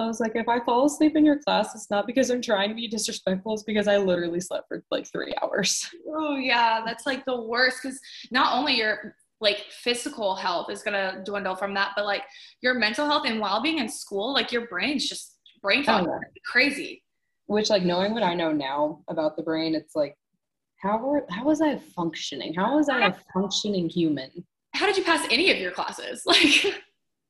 I 0.00 0.06
was 0.06 0.20
like, 0.20 0.32
if 0.34 0.48
I 0.48 0.60
fall 0.60 0.86
asleep 0.86 1.16
in 1.16 1.24
your 1.24 1.38
class, 1.38 1.74
it's 1.74 1.90
not 1.90 2.06
because 2.06 2.30
I'm 2.30 2.42
trying 2.42 2.68
to 2.70 2.74
be 2.74 2.88
disrespectful, 2.88 3.54
it's 3.54 3.62
because 3.62 3.88
I 3.88 3.98
literally 3.98 4.40
slept 4.40 4.68
for 4.68 4.82
like 4.90 5.06
three 5.06 5.34
hours. 5.42 5.88
Oh 6.08 6.36
yeah, 6.36 6.82
that's 6.84 7.06
like 7.06 7.24
the 7.24 7.40
worst 7.40 7.78
because 7.82 8.00
not 8.30 8.56
only 8.56 8.76
your 8.76 9.14
like 9.40 9.66
physical 9.70 10.34
health 10.34 10.70
is 10.70 10.82
gonna 10.82 11.22
dwindle 11.24 11.56
from 11.56 11.74
that, 11.74 11.92
but 11.96 12.04
like 12.04 12.22
your 12.62 12.74
mental 12.74 13.06
health 13.06 13.26
and 13.26 13.40
well-being 13.40 13.78
in 13.78 13.88
school, 13.88 14.32
like 14.32 14.52
your 14.52 14.66
brain's 14.68 15.08
just 15.08 15.38
brain 15.62 15.80
oh, 15.80 15.84
fog 15.84 16.08
oh, 16.08 16.20
crazy. 16.46 17.02
Which 17.46 17.70
like 17.70 17.82
knowing 17.82 18.14
what 18.14 18.22
I 18.22 18.34
know 18.34 18.52
now 18.52 19.02
about 19.08 19.36
the 19.36 19.42
brain, 19.42 19.74
it's 19.74 19.94
like 19.94 20.16
how 20.80 20.98
were 20.98 21.26
how 21.30 21.44
was 21.44 21.60
I 21.60 21.78
functioning? 21.78 22.54
How 22.54 22.76
was 22.76 22.88
I 22.88 23.06
a 23.08 23.14
functioning 23.34 23.88
human? 23.88 24.30
How 24.74 24.86
did 24.86 24.96
you 24.96 25.04
pass 25.04 25.26
any 25.30 25.50
of 25.50 25.58
your 25.58 25.72
classes? 25.72 26.22
Like 26.26 26.82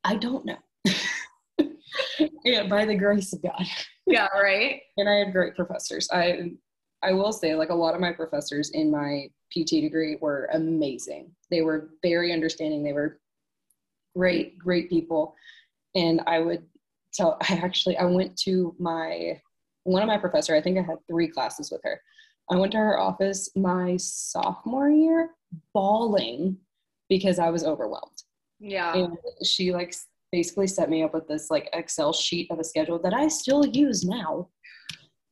I 0.04 0.16
don't 0.16 0.46
know. 0.46 0.56
yeah, 2.44 2.66
by 2.66 2.84
the 2.84 2.94
grace 2.94 3.32
of 3.32 3.42
God. 3.42 3.66
Yeah, 4.06 4.28
right. 4.34 4.80
and 4.96 5.08
I 5.08 5.16
had 5.16 5.32
great 5.32 5.54
professors. 5.54 6.08
I 6.12 6.52
I 7.02 7.12
will 7.12 7.32
say, 7.32 7.54
like 7.54 7.70
a 7.70 7.74
lot 7.74 7.94
of 7.94 8.00
my 8.00 8.12
professors 8.12 8.70
in 8.70 8.90
my 8.90 9.28
PT 9.50 9.80
degree 9.80 10.16
were 10.20 10.48
amazing. 10.52 11.30
They 11.50 11.62
were 11.62 11.90
very 12.02 12.32
understanding. 12.32 12.82
They 12.82 12.92
were 12.92 13.20
great, 14.16 14.58
great 14.58 14.90
people. 14.90 15.34
And 15.94 16.20
I 16.26 16.40
would 16.40 16.64
tell, 17.12 17.38
I 17.48 17.54
actually, 17.54 17.96
I 17.96 18.04
went 18.04 18.36
to 18.40 18.74
my, 18.78 19.40
one 19.84 20.02
of 20.02 20.08
my 20.08 20.18
professor, 20.18 20.54
I 20.54 20.60
think 20.60 20.78
I 20.78 20.82
had 20.82 20.98
three 21.08 21.28
classes 21.28 21.70
with 21.70 21.80
her. 21.84 22.00
I 22.50 22.56
went 22.56 22.72
to 22.72 22.78
her 22.78 22.98
office 22.98 23.48
my 23.56 23.96
sophomore 23.96 24.90
year 24.90 25.30
bawling 25.72 26.56
because 27.08 27.38
I 27.38 27.50
was 27.50 27.64
overwhelmed. 27.64 28.22
Yeah. 28.58 28.94
And 28.94 29.16
she 29.44 29.72
like 29.72 29.94
basically 30.32 30.66
set 30.66 30.90
me 30.90 31.02
up 31.02 31.14
with 31.14 31.28
this 31.28 31.50
like 31.50 31.68
Excel 31.72 32.12
sheet 32.12 32.50
of 32.50 32.58
a 32.58 32.64
schedule 32.64 32.98
that 33.02 33.14
I 33.14 33.28
still 33.28 33.66
use 33.66 34.04
now. 34.04 34.48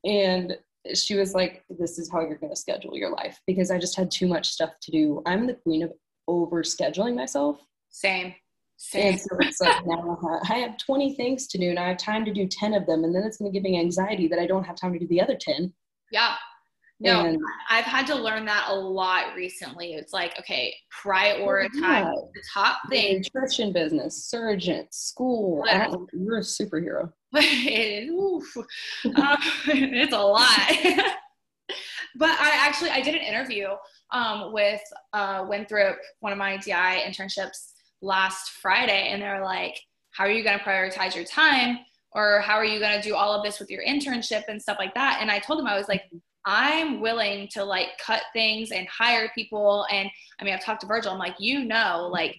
And 0.04 0.56
she 0.94 1.16
was 1.16 1.34
like, 1.34 1.64
This 1.68 1.98
is 1.98 2.10
how 2.10 2.20
you're 2.20 2.36
going 2.36 2.52
to 2.52 2.60
schedule 2.60 2.96
your 2.96 3.10
life 3.10 3.40
because 3.46 3.70
I 3.70 3.78
just 3.78 3.96
had 3.96 4.10
too 4.10 4.26
much 4.26 4.48
stuff 4.48 4.70
to 4.82 4.90
do. 4.90 5.22
I'm 5.26 5.46
the 5.46 5.54
queen 5.54 5.82
of 5.82 5.92
over 6.26 6.62
scheduling 6.62 7.14
myself. 7.14 7.60
Same. 7.90 8.34
Same. 8.76 9.12
And 9.12 9.20
so 9.20 9.36
it's 9.40 9.60
like 9.60 9.84
now 9.86 10.18
I 10.48 10.54
have 10.54 10.78
20 10.78 11.16
things 11.16 11.48
to 11.48 11.58
do 11.58 11.70
and 11.70 11.78
I 11.78 11.88
have 11.88 11.98
time 11.98 12.24
to 12.24 12.32
do 12.32 12.46
10 12.46 12.74
of 12.74 12.86
them. 12.86 13.02
And 13.02 13.14
then 13.14 13.24
it's 13.24 13.38
going 13.38 13.50
to 13.50 13.54
give 13.54 13.68
me 13.68 13.78
anxiety 13.78 14.28
that 14.28 14.38
I 14.38 14.46
don't 14.46 14.64
have 14.64 14.76
time 14.76 14.92
to 14.92 14.98
do 15.00 15.08
the 15.08 15.20
other 15.20 15.36
10. 15.36 15.72
Yeah. 16.12 16.36
No, 17.00 17.24
and, 17.24 17.40
I've 17.70 17.84
had 17.84 18.06
to 18.08 18.16
learn 18.16 18.44
that 18.46 18.66
a 18.68 18.74
lot 18.74 19.36
recently. 19.36 19.94
It's 19.94 20.12
like, 20.12 20.36
okay, 20.38 20.74
prioritize 21.04 21.70
yeah. 21.74 22.12
the 22.34 22.42
top 22.52 22.78
thing. 22.90 23.22
Nutrition 23.34 23.72
business, 23.72 24.24
Surgent, 24.24 24.92
school. 24.92 25.64
you're 26.12 26.38
a 26.38 26.40
superhero. 26.40 27.12
Oof, 27.36 28.56
uh, 28.56 29.36
it's 29.66 30.12
a 30.12 30.18
lot. 30.18 30.48
but 32.16 32.30
I 32.30 32.50
actually 32.54 32.90
I 32.90 33.00
did 33.00 33.14
an 33.14 33.20
interview 33.20 33.68
um, 34.10 34.52
with 34.52 34.80
uh, 35.12 35.44
Winthrop, 35.48 35.98
one 36.20 36.32
of 36.32 36.38
my 36.38 36.56
DI 36.56 37.04
internships 37.06 37.72
last 38.02 38.50
Friday, 38.62 39.10
and 39.10 39.22
they're 39.22 39.44
like, 39.44 39.78
"How 40.10 40.24
are 40.24 40.30
you 40.30 40.42
going 40.42 40.58
to 40.58 40.64
prioritize 40.64 41.14
your 41.14 41.24
time?" 41.24 41.78
Or 42.12 42.40
how 42.40 42.54
are 42.54 42.64
you 42.64 42.80
going 42.80 43.00
to 43.00 43.06
do 43.06 43.14
all 43.14 43.34
of 43.34 43.44
this 43.44 43.60
with 43.60 43.70
your 43.70 43.84
internship 43.84 44.44
and 44.48 44.60
stuff 44.60 44.78
like 44.80 44.94
that? 44.94 45.18
And 45.20 45.30
I 45.30 45.38
told 45.38 45.58
them 45.58 45.66
I 45.66 45.76
was 45.76 45.88
like, 45.88 46.04
I'm 46.44 47.00
willing 47.00 47.48
to 47.52 47.64
like 47.64 47.88
cut 48.04 48.22
things 48.32 48.70
and 48.70 48.86
hire 48.88 49.30
people. 49.34 49.86
And 49.90 50.08
I 50.40 50.44
mean, 50.44 50.54
I've 50.54 50.64
talked 50.64 50.80
to 50.82 50.86
Virgil. 50.86 51.12
I'm 51.12 51.18
like, 51.18 51.36
you 51.38 51.64
know, 51.64 52.08
like 52.10 52.36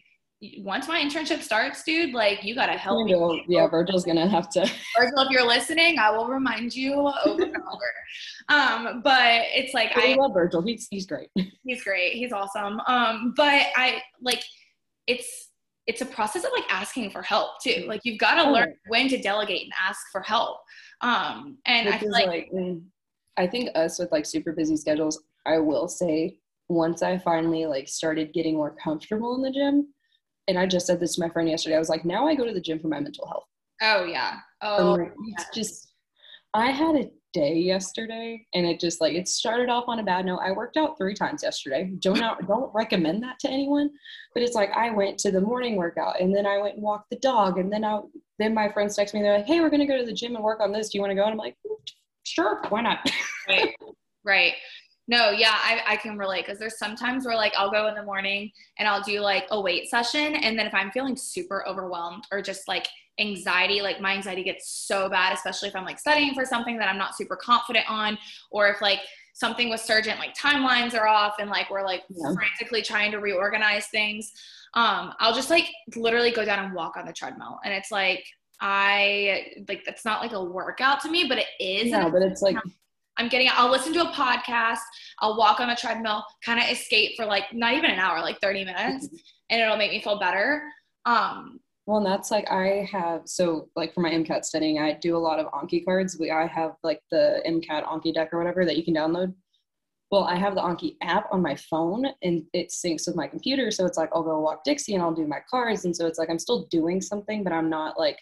once 0.60 0.88
my 0.88 1.02
internship 1.02 1.42
starts, 1.42 1.84
dude, 1.84 2.14
like 2.14 2.44
you 2.44 2.56
gotta 2.56 2.74
help 2.74 3.06
me. 3.06 3.46
Yeah, 3.48 3.68
Virgil's 3.68 4.06
gonna 4.06 4.28
have 4.28 4.50
to. 4.52 4.62
Virgil, 4.98 5.20
if 5.20 5.30
you're 5.30 5.46
listening, 5.46 6.00
I 6.00 6.12
will 6.12 6.28
remind 6.28 6.74
you 6.74 6.94
over 7.26 7.44
and 7.44 7.56
over. 7.56 8.48
Um, 8.48 9.02
but 9.04 9.44
it's 9.54 9.74
like 9.74 9.92
I, 9.98 10.14
I 10.14 10.16
love 10.16 10.34
Virgil. 10.34 10.62
He's 10.62 10.88
he's 10.90 11.06
great. 11.06 11.30
He's 11.66 11.84
great. 11.84 12.14
He's 12.14 12.32
awesome. 12.32 12.80
Um, 12.88 13.34
but 13.36 13.68
I 13.76 14.02
like 14.22 14.44
it's 15.08 15.50
it's 15.88 16.02
a 16.02 16.06
process 16.06 16.44
of 16.46 16.52
like 16.56 16.72
asking 16.72 17.10
for 17.10 17.22
help 17.22 17.62
too. 17.62 17.86
Like 17.88 18.02
you've 18.04 18.20
got 18.20 18.36
to 18.36 18.50
oh. 18.50 18.54
learn 18.54 18.74
when 18.88 19.10
to 19.10 19.22
delegate 19.22 19.64
and 19.64 19.74
ask 19.80 20.00
for 20.12 20.22
help. 20.22 20.58
Um, 21.02 21.58
and 21.66 21.88
Which 21.88 21.96
I 21.96 21.98
feel 21.98 22.12
like, 22.12 22.28
like 22.28 22.50
mm, 22.54 22.82
I 23.40 23.48
think 23.48 23.70
us 23.74 23.98
with 23.98 24.12
like 24.12 24.26
super 24.26 24.52
busy 24.52 24.76
schedules, 24.76 25.24
I 25.46 25.60
will 25.60 25.88
say 25.88 26.38
once 26.68 27.02
I 27.02 27.18
finally 27.18 27.66
like 27.66 27.88
started 27.88 28.34
getting 28.34 28.56
more 28.56 28.76
comfortable 28.84 29.34
in 29.36 29.42
the 29.42 29.50
gym, 29.50 29.94
and 30.50 30.60
I 30.60 30.66
just 30.66 30.86
said 30.86 31.00
this 31.00 31.16
to 31.16 31.22
my 31.22 31.30
friend 31.30 31.50
yesterday, 31.50 31.78
I 31.78 31.80
was 31.80 31.90
like, 31.90 32.04
now 32.04 32.28
I 32.28 32.36
go 32.36 32.46
to 32.46 32.54
the 32.54 32.62
gym 32.62 32.80
for 32.80 32.90
my 32.90 33.00
mental 33.00 33.26
health. 33.26 33.46
Oh 33.82 34.04
yeah. 34.04 34.40
Oh 34.62 34.98
like, 35.00 35.14
it's 35.30 35.46
just 35.54 35.94
I 36.54 36.70
had 36.70 36.96
a 36.96 37.10
day 37.32 37.54
yesterday 37.54 38.44
and 38.56 38.66
it 38.66 38.80
just 38.80 39.00
like 39.00 39.14
it 39.14 39.28
started 39.28 39.70
off 39.70 39.86
on 39.88 40.00
a 40.00 40.04
bad 40.04 40.26
note. 40.26 40.40
I 40.40 40.52
worked 40.52 40.76
out 40.76 40.98
three 40.98 41.14
times 41.14 41.42
yesterday. 41.42 41.94
Don't 42.00 42.20
don't 42.46 42.74
recommend 42.74 43.24
that 43.24 43.40
to 43.40 43.50
anyone. 43.50 43.90
But 44.34 44.44
it's 44.44 44.56
like 44.56 44.72
I 44.72 44.90
went 44.90 45.18
to 45.20 45.32
the 45.32 45.40
morning 45.40 45.78
workout 45.78 46.20
and 46.20 46.36
then 46.36 46.46
I 46.46 46.58
went 46.58 46.76
and 46.76 46.84
walked 46.84 47.10
the 47.10 47.20
dog 47.20 47.58
and 47.58 47.72
then 47.72 47.86
I 47.86 48.02
then 48.38 48.54
my 48.54 48.70
friends 48.70 48.98
text 48.98 49.14
me, 49.14 49.22
they're 49.22 49.38
like, 49.38 49.46
Hey, 49.46 49.62
we're 49.62 49.70
gonna 49.70 49.88
go 49.88 49.98
to 49.98 50.06
the 50.06 50.14
gym 50.14 50.36
and 50.36 50.44
work 50.44 50.60
on 50.60 50.74
this. 50.74 50.90
Do 50.90 50.98
you 50.98 51.02
want 51.02 51.12
to 51.12 51.16
go? 51.16 51.24
And 51.24 51.32
I'm 51.32 51.38
like, 51.38 51.56
sure, 52.24 52.62
why 52.70 52.82
not? 52.82 53.10
right, 53.48 53.76
right. 54.24 54.54
No, 55.08 55.32
yeah, 55.32 55.56
I, 55.56 55.82
I 55.88 55.96
can 55.96 56.20
relate 56.20 56.46
because 56.46 56.60
there's 56.60 56.78
sometimes 56.78 57.26
where 57.26 57.36
like 57.36 57.54
I'll 57.58 57.72
go 57.72 57.88
in 57.88 57.96
the 57.96 58.04
morning 58.04 58.52
and 58.78 58.88
I'll 58.88 59.02
do 59.02 59.22
like 59.22 59.46
a 59.50 59.60
weight 59.60 59.90
session. 59.90 60.36
And 60.36 60.58
then 60.58 60.68
if 60.68 60.74
I'm 60.76 60.92
feeling 60.92 61.18
super 61.18 61.68
overwhelmed 61.68 62.26
or 62.32 62.44
just 62.44 62.68
like 62.68 62.88
anxiety, 63.20 63.82
like 63.82 64.00
my 64.00 64.14
anxiety 64.14 64.44
gets 64.44 64.70
so 64.70 65.10
bad, 65.10 65.34
especially 65.34 65.70
if 65.70 65.76
I'm 65.76 65.84
like 65.84 66.00
studying 66.00 66.36
for 66.36 66.46
something 66.46 66.78
that 66.78 66.88
I'm 66.88 66.98
not 67.00 67.16
super 67.16 67.36
confident 67.36 67.90
on, 67.90 68.20
or 68.52 68.68
if 68.70 68.82
like 68.82 69.00
something 69.34 69.70
with 69.70 69.82
Surgent, 69.82 70.20
like 70.20 70.36
timelines 70.36 70.94
are 70.94 71.08
off 71.08 71.36
and 71.40 71.50
like 71.50 71.72
we're 71.72 71.84
like 71.84 72.04
yeah. 72.10 72.34
frantically 72.36 72.84
trying 72.84 73.12
to 73.12 73.20
reorganize 73.20 73.88
things. 73.88 74.32
Um, 74.76 75.14
I'll 75.20 75.34
just 75.34 75.50
like 75.50 75.66
literally 75.96 76.32
go 76.32 76.46
down 76.46 76.64
and 76.64 76.76
walk 76.76 76.98
on 76.98 77.06
the 77.06 77.14
treadmill. 77.14 77.60
And 77.66 77.74
it's 77.74 77.90
like 77.90 78.24
I 78.62 79.54
like 79.68 79.84
that's 79.86 80.06
not 80.06 80.22
like 80.22 80.34
a 80.34 80.44
workout 80.44 81.00
to 81.02 81.10
me, 81.10 81.26
but 81.28 81.38
it 81.38 81.48
is. 81.60 81.88
Yeah, 81.88 82.10
but 82.10 82.22
it's 82.22 82.42
like 82.42 82.58
I'm 83.18 83.28
getting 83.28 83.50
I'll 83.52 83.72
listen 83.72 83.94
to 83.94 84.02
a 84.02 84.12
podcast, 84.12 84.80
I'll 85.20 85.38
walk 85.38 85.60
on 85.60 85.70
a 85.70 85.76
treadmill, 85.76 86.24
kind 86.44 86.60
of 86.60 86.70
escape 86.70 87.14
for 87.18 87.26
like 87.26 87.54
not 87.54 87.74
even 87.74 87.92
an 87.92 88.00
hour, 88.00 88.22
like 88.22 88.40
30 88.42 88.66
minutes, 88.66 89.08
mm-hmm. 89.08 89.16
and 89.50 89.62
it'll 89.62 89.78
make 89.78 89.92
me 89.92 90.02
feel 90.02 90.20
better. 90.20 90.64
Um 91.06 91.60
well, 91.86 91.98
and 91.98 92.06
that's 92.06 92.30
like 92.30 92.52
I 92.52 92.88
have 92.92 93.24
so 93.26 93.70
like 93.76 93.96
for 93.96 94.02
my 94.02 94.12
MCAT 94.12 94.46
studying, 94.46 94.78
I 94.78 94.94
do 94.94 95.18
a 95.18 95.18
lot 95.18 95.40
of 95.40 95.48
Anki 95.48 95.84
cards. 95.84 96.18
We 96.20 96.30
I 96.30 96.46
have 96.46 96.76
like 96.84 97.02
the 97.10 97.42
MCAT 97.48 97.84
Anki 97.86 98.14
deck 98.14 98.30
or 98.32 98.38
whatever 98.38 98.64
that 98.64 98.78
you 98.78 98.84
can 98.84 98.94
download. 98.94 99.34
Well, 100.12 100.24
I 100.24 100.36
have 100.36 100.54
the 100.54 100.62
Anki 100.62 100.98
app 101.02 101.28
on 101.32 101.42
my 101.42 101.56
phone 101.56 102.06
and 102.22 102.44
it 102.54 102.70
syncs 102.70 103.08
with 103.08 103.16
my 103.16 103.28
computer. 103.28 103.72
So 103.72 103.88
it's 103.88 103.98
like 103.98 104.10
I'll 104.14 104.22
go 104.22 104.40
walk 104.40 104.64
Dixie 104.64 104.94
and 104.94 105.02
I'll 105.02 105.14
do 105.14 105.26
my 105.26 105.40
cards. 105.50 105.86
And 105.86 105.96
so 105.96 106.06
it's 106.06 106.20
like 106.20 106.30
I'm 106.30 106.38
still 106.38 106.68
doing 106.68 107.02
something, 107.02 107.44
but 107.44 107.54
I'm 107.54 107.72
not 107.72 107.98
like 107.98 108.20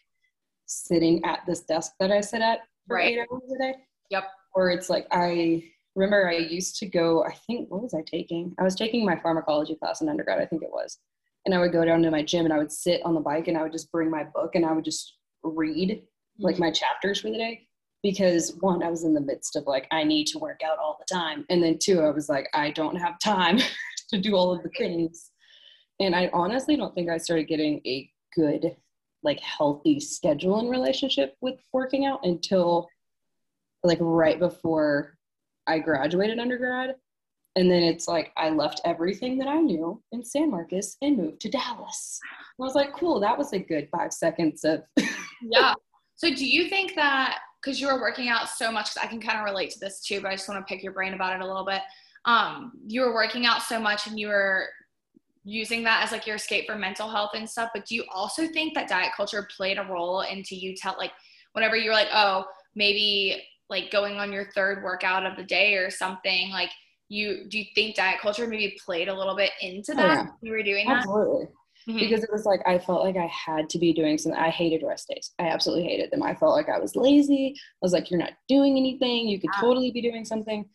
sitting 0.67 1.23
at 1.25 1.39
this 1.47 1.61
desk 1.61 1.93
that 1.99 2.11
I 2.11 2.21
sit 2.21 2.41
at 2.41 2.59
for 2.87 2.97
right. 2.97 3.13
eight 3.13 3.19
hours 3.19 3.41
a 3.53 3.57
day. 3.57 3.73
Yep. 4.11 4.23
Or 4.53 4.69
it's 4.69 4.89
like 4.89 5.07
I 5.11 5.63
remember 5.95 6.29
I 6.29 6.37
used 6.37 6.77
to 6.77 6.85
go, 6.85 7.23
I 7.25 7.33
think, 7.47 7.71
what 7.71 7.81
was 7.81 7.93
I 7.93 8.01
taking? 8.01 8.53
I 8.59 8.63
was 8.63 8.75
taking 8.75 9.05
my 9.05 9.19
pharmacology 9.19 9.75
class 9.75 10.01
in 10.01 10.09
undergrad, 10.09 10.39
I 10.39 10.45
think 10.45 10.63
it 10.63 10.71
was. 10.71 10.99
And 11.45 11.55
I 11.55 11.59
would 11.59 11.71
go 11.71 11.83
down 11.83 12.01
to 12.03 12.11
my 12.11 12.21
gym 12.21 12.45
and 12.45 12.53
I 12.53 12.57
would 12.57 12.71
sit 12.71 13.01
on 13.03 13.15
the 13.15 13.19
bike 13.19 13.47
and 13.47 13.57
I 13.57 13.63
would 13.63 13.71
just 13.71 13.91
bring 13.91 14.11
my 14.11 14.23
book 14.23 14.55
and 14.55 14.65
I 14.65 14.73
would 14.73 14.85
just 14.85 15.17
read 15.43 16.03
like 16.39 16.55
mm-hmm. 16.55 16.65
my 16.65 16.71
chapters 16.71 17.21
for 17.21 17.29
the 17.29 17.37
day. 17.37 17.67
because 18.03 18.55
one, 18.59 18.83
I 18.83 18.89
was 18.89 19.03
in 19.03 19.13
the 19.13 19.21
midst 19.21 19.55
of 19.55 19.65
like, 19.65 19.87
I 19.91 20.03
need 20.03 20.27
to 20.27 20.39
work 20.39 20.61
out 20.63 20.77
all 20.77 20.97
the 20.99 21.13
time. 21.13 21.45
And 21.49 21.63
then 21.63 21.77
two, 21.79 22.01
I 22.01 22.11
was 22.11 22.29
like, 22.29 22.47
I 22.53 22.71
don't 22.71 22.95
have 22.95 23.19
time 23.19 23.59
to 24.09 24.19
do 24.19 24.35
all 24.35 24.53
of 24.53 24.63
the 24.63 24.69
things. 24.77 25.31
And 25.99 26.15
I 26.15 26.29
honestly 26.31 26.75
don't 26.75 26.93
think 26.93 27.09
I 27.09 27.17
started 27.17 27.47
getting 27.47 27.81
a 27.85 28.09
good, 28.35 28.75
like, 29.23 29.39
healthy 29.39 29.99
schedule 29.99 30.59
and 30.59 30.69
relationship 30.69 31.35
with 31.41 31.59
working 31.73 32.05
out 32.05 32.25
until 32.25 32.87
like 33.83 33.99
right 34.01 34.39
before 34.39 35.17
I 35.65 35.79
graduated 35.79 36.39
undergrad. 36.39 36.95
And 37.55 37.71
then 37.71 37.81
it's 37.81 38.07
like 38.07 38.31
I 38.37 38.49
left 38.49 38.81
everything 38.85 39.37
that 39.39 39.47
I 39.47 39.59
knew 39.59 40.01
in 40.11 40.23
San 40.23 40.51
Marcos 40.51 40.95
and 41.01 41.17
moved 41.17 41.41
to 41.41 41.49
Dallas. 41.49 42.19
I 42.59 42.63
was 42.63 42.75
like, 42.75 42.93
cool, 42.93 43.19
that 43.19 43.37
was 43.37 43.53
a 43.53 43.59
good 43.59 43.89
five 43.91 44.13
seconds 44.13 44.63
of. 44.63 44.83
yeah. 45.41 45.73
So 46.15 46.33
do 46.33 46.45
you 46.45 46.69
think 46.69 46.93
that 46.95 47.39
because 47.61 47.81
you 47.81 47.87
were 47.87 47.99
working 47.99 48.29
out 48.29 48.47
so 48.49 48.71
much, 48.71 48.89
I 49.01 49.07
can 49.07 49.19
kind 49.19 49.39
of 49.39 49.45
relate 49.45 49.71
to 49.71 49.79
this 49.79 50.01
too, 50.01 50.21
but 50.21 50.29
I 50.29 50.35
just 50.35 50.47
want 50.47 50.65
to 50.65 50.71
pick 50.71 50.83
your 50.83 50.93
brain 50.93 51.13
about 51.13 51.35
it 51.35 51.43
a 51.43 51.47
little 51.47 51.65
bit. 51.65 51.81
Um, 52.25 52.73
you 52.85 53.01
were 53.01 53.13
working 53.13 53.45
out 53.45 53.63
so 53.63 53.79
much 53.79 54.05
and 54.05 54.19
you 54.19 54.27
were 54.27 54.67
using 55.47 55.81
that 55.81 56.03
as 56.03 56.11
like 56.11 56.27
your 56.27 56.35
escape 56.35 56.65
for 56.67 56.75
mental 56.75 57.09
health 57.09 57.31
and 57.33 57.49
stuff. 57.49 57.69
But 57.73 57.85
do 57.85 57.95
you 57.95 58.03
also 58.13 58.47
think 58.47 58.73
that 58.73 58.89
diet 58.89 59.13
culture 59.15 59.47
played 59.55 59.77
a 59.77 59.83
role 59.83 60.21
into 60.21 60.55
you 60.55 60.75
tell 60.75 60.95
like 60.97 61.11
whenever 61.53 61.77
you 61.77 61.89
were 61.89 61.95
like, 61.95 62.09
oh, 62.13 62.43
maybe 62.75 63.41
like 63.69 63.89
going 63.89 64.17
on 64.17 64.33
your 64.33 64.49
third 64.53 64.83
workout 64.83 65.25
of 65.25 65.37
the 65.37 65.43
day 65.43 65.75
or 65.75 65.89
something, 65.89 66.51
like 66.51 66.69
you 67.07 67.45
do 67.47 67.59
you 67.59 67.65
think 67.75 67.95
diet 67.95 68.19
culture 68.19 68.45
maybe 68.45 68.77
played 68.85 69.07
a 69.07 69.17
little 69.17 69.37
bit 69.37 69.51
into 69.61 69.93
oh, 69.93 69.95
that? 69.95 70.19
Oh, 70.19 70.23
yeah. 70.23 70.27
You 70.41 70.51
were 70.51 70.63
doing 70.63 70.85
that? 70.87 70.97
Absolutely. 70.97 71.45
Mm-hmm. 71.87 71.99
Because 71.99 72.23
it 72.23 72.29
was 72.29 72.43
like 72.43 72.59
I 72.65 72.77
felt 72.77 73.05
like 73.05 73.15
I 73.15 73.27
had 73.27 73.69
to 73.69 73.79
be 73.79 73.93
doing 73.93 74.17
something. 74.17 74.39
I 74.39 74.49
hated 74.49 74.85
rest 74.85 75.07
days. 75.07 75.31
I 75.39 75.47
absolutely 75.47 75.85
hated 75.85 76.11
them. 76.11 76.23
I 76.23 76.35
felt 76.35 76.55
like 76.57 76.67
I 76.67 76.77
was 76.77 76.97
lazy. 76.97 77.53
I 77.55 77.79
was 77.81 77.93
like, 77.93 78.11
you're 78.11 78.19
not 78.19 78.33
doing 78.49 78.75
anything. 78.75 79.29
You 79.29 79.39
could 79.39 79.51
yeah. 79.53 79.61
totally 79.61 79.91
be 79.91 80.01
doing 80.01 80.25
something. 80.25 80.65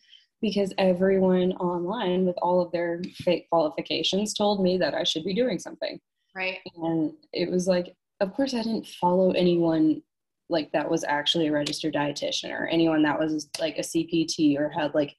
Because 0.43 0.73
everyone 0.77 1.53
online 1.53 2.25
with 2.25 2.35
all 2.41 2.61
of 2.61 2.71
their 2.73 3.01
fake 3.15 3.47
qualifications 3.49 4.33
told 4.33 4.61
me 4.61 4.77
that 4.77 4.93
I 4.93 5.03
should 5.05 5.23
be 5.23 5.33
doing 5.33 5.57
something. 5.57 5.99
Right. 6.35 6.59
And 6.75 7.13
it 7.31 7.49
was 7.49 7.65
like, 7.65 7.95
of 8.19 8.33
course, 8.33 8.53
I 8.53 8.61
didn't 8.61 8.85
follow 8.85 9.31
anyone 9.31 10.03
like 10.49 10.69
that 10.73 10.91
was 10.91 11.05
actually 11.05 11.47
a 11.47 11.51
registered 11.53 11.93
dietitian 11.93 12.51
or 12.51 12.67
anyone 12.67 13.03
that 13.03 13.17
was 13.17 13.49
like 13.59 13.77
a 13.77 13.81
CPT 13.81 14.59
or 14.59 14.69
had 14.69 14.93
like 14.93 15.15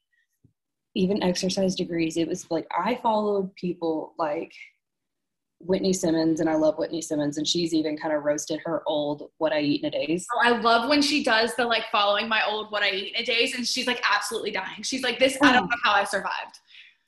even 0.95 1.23
exercise 1.23 1.75
degrees. 1.75 2.19
It 2.19 2.29
was 2.29 2.51
like 2.51 2.67
I 2.77 3.01
followed 3.03 3.55
people 3.57 4.15
like 4.19 4.53
Whitney 5.67 5.93
Simmons, 5.93 6.41
and 6.41 6.49
I 6.49 6.55
love 6.55 6.79
Whitney 6.79 7.01
Simmons, 7.01 7.39
and 7.39 7.47
she's 7.47 7.73
even 7.73 7.97
kind 7.97 8.15
of 8.15 8.23
roasted 8.23 8.61
her 8.65 8.83
old 8.87 9.31
"What 9.39 9.53
I 9.53 9.61
Eat 9.61 9.83
in 9.83 9.89
a 9.89 9.91
Days." 9.91 10.27
Oh, 10.35 10.41
I 10.43 10.59
love 10.61 10.89
when 10.89 11.03
she 11.03 11.25
does 11.25 11.55
the 11.57 11.65
like 11.65 11.85
following 11.91 12.29
my 12.29 12.43
old 12.47 12.71
"What 12.71 12.83
I 12.83 12.91
Eat 12.91 13.15
in 13.17 13.23
a 13.23 13.25
Days," 13.25 13.55
and 13.55 13.67
she's 13.67 13.87
like 13.87 14.03
absolutely 14.09 14.51
dying. 14.51 14.83
She's 14.83 15.03
like, 15.03 15.19
"This, 15.19 15.39
I 15.43 15.53
don't 15.53 15.65
oh. 15.65 15.67
know 15.67 15.77
how 15.83 15.93
I 15.93 16.05
survived." 16.05 16.59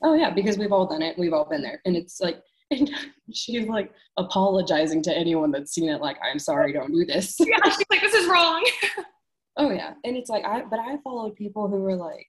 Oh 0.02 0.14
yeah, 0.14 0.30
because 0.30 0.58
we've 0.58 0.72
all 0.72 0.86
done 0.86 1.02
it. 1.02 1.18
We've 1.18 1.32
all 1.32 1.44
been 1.44 1.62
there, 1.62 1.80
and 1.84 1.96
it's 1.96 2.20
like, 2.20 2.42
and 2.70 2.90
she's 3.32 3.68
like 3.68 3.92
apologizing 4.16 5.02
to 5.02 5.16
anyone 5.16 5.50
that's 5.50 5.72
seen 5.72 5.88
it. 5.88 6.00
Like, 6.00 6.16
I'm 6.22 6.38
sorry, 6.38 6.72
don't 6.72 6.92
do 6.92 7.04
this. 7.04 7.36
yeah, 7.40 7.62
she's 7.64 7.86
like, 7.90 8.00
"This 8.00 8.14
is 8.14 8.28
wrong." 8.28 8.68
oh 9.56 9.70
yeah, 9.70 9.94
and 10.04 10.16
it's 10.16 10.30
like 10.30 10.44
I, 10.44 10.62
but 10.62 10.78
I 10.78 10.96
followed 11.04 11.36
people 11.36 11.68
who 11.68 11.76
were 11.76 11.96
like 11.96 12.26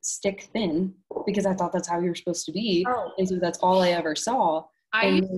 stick 0.00 0.48
thin 0.52 0.94
because 1.26 1.46
I 1.46 1.54
thought 1.54 1.72
that's 1.72 1.88
how 1.88 2.00
you're 2.00 2.14
supposed 2.14 2.46
to 2.46 2.52
be, 2.52 2.84
oh. 2.88 3.12
and 3.18 3.28
so 3.28 3.36
that's 3.36 3.58
all 3.58 3.82
I 3.82 3.90
ever 3.90 4.16
saw 4.16 4.64
I 4.92 5.06
used, 5.06 5.30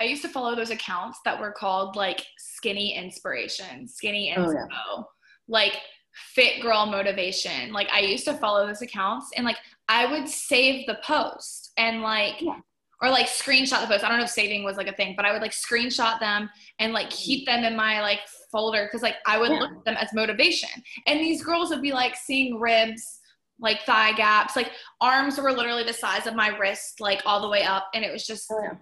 I 0.00 0.04
used 0.04 0.22
to 0.22 0.28
follow 0.28 0.54
those 0.56 0.70
accounts 0.70 1.18
that 1.24 1.38
were 1.38 1.52
called 1.52 1.96
like 1.96 2.24
skinny 2.38 2.94
inspiration, 2.94 3.86
skinny 3.86 4.34
oh, 4.36 4.40
inspo, 4.40 4.66
oh, 4.72 4.96
yeah. 4.98 5.02
like 5.48 5.76
fit 6.14 6.62
girl 6.62 6.86
motivation. 6.86 7.72
Like 7.72 7.88
I 7.92 8.00
used 8.00 8.24
to 8.24 8.34
follow 8.34 8.66
those 8.66 8.82
accounts 8.82 9.30
and 9.36 9.44
like 9.44 9.58
I 9.88 10.10
would 10.10 10.28
save 10.28 10.86
the 10.86 10.98
post 11.04 11.72
and 11.76 12.02
like 12.02 12.40
yeah. 12.40 12.58
or 13.02 13.10
like 13.10 13.26
screenshot 13.26 13.82
the 13.82 13.86
post. 13.86 14.04
I 14.04 14.08
don't 14.08 14.18
know 14.18 14.24
if 14.24 14.30
saving 14.30 14.64
was 14.64 14.76
like 14.76 14.88
a 14.88 14.94
thing, 14.94 15.14
but 15.16 15.26
I 15.26 15.32
would 15.32 15.42
like 15.42 15.52
screenshot 15.52 16.20
them 16.20 16.48
and 16.78 16.92
like 16.92 17.10
keep 17.10 17.46
them 17.46 17.64
in 17.64 17.76
my 17.76 18.00
like 18.00 18.20
folder 18.50 18.86
because 18.86 19.02
like 19.02 19.16
I 19.26 19.38
would 19.38 19.50
yeah. 19.50 19.58
look 19.58 19.72
at 19.72 19.84
them 19.84 19.96
as 19.98 20.14
motivation. 20.14 20.70
And 21.06 21.20
these 21.20 21.42
girls 21.42 21.70
would 21.70 21.82
be 21.82 21.92
like 21.92 22.16
seeing 22.16 22.58
ribs 22.58 23.20
like 23.60 23.82
thigh 23.82 24.12
gaps 24.12 24.56
like 24.56 24.72
arms 25.00 25.38
were 25.38 25.52
literally 25.52 25.84
the 25.84 25.92
size 25.92 26.26
of 26.26 26.34
my 26.34 26.48
wrist 26.58 27.00
like 27.00 27.22
all 27.24 27.40
the 27.40 27.48
way 27.48 27.62
up 27.62 27.86
and 27.94 28.04
it 28.04 28.12
was 28.12 28.26
just 28.26 28.50
oh, 28.50 28.60
yeah. 28.60 28.74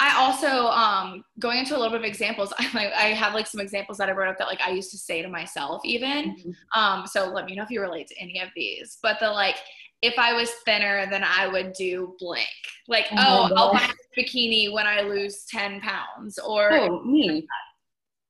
I 0.00 0.16
also 0.16 0.68
um 0.68 1.22
going 1.38 1.58
into 1.58 1.76
a 1.76 1.78
little 1.78 1.90
bit 1.90 2.00
of 2.00 2.06
examples. 2.06 2.52
I 2.58 2.90
I 2.96 3.04
have 3.12 3.34
like 3.34 3.46
some 3.46 3.60
examples 3.60 3.98
that 3.98 4.08
I 4.08 4.12
wrote 4.12 4.28
up 4.28 4.38
that 4.38 4.46
like 4.46 4.60
I 4.62 4.70
used 4.70 4.90
to 4.92 4.98
say 4.98 5.20
to 5.22 5.28
myself 5.28 5.82
even. 5.84 6.36
Mm-hmm. 6.36 6.80
Um, 6.80 7.06
so 7.06 7.26
let 7.28 7.44
me 7.44 7.54
know 7.54 7.62
if 7.62 7.70
you 7.70 7.80
relate 7.80 8.08
to 8.08 8.18
any 8.18 8.40
of 8.40 8.48
these. 8.56 8.98
But 9.02 9.18
the 9.20 9.30
like, 9.30 9.56
if 10.00 10.18
I 10.18 10.32
was 10.32 10.50
thinner, 10.64 11.06
then 11.10 11.22
I 11.22 11.46
would 11.46 11.74
do 11.74 12.16
blank. 12.18 12.48
Like, 12.88 13.06
oh, 13.12 13.50
oh 13.50 13.54
I'll 13.54 13.72
buy 13.74 13.88
a 13.90 14.20
bikini 14.20 14.72
when 14.72 14.86
I 14.86 15.02
lose 15.02 15.44
ten 15.44 15.80
pounds, 15.82 16.38
or 16.38 16.72
oh, 16.72 17.02
me. 17.04 17.46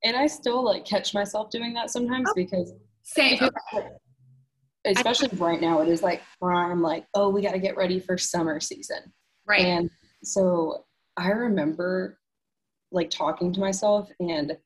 And 0.03 0.17
I 0.17 0.27
still 0.27 0.65
like 0.65 0.85
catch 0.85 1.15
myself 1.15 1.51
doing 1.51 1.73
that 1.75 1.91
sometimes 1.91 2.29
oh, 2.31 2.35
because 2.35 2.73
same. 3.03 3.39
Because, 3.39 3.85
especially 4.87 5.29
I, 5.33 5.37
right 5.37 5.61
now, 5.61 5.83
it 5.83 5.89
is 5.89 6.03
like 6.03 6.23
prime. 6.41 6.83
Like, 6.83 7.07
oh, 7.15 7.29
we 7.29 7.43
got 7.43 7.53
to 7.53 7.61
get 7.61 7.77
ready 7.77 8.01
for 8.01 8.19
summer 8.19 8.59
season. 8.59 9.13
Right. 9.47 9.67
And 9.67 9.91
so 10.25 10.85
I 11.21 11.29
remember 11.29 12.19
like 12.91 13.11
talking 13.11 13.53
to 13.53 13.61
myself 13.61 14.11
and 14.19 14.57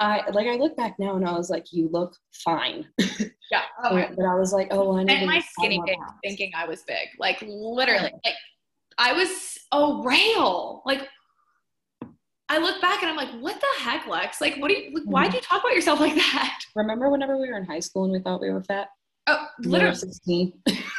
I 0.00 0.22
like 0.30 0.46
I 0.46 0.54
look 0.54 0.76
back 0.76 0.98
now 0.98 1.16
and 1.16 1.26
I 1.26 1.32
was 1.32 1.50
like, 1.50 1.72
you 1.72 1.88
look 1.92 2.16
fine. 2.32 2.86
Yeah. 3.50 3.60
Oh, 3.84 4.02
but 4.16 4.24
I 4.24 4.34
was 4.34 4.52
like, 4.54 4.68
oh, 4.70 4.96
I 4.96 5.04
need 5.04 5.18
and 5.18 5.26
my 5.26 5.40
skinny 5.40 5.80
big 5.84 5.98
thinking 6.24 6.50
I 6.56 6.66
was 6.66 6.82
big. 6.82 7.08
Like 7.18 7.44
literally, 7.46 8.10
like 8.24 8.34
I 8.96 9.12
was 9.12 9.58
a 9.70 10.00
rail. 10.02 10.82
Like 10.86 11.06
I 12.48 12.58
look 12.58 12.80
back 12.80 13.02
and 13.02 13.10
I'm 13.10 13.16
like, 13.16 13.28
what 13.40 13.60
the 13.60 13.82
heck, 13.82 14.06
Lex? 14.06 14.40
Like, 14.40 14.56
what 14.56 14.68
do 14.68 14.74
you? 14.74 14.94
Like, 14.94 15.04
why 15.04 15.22
do 15.24 15.28
mm-hmm. 15.28 15.36
you 15.36 15.42
talk 15.42 15.60
about 15.60 15.74
yourself 15.74 16.00
like 16.00 16.14
that? 16.14 16.58
Remember 16.74 17.10
whenever 17.10 17.36
we 17.36 17.50
were 17.50 17.58
in 17.58 17.66
high 17.66 17.80
school 17.80 18.04
and 18.04 18.12
we 18.12 18.20
thought 18.20 18.40
we 18.40 18.50
were 18.50 18.62
fat? 18.62 18.88
Oh, 19.26 19.46
literally. 19.58 20.54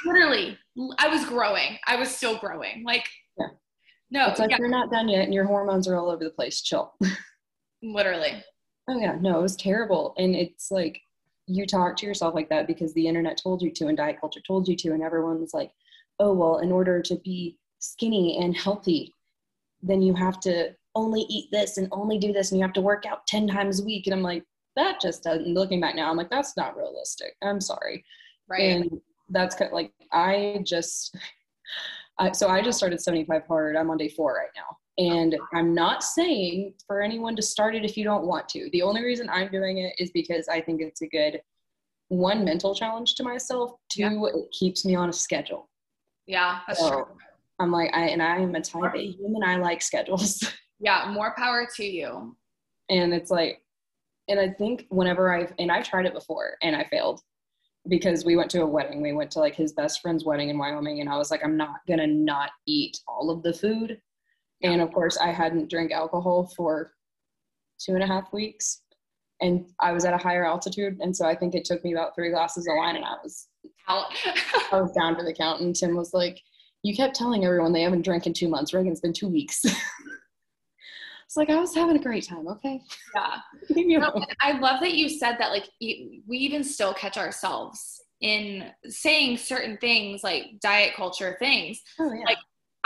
literally, 0.05 0.57
I 0.99 1.07
was 1.07 1.25
growing. 1.25 1.79
I 1.87 1.95
was 1.95 2.15
still 2.15 2.37
growing. 2.37 2.83
Like 2.85 3.07
no, 4.11 4.27
it's 4.27 4.39
like 4.39 4.51
yeah. 4.51 4.57
you're 4.59 4.67
not 4.67 4.91
done 4.91 5.09
yet, 5.09 5.25
and 5.25 5.33
your 5.33 5.45
hormones 5.45 5.87
are 5.87 5.95
all 5.95 6.09
over 6.09 6.23
the 6.23 6.29
place. 6.29 6.61
Chill. 6.61 6.93
Literally. 7.83 8.43
Oh 8.87 8.99
yeah, 8.99 9.17
no, 9.19 9.39
it 9.39 9.41
was 9.41 9.55
terrible, 9.55 10.13
and 10.17 10.35
it's 10.35 10.71
like 10.71 11.01
you 11.47 11.65
talk 11.65 11.95
to 11.97 12.05
yourself 12.05 12.33
like 12.33 12.49
that 12.49 12.67
because 12.67 12.93
the 12.93 13.07
internet 13.07 13.39
told 13.41 13.61
you 13.61 13.71
to, 13.71 13.87
and 13.87 13.97
diet 13.97 14.19
culture 14.19 14.41
told 14.45 14.67
you 14.67 14.75
to, 14.75 14.91
and 14.91 15.03
everyone 15.03 15.39
was 15.39 15.53
like, 15.53 15.71
"Oh 16.19 16.33
well, 16.33 16.59
in 16.59 16.71
order 16.71 17.01
to 17.01 17.15
be 17.23 17.57
skinny 17.79 18.37
and 18.41 18.55
healthy, 18.55 19.13
then 19.81 20.01
you 20.01 20.13
have 20.13 20.39
to 20.41 20.75
only 20.95 21.21
eat 21.29 21.49
this 21.51 21.77
and 21.77 21.87
only 21.91 22.17
do 22.17 22.31
this, 22.31 22.51
and 22.51 22.59
you 22.59 22.65
have 22.65 22.73
to 22.73 22.81
work 22.81 23.05
out 23.05 23.25
ten 23.27 23.47
times 23.47 23.81
a 23.81 23.85
week." 23.85 24.07
And 24.07 24.13
I'm 24.13 24.23
like, 24.23 24.43
that 24.75 25.01
just 25.01 25.23
doesn't. 25.23 25.47
Looking 25.47 25.81
back 25.81 25.95
now, 25.95 26.09
I'm 26.09 26.17
like, 26.17 26.29
that's 26.29 26.57
not 26.57 26.77
realistic. 26.77 27.35
I'm 27.41 27.61
sorry. 27.61 28.03
Right. 28.47 28.75
And 28.75 29.01
that's 29.29 29.55
kind 29.55 29.69
of 29.69 29.73
like 29.73 29.91
I 30.11 30.59
just 30.63 31.15
Uh, 32.19 32.31
so 32.31 32.47
I 32.47 32.61
just 32.61 32.77
started 32.77 33.01
75 33.01 33.43
hard. 33.47 33.75
I'm 33.75 33.89
on 33.89 33.97
day 33.97 34.09
four 34.09 34.33
right 34.33 34.49
now. 34.55 34.77
And 34.97 35.37
I'm 35.53 35.73
not 35.73 36.03
saying 36.03 36.73
for 36.87 37.01
anyone 37.01 37.35
to 37.35 37.41
start 37.41 37.75
it 37.75 37.83
if 37.83 37.97
you 37.97 38.05
don't 38.05 38.25
want 38.25 38.47
to. 38.49 38.69
The 38.71 38.81
only 38.81 39.03
reason 39.03 39.29
I'm 39.29 39.51
doing 39.51 39.79
it 39.79 39.93
is 39.99 40.11
because 40.11 40.47
I 40.47 40.61
think 40.61 40.81
it's 40.81 41.01
a 41.01 41.07
good 41.07 41.41
one 42.07 42.45
mental 42.45 42.73
challenge 42.73 43.15
to 43.15 43.23
myself. 43.23 43.73
Two, 43.89 44.01
yeah. 44.01 44.25
it 44.33 44.51
keeps 44.57 44.85
me 44.85 44.95
on 44.95 45.09
a 45.09 45.13
schedule. 45.13 45.69
Yeah, 46.27 46.59
that's 46.67 46.79
so 46.79 46.89
true. 46.89 47.05
I'm 47.59 47.71
like, 47.71 47.91
I 47.93 48.07
and 48.07 48.21
I 48.21 48.37
am 48.37 48.55
a 48.55 48.61
type 48.61 48.95
A 48.95 49.11
human. 49.11 49.43
I 49.43 49.57
like 49.57 49.81
schedules. 49.81 50.43
Yeah, 50.79 51.09
more 51.09 51.33
power 51.37 51.65
to 51.77 51.85
you. 51.85 52.35
And 52.89 53.13
it's 53.13 53.31
like, 53.31 53.61
and 54.27 54.39
I 54.39 54.49
think 54.49 54.85
whenever 54.89 55.33
I've 55.33 55.53
and 55.57 55.71
I've 55.71 55.87
tried 55.87 56.05
it 56.05 56.13
before 56.13 56.57
and 56.61 56.75
I 56.75 56.83
failed 56.83 57.21
because 57.87 58.25
we 58.25 58.35
went 58.35 58.49
to 58.51 58.61
a 58.61 58.65
wedding. 58.65 59.01
We 59.01 59.13
went 59.13 59.31
to 59.31 59.39
like 59.39 59.55
his 59.55 59.73
best 59.73 60.01
friend's 60.01 60.25
wedding 60.25 60.49
in 60.49 60.57
Wyoming, 60.57 61.01
and 61.01 61.09
I 61.09 61.17
was 61.17 61.31
like, 61.31 61.43
I'm 61.43 61.57
not 61.57 61.77
gonna 61.87 62.07
not 62.07 62.51
eat 62.67 62.99
all 63.07 63.29
of 63.29 63.43
the 63.43 63.53
food. 63.53 63.99
And 64.63 64.81
of 64.81 64.91
course, 64.91 65.17
I 65.17 65.31
hadn't 65.31 65.69
drank 65.69 65.91
alcohol 65.91 66.51
for 66.55 66.93
two 67.79 67.93
and 67.93 68.03
a 68.03 68.07
half 68.07 68.31
weeks, 68.33 68.81
and 69.41 69.67
I 69.81 69.91
was 69.91 70.05
at 70.05 70.13
a 70.13 70.17
higher 70.17 70.45
altitude, 70.45 70.97
and 70.99 71.15
so 71.15 71.25
I 71.25 71.35
think 71.35 71.55
it 71.55 71.65
took 71.65 71.83
me 71.83 71.93
about 71.93 72.15
three 72.15 72.31
glasses 72.31 72.67
of 72.67 72.73
wine, 72.77 72.95
and 72.95 73.05
I 73.05 73.15
was 73.23 73.47
out. 73.87 74.05
I 74.71 74.81
was 74.81 74.91
down 74.91 75.17
to 75.17 75.23
the 75.23 75.33
count, 75.33 75.61
and 75.61 75.75
Tim 75.75 75.95
was 75.95 76.13
like, 76.13 76.41
"You 76.83 76.95
kept 76.95 77.15
telling 77.15 77.45
everyone 77.45 77.73
they 77.73 77.81
haven't 77.81 78.03
drank 78.03 78.27
in 78.27 78.33
two 78.33 78.47
months. 78.47 78.73
Reagan's 78.73 79.01
been 79.01 79.13
two 79.13 79.27
weeks." 79.27 79.63
It's 81.25 81.37
like 81.37 81.49
I 81.49 81.59
was 81.59 81.73
having 81.73 81.97
a 81.97 82.01
great 82.01 82.27
time. 82.27 82.47
Okay. 82.47 82.81
Yeah. 83.15 83.37
you 83.69 83.99
know. 83.99 84.25
I 84.41 84.59
love 84.59 84.79
that 84.81 84.93
you 84.93 85.09
said 85.09 85.37
that. 85.39 85.51
Like 85.51 85.69
we 85.81 86.25
even 86.29 86.63
still 86.63 86.93
catch 86.93 87.17
ourselves 87.17 88.01
in 88.21 88.71
saying 88.87 89.37
certain 89.37 89.77
things 89.77 90.23
like 90.23 90.59
diet 90.61 90.93
culture 90.95 91.35
things. 91.39 91.81
Oh, 91.99 92.11
yeah. 92.13 92.23
Like 92.25 92.37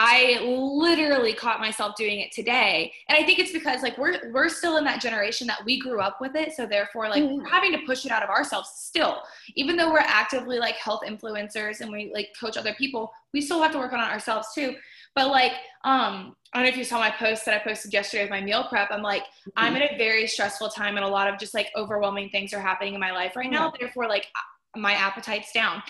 I 0.02 0.40
literally 0.46 1.34
caught 1.34 1.60
myself 1.60 1.96
doing 1.98 2.22
it 2.22 2.32
today. 2.32 2.94
And 3.10 3.18
I 3.18 3.26
think 3.26 3.38
it's 3.38 3.52
because 3.52 3.84
like 3.84 3.98
we're 3.98 4.32
we're 4.32 4.48
still 4.48 4.78
in 4.78 4.86
that 4.86 5.02
generation 5.02 5.46
that 5.48 5.66
we 5.66 5.78
grew 5.78 6.00
up 6.00 6.22
with 6.22 6.38
it. 6.38 6.54
So 6.54 6.66
therefore 6.66 7.10
like 7.10 7.22
mm-hmm. 7.22 7.44
we're 7.44 7.50
having 7.50 7.74
to 7.74 7.80
push 7.86 8.06
it 8.06 8.12
out 8.12 8.24
of 8.24 8.30
ourselves 8.30 8.70
still. 8.76 9.22
Even 9.56 9.76
though 9.76 9.92
we're 9.92 10.00
actively 10.00 10.58
like 10.58 10.76
health 10.76 11.02
influencers 11.06 11.82
and 11.82 11.92
we 11.92 12.12
like 12.14 12.30
coach 12.40 12.56
other 12.56 12.74
people, 12.76 13.12
we 13.34 13.42
still 13.42 13.62
have 13.62 13.74
to 13.74 13.78
work 13.78 13.92
on 13.92 14.00
it 14.00 14.10
ourselves 14.10 14.48
too. 14.56 14.74
But 15.16 15.28
like 15.28 15.52
um 15.84 16.38
I 16.54 16.58
don't 16.58 16.66
know 16.66 16.70
if 16.70 16.78
you 16.78 16.84
saw 16.84 17.00
my 17.00 17.12
post 17.12 17.46
that 17.46 17.54
I 17.54 17.64
posted 17.64 17.94
yesterday 17.94 18.24
with 18.24 18.32
my 18.32 18.42
meal 18.42 18.66
prep. 18.70 18.90
I'm 18.92 19.04
like, 19.04 19.22
mm-hmm. 19.22 19.50
I'm 19.56 19.76
in 19.76 19.84
a 19.84 19.98
very 19.98 20.26
stressful 20.26 20.70
time 20.70 20.98
and 20.98 21.06
a 21.06 21.08
lot 21.08 21.32
of 21.32 21.40
just 21.40 21.54
like 21.54 21.70
overwhelming 21.76 22.30
things 22.30 22.54
are 22.54 22.62
happening 22.62 22.96
in 22.96 23.00
my 23.00 23.12
life 23.12 23.36
right 23.36 23.52
now. 23.52 23.66
Yeah. 23.66 23.72
Therefore, 23.82 24.08
like 24.08 24.28
my 24.76 24.94
appetite's 24.94 25.52
down. 25.52 25.84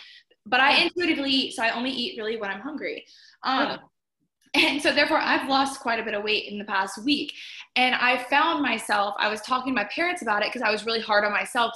But 0.46 0.60
I 0.60 0.82
intuitively 0.82 1.30
eat, 1.30 1.56
so 1.56 1.64
I 1.64 1.72
only 1.72 1.92
eat 1.92 2.18
really 2.18 2.38
when 2.38 2.50
I'm 2.50 2.62
hungry. 2.62 3.06
Um, 3.44 3.62
yeah 3.62 3.78
and 4.54 4.82
so 4.82 4.94
therefore 4.94 5.20
I've 5.20 5.48
lost 5.48 5.80
quite 5.80 6.00
a 6.00 6.04
bit 6.04 6.14
of 6.14 6.24
weight 6.24 6.52
in 6.52 6.58
the 6.58 6.66
past 6.66 7.04
week. 7.04 7.34
And 7.76 7.96
I 7.96 8.18
found 8.24 8.62
myself, 8.62 9.16
I 9.20 9.30
was 9.30 9.42
talking 9.42 9.74
to 9.74 9.76
my 9.76 9.88
parents 9.94 10.22
about 10.22 10.42
it 10.42 10.50
because 10.52 10.62
I 10.62 10.72
was 10.72 10.86
really 10.86 11.02
hard 11.02 11.24
on 11.24 11.32
myself. 11.32 11.74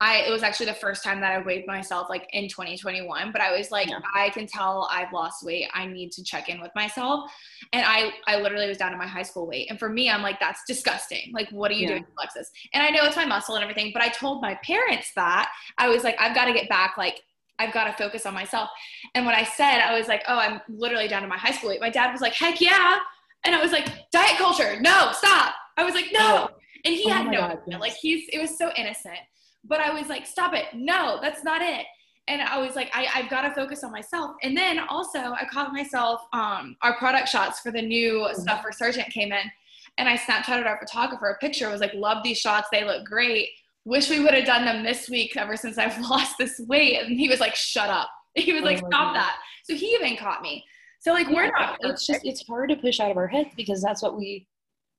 I 0.00 0.18
it 0.26 0.30
was 0.30 0.42
actually 0.42 0.66
the 0.66 0.74
first 0.74 1.04
time 1.04 1.20
that 1.20 1.32
I 1.32 1.42
weighed 1.42 1.66
myself 1.66 2.08
like 2.08 2.26
in 2.32 2.48
2021, 2.48 3.32
but 3.32 3.40
I 3.40 3.56
was 3.56 3.70
like, 3.70 3.88
yeah. 3.88 4.00
I 4.14 4.30
can 4.30 4.46
tell 4.46 4.88
I've 4.90 5.12
lost 5.12 5.44
weight. 5.44 5.68
I 5.74 5.86
need 5.86 6.10
to 6.12 6.24
check 6.24 6.48
in 6.48 6.60
with 6.60 6.70
myself. 6.74 7.30
And 7.72 7.84
I 7.86 8.12
I 8.26 8.40
literally 8.40 8.66
was 8.66 8.78
down 8.78 8.92
to 8.92 8.98
my 8.98 9.06
high 9.06 9.22
school 9.22 9.46
weight. 9.46 9.68
And 9.68 9.78
for 9.78 9.88
me, 9.88 10.08
I'm 10.08 10.22
like, 10.22 10.40
that's 10.40 10.62
disgusting. 10.66 11.32
Like, 11.32 11.50
what 11.50 11.70
are 11.70 11.74
you 11.74 11.82
yeah. 11.82 11.88
doing, 11.88 12.06
Alexis? 12.18 12.50
And 12.72 12.82
I 12.82 12.90
know 12.90 13.04
it's 13.04 13.16
my 13.16 13.26
muscle 13.26 13.56
and 13.56 13.62
everything, 13.62 13.90
but 13.92 14.02
I 14.02 14.08
told 14.08 14.40
my 14.40 14.58
parents 14.64 15.12
that 15.16 15.50
I 15.76 15.88
was 15.88 16.02
like, 16.02 16.16
I've 16.18 16.34
got 16.34 16.46
to 16.46 16.52
get 16.52 16.68
back 16.68 16.96
like 16.96 17.20
I've 17.60 17.74
got 17.74 17.84
to 17.84 17.92
focus 17.92 18.24
on 18.24 18.32
myself. 18.32 18.70
And 19.14 19.26
when 19.26 19.34
I 19.34 19.44
said, 19.44 19.80
I 19.80 19.96
was 19.96 20.08
like, 20.08 20.24
oh, 20.28 20.38
I'm 20.38 20.62
literally 20.70 21.08
down 21.08 21.20
to 21.22 21.28
my 21.28 21.36
high 21.36 21.52
school 21.52 21.68
weight. 21.68 21.80
My 21.80 21.90
dad 21.90 22.10
was 22.10 22.22
like, 22.22 22.32
heck 22.32 22.58
yeah. 22.60 22.96
And 23.44 23.54
I 23.54 23.62
was 23.62 23.70
like, 23.70 23.86
diet 24.10 24.38
culture, 24.38 24.80
no, 24.80 25.12
stop. 25.12 25.54
I 25.76 25.84
was 25.84 25.94
like, 25.94 26.06
no. 26.10 26.48
Oh. 26.50 26.56
And 26.86 26.94
he 26.94 27.04
oh 27.10 27.12
had 27.12 27.26
no, 27.26 27.38
God, 27.38 27.58
yes. 27.66 27.80
like 27.80 27.92
he's, 27.92 28.26
it 28.32 28.40
was 28.40 28.56
so 28.56 28.70
innocent. 28.76 29.18
But 29.64 29.80
I 29.80 29.90
was 29.92 30.08
like, 30.08 30.26
stop 30.26 30.54
it. 30.54 30.66
No, 30.74 31.18
that's 31.20 31.44
not 31.44 31.62
it. 31.62 31.86
And 32.28 32.42
I 32.42 32.58
was 32.58 32.76
like, 32.76 32.90
I, 32.94 33.08
I've 33.14 33.30
got 33.30 33.42
to 33.42 33.50
focus 33.54 33.82
on 33.82 33.90
myself. 33.90 34.36
And 34.42 34.56
then 34.56 34.78
also 34.88 35.18
I 35.18 35.46
caught 35.50 35.72
myself, 35.72 36.20
um, 36.32 36.76
our 36.82 36.96
product 36.96 37.28
shots 37.28 37.60
for 37.60 37.72
the 37.72 37.82
new 37.82 38.20
mm-hmm. 38.20 38.40
stuff 38.40 38.64
Resurgent 38.64 39.08
came 39.10 39.32
in. 39.32 39.50
And 39.98 40.08
I 40.08 40.16
Snapchatted 40.16 40.66
our 40.66 40.78
photographer 40.78 41.28
a 41.28 41.38
picture. 41.38 41.68
I 41.68 41.72
was 41.72 41.80
like, 41.80 41.92
love 41.94 42.22
these 42.22 42.38
shots. 42.38 42.68
They 42.70 42.84
look 42.84 43.04
great 43.04 43.48
wish 43.84 44.10
we 44.10 44.20
would 44.20 44.34
have 44.34 44.46
done 44.46 44.64
them 44.64 44.84
this 44.84 45.08
week 45.08 45.36
ever 45.36 45.56
since 45.56 45.78
I've 45.78 45.98
lost 46.10 46.36
this 46.38 46.60
weight. 46.66 47.02
And 47.02 47.18
he 47.18 47.28
was 47.28 47.40
like, 47.40 47.54
shut 47.54 47.90
up. 47.90 48.08
He 48.36 48.52
was 48.52 48.62
oh 48.62 48.66
like, 48.66 48.78
stop 48.78 48.90
God. 48.90 49.16
that. 49.16 49.38
So 49.64 49.74
he 49.74 49.86
even 49.86 50.16
caught 50.16 50.40
me. 50.40 50.64
So 51.00 51.12
like, 51.12 51.26
yeah, 51.26 51.34
we're 51.34 51.50
not. 51.50 51.78
It's 51.80 52.06
just, 52.06 52.20
it's 52.24 52.46
hard 52.46 52.70
to 52.70 52.76
push 52.76 53.00
out 53.00 53.10
of 53.10 53.16
our 53.16 53.26
heads 53.26 53.50
because 53.56 53.82
that's 53.82 54.02
what 54.02 54.16
we 54.16 54.46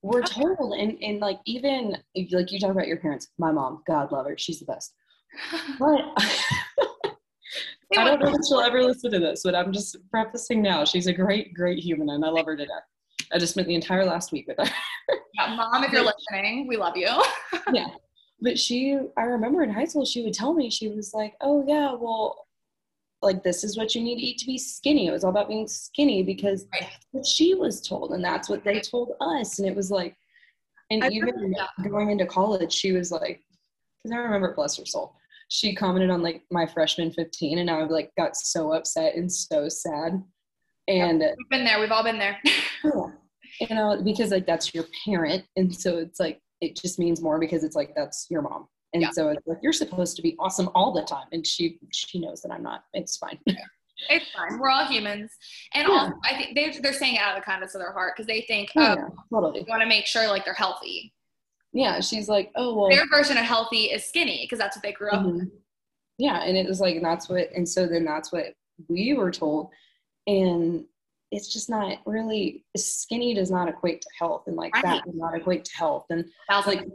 were 0.02 0.22
told. 0.22 0.74
And, 0.78 0.98
and 1.02 1.20
like, 1.20 1.40
even 1.46 1.98
like 2.32 2.52
you 2.52 2.60
talk 2.60 2.72
about 2.72 2.88
your 2.88 2.98
parents, 2.98 3.30
my 3.38 3.52
mom, 3.52 3.84
God 3.88 4.12
love 4.12 4.26
her. 4.28 4.38
She's 4.38 4.60
the 4.60 4.66
best. 4.66 4.94
But 5.80 6.02
I 7.98 8.04
don't 8.06 8.22
know 8.22 8.34
if 8.34 8.42
she'll 8.48 8.62
ever 8.62 8.84
listen 8.84 9.12
to 9.12 9.20
this, 9.20 9.42
but 9.44 9.56
I'm 9.56 9.72
just 9.72 9.98
prefacing 10.10 10.62
now. 10.62 10.86
She's 10.86 11.08
a 11.08 11.14
great, 11.14 11.54
great 11.54 11.80
human 11.80 12.10
and 12.10 12.24
I 12.24 12.30
love 12.30 12.46
her 12.46 12.56
to 12.56 12.66
death. 12.66 12.84
I 13.34 13.38
just 13.38 13.54
spent 13.54 13.68
the 13.68 13.76
entire 13.76 14.06
last 14.06 14.32
week 14.32 14.48
with 14.48 14.58
her. 14.58 14.66
yeah, 15.34 15.56
mom, 15.56 15.84
if 15.84 15.92
you're 15.92 16.04
listening, 16.04 16.68
we 16.68 16.78
love 16.78 16.98
you. 16.98 17.10
yeah 17.74 17.88
but 18.42 18.58
she 18.58 18.98
i 19.18 19.22
remember 19.22 19.64
in 19.64 19.70
high 19.70 19.86
school 19.86 20.06
she 20.06 20.24
would 20.24 20.34
tell 20.34 20.54
me 20.54 20.70
she 20.70 20.90
was 20.90 21.14
like 21.14 21.36
oh 21.42 21.64
yeah 21.68 21.94
well 21.94 22.48
like 23.22 23.44
this 23.44 23.64
is 23.64 23.78
what 23.78 23.94
you 23.94 24.02
need 24.02 24.18
to 24.18 24.22
eat 24.22 24.38
to 24.40 24.46
be 24.46 24.58
skinny. 24.58 25.08
It 25.08 25.12
was 25.12 25.24
all 25.24 25.30
about 25.30 25.48
being 25.48 25.68
skinny 25.68 26.24
because 26.24 26.66
right. 26.74 26.82
that's 26.82 27.06
what 27.12 27.26
she 27.26 27.54
was 27.54 27.82
told 27.82 28.12
and 28.12 28.24
that's 28.24 28.50
what 28.50 28.64
they 28.64 28.80
told 28.80 29.14
us 29.22 29.60
and 29.60 29.68
it 29.68 29.76
was 29.76 29.92
like 29.92 30.16
and 30.90 31.04
I 31.04 31.10
even 31.10 31.56
going 31.90 32.10
into 32.10 32.26
college 32.26 32.74
she 32.74 32.92
was 32.92 33.12
like 33.12 33.42
because 34.04 34.14
i 34.14 34.20
remember 34.20 34.54
bless 34.54 34.78
her 34.78 34.86
soul 34.86 35.16
she 35.48 35.74
commented 35.74 36.10
on 36.10 36.22
like 36.22 36.44
my 36.52 36.66
freshman 36.66 37.12
15 37.12 37.60
and 37.60 37.70
i 37.70 37.82
like 37.84 38.12
got 38.18 38.36
so 38.36 38.74
upset 38.74 39.16
and 39.16 39.32
so 39.32 39.70
sad 39.70 40.22
and 40.88 41.20
we've 41.20 41.50
been 41.50 41.64
there. 41.64 41.80
We've 41.80 41.92
all 41.92 42.04
been 42.04 42.20
there. 42.20 42.40
You 43.60 43.76
know 43.76 44.02
because 44.02 44.32
like 44.32 44.48
that's 44.48 44.74
your 44.74 44.86
parent 45.06 45.44
and 45.56 45.76
so 45.76 45.98
it's 45.98 46.20
like 46.20 46.40
it 46.62 46.76
just 46.76 46.98
means 46.98 47.22
more 47.22 47.38
because 47.38 47.64
it's 47.64 47.76
like 47.76 47.94
that's 47.96 48.26
your 48.30 48.42
mom 48.42 48.68
and 48.94 49.02
yeah. 49.02 49.10
so 49.12 49.30
it's 49.30 49.46
like 49.48 49.60
you're 49.62 49.74
supposed 49.74 50.16
to 50.18 50.22
be 50.22 50.36
awesome 50.40 50.70
all 50.76 50.92
the 50.92 51.04
time. 51.04 51.28
And 51.32 51.46
she 51.46 51.80
she 51.92 52.20
knows 52.20 52.42
that 52.42 52.52
i'm 52.52 52.64
not. 52.64 52.86
It's 52.94 53.18
fine. 53.18 53.40
It's 54.10 54.26
fine. 54.32 54.60
We're 54.60 54.70
all 54.70 54.86
humans. 54.86 55.32
And 55.74 55.88
yeah. 55.88 55.94
also 55.94 56.14
i 56.26 56.36
think 56.36 56.56
they, 56.56 56.76
they're 56.82 56.94
saying 56.94 57.16
it 57.16 57.22
out 57.22 57.38
of 57.38 57.44
the 57.44 57.46
kindness 57.46 57.76
of 57.76 57.82
their 57.82 57.92
heart 57.92 58.14
because 58.16 58.28
they 58.28 58.42
think 58.42 58.72
oh, 58.76 58.82
yeah, 58.82 59.08
totally. 59.32 59.66
want 59.70 59.82
to 59.82 59.88
make 59.88 60.06
sure 60.06 60.28
like 60.28 60.44
they're 60.44 60.54
healthy. 60.54 61.14
Yeah. 61.74 62.00
She's 62.00 62.28
like 62.28 62.52
oh 62.56 62.76
well 62.76 62.90
their 62.90 63.08
version 63.08 63.38
of 63.38 63.46
healthy 63.46 63.86
is 63.86 64.04
skinny 64.04 64.44
because 64.44 64.60
that's 64.60 64.76
what 64.76 64.84
they 64.84 64.92
grew 64.92 65.12
up 65.12 65.26
mm-hmm. 65.26 65.40
with. 65.40 65.50
Yeah. 66.18 66.42
And 66.42 66.58
it 66.58 66.68
was 66.68 66.80
like 66.80 67.02
that's 67.02 67.30
what 67.30 67.52
and 67.56 67.68
so 67.68 67.88
then 67.88 68.04
that's 68.06 68.32
what 68.32 68.54
we 68.90 69.14
were 69.14 69.32
told. 69.32 69.70
And 70.28 70.86
it's 71.32 71.52
just 71.52 71.70
not 71.70 72.00
really 72.06 72.66
skinny 72.76 73.34
does 73.34 73.50
not 73.50 73.70
equate 73.70 74.02
to 74.02 74.10
health. 74.20 74.44
And 74.48 74.56
like 74.56 74.74
right. 74.76 74.84
fat 74.84 75.06
does 75.06 75.16
not 75.16 75.36
equate 75.36 75.64
to 75.66 75.78
health. 75.78 76.06
And 76.10 76.26
that 76.50 76.58
was 76.58 76.68
like 76.68 76.86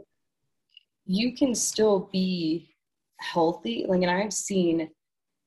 you 1.07 1.35
can 1.35 1.55
still 1.55 2.09
be 2.11 2.69
healthy 3.19 3.85
like 3.87 4.01
and 4.01 4.11
i've 4.11 4.33
seen 4.33 4.89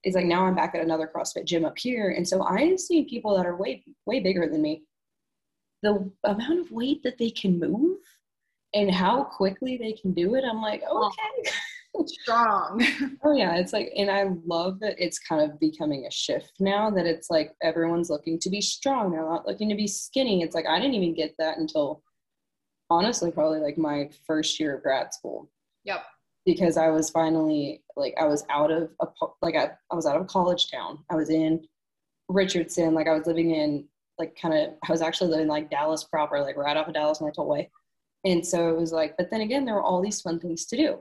it's 0.03 0.17
like 0.17 0.27
now 0.27 0.45
i'm 0.45 0.55
back 0.55 0.75
at 0.75 0.83
another 0.83 1.09
crossfit 1.15 1.45
gym 1.45 1.65
up 1.65 1.79
here 1.79 2.11
and 2.11 2.27
so 2.27 2.43
i 2.43 2.75
see 2.77 3.05
people 3.05 3.37
that 3.37 3.47
are 3.47 3.57
way 3.57 3.83
way 4.07 4.21
bigger 4.21 4.49
than 4.49 4.63
me 4.63 4.83
the 5.83 6.11
amount 6.25 6.61
of 6.61 6.71
weight 6.71 7.03
that 7.03 7.19
they 7.19 7.31
can 7.31 7.59
move 7.59 7.99
and 8.75 8.91
how 8.91 9.23
quickly 9.23 9.77
they 9.77 9.93
can 9.93 10.13
do 10.13 10.35
it 10.35 10.45
i'm 10.45 10.61
like 10.61 10.83
oh, 10.89 11.07
okay 11.07 11.51
strong. 12.07 12.83
oh 13.25 13.33
yeah, 13.33 13.57
it's 13.57 13.73
like, 13.73 13.93
and 13.97 14.11
I 14.11 14.27
love 14.47 14.81
that 14.81 14.95
it's 14.99 15.19
kind 15.19 15.43
of 15.43 15.59
becoming 15.59 16.07
a 16.07 16.11
shift 16.11 16.53
now 16.61 16.91
that 16.91 17.07
it's 17.07 17.31
like 17.31 17.53
everyone's 17.63 18.11
looking 18.11 18.39
to 18.41 18.51
be 18.51 18.61
strong. 18.61 19.11
They're 19.11 19.29
not 19.29 19.47
looking 19.47 19.69
to 19.69 19.75
be 19.75 19.87
skinny. 19.87 20.43
It's 20.43 20.55
like 20.55 20.67
I 20.67 20.79
didn't 20.79 20.95
even 20.95 21.15
get 21.15 21.35
that 21.39 21.59
until 21.59 22.03
honestly 22.91 23.31
probably 23.31 23.61
like 23.61 23.79
my 23.79 24.11
first 24.27 24.59
year 24.61 24.77
of 24.77 24.83
grad 24.83 25.15
school. 25.15 25.51
Yep. 25.85 26.05
Because 26.47 26.77
I 26.77 26.89
was 26.89 27.11
finally 27.11 27.83
like 27.97 28.15
I 28.21 28.25
was 28.25 28.45
out 28.51 28.71
of 28.71 28.91
a 29.01 29.07
like 29.43 29.57
I, 29.57 29.71
I 29.91 29.95
was 29.95 30.07
out 30.07 30.21
of 30.21 30.27
college 30.27 30.71
town. 30.71 30.99
I 31.11 31.15
was 31.15 31.31
in 31.31 31.67
Richardson. 32.29 32.95
Like 32.95 33.09
I 33.09 33.15
was 33.15 33.27
living 33.27 33.55
in 33.55 33.87
like 34.19 34.37
kind 34.41 34.55
of 34.55 34.75
I 34.87 34.93
was 34.93 35.03
actually 35.03 35.31
living 35.31 35.49
like 35.49 35.71
Dallas 35.71 36.05
proper, 36.05 36.41
like 36.41 36.57
right 36.57 36.77
off 36.77 36.89
of 36.89 36.95
Dallas 36.95 37.21
my 37.21 37.31
way. 37.37 37.71
And 38.25 38.47
so 38.47 38.69
it 38.69 38.77
was 38.77 38.93
like, 38.93 39.17
but 39.17 39.31
then 39.31 39.41
again, 39.41 39.65
there 39.65 39.75
were 39.75 39.83
all 39.83 40.03
these 40.03 40.21
fun 40.21 40.41
things 40.41 40.67
to 40.67 40.77
do 40.77 40.99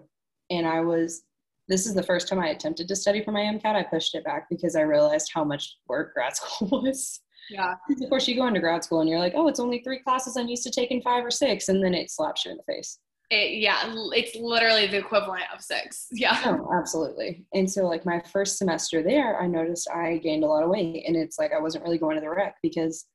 and 0.49 0.67
I 0.67 0.81
was 0.81 1.23
this 1.67 1.85
is 1.85 1.93
the 1.93 2.03
first 2.03 2.27
time 2.27 2.39
I 2.39 2.47
attempted 2.47 2.87
to 2.87 2.95
study 2.95 3.23
for 3.23 3.31
my 3.31 3.41
MCAT. 3.41 3.75
I 3.75 3.83
pushed 3.83 4.15
it 4.15 4.23
back 4.23 4.49
because 4.49 4.75
I 4.75 4.81
realized 4.81 5.29
how 5.31 5.43
much 5.43 5.77
work 5.87 6.15
grad 6.15 6.35
school 6.35 6.81
was. 6.81 7.19
Yeah. 7.49 7.75
Of 7.89 8.09
course, 8.09 8.27
you 8.27 8.35
go 8.35 8.47
into 8.47 8.59
grad 8.59 8.83
school 8.83 9.01
and 9.01 9.09
you're 9.09 9.19
like, 9.19 9.33
oh, 9.35 9.47
it's 9.47 9.59
only 9.59 9.79
three 9.79 9.99
classes 9.99 10.37
I'm 10.37 10.47
used 10.47 10.63
to 10.63 10.71
taking 10.71 11.01
five 11.01 11.25
or 11.25 11.31
six, 11.31 11.69
and 11.69 11.83
then 11.83 11.93
it 11.93 12.11
slaps 12.11 12.45
you 12.45 12.51
in 12.51 12.57
the 12.57 12.63
face. 12.63 12.99
It, 13.31 13.59
yeah, 13.59 13.93
it's 14.13 14.35
literally 14.35 14.87
the 14.87 14.97
equivalent 14.97 15.43
of 15.53 15.61
six. 15.61 16.07
Yeah. 16.11 16.41
Oh, 16.45 16.69
absolutely. 16.75 17.45
And 17.53 17.69
so, 17.69 17.85
like 17.85 18.05
my 18.05 18.19
first 18.19 18.57
semester 18.57 19.03
there, 19.03 19.39
I 19.39 19.45
noticed 19.47 19.89
I 19.89 20.17
gained 20.17 20.43
a 20.43 20.47
lot 20.47 20.63
of 20.63 20.69
weight, 20.69 21.03
and 21.07 21.15
it's 21.15 21.37
like 21.37 21.53
I 21.53 21.59
wasn't 21.59 21.83
really 21.83 21.99
going 21.99 22.15
to 22.15 22.21
the 22.21 22.29
rec 22.29 22.55
because 22.63 23.05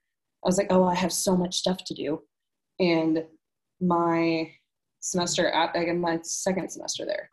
I 0.45 0.49
was 0.49 0.59
like, 0.59 0.69
oh, 0.71 0.85
I 0.85 0.95
have 0.95 1.13
so 1.13 1.37
much 1.37 1.57
stuff 1.57 1.79
to 1.87 1.95
do, 1.95 2.23
and 2.79 3.25
my 3.81 4.51
semester 5.01 5.49
at 5.51 5.75
like 5.75 5.95
my 5.97 6.19
second 6.23 6.71
semester 6.71 7.05
there, 7.05 7.29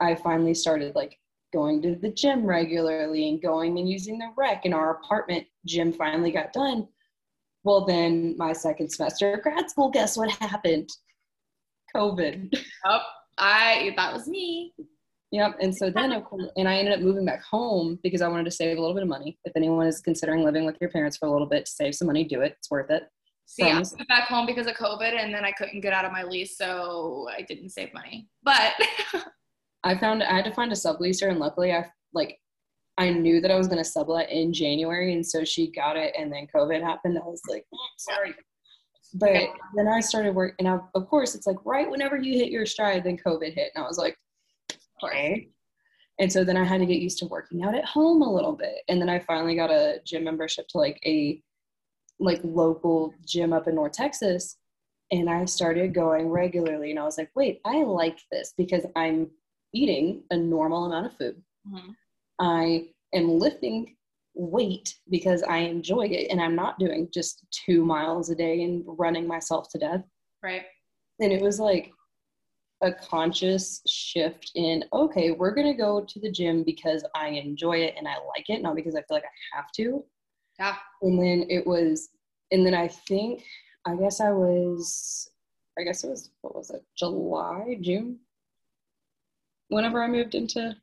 I 0.00 0.14
finally 0.14 0.54
started 0.54 0.94
like 0.94 1.18
going 1.52 1.82
to 1.82 1.96
the 1.96 2.10
gym 2.10 2.44
regularly 2.44 3.28
and 3.28 3.42
going 3.42 3.78
and 3.78 3.88
using 3.88 4.18
the 4.18 4.30
rec 4.36 4.64
and 4.64 4.74
our 4.74 4.92
apartment 4.92 5.46
gym 5.66 5.92
finally 5.92 6.30
got 6.30 6.52
done. 6.52 6.86
Well, 7.64 7.84
then 7.84 8.36
my 8.38 8.52
second 8.52 8.90
semester 8.90 9.34
of 9.34 9.42
grad 9.42 9.70
school, 9.70 9.90
guess 9.90 10.16
what 10.16 10.30
happened? 10.30 10.88
COVID. 11.94 12.54
Yep, 12.86 13.02
I 13.36 13.92
that 13.96 14.12
was 14.12 14.26
me. 14.26 14.72
Yep. 15.32 15.58
And 15.60 15.76
so 15.76 15.90
then, 15.90 16.12
of 16.12 16.24
course, 16.24 16.46
and 16.56 16.68
I 16.68 16.76
ended 16.76 16.94
up 16.94 17.00
moving 17.00 17.24
back 17.24 17.42
home 17.42 17.98
because 18.02 18.20
I 18.20 18.28
wanted 18.28 18.44
to 18.44 18.50
save 18.50 18.76
a 18.76 18.80
little 18.80 18.94
bit 18.94 19.02
of 19.02 19.08
money. 19.08 19.38
If 19.44 19.52
anyone 19.54 19.86
is 19.86 20.00
considering 20.00 20.42
living 20.42 20.64
with 20.64 20.76
your 20.80 20.90
parents 20.90 21.16
for 21.16 21.26
a 21.26 21.30
little 21.30 21.46
bit, 21.46 21.66
to 21.66 21.70
save 21.70 21.94
some 21.94 22.06
money, 22.06 22.24
do 22.24 22.40
it. 22.40 22.56
It's 22.58 22.70
worth 22.70 22.90
it. 22.90 23.04
See, 23.46 23.64
I 23.64 23.74
went 23.74 24.08
back 24.08 24.28
home 24.28 24.46
because 24.46 24.66
of 24.66 24.74
COVID, 24.74 25.12
and 25.12 25.34
then 25.34 25.44
I 25.44 25.52
couldn't 25.52 25.80
get 25.80 25.92
out 25.92 26.04
of 26.04 26.12
my 26.12 26.22
lease, 26.22 26.56
so 26.56 27.28
I 27.36 27.42
didn't 27.42 27.70
save 27.70 27.92
money. 27.92 28.28
But 28.42 28.74
I 29.84 29.96
found 29.96 30.22
I 30.22 30.34
had 30.34 30.44
to 30.44 30.52
find 30.52 30.72
a 30.72 30.74
subleaser, 30.74 31.30
and 31.30 31.38
luckily, 31.38 31.72
I 31.72 31.86
like 32.12 32.38
I 32.98 33.10
knew 33.10 33.40
that 33.40 33.50
I 33.50 33.56
was 33.56 33.66
going 33.66 33.78
to 33.78 33.84
sublet 33.84 34.30
in 34.30 34.52
January, 34.52 35.14
and 35.14 35.26
so 35.26 35.44
she 35.44 35.70
got 35.70 35.96
it. 35.96 36.14
And 36.18 36.30
then 36.32 36.46
COVID 36.54 36.82
happened. 36.82 37.18
I 37.18 37.26
was 37.26 37.42
like, 37.48 37.64
oh, 37.72 37.78
sorry. 37.96 38.34
But 39.14 39.32
yeah. 39.32 39.46
then 39.74 39.88
I 39.88 40.00
started 40.00 40.34
work, 40.34 40.54
and 40.58 40.68
I, 40.68 40.78
of 40.94 41.08
course, 41.08 41.34
it's 41.34 41.46
like 41.46 41.56
right 41.64 41.90
whenever 41.90 42.16
you 42.16 42.38
hit 42.38 42.50
your 42.50 42.66
stride, 42.66 43.04
then 43.04 43.16
COVID 43.16 43.54
hit, 43.54 43.72
and 43.74 43.84
I 43.84 43.88
was 43.88 43.98
like, 43.98 44.16
okay. 45.02 45.48
And 46.18 46.30
so 46.30 46.44
then 46.44 46.58
I 46.58 46.64
had 46.64 46.80
to 46.80 46.86
get 46.86 47.00
used 47.00 47.18
to 47.20 47.26
working 47.26 47.64
out 47.64 47.74
at 47.74 47.86
home 47.86 48.20
a 48.20 48.32
little 48.32 48.52
bit, 48.52 48.76
and 48.88 49.00
then 49.00 49.08
I 49.08 49.18
finally 49.20 49.56
got 49.56 49.70
a 49.70 50.00
gym 50.04 50.24
membership 50.24 50.68
to 50.68 50.78
like 50.78 51.00
a 51.06 51.42
like 52.20 52.40
local 52.44 53.14
gym 53.26 53.52
up 53.52 53.66
in 53.66 53.74
North 53.74 53.92
Texas. 53.92 54.56
And 55.10 55.28
I 55.28 55.44
started 55.46 55.92
going 55.92 56.28
regularly. 56.28 56.90
And 56.90 57.00
I 57.00 57.04
was 57.04 57.18
like, 57.18 57.30
wait, 57.34 57.60
I 57.64 57.82
like 57.82 58.18
this 58.30 58.54
because 58.56 58.86
I'm 58.94 59.28
eating 59.72 60.22
a 60.30 60.36
normal 60.36 60.86
amount 60.86 61.06
of 61.06 61.16
food. 61.16 61.42
Mm-hmm. 61.68 61.90
I 62.40 62.88
am 63.14 63.38
lifting 63.38 63.96
weight 64.34 64.94
because 65.10 65.42
I 65.42 65.58
enjoy 65.58 66.06
it 66.06 66.30
and 66.30 66.40
I'm 66.40 66.56
not 66.56 66.78
doing 66.78 67.08
just 67.12 67.44
two 67.50 67.84
miles 67.84 68.30
a 68.30 68.34
day 68.34 68.62
and 68.62 68.82
running 68.86 69.26
myself 69.26 69.68
to 69.70 69.78
death. 69.78 70.02
Right. 70.42 70.62
And 71.20 71.32
it 71.32 71.42
was 71.42 71.60
like 71.60 71.92
a 72.82 72.92
conscious 72.92 73.82
shift 73.86 74.52
in 74.54 74.84
okay, 74.92 75.32
we're 75.32 75.54
going 75.54 75.66
to 75.66 75.74
go 75.74 76.04
to 76.08 76.20
the 76.20 76.30
gym 76.30 76.64
because 76.64 77.04
I 77.14 77.28
enjoy 77.28 77.78
it 77.78 77.94
and 77.98 78.08
I 78.08 78.14
like 78.14 78.48
it, 78.48 78.62
not 78.62 78.76
because 78.76 78.94
I 78.94 79.02
feel 79.02 79.16
like 79.16 79.24
I 79.24 79.56
have 79.56 79.70
to. 79.72 80.02
Yeah. 80.58 80.76
And 81.02 81.18
then 81.18 81.46
it 81.50 81.66
was, 81.66 82.08
and 82.50 82.64
then 82.66 82.74
I 82.74 82.88
think, 82.88 83.42
I 83.86 83.96
guess 83.96 84.20
I 84.20 84.30
was, 84.30 85.30
I 85.78 85.82
guess 85.82 86.04
it 86.04 86.08
was, 86.08 86.30
what 86.40 86.54
was 86.54 86.70
it, 86.70 86.82
July, 86.96 87.76
June? 87.80 88.18
Whenever 89.70 90.02
I 90.02 90.06
moved 90.06 90.34
into 90.34 90.76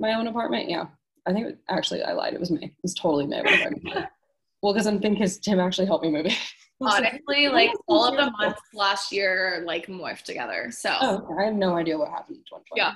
my 0.00 0.14
own 0.14 0.26
apartment. 0.26 0.68
Yeah. 0.68 0.86
I 1.26 1.32
think 1.32 1.56
actually 1.68 2.02
I 2.02 2.12
lied. 2.12 2.34
It 2.34 2.40
was 2.40 2.50
May. 2.50 2.66
It 2.66 2.74
was 2.82 2.94
totally 2.94 3.26
May. 3.26 3.42
well, 4.62 4.72
because 4.72 4.86
I'm 4.86 5.00
thinking 5.00 5.26
Tim 5.42 5.60
actually 5.60 5.86
helped 5.86 6.04
me 6.04 6.10
move 6.10 6.26
it. 6.26 6.38
Honestly, 6.80 7.48
like 7.48 7.72
all 7.88 8.06
of 8.06 8.16
the 8.16 8.30
months 8.38 8.60
last 8.72 9.10
year 9.10 9.64
like 9.66 9.88
morphed 9.88 10.22
together. 10.22 10.70
So 10.70 10.96
oh, 11.00 11.36
I 11.38 11.44
have 11.44 11.54
no 11.54 11.76
idea 11.76 11.98
what 11.98 12.08
happened 12.08 12.36
in 12.36 12.44
2020. 12.44 12.76
Yeah. 12.76 12.92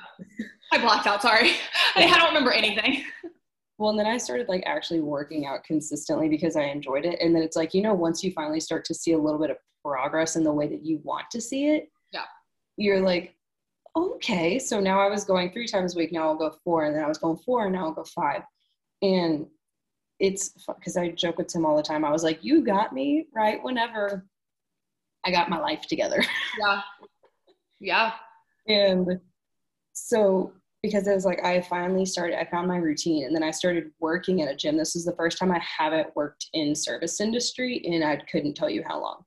I 0.72 0.80
blocked 0.80 1.08
out, 1.08 1.20
sorry. 1.20 1.54
I 1.96 2.06
don't 2.06 2.28
remember 2.28 2.52
anything. 2.52 3.04
Well, 3.78 3.90
and 3.90 3.98
then 3.98 4.06
I 4.06 4.18
started 4.18 4.48
like 4.48 4.62
actually 4.66 5.00
working 5.00 5.46
out 5.46 5.64
consistently 5.64 6.28
because 6.28 6.54
I 6.54 6.62
enjoyed 6.62 7.04
it. 7.04 7.18
And 7.20 7.34
then 7.34 7.42
it's 7.42 7.56
like, 7.56 7.74
you 7.74 7.82
know, 7.82 7.92
once 7.92 8.22
you 8.22 8.30
finally 8.32 8.60
start 8.60 8.84
to 8.84 8.94
see 8.94 9.12
a 9.12 9.18
little 9.18 9.40
bit 9.40 9.50
of 9.50 9.56
progress 9.84 10.36
in 10.36 10.44
the 10.44 10.52
way 10.52 10.68
that 10.68 10.86
you 10.86 11.00
want 11.02 11.28
to 11.32 11.40
see 11.40 11.66
it, 11.66 11.90
yeah, 12.12 12.26
you're 12.76 13.00
like, 13.00 13.34
okay. 13.96 14.58
So 14.58 14.80
now 14.80 15.00
I 15.00 15.08
was 15.08 15.24
going 15.24 15.52
three 15.52 15.66
times 15.66 15.94
a 15.94 15.98
week. 15.98 16.12
Now 16.12 16.28
I'll 16.28 16.36
go 16.36 16.54
four, 16.64 16.84
and 16.84 16.94
then 16.94 17.04
I 17.04 17.08
was 17.08 17.18
going 17.18 17.38
four, 17.38 17.64
and 17.64 17.74
now 17.74 17.86
I'll 17.86 17.92
go 17.92 18.04
five. 18.04 18.42
And 19.02 19.46
it's 20.20 20.50
because 20.66 20.96
I 20.96 21.10
joke 21.10 21.38
with 21.38 21.48
Tim 21.48 21.66
all 21.66 21.76
the 21.76 21.82
time. 21.82 22.04
I 22.04 22.10
was 22.10 22.22
like, 22.22 22.38
you 22.42 22.64
got 22.64 22.92
me 22.92 23.26
right 23.34 23.62
whenever 23.62 24.24
I 25.24 25.30
got 25.30 25.50
my 25.50 25.58
life 25.58 25.82
together. 25.82 26.24
Yeah. 26.58 26.82
Yeah. 27.80 28.12
and 28.68 29.18
so 29.94 30.52
because 30.82 31.06
it 31.06 31.14
was 31.14 31.24
like 31.24 31.44
I 31.44 31.60
finally 31.60 32.04
started, 32.04 32.38
I 32.38 32.44
found 32.44 32.68
my 32.68 32.76
routine 32.76 33.24
and 33.24 33.34
then 33.34 33.42
I 33.42 33.50
started 33.50 33.90
working 34.00 34.42
at 34.42 34.52
a 34.52 34.56
gym. 34.56 34.76
This 34.76 34.94
is 34.94 35.04
the 35.04 35.16
first 35.16 35.38
time 35.38 35.50
I 35.50 35.60
haven't 35.60 36.14
worked 36.14 36.46
in 36.52 36.74
service 36.74 37.20
industry 37.20 37.82
and 37.84 38.04
I 38.04 38.16
couldn't 38.30 38.54
tell 38.54 38.70
you 38.70 38.84
how 38.86 39.00
long. 39.00 39.24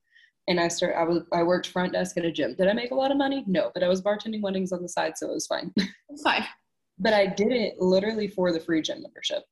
And 0.48 0.60
I 0.60 0.68
started, 0.68 0.98
I 0.98 1.02
was, 1.04 1.22
I 1.32 1.42
worked 1.42 1.68
front 1.68 1.92
desk 1.92 2.16
at 2.16 2.24
a 2.24 2.30
gym. 2.30 2.54
Did 2.56 2.68
I 2.68 2.72
make 2.72 2.92
a 2.92 2.94
lot 2.94 3.10
of 3.10 3.16
money? 3.16 3.44
No, 3.46 3.70
but 3.74 3.82
I 3.82 3.88
was 3.88 4.00
bartending 4.00 4.42
weddings 4.42 4.72
on 4.72 4.82
the 4.82 4.88
side, 4.88 5.18
so 5.18 5.28
it 5.28 5.34
was 5.34 5.46
fine. 5.46 5.72
It's 6.08 6.22
fine. 6.22 6.44
but 6.98 7.12
I 7.12 7.26
did 7.26 7.52
it 7.52 7.74
literally 7.78 8.28
for 8.28 8.50
the 8.52 8.60
free 8.60 8.80
gym 8.80 9.02
membership. 9.02 9.42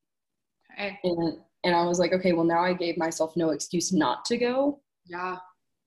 Okay. 0.72 0.98
And, 1.04 1.38
and 1.64 1.74
I 1.74 1.84
was 1.84 1.98
like, 1.98 2.12
okay, 2.12 2.32
well 2.32 2.44
now 2.44 2.64
I 2.64 2.72
gave 2.72 2.96
myself 2.96 3.36
no 3.36 3.50
excuse 3.50 3.92
not 3.92 4.24
to 4.26 4.38
go. 4.38 4.80
Yeah. 5.04 5.36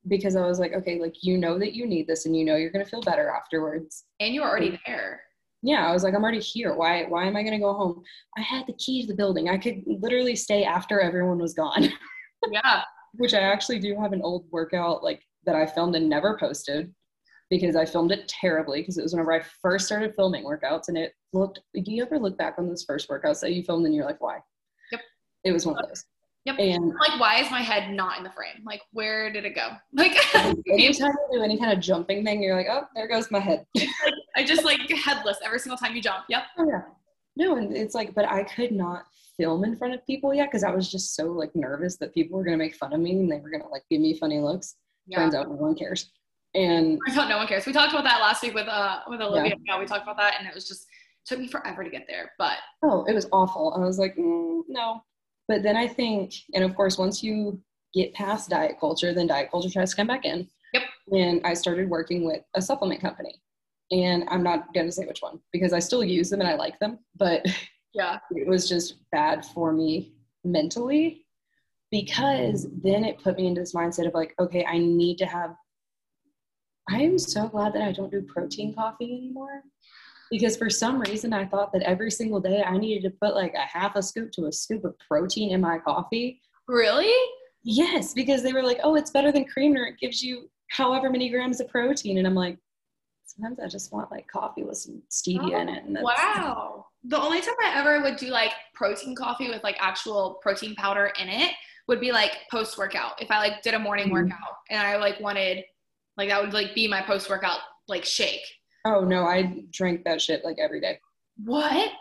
Because 0.08 0.36
I 0.36 0.46
was 0.46 0.60
like, 0.60 0.74
okay, 0.74 1.00
like 1.00 1.16
you 1.24 1.38
know 1.38 1.58
that 1.58 1.74
you 1.74 1.88
need 1.88 2.06
this 2.06 2.26
and 2.28 2.36
you 2.38 2.46
know 2.46 2.58
you're 2.58 2.70
gonna 2.70 2.86
feel 2.86 3.02
better 3.02 3.30
afterwards. 3.30 4.04
And 4.20 4.34
you 4.36 4.42
were 4.42 4.48
already 4.48 4.80
there 4.86 5.22
yeah 5.64 5.88
i 5.88 5.92
was 5.92 6.04
like 6.04 6.14
i'm 6.14 6.24
already 6.24 6.40
here 6.40 6.76
why 6.76 7.04
why 7.06 7.26
am 7.26 7.36
i 7.36 7.42
going 7.42 7.54
to 7.54 7.60
go 7.60 7.74
home 7.74 8.02
i 8.38 8.42
had 8.42 8.66
the 8.68 8.74
key 8.74 9.02
to 9.02 9.08
the 9.08 9.16
building 9.16 9.50
i 9.50 9.58
could 9.58 9.82
literally 9.86 10.36
stay 10.36 10.64
after 10.64 11.00
everyone 11.00 11.40
was 11.40 11.54
gone 11.54 11.90
yeah 12.52 12.84
which 13.14 13.34
i 13.34 13.40
actually 13.40 13.80
do 13.80 13.96
have 14.00 14.14
an 14.14 14.22
old 14.22 14.46
workout 14.52 15.04
like 15.04 15.22
that 15.46 15.56
i 15.56 15.66
filmed 15.66 15.96
and 15.96 16.10
never 16.10 16.38
posted 16.38 16.94
because 17.50 17.76
i 17.76 17.86
filmed 17.86 18.12
it 18.12 18.28
terribly 18.28 18.82
because 18.82 18.98
it 18.98 19.04
was 19.04 19.14
whenever 19.14 19.34
i 19.34 19.42
first 19.62 19.86
started 19.86 20.14
filming 20.16 20.44
workouts 20.44 20.88
and 20.88 20.98
it 20.98 21.14
looked 21.34 21.62
do 21.74 21.92
you 21.92 22.04
ever 22.04 22.20
look 22.20 22.38
back 22.38 22.56
on 22.58 22.68
those 22.68 22.84
first 22.84 23.10
workouts 23.10 23.40
that 23.40 23.54
you 23.54 23.64
filmed 23.64 23.86
and 23.86 23.96
you're 23.96 24.06
like 24.06 24.22
why 24.22 24.38
yep 24.92 25.02
it 25.44 25.52
was 25.52 25.66
one 25.66 25.78
of 25.78 25.88
those 25.88 26.04
Yep. 26.48 26.60
And 26.60 26.94
like, 26.98 27.20
why 27.20 27.42
is 27.42 27.52
my 27.52 27.60
head 27.60 27.92
not 27.92 28.20
in 28.20 28.24
the 28.24 28.30
frame? 28.30 28.64
Like, 28.66 28.82
where 28.94 29.30
did 29.34 29.44
it 29.44 29.54
go? 29.54 29.68
Like, 29.94 30.16
anytime 30.66 31.12
you 31.32 31.40
do 31.40 31.44
any 31.44 31.58
kind 31.58 31.74
of 31.74 31.82
jumping 31.82 32.24
thing, 32.24 32.42
you're 32.42 32.56
like, 32.56 32.68
oh, 32.72 32.86
there 32.96 33.06
goes 33.06 33.30
my 33.30 33.42
head. 33.42 33.66
I 34.34 34.46
just 34.46 34.64
like 34.64 34.80
headless 34.90 35.40
every 35.44 35.60
single 35.60 35.78
time 35.78 35.94
you 35.94 36.02
jump. 36.02 36.24
Yep. 36.30 36.44
Oh, 36.58 36.66
yeah. 36.70 36.84
No, 37.36 37.58
and 37.58 37.76
it's 37.76 37.94
like, 37.94 38.16
but 38.16 38.24
I 38.26 38.44
could 38.44 38.72
not 38.72 39.04
film 39.38 39.64
in 39.64 39.76
front 39.76 39.94
of 39.94 40.06
people 40.06 40.34
yet 40.34 40.48
because 40.48 40.64
I 40.64 40.72
was 40.72 40.92
just 40.92 41.16
so 41.16 41.26
like 41.26 41.56
nervous 41.56 41.98
that 41.98 42.14
people 42.14 42.38
were 42.38 42.44
gonna 42.44 42.58
make 42.58 42.76
fun 42.76 42.94
of 42.94 43.00
me 43.00 43.12
and 43.12 43.32
they 43.32 43.40
were 43.40 43.50
gonna 43.50 43.68
like 43.70 43.84
give 43.90 44.02
me 44.02 44.18
funny 44.18 44.40
looks. 44.40 44.76
Yeah. 45.06 45.20
Turns 45.20 45.36
out 45.36 45.50
no 45.50 45.56
one 45.56 45.76
cares. 45.76 46.12
And 46.56 47.00
I 47.08 47.14
thought 47.14 47.30
no 47.30 47.38
one 47.38 47.48
cares. 47.48 47.66
We 47.66 47.74
talked 47.74 47.94
about 47.94 48.04
that 48.04 48.20
last 48.20 48.42
week 48.42 48.54
with 48.54 48.68
uh 48.68 49.00
with 49.08 49.22
Olivia. 49.22 49.52
Yeah. 49.52 49.76
yeah, 49.76 49.80
we 49.80 49.86
talked 49.86 50.04
about 50.04 50.18
that, 50.18 50.36
and 50.40 50.48
it 50.48 50.56
was 50.56 50.68
just 50.68 50.88
took 51.26 51.40
me 51.40 51.48
forever 51.48 51.84
to 51.84 51.90
get 51.90 52.06
there. 52.08 52.32
But 52.38 52.58
oh, 52.84 53.06
it 53.06 53.14
was 53.14 53.28
awful. 53.32 53.74
I 53.76 53.80
was 53.80 54.00
like, 54.00 54.16
mm, 54.16 54.62
no, 54.68 55.04
but 55.48 55.64
then 55.64 55.78
I 55.78 55.88
think, 55.88 56.34
and 56.54 56.64
of 56.64 56.76
course, 56.76 56.98
once 56.98 57.24
you 57.24 57.62
get 57.94 58.14
past 58.14 58.50
diet 58.50 58.78
culture, 58.80 59.14
then 59.14 59.28
diet 59.28 59.50
culture 59.52 59.70
tries 59.70 59.92
to 59.92 59.96
come 59.96 60.08
back 60.08 60.26
in. 60.26 60.48
Yep. 60.74 60.84
And 61.14 61.42
I 61.46 61.54
started 61.54 61.90
working 61.90 62.26
with 62.26 62.42
a 62.54 62.62
supplement 62.62 63.02
company. 63.02 63.42
And 63.92 64.26
I'm 64.28 64.44
not 64.44 64.74
going 64.74 64.86
to 64.86 64.92
say 64.92 65.06
which 65.06 65.22
one 65.22 65.40
because 65.54 65.72
I 65.72 65.80
still 65.80 66.04
use 66.04 66.30
them 66.30 66.42
and 66.42 66.50
I 66.50 66.56
like 66.56 66.78
them, 66.80 67.00
but 67.16 67.46
yeah, 67.98 68.20
it 68.32 68.48
was 68.48 68.70
just 68.70 68.96
bad 69.12 69.44
for 69.44 69.74
me 69.74 70.14
mentally 70.44 71.26
because 71.92 72.68
mm-hmm. 72.68 72.88
then 72.88 73.04
it 73.04 73.22
put 73.24 73.38
me 73.38 73.48
into 73.48 73.62
this 73.62 73.74
mindset 73.74 74.08
of 74.08 74.14
like, 74.14 74.36
okay, 74.40 74.64
I 74.66 74.78
need 74.78 75.18
to 75.18 75.26
have. 75.26 75.56
I 76.90 77.02
am 77.02 77.18
so 77.18 77.48
glad 77.48 77.74
that 77.74 77.82
I 77.82 77.92
don't 77.92 78.12
do 78.12 78.22
protein 78.22 78.74
coffee 78.74 79.12
anymore 79.12 79.64
because 80.32 80.56
for 80.56 80.70
some 80.70 81.02
reason 81.02 81.34
I 81.34 81.46
thought 81.46 81.74
that 81.74 81.82
every 81.82 82.12
single 82.12 82.40
day 82.40 82.64
I 82.64 82.78
needed 82.78 83.04
to 83.10 83.18
put 83.20 83.36
like 83.36 83.54
a 83.56 83.66
half 83.66 83.96
a 83.96 84.04
scoop 84.04 84.32
to 84.34 84.46
a 84.46 84.52
scoop 84.52 84.86
of 84.86 84.96
protein 85.00 85.52
in 85.52 85.60
my 85.60 85.80
coffee. 85.80 86.40
Really? 86.68 87.14
Yes, 87.64 88.14
because 88.14 88.44
they 88.44 88.54
were 88.54 88.64
like, 88.64 88.80
oh, 88.84 88.96
it's 88.96 89.12
better 89.12 89.32
than 89.32 89.44
creamer. 89.46 89.86
It 89.86 90.00
gives 90.00 90.22
you 90.22 90.50
however 90.70 91.10
many 91.10 91.30
grams 91.30 91.60
of 91.60 91.68
protein. 91.68 92.20
And 92.20 92.28
I'm 92.28 92.36
like, 92.36 92.58
sometimes 93.26 93.60
I 93.60 93.68
just 93.68 93.92
want 93.92 94.12
like 94.12 94.28
coffee 94.28 94.64
with 94.64 94.78
some 94.78 95.02
stevia 95.12 95.56
oh, 95.56 95.60
in 95.62 95.70
it. 95.70 95.84
And 95.84 95.98
wow. 96.02 96.86
The 97.04 97.20
only 97.20 97.42
time 97.42 97.56
I 97.64 97.80
ever 97.80 98.02
would 98.02 98.18
do 98.18 98.28
like 98.28 98.52
protein 98.74 99.16
coffee 99.16 99.50
with 99.50 99.64
like 99.64 99.78
actual 99.80 100.40
protein 100.42 100.76
powder 100.76 101.12
in 101.20 101.30
it 101.30 101.52
would 101.88 102.00
be 102.00 102.12
like 102.12 102.32
post 102.52 102.78
workout. 102.78 103.22
If 103.22 103.32
I 103.32 103.40
like 103.40 103.62
did 103.62 103.74
a 103.74 103.80
morning 103.80 104.06
mm-hmm. 104.06 104.14
workout 104.14 104.58
and 104.70 104.86
I 104.86 104.98
like 104.98 105.20
wanted, 105.20 105.64
like 106.18 106.30
that 106.30 106.42
would 106.42 106.54
like 106.54 106.76
be 106.76 106.88
my 106.88 107.02
post 107.02 107.30
workout 107.30 107.60
like 107.88 108.04
shake. 108.04 108.42
Oh 108.86 109.02
no, 109.02 109.26
I 109.26 109.64
drank 109.72 110.04
that 110.06 110.22
shit 110.22 110.44
like 110.44 110.58
every 110.60 110.82
day. 110.82 111.00
What? 111.44 111.92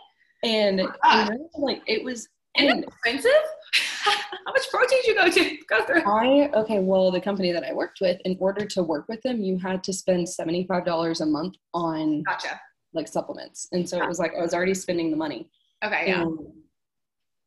And 0.43 0.81
oh 0.81 1.49
like 1.57 1.81
it 1.87 2.03
was 2.03 2.27
and 2.55 2.83
expensive. 2.83 3.31
How 4.03 4.53
much 4.53 4.69
protein 4.71 4.99
did 5.03 5.07
you 5.07 5.15
go 5.15 5.29
to 5.29 5.57
go 5.69 5.85
through? 5.85 6.01
I 6.01 6.49
okay. 6.53 6.79
Well, 6.79 7.11
the 7.11 7.21
company 7.21 7.51
that 7.51 7.63
I 7.63 7.73
worked 7.73 7.99
with, 8.01 8.19
in 8.25 8.37
order 8.39 8.65
to 8.65 8.83
work 8.83 9.07
with 9.09 9.21
them, 9.21 9.41
you 9.41 9.59
had 9.59 9.83
to 9.83 9.93
spend 9.93 10.27
seventy 10.29 10.65
five 10.65 10.85
dollars 10.85 11.21
a 11.21 11.25
month 11.25 11.55
on 11.73 12.23
gotcha 12.23 12.59
like 12.97 13.07
supplements, 13.07 13.67
and 13.71 13.87
so 13.87 14.01
it 14.01 14.07
was 14.07 14.19
like 14.19 14.33
I 14.37 14.41
was 14.41 14.53
already 14.53 14.73
spending 14.73 15.11
the 15.11 15.17
money. 15.17 15.49
Okay, 15.83 16.05
yeah. 16.07 16.21
And 16.21 16.39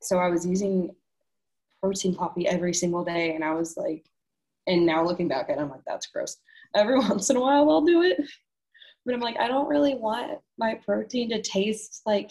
so 0.00 0.18
I 0.18 0.28
was 0.28 0.46
using 0.46 0.90
protein 1.82 2.14
coffee 2.14 2.46
every 2.46 2.74
single 2.74 3.04
day, 3.04 3.34
and 3.34 3.44
I 3.44 3.52
was 3.54 3.76
like, 3.76 4.04
and 4.66 4.86
now 4.86 5.04
looking 5.04 5.28
back 5.28 5.50
at 5.50 5.58
it, 5.58 5.60
I'm 5.60 5.70
like, 5.70 5.82
that's 5.86 6.06
gross. 6.06 6.36
Every 6.74 6.98
once 6.98 7.30
in 7.30 7.36
a 7.36 7.40
while, 7.40 7.68
I'll 7.70 7.84
do 7.84 8.02
it, 8.02 8.18
but 9.04 9.14
I'm 9.14 9.20
like, 9.20 9.38
I 9.38 9.48
don't 9.48 9.68
really 9.68 9.94
want 9.94 10.38
my 10.58 10.74
protein 10.74 11.30
to 11.30 11.42
taste 11.42 12.02
like 12.06 12.30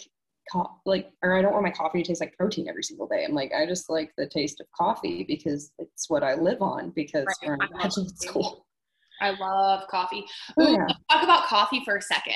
co- 0.51 0.79
like 0.85 1.11
or 1.23 1.37
I 1.37 1.41
don't 1.41 1.53
want 1.53 1.63
my 1.63 1.71
coffee 1.71 2.01
to 2.01 2.07
taste 2.07 2.21
like 2.21 2.35
protein 2.37 2.67
every 2.69 2.83
single 2.83 3.07
day. 3.07 3.25
I'm 3.25 3.33
like, 3.33 3.51
I 3.53 3.65
just 3.65 3.89
like 3.89 4.11
the 4.17 4.27
taste 4.27 4.59
of 4.61 4.67
coffee 4.71 5.23
because 5.23 5.71
it's 5.79 6.09
what 6.09 6.23
I 6.23 6.35
live 6.35 6.61
on 6.61 6.91
because 6.95 7.25
right. 7.25 7.35
we're 7.45 7.53
in 7.53 7.59
graduate 7.71 8.19
school. 8.19 8.65
I 9.21 9.31
love 9.31 9.87
coffee. 9.89 10.25
Oh, 10.57 10.71
yeah. 10.71 10.87
talk 11.11 11.23
about 11.23 11.45
coffee 11.45 11.81
for 11.83 11.97
a 11.97 12.01
second. 12.01 12.33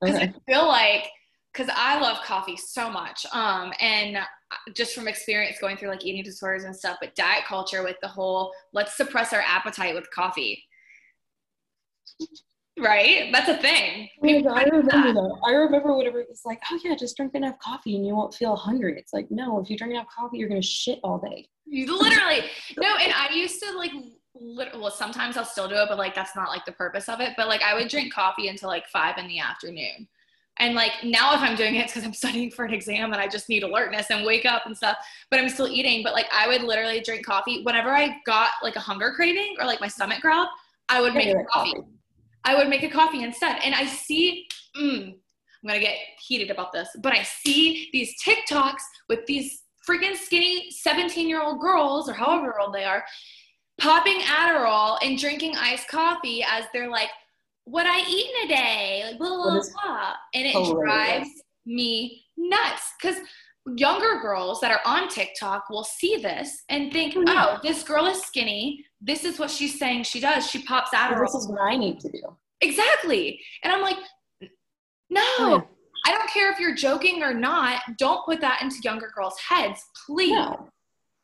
Because 0.00 0.16
okay. 0.16 0.32
I 0.34 0.52
feel 0.52 0.66
like 0.66 1.04
because 1.52 1.72
I 1.74 1.98
love 1.98 2.18
coffee 2.24 2.56
so 2.56 2.90
much. 2.90 3.26
Um, 3.32 3.72
and 3.80 4.18
just 4.74 4.94
from 4.94 5.08
experience 5.08 5.58
going 5.60 5.76
through 5.76 5.88
like 5.88 6.04
eating 6.04 6.22
disorders 6.22 6.64
and 6.64 6.76
stuff, 6.76 6.98
but 7.00 7.14
diet 7.14 7.44
culture 7.46 7.82
with 7.82 7.96
the 8.02 8.08
whole 8.08 8.52
let's 8.72 8.96
suppress 8.96 9.32
our 9.32 9.40
appetite 9.40 9.94
with 9.94 10.08
coffee 10.10 10.62
right? 12.80 13.30
That's 13.32 13.48
a 13.48 13.56
thing. 13.56 14.08
God, 14.22 14.56
I 14.56 14.62
remember 14.64 14.90
that. 14.90 15.14
that. 15.14 15.40
I 15.46 15.52
remember 15.52 15.94
whatever 15.96 16.20
it 16.20 16.28
was 16.28 16.42
like, 16.44 16.60
oh 16.70 16.78
yeah, 16.84 16.94
just 16.94 17.16
drink 17.16 17.34
enough 17.34 17.58
coffee 17.58 17.96
and 17.96 18.06
you 18.06 18.14
won't 18.14 18.34
feel 18.34 18.56
hungry. 18.56 18.94
It's 18.98 19.12
like, 19.12 19.26
no, 19.30 19.60
if 19.60 19.70
you 19.70 19.76
drink 19.76 19.92
enough 19.92 20.06
coffee, 20.16 20.38
you're 20.38 20.48
gonna 20.48 20.62
shit 20.62 21.00
all 21.02 21.18
day. 21.18 21.48
You 21.66 21.98
literally 21.98 22.42
no, 22.78 22.96
and 22.96 23.12
I 23.12 23.34
used 23.34 23.62
to 23.62 23.76
like 23.76 23.92
well, 24.40 24.90
sometimes 24.90 25.36
I'll 25.36 25.44
still 25.44 25.68
do 25.68 25.76
it, 25.76 25.86
but 25.88 25.98
like 25.98 26.14
that's 26.14 26.36
not 26.36 26.48
like 26.48 26.64
the 26.64 26.72
purpose 26.72 27.08
of 27.08 27.20
it. 27.20 27.34
But 27.36 27.48
like 27.48 27.62
I 27.62 27.74
would 27.74 27.88
drink 27.88 28.12
coffee 28.12 28.48
until 28.48 28.68
like 28.68 28.86
five 28.88 29.18
in 29.18 29.28
the 29.28 29.38
afternoon. 29.38 30.08
And 30.60 30.74
like 30.74 30.92
now, 31.04 31.34
if 31.34 31.40
I'm 31.40 31.56
doing 31.56 31.76
it, 31.76 31.84
it's 31.84 31.92
because 31.92 32.04
I'm 32.04 32.14
studying 32.14 32.50
for 32.50 32.64
an 32.64 32.74
exam 32.74 33.12
and 33.12 33.20
I 33.20 33.28
just 33.28 33.48
need 33.48 33.62
alertness 33.62 34.10
and 34.10 34.24
wake 34.24 34.44
up 34.44 34.66
and 34.66 34.76
stuff. 34.76 34.96
But 35.30 35.40
I'm 35.40 35.48
still 35.48 35.68
eating. 35.68 36.02
But 36.02 36.12
like 36.12 36.26
I 36.32 36.48
would 36.48 36.62
literally 36.62 37.00
drink 37.00 37.24
coffee 37.24 37.62
whenever 37.62 37.90
I 37.90 38.16
got 38.26 38.50
like 38.62 38.76
a 38.76 38.80
hunger 38.80 39.12
craving 39.14 39.56
or 39.58 39.66
like 39.66 39.80
my 39.80 39.88
stomach 39.88 40.20
growled. 40.20 40.48
I 40.88 41.00
would 41.00 41.14
make 41.14 41.28
a 41.28 41.44
coffee. 41.44 41.74
coffee. 41.74 41.86
I 42.44 42.54
would 42.54 42.68
make 42.68 42.82
a 42.82 42.88
coffee 42.88 43.22
instead. 43.22 43.58
And 43.62 43.74
I 43.74 43.86
see, 43.86 44.48
mm, 44.76 45.08
I'm 45.08 45.66
gonna 45.66 45.80
get 45.80 45.96
heated 46.26 46.50
about 46.50 46.72
this, 46.72 46.88
but 47.02 47.12
I 47.12 47.22
see 47.22 47.90
these 47.92 48.14
TikToks 48.24 48.82
with 49.08 49.26
these 49.26 49.62
freaking 49.88 50.16
skinny 50.16 50.70
17 50.70 51.28
year 51.28 51.42
old 51.42 51.60
girls 51.60 52.08
or 52.08 52.12
however 52.12 52.58
old 52.60 52.74
they 52.74 52.84
are 52.84 53.04
popping 53.80 54.20
Adderall 54.20 54.98
and 55.02 55.18
drinking 55.18 55.54
iced 55.56 55.88
coffee 55.88 56.42
as 56.42 56.64
they're 56.72 56.90
like, 56.90 57.10
what 57.64 57.86
I 57.86 58.00
eat 58.08 58.30
in 58.30 58.50
a 58.50 58.54
day, 58.54 59.02
like 59.06 59.18
blah 59.18 59.28
blah 59.28 59.60
blah, 59.84 60.12
and 60.34 60.46
it 60.46 60.52
hilarious. 60.52 60.84
drives 60.84 61.28
me 61.66 62.24
nuts 62.36 62.92
because 63.00 63.18
younger 63.76 64.20
girls 64.20 64.60
that 64.60 64.70
are 64.70 64.80
on 64.86 65.08
TikTok 65.08 65.68
will 65.68 65.84
see 65.84 66.16
this 66.16 66.62
and 66.70 66.92
think, 66.92 67.14
oh, 67.16 67.24
oh, 67.26 67.58
this 67.62 67.82
girl 67.82 68.06
is 68.06 68.22
skinny. 68.22 68.84
This 69.00 69.24
is 69.24 69.38
what 69.38 69.50
she's 69.50 69.78
saying 69.78 70.04
she 70.04 70.20
does. 70.20 70.50
She 70.50 70.62
pops 70.62 70.90
Adderall. 70.94 71.26
This 71.26 71.34
is 71.34 71.48
what 71.48 71.60
I 71.60 71.76
need 71.76 72.00
to 72.00 72.10
do. 72.10 72.22
Exactly. 72.60 73.38
And 73.62 73.72
I'm 73.72 73.82
like, 73.82 73.98
no, 75.10 75.22
oh, 75.38 75.68
I 76.06 76.12
don't 76.12 76.30
care 76.30 76.50
if 76.50 76.58
you're 76.58 76.74
joking 76.74 77.22
or 77.22 77.34
not. 77.34 77.82
Don't 77.98 78.24
put 78.24 78.40
that 78.40 78.62
into 78.62 78.76
younger 78.82 79.10
girls' 79.14 79.38
heads, 79.38 79.80
please. 80.06 80.32
No. 80.32 80.68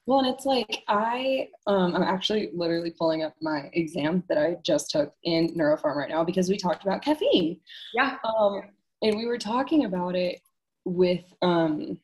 Well, 0.06 0.18
and 0.18 0.28
it's 0.28 0.44
like 0.44 0.82
I, 0.86 1.48
um, 1.66 1.94
I'm 1.94 2.02
actually 2.02 2.50
literally 2.52 2.90
pulling 2.90 3.22
up 3.22 3.34
my 3.40 3.70
exam 3.72 4.22
that 4.28 4.36
I 4.36 4.58
just 4.62 4.90
took 4.90 5.14
in 5.22 5.54
neuropharm 5.56 5.96
right 5.96 6.10
now 6.10 6.24
because 6.24 6.48
we 6.48 6.58
talked 6.58 6.82
about 6.82 7.02
caffeine. 7.02 7.58
Yeah. 7.94 8.16
Um, 8.22 8.62
and 9.02 9.16
we 9.16 9.26
were 9.26 9.38
talking 9.38 9.86
about 9.86 10.14
it 10.14 10.40
with 10.84 11.24
um, 11.40 11.98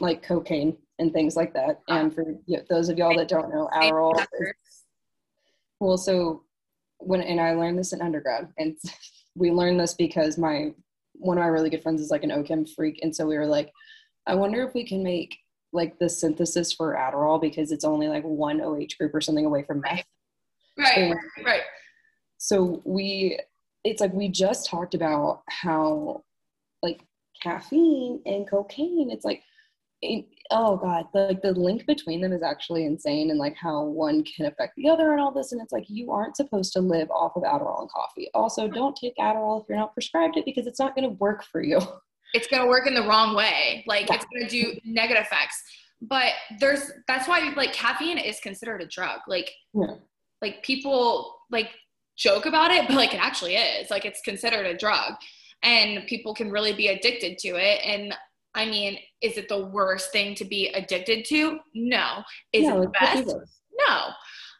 like 0.00 0.22
cocaine 0.22 0.76
and 0.98 1.12
things 1.12 1.36
like 1.36 1.52
that. 1.54 1.80
And 1.88 2.14
for 2.14 2.24
you 2.46 2.56
know, 2.56 2.62
those 2.70 2.88
of 2.88 2.96
y'all 2.96 3.16
that 3.16 3.28
don't 3.28 3.50
know, 3.50 3.68
Adderall. 3.74 4.24
well, 5.80 5.98
so 5.98 6.44
when 6.98 7.20
and 7.20 7.40
I 7.40 7.52
learned 7.52 7.78
this 7.78 7.92
in 7.92 8.00
undergrad, 8.00 8.48
and 8.58 8.76
we 9.34 9.50
learned 9.50 9.80
this 9.80 9.94
because 9.94 10.38
my 10.38 10.72
one 11.12 11.38
of 11.38 11.42
my 11.42 11.48
really 11.48 11.70
good 11.70 11.82
friends 11.82 12.00
is 12.00 12.10
like 12.10 12.24
an 12.24 12.30
OChem 12.30 12.68
freak, 12.74 13.00
and 13.02 13.14
so 13.14 13.26
we 13.26 13.36
were 13.36 13.46
like, 13.46 13.70
I 14.26 14.34
wonder 14.34 14.62
if 14.62 14.74
we 14.74 14.86
can 14.86 15.02
make 15.02 15.36
like 15.74 15.98
the 15.98 16.08
synthesis 16.08 16.72
for 16.72 16.94
Adderall 16.94 17.40
because 17.40 17.72
it's 17.72 17.84
only 17.84 18.08
like 18.08 18.22
one 18.22 18.60
OH 18.60 18.96
group 18.98 19.14
or 19.14 19.20
something 19.20 19.44
away 19.44 19.64
from 19.64 19.80
meth. 19.80 20.04
Right, 20.78 20.98
and 20.98 21.16
right. 21.44 21.62
So 22.38 22.82
we, 22.84 23.38
it's 23.84 24.00
like 24.00 24.12
we 24.12 24.28
just 24.28 24.68
talked 24.68 24.94
about 24.94 25.42
how 25.48 26.22
like 26.82 27.00
caffeine 27.42 28.20
and 28.26 28.48
cocaine, 28.48 29.10
it's 29.10 29.24
like, 29.24 29.42
it, 30.02 30.26
oh 30.50 30.76
God, 30.76 31.06
like 31.14 31.40
the 31.42 31.52
link 31.52 31.86
between 31.86 32.20
them 32.20 32.32
is 32.32 32.42
actually 32.42 32.84
insane 32.84 33.30
and 33.30 33.38
like 33.38 33.56
how 33.56 33.84
one 33.84 34.22
can 34.24 34.46
affect 34.46 34.74
the 34.76 34.88
other 34.88 35.12
and 35.12 35.20
all 35.20 35.32
this. 35.32 35.52
And 35.52 35.60
it's 35.62 35.72
like, 35.72 35.86
you 35.88 36.12
aren't 36.12 36.36
supposed 36.36 36.72
to 36.74 36.80
live 36.80 37.10
off 37.10 37.36
of 37.36 37.42
Adderall 37.42 37.80
and 37.80 37.90
coffee. 37.90 38.28
Also, 38.34 38.68
don't 38.68 38.96
take 38.96 39.16
Adderall 39.16 39.62
if 39.62 39.68
you're 39.68 39.78
not 39.78 39.94
prescribed 39.94 40.36
it 40.36 40.44
because 40.44 40.66
it's 40.66 40.78
not 40.80 40.94
going 40.94 41.08
to 41.08 41.16
work 41.16 41.44
for 41.44 41.62
you. 41.62 41.80
it's 42.34 42.46
going 42.48 42.62
to 42.62 42.68
work 42.68 42.86
in 42.86 42.94
the 42.94 43.02
wrong 43.02 43.34
way. 43.34 43.84
Like 43.86 44.08
yeah. 44.08 44.16
it's 44.16 44.26
going 44.26 44.46
to 44.46 44.50
do 44.50 44.78
negative 44.84 45.24
effects. 45.24 45.62
But 46.02 46.32
there's 46.60 46.90
that's 47.08 47.26
why 47.26 47.52
like 47.56 47.72
caffeine 47.72 48.18
is 48.18 48.40
considered 48.40 48.82
a 48.82 48.86
drug. 48.86 49.20
Like 49.26 49.50
yeah. 49.72 49.94
like 50.42 50.62
people 50.62 51.34
like 51.50 51.70
joke 52.16 52.44
about 52.44 52.70
it, 52.70 52.86
but 52.86 52.96
like 52.96 53.14
it 53.14 53.24
actually 53.24 53.54
is. 53.54 53.90
Like 53.90 54.04
it's 54.04 54.20
considered 54.20 54.66
a 54.66 54.76
drug 54.76 55.14
and 55.62 56.06
people 56.06 56.34
can 56.34 56.50
really 56.50 56.74
be 56.74 56.88
addicted 56.88 57.38
to 57.38 57.48
it 57.56 57.80
and 57.86 58.14
I 58.56 58.66
mean, 58.66 58.98
is 59.20 59.36
it 59.36 59.48
the 59.48 59.66
worst 59.66 60.12
thing 60.12 60.34
to 60.36 60.44
be 60.44 60.68
addicted 60.68 61.24
to? 61.26 61.58
No. 61.74 62.22
Is 62.52 62.68
no, 62.68 62.82
it 62.82 62.84
the 62.84 62.88
best? 62.90 63.36
No. 63.88 64.10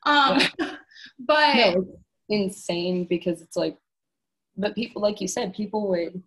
Um, 0.04 0.40
but 1.20 1.54
no, 1.54 1.72
it's 1.78 1.88
insane 2.28 3.06
because 3.08 3.40
it's 3.40 3.56
like, 3.56 3.76
but 4.56 4.74
people, 4.74 5.00
like 5.00 5.20
you 5.20 5.28
said, 5.28 5.54
people 5.54 5.88
would 5.90 6.22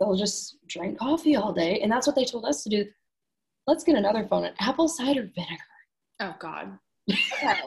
they'll 0.00 0.16
just 0.16 0.56
drink 0.66 0.98
coffee 0.98 1.36
all 1.36 1.52
day. 1.52 1.80
And 1.80 1.92
that's 1.92 2.06
what 2.06 2.16
they 2.16 2.24
told 2.24 2.46
us 2.46 2.62
to 2.64 2.70
do. 2.70 2.86
Let's 3.66 3.84
get 3.84 3.96
another 3.96 4.26
phone, 4.26 4.44
an 4.44 4.54
apple 4.58 4.88
cider 4.88 5.30
vinegar. 5.34 5.62
Oh, 6.20 6.34
God. 6.40 6.78
okay. 7.10 7.60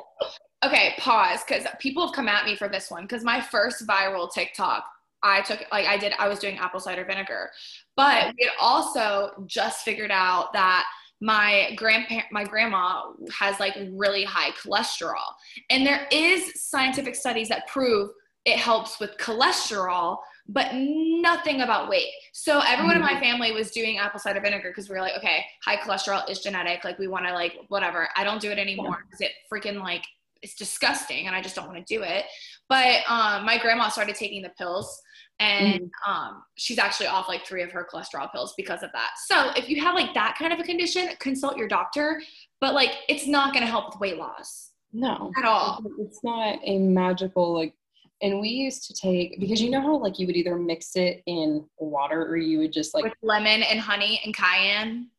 okay, 0.66 0.94
pause, 0.98 1.42
because 1.48 1.66
people 1.80 2.06
have 2.06 2.16
come 2.16 2.28
at 2.28 2.46
me 2.46 2.56
for 2.56 2.68
this 2.68 2.90
one. 2.90 3.04
Because 3.04 3.24
my 3.24 3.40
first 3.40 3.88
viral 3.88 4.32
TikTok, 4.32 4.84
I 5.22 5.42
took, 5.42 5.64
like, 5.72 5.86
I 5.86 5.98
did, 5.98 6.14
I 6.18 6.28
was 6.28 6.40
doing 6.40 6.58
apple 6.58 6.80
cider 6.80 7.06
vinegar. 7.06 7.52
But 7.96 8.34
we 8.38 8.46
had 8.46 8.54
also 8.60 9.32
just 9.48 9.86
figured 9.86 10.12
out 10.12 10.52
that 10.54 10.86
my 11.22 11.74
grandparent 11.78 12.26
my 12.34 12.44
grandma 12.44 13.04
has 13.32 13.58
like 13.58 13.74
really 13.92 14.26
high 14.26 14.52
cholesterol 14.52 15.24
and 15.70 15.88
there 15.88 16.06
is 16.12 16.52
scientific 16.62 17.16
studies 17.16 17.48
that 17.48 17.66
prove 17.68 18.10
it 18.44 18.58
helps 18.58 19.00
with 19.00 19.18
cholesterol 19.20 20.18
but 20.48 20.72
nothing 20.74 21.62
about 21.62 21.90
weight. 21.90 22.10
So 22.34 22.60
everyone 22.60 22.96
mm-hmm. 22.96 22.98
in 22.98 23.02
my 23.02 23.14
mm-hmm. 23.14 23.22
family 23.22 23.52
was 23.52 23.72
doing 23.72 23.98
apple 23.98 24.20
cider 24.20 24.42
vinegar 24.42 24.70
because 24.70 24.90
we 24.90 24.96
were 24.96 25.02
like, 25.02 25.18
okay, 25.18 25.46
high 25.64 25.78
cholesterol 25.78 26.30
is 26.30 26.40
genetic. 26.40 26.84
Like 26.84 27.00
we 27.00 27.08
want 27.08 27.26
to 27.26 27.34
like 27.34 27.58
whatever. 27.70 28.10
I 28.16 28.24
don't 28.24 28.42
do 28.42 28.52
it 28.52 28.58
anymore 28.58 29.06
because 29.06 29.22
it 29.22 29.32
freaking 29.52 29.82
like 29.82 30.04
it's 30.42 30.56
disgusting 30.56 31.28
and 31.28 31.36
I 31.36 31.42
just 31.42 31.56
don't 31.56 31.68
want 31.68 31.86
to 31.86 31.96
do 31.96 32.04
it. 32.04 32.26
But 32.68 33.10
um, 33.10 33.46
my 33.46 33.58
grandma 33.58 33.88
started 33.90 34.16
taking 34.16 34.42
the 34.42 34.52
pills 34.58 35.02
and 35.40 35.82
mm-hmm. 35.82 36.12
um, 36.12 36.44
she's 36.56 36.78
actually 36.78 37.08
off 37.08 37.28
like 37.28 37.46
three 37.46 37.64
of 37.64 37.72
her 37.72 37.88
cholesterol 37.92 38.32
pills 38.32 38.54
because 38.58 38.84
of 38.84 38.92
that. 38.92 39.12
So 39.26 39.52
if 39.56 39.70
you 39.70 39.82
have 39.82 39.96
like 39.96 40.14
that 40.14 40.36
kind 40.38 40.52
of 40.52 40.60
a 40.60 40.64
condition, 40.64 41.10
consult 41.20 41.58
your 41.58 41.68
doctor. 41.68 42.22
But 42.60 42.74
like 42.74 42.92
it's 43.08 43.28
not 43.28 43.54
going 43.54 43.66
to 43.66 43.72
help 43.72 43.94
with 43.94 44.00
weight 44.02 44.18
loss. 44.18 44.72
No, 44.92 45.32
at 45.38 45.46
all. 45.46 45.84
It's 46.00 46.24
not 46.24 46.60
a 46.64 46.78
magical 46.78 47.54
like 47.54 47.74
and 48.22 48.40
we 48.40 48.50
used 48.50 48.88
to 48.88 48.94
take 48.94 49.40
because 49.40 49.62
you 49.62 49.70
know 49.70 49.82
how 49.82 49.98
like 49.98 50.20
you 50.20 50.28
would 50.28 50.36
either 50.36 50.56
mix 50.56 50.96
it 50.96 51.22
in 51.26 51.66
water 51.78 52.26
or 52.26 52.38
you 52.38 52.60
would 52.60 52.72
just 52.72 52.94
like 52.94 53.04
with 53.04 53.14
lemon 53.22 53.64
and 53.64 53.80
honey 53.80 54.22
and 54.24 54.36
cayenne. 54.36 55.10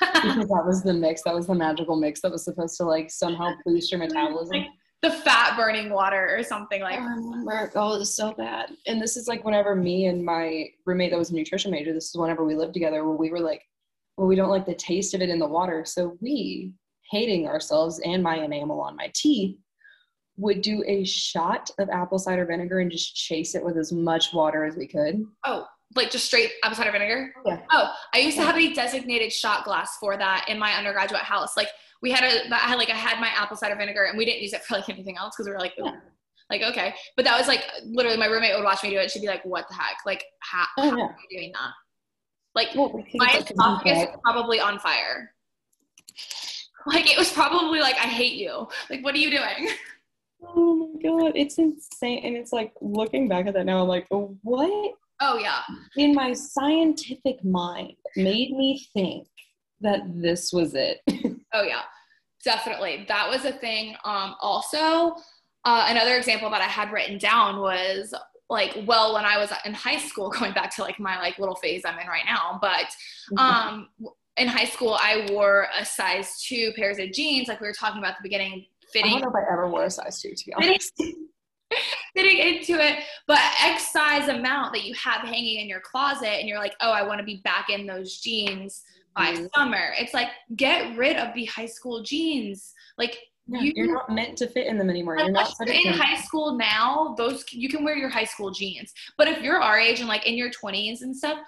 because 0.00 0.36
that 0.48 0.64
was 0.66 0.82
the 0.82 0.94
mix. 0.94 1.22
That 1.22 1.34
was 1.34 1.46
the 1.46 1.54
magical 1.54 1.96
mix 1.96 2.20
that 2.22 2.32
was 2.32 2.44
supposed 2.44 2.76
to 2.78 2.84
like 2.84 3.10
somehow 3.10 3.52
boost 3.64 3.90
your 3.90 4.00
metabolism. 4.00 4.56
Like 4.56 4.66
the 5.02 5.10
fat 5.10 5.56
burning 5.56 5.90
water 5.90 6.34
or 6.36 6.42
something 6.42 6.80
like. 6.80 6.98
I 6.98 7.04
remember. 7.04 7.70
Oh, 7.74 7.94
it 7.94 7.98
was 7.98 8.14
so 8.14 8.32
bad. 8.32 8.70
And 8.86 9.00
this 9.00 9.16
is 9.16 9.28
like 9.28 9.44
whenever 9.44 9.74
me 9.74 10.06
and 10.06 10.24
my 10.24 10.68
roommate 10.86 11.10
that 11.10 11.18
was 11.18 11.30
a 11.30 11.34
nutrition 11.34 11.70
major. 11.70 11.92
This 11.92 12.08
is 12.08 12.16
whenever 12.16 12.44
we 12.44 12.54
lived 12.54 12.74
together, 12.74 13.04
where 13.04 13.16
we 13.16 13.30
were 13.30 13.40
like, 13.40 13.62
well, 14.16 14.26
we 14.26 14.36
don't 14.36 14.50
like 14.50 14.66
the 14.66 14.74
taste 14.74 15.14
of 15.14 15.20
it 15.20 15.28
in 15.28 15.38
the 15.38 15.46
water, 15.46 15.84
so 15.84 16.16
we 16.20 16.72
hating 17.10 17.46
ourselves 17.46 18.00
and 18.04 18.22
my 18.22 18.38
enamel 18.38 18.80
on 18.80 18.96
my 18.96 19.10
teeth 19.14 19.56
would 20.36 20.62
do 20.62 20.82
a 20.86 21.04
shot 21.04 21.70
of 21.78 21.88
apple 21.90 22.18
cider 22.18 22.44
vinegar 22.44 22.80
and 22.80 22.90
just 22.90 23.14
chase 23.14 23.54
it 23.54 23.64
with 23.64 23.76
as 23.76 23.92
much 23.92 24.32
water 24.32 24.64
as 24.64 24.76
we 24.76 24.86
could. 24.86 25.24
Oh, 25.44 25.66
like 25.94 26.10
just 26.10 26.26
straight 26.26 26.52
apple 26.62 26.76
cider 26.76 26.92
vinegar? 26.92 27.32
Yeah. 27.44 27.60
Oh, 27.72 27.92
I 28.14 28.18
used 28.18 28.36
to 28.36 28.44
have 28.44 28.56
a 28.56 28.72
designated 28.72 29.32
shot 29.32 29.64
glass 29.64 29.96
for 29.98 30.16
that 30.16 30.46
in 30.48 30.58
my 30.58 30.72
undergraduate 30.72 31.22
house. 31.22 31.56
Like 31.56 31.68
we 32.02 32.10
had 32.10 32.24
a, 32.24 32.54
I 32.54 32.58
had 32.58 32.76
like 32.76 32.90
I 32.90 32.94
had 32.94 33.20
my 33.20 33.28
apple 33.28 33.56
cider 33.56 33.76
vinegar 33.76 34.04
and 34.04 34.18
we 34.18 34.24
didn't 34.24 34.42
use 34.42 34.52
it 34.52 34.64
for 34.64 34.76
like 34.76 34.88
anything 34.88 35.16
else 35.16 35.34
because 35.36 35.46
we 35.46 35.52
were 35.52 35.58
like, 35.58 35.74
yeah. 35.78 35.92
like 36.50 36.62
okay. 36.62 36.94
But 37.16 37.24
that 37.24 37.38
was 37.38 37.48
like 37.48 37.64
literally 37.84 38.18
my 38.18 38.26
roommate 38.26 38.54
would 38.54 38.64
watch 38.64 38.82
me 38.82 38.90
do 38.90 38.98
it. 38.98 39.10
She'd 39.10 39.22
be 39.22 39.28
like, 39.28 39.44
"What 39.44 39.66
the 39.68 39.74
heck? 39.74 39.96
Like 40.04 40.24
how, 40.40 40.66
oh, 40.78 40.90
how 40.90 40.96
yeah. 40.96 41.04
are 41.04 41.16
you 41.30 41.38
doing 41.38 41.52
that?" 41.52 41.72
Like 42.54 42.68
well, 42.74 43.02
my 43.14 43.30
esophagus 43.38 44.02
is 44.02 44.16
probably 44.22 44.60
on 44.60 44.78
fire. 44.78 45.32
Like 46.86 47.10
it 47.10 47.18
was 47.18 47.32
probably 47.32 47.80
like, 47.80 47.96
"I 47.96 48.08
hate 48.08 48.34
you." 48.34 48.68
Like 48.90 49.02
what 49.02 49.14
are 49.14 49.18
you 49.18 49.30
doing? 49.30 49.68
Oh 50.54 50.90
my 50.94 51.02
god, 51.02 51.32
it's 51.34 51.58
insane. 51.58 52.24
And 52.24 52.36
it's 52.36 52.52
like 52.52 52.72
looking 52.80 53.28
back 53.28 53.46
at 53.46 53.54
that 53.54 53.66
now, 53.66 53.82
I'm 53.82 53.88
like, 53.88 54.06
what? 54.10 54.94
Oh 55.20 55.38
yeah. 55.38 55.62
In 55.96 56.14
my 56.14 56.32
scientific 56.32 57.42
mind, 57.44 57.94
made 58.16 58.52
me 58.52 58.86
think 58.92 59.26
that 59.80 60.00
this 60.06 60.52
was 60.52 60.74
it. 60.74 61.00
oh 61.52 61.62
yeah, 61.62 61.82
definitely. 62.44 63.04
That 63.08 63.28
was 63.28 63.44
a 63.44 63.52
thing. 63.52 63.96
Um, 64.04 64.34
also, 64.40 65.16
uh, 65.64 65.86
another 65.88 66.16
example 66.16 66.50
that 66.50 66.60
I 66.60 66.66
had 66.66 66.92
written 66.92 67.18
down 67.18 67.60
was 67.60 68.14
like, 68.48 68.76
well, 68.86 69.14
when 69.14 69.24
I 69.24 69.38
was 69.38 69.50
in 69.64 69.74
high 69.74 69.98
school, 69.98 70.30
going 70.38 70.52
back 70.52 70.74
to 70.76 70.82
like 70.82 71.00
my 71.00 71.18
like 71.18 71.38
little 71.38 71.56
phase 71.56 71.82
I'm 71.84 71.98
in 71.98 72.06
right 72.06 72.24
now, 72.26 72.58
but 72.60 72.86
mm-hmm. 73.32 73.38
um, 73.38 73.88
in 74.36 74.48
high 74.48 74.66
school, 74.66 74.96
I 75.00 75.26
wore 75.30 75.68
a 75.78 75.84
size 75.84 76.42
two 76.42 76.72
pairs 76.76 76.98
of 76.98 77.12
jeans, 77.12 77.48
like 77.48 77.60
we 77.60 77.66
were 77.66 77.72
talking 77.72 77.98
about 77.98 78.12
at 78.12 78.18
the 78.18 78.28
beginning 78.28 78.66
fitting. 78.96 79.16
I 79.16 79.20
don't 79.20 79.32
know 79.32 79.38
if 79.38 79.46
I 79.46 79.52
ever 79.52 79.68
wore 79.68 79.84
a 79.84 79.90
size 79.90 80.20
two, 80.20 80.34
to 80.34 80.44
be 80.46 80.52
honest. 80.54 80.92
fitting 82.14 82.38
into 82.38 82.74
it, 82.74 83.02
but 83.26 83.38
X 83.62 83.92
size 83.92 84.28
amount 84.28 84.72
that 84.72 84.84
you 84.84 84.94
have 84.94 85.22
hanging 85.22 85.60
in 85.60 85.68
your 85.68 85.80
closet, 85.80 86.28
and 86.28 86.48
you're 86.48 86.58
like, 86.58 86.74
oh, 86.80 86.90
I 86.90 87.02
want 87.02 87.18
to 87.18 87.24
be 87.24 87.40
back 87.44 87.70
in 87.70 87.86
those 87.86 88.18
jeans 88.18 88.82
by 89.14 89.32
mm-hmm. 89.32 89.46
summer. 89.54 89.94
It's 89.98 90.14
like 90.14 90.28
get 90.54 90.96
rid 90.96 91.16
of 91.16 91.34
the 91.34 91.46
high 91.46 91.66
school 91.66 92.02
jeans. 92.02 92.72
Like 92.98 93.18
Yeah, 93.46 93.62
you, 93.62 93.84
are 93.84 93.94
not 93.94 94.10
meant 94.10 94.38
to 94.38 94.46
fit 94.46 94.66
in 94.66 94.78
them 94.78 94.90
anymore. 94.90 95.18
You're 95.18 95.30
not 95.30 95.52
you're 95.60 95.74
in 95.74 95.92
high 95.92 96.20
school 96.20 96.56
now. 96.56 97.14
Those 97.16 97.44
you 97.50 97.68
can 97.68 97.84
wear 97.84 97.96
your 97.96 98.10
high 98.10 98.24
school 98.24 98.50
jeans, 98.50 98.92
but 99.18 99.28
if 99.28 99.42
you're 99.42 99.60
our 99.60 99.78
age 99.78 100.00
and 100.00 100.08
like 100.08 100.26
in 100.26 100.34
your 100.34 100.50
20s 100.50 101.02
and 101.02 101.16
stuff, 101.16 101.38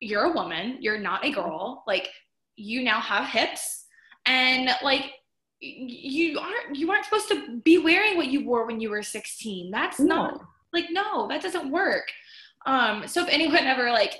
you're 0.00 0.24
a 0.24 0.32
woman. 0.32 0.78
You're 0.80 0.98
not 0.98 1.24
a 1.24 1.30
girl. 1.30 1.84
Like 1.86 2.08
you 2.56 2.82
now 2.82 3.00
have 3.00 3.28
hips, 3.28 3.84
and 4.26 4.70
like 4.82 5.12
you 5.60 6.38
aren't 6.38 6.76
you 6.76 6.90
aren't 6.90 7.04
supposed 7.04 7.28
to 7.28 7.58
be 7.64 7.78
wearing 7.78 8.16
what 8.16 8.28
you 8.28 8.44
wore 8.44 8.66
when 8.66 8.80
you 8.80 8.90
were 8.90 9.02
16. 9.02 9.70
That's 9.70 9.98
no. 9.98 10.06
not 10.06 10.40
like 10.72 10.86
no, 10.90 11.26
that 11.28 11.42
doesn't 11.42 11.70
work. 11.70 12.04
Um, 12.66 13.06
so 13.06 13.22
if 13.22 13.28
anyone 13.28 13.64
ever 13.64 13.90
like 13.90 14.14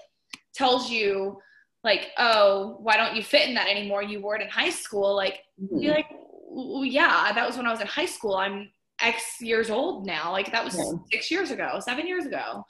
tells 0.54 0.90
you 0.90 1.38
like, 1.84 2.08
oh, 2.18 2.76
why 2.80 2.96
don't 2.96 3.14
you 3.14 3.22
fit 3.22 3.48
in 3.48 3.54
that 3.54 3.68
anymore? 3.68 4.02
You 4.02 4.20
wore 4.20 4.36
it 4.36 4.42
in 4.42 4.48
high 4.48 4.70
school. 4.70 5.14
Like, 5.14 5.40
mm-hmm. 5.62 5.78
be 5.78 5.90
like, 5.90 6.06
well, 6.10 6.84
yeah, 6.84 7.32
that 7.32 7.46
was 7.46 7.56
when 7.56 7.66
I 7.66 7.70
was 7.70 7.80
in 7.80 7.86
high 7.86 8.06
school. 8.06 8.34
I'm 8.34 8.70
X 9.00 9.40
years 9.40 9.70
old 9.70 10.06
now. 10.06 10.32
Like 10.32 10.50
that 10.52 10.64
was 10.64 10.76
yeah. 10.76 10.90
six 11.12 11.30
years 11.30 11.50
ago, 11.50 11.78
seven 11.80 12.06
years 12.06 12.26
ago. 12.26 12.64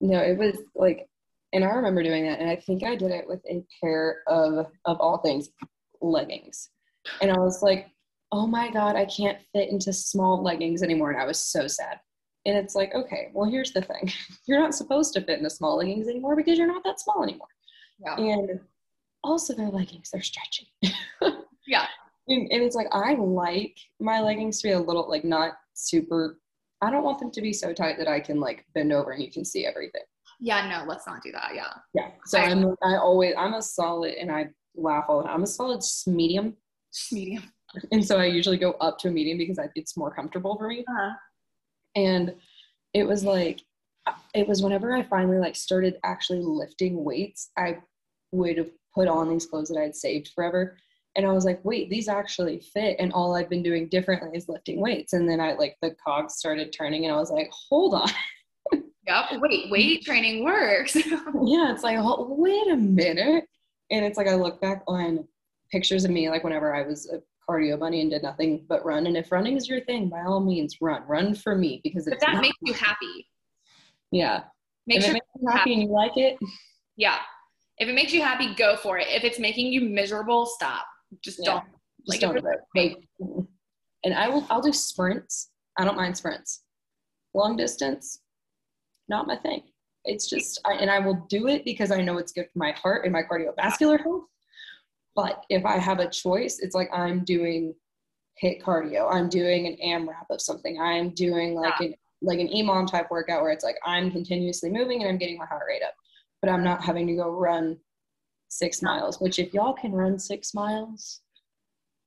No, 0.00 0.20
it 0.20 0.38
was 0.38 0.56
like, 0.74 1.08
and 1.52 1.64
I 1.64 1.68
remember 1.68 2.02
doing 2.02 2.24
that, 2.26 2.38
and 2.38 2.50
I 2.50 2.56
think 2.56 2.84
I 2.84 2.96
did 2.96 3.10
it 3.10 3.26
with 3.26 3.40
a 3.48 3.64
pair 3.80 4.22
of 4.26 4.66
of 4.84 5.00
all 5.00 5.18
things 5.18 5.48
leggings, 6.00 6.70
and 7.20 7.30
I 7.30 7.38
was 7.38 7.62
like, 7.62 7.88
oh 8.32 8.46
my 8.46 8.70
god, 8.70 8.96
I 8.96 9.06
can't 9.06 9.38
fit 9.52 9.70
into 9.70 9.92
small 9.92 10.42
leggings 10.42 10.82
anymore, 10.82 11.10
and 11.10 11.20
I 11.20 11.26
was 11.26 11.38
so 11.38 11.66
sad. 11.66 12.00
And 12.44 12.56
it's 12.56 12.74
like, 12.74 12.94
okay, 12.94 13.30
well, 13.32 13.48
here's 13.50 13.72
the 13.72 13.82
thing: 13.82 14.12
you're 14.46 14.60
not 14.60 14.74
supposed 14.74 15.14
to 15.14 15.20
fit 15.20 15.38
into 15.38 15.50
small 15.50 15.76
leggings 15.78 16.08
anymore 16.08 16.36
because 16.36 16.58
you're 16.58 16.66
not 16.66 16.84
that 16.84 17.00
small 17.00 17.22
anymore. 17.22 17.48
Yeah. 17.98 18.16
And 18.16 18.60
also, 19.24 19.54
their 19.54 19.68
leggings, 19.68 20.10
they're 20.10 20.22
stretchy. 20.22 20.72
yeah. 21.66 21.86
And, 22.28 22.50
and, 22.50 22.62
it's 22.62 22.76
like, 22.76 22.88
I 22.92 23.14
like 23.14 23.76
my 24.00 24.20
leggings 24.20 24.60
to 24.60 24.68
be 24.68 24.72
a 24.72 24.80
little, 24.80 25.08
like, 25.08 25.24
not 25.24 25.52
super, 25.74 26.38
I 26.82 26.90
don't 26.90 27.04
want 27.04 27.20
them 27.20 27.30
to 27.30 27.40
be 27.40 27.52
so 27.52 27.72
tight 27.72 27.98
that 27.98 28.08
I 28.08 28.20
can, 28.20 28.40
like, 28.40 28.64
bend 28.74 28.92
over 28.92 29.12
and 29.12 29.22
you 29.22 29.30
can 29.30 29.44
see 29.44 29.64
everything. 29.64 30.02
Yeah, 30.40 30.68
no, 30.68 30.84
let's 30.88 31.06
not 31.06 31.22
do 31.22 31.32
that. 31.32 31.52
Yeah. 31.54 31.72
Yeah. 31.94 32.10
So 32.26 32.38
I, 32.38 32.50
I'm, 32.50 32.66
I 32.82 32.96
always, 32.96 33.34
I'm 33.38 33.54
a 33.54 33.62
solid, 33.62 34.14
and 34.14 34.30
I 34.30 34.48
laugh 34.74 35.06
all 35.08 35.18
the 35.18 35.24
time. 35.24 35.34
I'm 35.34 35.42
a 35.44 35.46
solid 35.46 35.82
medium. 36.06 36.56
Medium. 37.10 37.44
And 37.92 38.04
so 38.04 38.18
I 38.18 38.26
usually 38.26 38.56
go 38.56 38.72
up 38.72 38.98
to 39.00 39.08
a 39.08 39.10
meeting 39.10 39.38
because 39.38 39.58
I, 39.58 39.68
it's 39.74 39.96
more 39.96 40.10
comfortable 40.10 40.56
for 40.56 40.68
me. 40.68 40.84
Uh-huh. 40.88 41.14
And 41.94 42.34
it 42.94 43.06
was 43.06 43.24
like, 43.24 43.60
it 44.34 44.46
was 44.46 44.62
whenever 44.62 44.94
I 44.94 45.02
finally 45.02 45.38
like 45.38 45.56
started 45.56 45.98
actually 46.04 46.40
lifting 46.40 47.04
weights, 47.04 47.50
I 47.56 47.78
would 48.32 48.58
have 48.58 48.70
put 48.94 49.08
on 49.08 49.28
these 49.28 49.46
clothes 49.46 49.68
that 49.68 49.78
I 49.78 49.84
had 49.84 49.96
saved 49.96 50.30
forever. 50.34 50.76
And 51.16 51.26
I 51.26 51.32
was 51.32 51.44
like, 51.44 51.64
wait, 51.64 51.88
these 51.88 52.08
actually 52.08 52.60
fit. 52.60 52.96
And 52.98 53.12
all 53.12 53.34
I've 53.34 53.48
been 53.48 53.62
doing 53.62 53.88
differently 53.88 54.36
is 54.36 54.48
lifting 54.48 54.80
weights. 54.80 55.14
And 55.14 55.28
then 55.28 55.40
I 55.40 55.54
like 55.54 55.76
the 55.80 55.96
cogs 56.04 56.34
started 56.34 56.72
turning 56.72 57.04
and 57.04 57.14
I 57.14 57.16
was 57.16 57.30
like, 57.30 57.50
hold 57.50 57.94
on. 57.94 58.10
yep. 59.06 59.24
Wait, 59.40 59.70
weight 59.70 60.02
training 60.04 60.44
works. 60.44 60.94
yeah. 60.96 61.72
It's 61.72 61.82
like, 61.82 61.98
oh, 61.98 62.26
wait 62.38 62.70
a 62.70 62.76
minute. 62.76 63.44
And 63.90 64.04
it's 64.04 64.18
like, 64.18 64.28
I 64.28 64.34
look 64.34 64.60
back 64.60 64.82
on 64.86 65.26
pictures 65.70 66.04
of 66.04 66.10
me, 66.10 66.28
like 66.28 66.44
whenever 66.44 66.74
I 66.74 66.86
was 66.86 67.10
a 67.10 67.22
cardio 67.48 67.78
bunny 67.78 68.00
and 68.00 68.10
did 68.10 68.22
nothing 68.22 68.64
but 68.68 68.84
run. 68.84 69.06
And 69.06 69.16
if 69.16 69.32
running 69.32 69.56
is 69.56 69.68
your 69.68 69.80
thing, 69.82 70.08
by 70.08 70.22
all 70.22 70.40
means, 70.40 70.76
run. 70.80 71.02
Run 71.06 71.34
for 71.34 71.54
me 71.54 71.80
because 71.84 72.06
if 72.06 72.18
that 72.20 72.40
makes 72.40 72.56
you 72.62 72.72
happy. 72.72 73.28
Yeah. 74.10 74.44
Make 74.86 74.98
if 74.98 75.04
sure 75.04 75.10
it 75.10 75.14
makes 75.14 75.26
you 75.40 75.48
happy, 75.48 75.58
happy 75.58 75.72
and 75.74 75.82
you 75.82 75.88
like 75.88 76.16
it. 76.16 76.36
Yeah. 76.96 77.18
If 77.78 77.88
it 77.88 77.94
makes 77.94 78.12
you 78.12 78.22
happy, 78.22 78.54
go 78.54 78.76
for 78.76 78.98
it. 78.98 79.06
If 79.08 79.24
it's 79.24 79.38
making 79.38 79.72
you 79.72 79.82
miserable, 79.82 80.46
stop. 80.46 80.86
Just 81.22 81.40
yeah. 81.42 81.52
don't. 81.52 81.64
Just 82.08 82.22
like, 82.22 82.42
don't 82.42 82.42
do 82.42 82.48
it. 82.74 83.46
And 84.04 84.14
I 84.14 84.28
will. 84.28 84.46
I'll 84.48 84.62
do 84.62 84.72
sprints. 84.72 85.50
I 85.78 85.84
don't 85.84 85.96
mind 85.96 86.16
sprints. 86.16 86.62
Long 87.34 87.56
distance, 87.56 88.20
not 89.08 89.26
my 89.26 89.36
thing. 89.36 89.62
It's 90.06 90.26
just, 90.26 90.58
I, 90.64 90.74
and 90.74 90.90
I 90.90 91.00
will 91.00 91.26
do 91.28 91.48
it 91.48 91.66
because 91.66 91.90
I 91.90 92.00
know 92.00 92.16
it's 92.16 92.32
good 92.32 92.46
for 92.50 92.58
my 92.58 92.72
heart 92.72 93.04
and 93.04 93.12
my 93.12 93.22
cardiovascular 93.22 94.00
health. 94.02 94.24
But 95.16 95.44
if 95.48 95.64
I 95.64 95.78
have 95.78 95.98
a 95.98 96.10
choice, 96.10 96.60
it's 96.60 96.74
like 96.74 96.90
I'm 96.92 97.24
doing 97.24 97.74
HIIT 98.42 98.62
cardio. 98.62 99.12
I'm 99.12 99.28
doing 99.28 99.66
an 99.66 99.76
AMRAP 99.82 100.26
of 100.30 100.40
something. 100.40 100.80
I'm 100.80 101.10
doing 101.10 101.54
like 101.54 101.74
yeah. 101.80 101.88
an 101.88 101.94
like 102.22 102.38
an 102.38 102.48
EMOM 102.48 102.90
type 102.90 103.10
workout 103.10 103.42
where 103.42 103.52
it's 103.52 103.64
like 103.64 103.76
I'm 103.84 104.10
continuously 104.10 104.70
moving 104.70 105.00
and 105.00 105.10
I'm 105.10 105.18
getting 105.18 105.38
my 105.38 105.46
heart 105.46 105.64
rate 105.68 105.82
up, 105.82 105.94
but 106.40 106.50
I'm 106.50 106.64
not 106.64 106.84
having 106.84 107.06
to 107.08 107.14
go 107.14 107.30
run 107.30 107.78
six 108.48 108.82
miles. 108.82 109.20
Which 109.20 109.38
if 109.38 109.52
y'all 109.54 109.74
can 109.74 109.92
run 109.92 110.18
six 110.18 110.54
miles, 110.54 111.20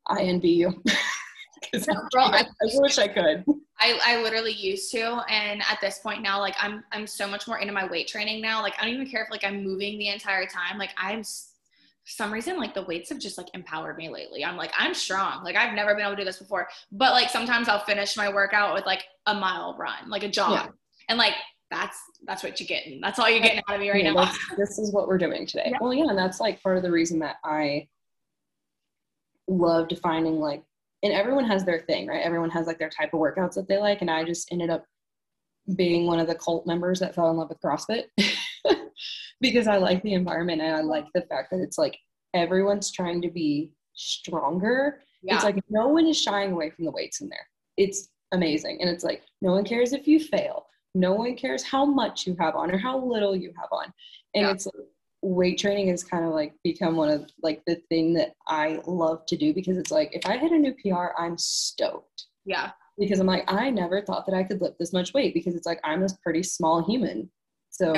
I 0.07 0.21
envy 0.21 0.49
you. 0.49 0.83
I, 1.73 2.45
I, 2.45 2.45
wish 2.75 2.97
I 2.97 3.07
could. 3.07 3.43
I, 3.79 3.99
I 4.03 4.23
literally 4.23 4.53
used 4.53 4.91
to, 4.91 5.23
and 5.29 5.61
at 5.61 5.79
this 5.81 5.99
point 5.99 6.21
now, 6.21 6.39
like 6.39 6.55
I'm 6.59 6.83
I'm 6.91 7.05
so 7.05 7.27
much 7.27 7.47
more 7.47 7.59
into 7.59 7.73
my 7.73 7.87
weight 7.87 8.07
training 8.07 8.41
now. 8.41 8.61
Like 8.61 8.75
I 8.79 8.85
don't 8.85 8.93
even 8.93 9.09
care 9.09 9.23
if 9.23 9.29
like 9.29 9.43
I'm 9.43 9.63
moving 9.63 9.99
the 9.99 10.09
entire 10.09 10.45
time. 10.45 10.77
Like 10.77 10.91
I'm 10.97 11.23
some 12.09 12.31
reason 12.31 12.57
like 12.57 12.73
the 12.73 12.81
weights 12.83 13.09
have 13.09 13.19
just 13.19 13.37
like 13.37 13.47
empowered 13.53 13.97
me 13.97 14.09
lately. 14.09 14.43
I'm 14.43 14.57
like 14.57 14.71
I'm 14.77 14.93
strong. 14.93 15.43
Like 15.43 15.55
I've 15.55 15.73
never 15.73 15.93
been 15.93 16.03
able 16.03 16.15
to 16.15 16.21
do 16.21 16.25
this 16.25 16.39
before. 16.39 16.67
But 16.91 17.13
like 17.13 17.29
sometimes 17.29 17.69
I'll 17.69 17.79
finish 17.79 18.17
my 18.17 18.33
workout 18.33 18.73
with 18.73 18.85
like 18.85 19.03
a 19.25 19.33
mile 19.33 19.75
run, 19.77 20.09
like 20.09 20.23
a 20.23 20.29
jog. 20.29 20.51
Yeah. 20.51 20.67
And 21.07 21.17
like 21.17 21.33
that's 21.69 21.97
that's 22.25 22.43
what 22.43 22.59
you're 22.59 22.67
getting. 22.67 22.99
That's 22.99 23.19
all 23.19 23.29
you're 23.29 23.41
getting 23.41 23.61
out 23.67 23.75
of 23.75 23.81
me 23.81 23.89
right 23.91 24.03
yeah, 24.03 24.11
now. 24.11 24.31
This 24.57 24.79
is 24.79 24.91
what 24.91 25.07
we're 25.07 25.19
doing 25.19 25.45
today. 25.45 25.67
Yeah. 25.71 25.77
Well, 25.79 25.93
yeah, 25.93 26.09
and 26.09 26.17
that's 26.17 26.39
like 26.39 26.61
part 26.63 26.77
of 26.77 26.83
the 26.83 26.91
reason 26.91 27.19
that 27.19 27.35
I 27.43 27.87
love 29.47 29.87
defining 29.87 30.39
like 30.39 30.63
and 31.01 31.13
everyone 31.13 31.45
has 31.45 31.63
their 31.63 31.79
thing, 31.79 32.07
right? 32.07 32.21
Everyone 32.21 32.49
has 32.49 32.67
like 32.67 32.79
their 32.79 32.89
type 32.89 33.13
of 33.13 33.19
workouts 33.19 33.53
that 33.53 33.67
they 33.67 33.77
like. 33.77 34.01
And 34.01 34.11
I 34.11 34.23
just 34.23 34.51
ended 34.51 34.69
up 34.69 34.85
being 35.75 36.07
one 36.07 36.19
of 36.19 36.27
the 36.27 36.35
cult 36.35 36.65
members 36.65 36.99
that 36.99 37.15
fell 37.15 37.29
in 37.29 37.37
love 37.37 37.49
with 37.49 37.61
CrossFit. 37.61 38.05
because 39.41 39.67
I 39.67 39.77
like 39.77 40.01
the 40.03 40.13
environment 40.13 40.61
and 40.61 40.75
I 40.75 40.81
like 40.81 41.05
the 41.13 41.21
fact 41.21 41.51
that 41.51 41.61
it's 41.61 41.77
like 41.77 41.97
everyone's 42.33 42.91
trying 42.91 43.21
to 43.21 43.29
be 43.29 43.71
stronger. 43.93 45.01
Yeah. 45.21 45.35
It's 45.35 45.43
like 45.43 45.59
no 45.69 45.87
one 45.87 46.07
is 46.07 46.19
shying 46.19 46.51
away 46.51 46.69
from 46.69 46.85
the 46.85 46.91
weights 46.91 47.21
in 47.21 47.29
there. 47.29 47.47
It's 47.77 48.09
amazing. 48.31 48.79
And 48.81 48.89
it's 48.89 49.03
like 49.03 49.23
no 49.41 49.51
one 49.51 49.65
cares 49.65 49.93
if 49.93 50.07
you 50.07 50.19
fail. 50.19 50.65
No 50.95 51.13
one 51.13 51.35
cares 51.35 51.63
how 51.63 51.85
much 51.85 52.25
you 52.25 52.35
have 52.39 52.55
on 52.55 52.71
or 52.71 52.77
how 52.77 52.97
little 52.97 53.35
you 53.35 53.53
have 53.57 53.69
on. 53.71 53.93
And 54.33 54.45
yeah. 54.45 54.51
it's 54.51 54.65
like 54.65 54.87
weight 55.21 55.59
training 55.59 55.89
has 55.89 56.03
kind 56.03 56.25
of 56.25 56.31
like 56.31 56.53
become 56.63 56.95
one 56.95 57.09
of 57.09 57.29
like 57.43 57.61
the 57.65 57.75
thing 57.89 58.13
that 58.13 58.33
I 58.47 58.79
love 58.85 59.25
to 59.27 59.37
do 59.37 59.53
because 59.53 59.77
it's 59.77 59.91
like 59.91 60.09
if 60.13 60.25
I 60.25 60.37
hit 60.37 60.51
a 60.51 60.57
new 60.57 60.73
PR, 60.81 61.09
I'm 61.17 61.37
stoked. 61.37 62.25
Yeah. 62.45 62.71
Because 62.97 63.19
I'm 63.19 63.27
like, 63.27 63.45
I 63.47 63.69
never 63.69 64.01
thought 64.01 64.25
that 64.25 64.35
I 64.35 64.43
could 64.43 64.61
lift 64.61 64.79
this 64.79 64.93
much 64.93 65.13
weight 65.13 65.33
because 65.33 65.55
it's 65.55 65.65
like 65.65 65.79
I'm 65.83 66.03
a 66.03 66.07
pretty 66.23 66.43
small 66.43 66.83
human. 66.83 67.29
So 67.69 67.93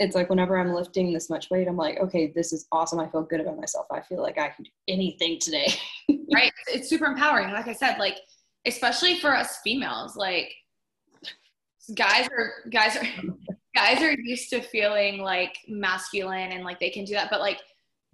it's 0.00 0.16
like 0.16 0.30
whenever 0.30 0.58
I'm 0.58 0.72
lifting 0.72 1.12
this 1.12 1.28
much 1.28 1.50
weight, 1.50 1.68
I'm 1.68 1.76
like, 1.76 2.00
okay, 2.00 2.32
this 2.34 2.54
is 2.54 2.66
awesome. 2.72 2.98
I 2.98 3.08
feel 3.08 3.22
good 3.22 3.40
about 3.40 3.58
myself. 3.58 3.86
I 3.92 4.00
feel 4.00 4.22
like 4.22 4.38
I 4.38 4.48
can 4.48 4.64
do 4.64 4.70
anything 4.88 5.38
today. 5.38 5.74
right. 6.34 6.50
It's 6.68 6.88
super 6.88 7.04
empowering. 7.04 7.52
Like 7.52 7.68
I 7.68 7.74
said, 7.74 7.98
like, 7.98 8.16
especially 8.66 9.20
for 9.20 9.36
us 9.36 9.58
females, 9.62 10.16
like 10.16 10.54
guys 11.94 12.28
are, 12.36 12.50
guys 12.70 12.96
are, 12.96 13.04
guys 13.76 14.02
are 14.02 14.18
used 14.18 14.48
to 14.50 14.62
feeling 14.62 15.20
like 15.20 15.54
masculine 15.68 16.52
and 16.52 16.64
like 16.64 16.80
they 16.80 16.90
can 16.90 17.04
do 17.04 17.12
that. 17.12 17.28
But 17.30 17.40
like, 17.40 17.60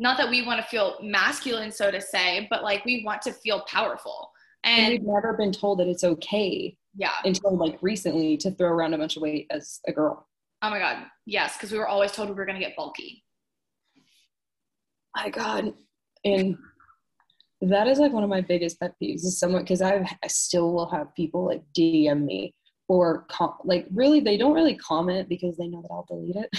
not 0.01 0.19
that 0.19 0.29
we 0.29 0.45
want 0.45 0.61
to 0.61 0.67
feel 0.67 0.99
masculine, 1.01 1.71
so 1.71 1.93
to 1.93 2.01
say, 2.01 2.49
but 2.51 2.65
like 2.65 2.85
we 2.85 3.05
want 3.05 3.23
to 3.23 3.33
feel 3.33 3.61
powerful. 3.69 4.33
And, 4.65 4.93
and 4.93 5.05
we've 5.05 5.15
never 5.15 5.35
been 5.35 5.53
told 5.53 5.79
that 5.79 5.87
it's 5.87 6.03
okay. 6.03 6.77
Yeah. 6.97 7.13
Until 7.25 7.57
like 7.57 7.79
recently 7.81 8.37
to 8.39 8.51
throw 8.51 8.71
around 8.71 8.93
a 8.93 8.99
bunch 8.99 9.17
of 9.17 9.23
weight 9.23 9.47
as 9.51 9.81
a 9.87 9.93
girl. 9.93 10.27
Oh 10.63 10.71
my 10.71 10.79
God. 10.79 11.05
Yes. 11.27 11.57
Because 11.57 11.73
we 11.73 11.79
were 11.79 11.89
always 11.89 12.13
told 12.13 12.29
we 12.29 12.35
were 12.35 12.47
going 12.47 12.59
to 12.59 12.65
get 12.65 12.77
bulky. 12.77 13.25
My 15.15 15.31
God. 15.31 15.75
And 16.25 16.57
that 17.61 17.87
is 17.87 17.99
like 17.99 18.13
one 18.13 18.25
of 18.25 18.31
my 18.31 18.41
biggest 18.41 18.81
pet 18.81 18.95
peeves 19.03 19.25
is 19.25 19.39
someone, 19.39 19.63
because 19.63 19.83
I 19.83 20.05
still 20.27 20.73
will 20.73 20.91
have 20.91 21.15
people 21.15 21.47
like 21.47 21.63
DM 21.77 22.25
me 22.25 22.55
or 22.89 23.27
com- 23.29 23.57
like 23.65 23.87
really 23.93 24.21
they 24.21 24.37
don't 24.37 24.55
really 24.55 24.77
comment 24.77 25.29
because 25.29 25.57
they 25.57 25.67
know 25.67 25.83
that 25.83 25.89
I'll 25.91 26.07
delete 26.09 26.37
it. 26.37 26.51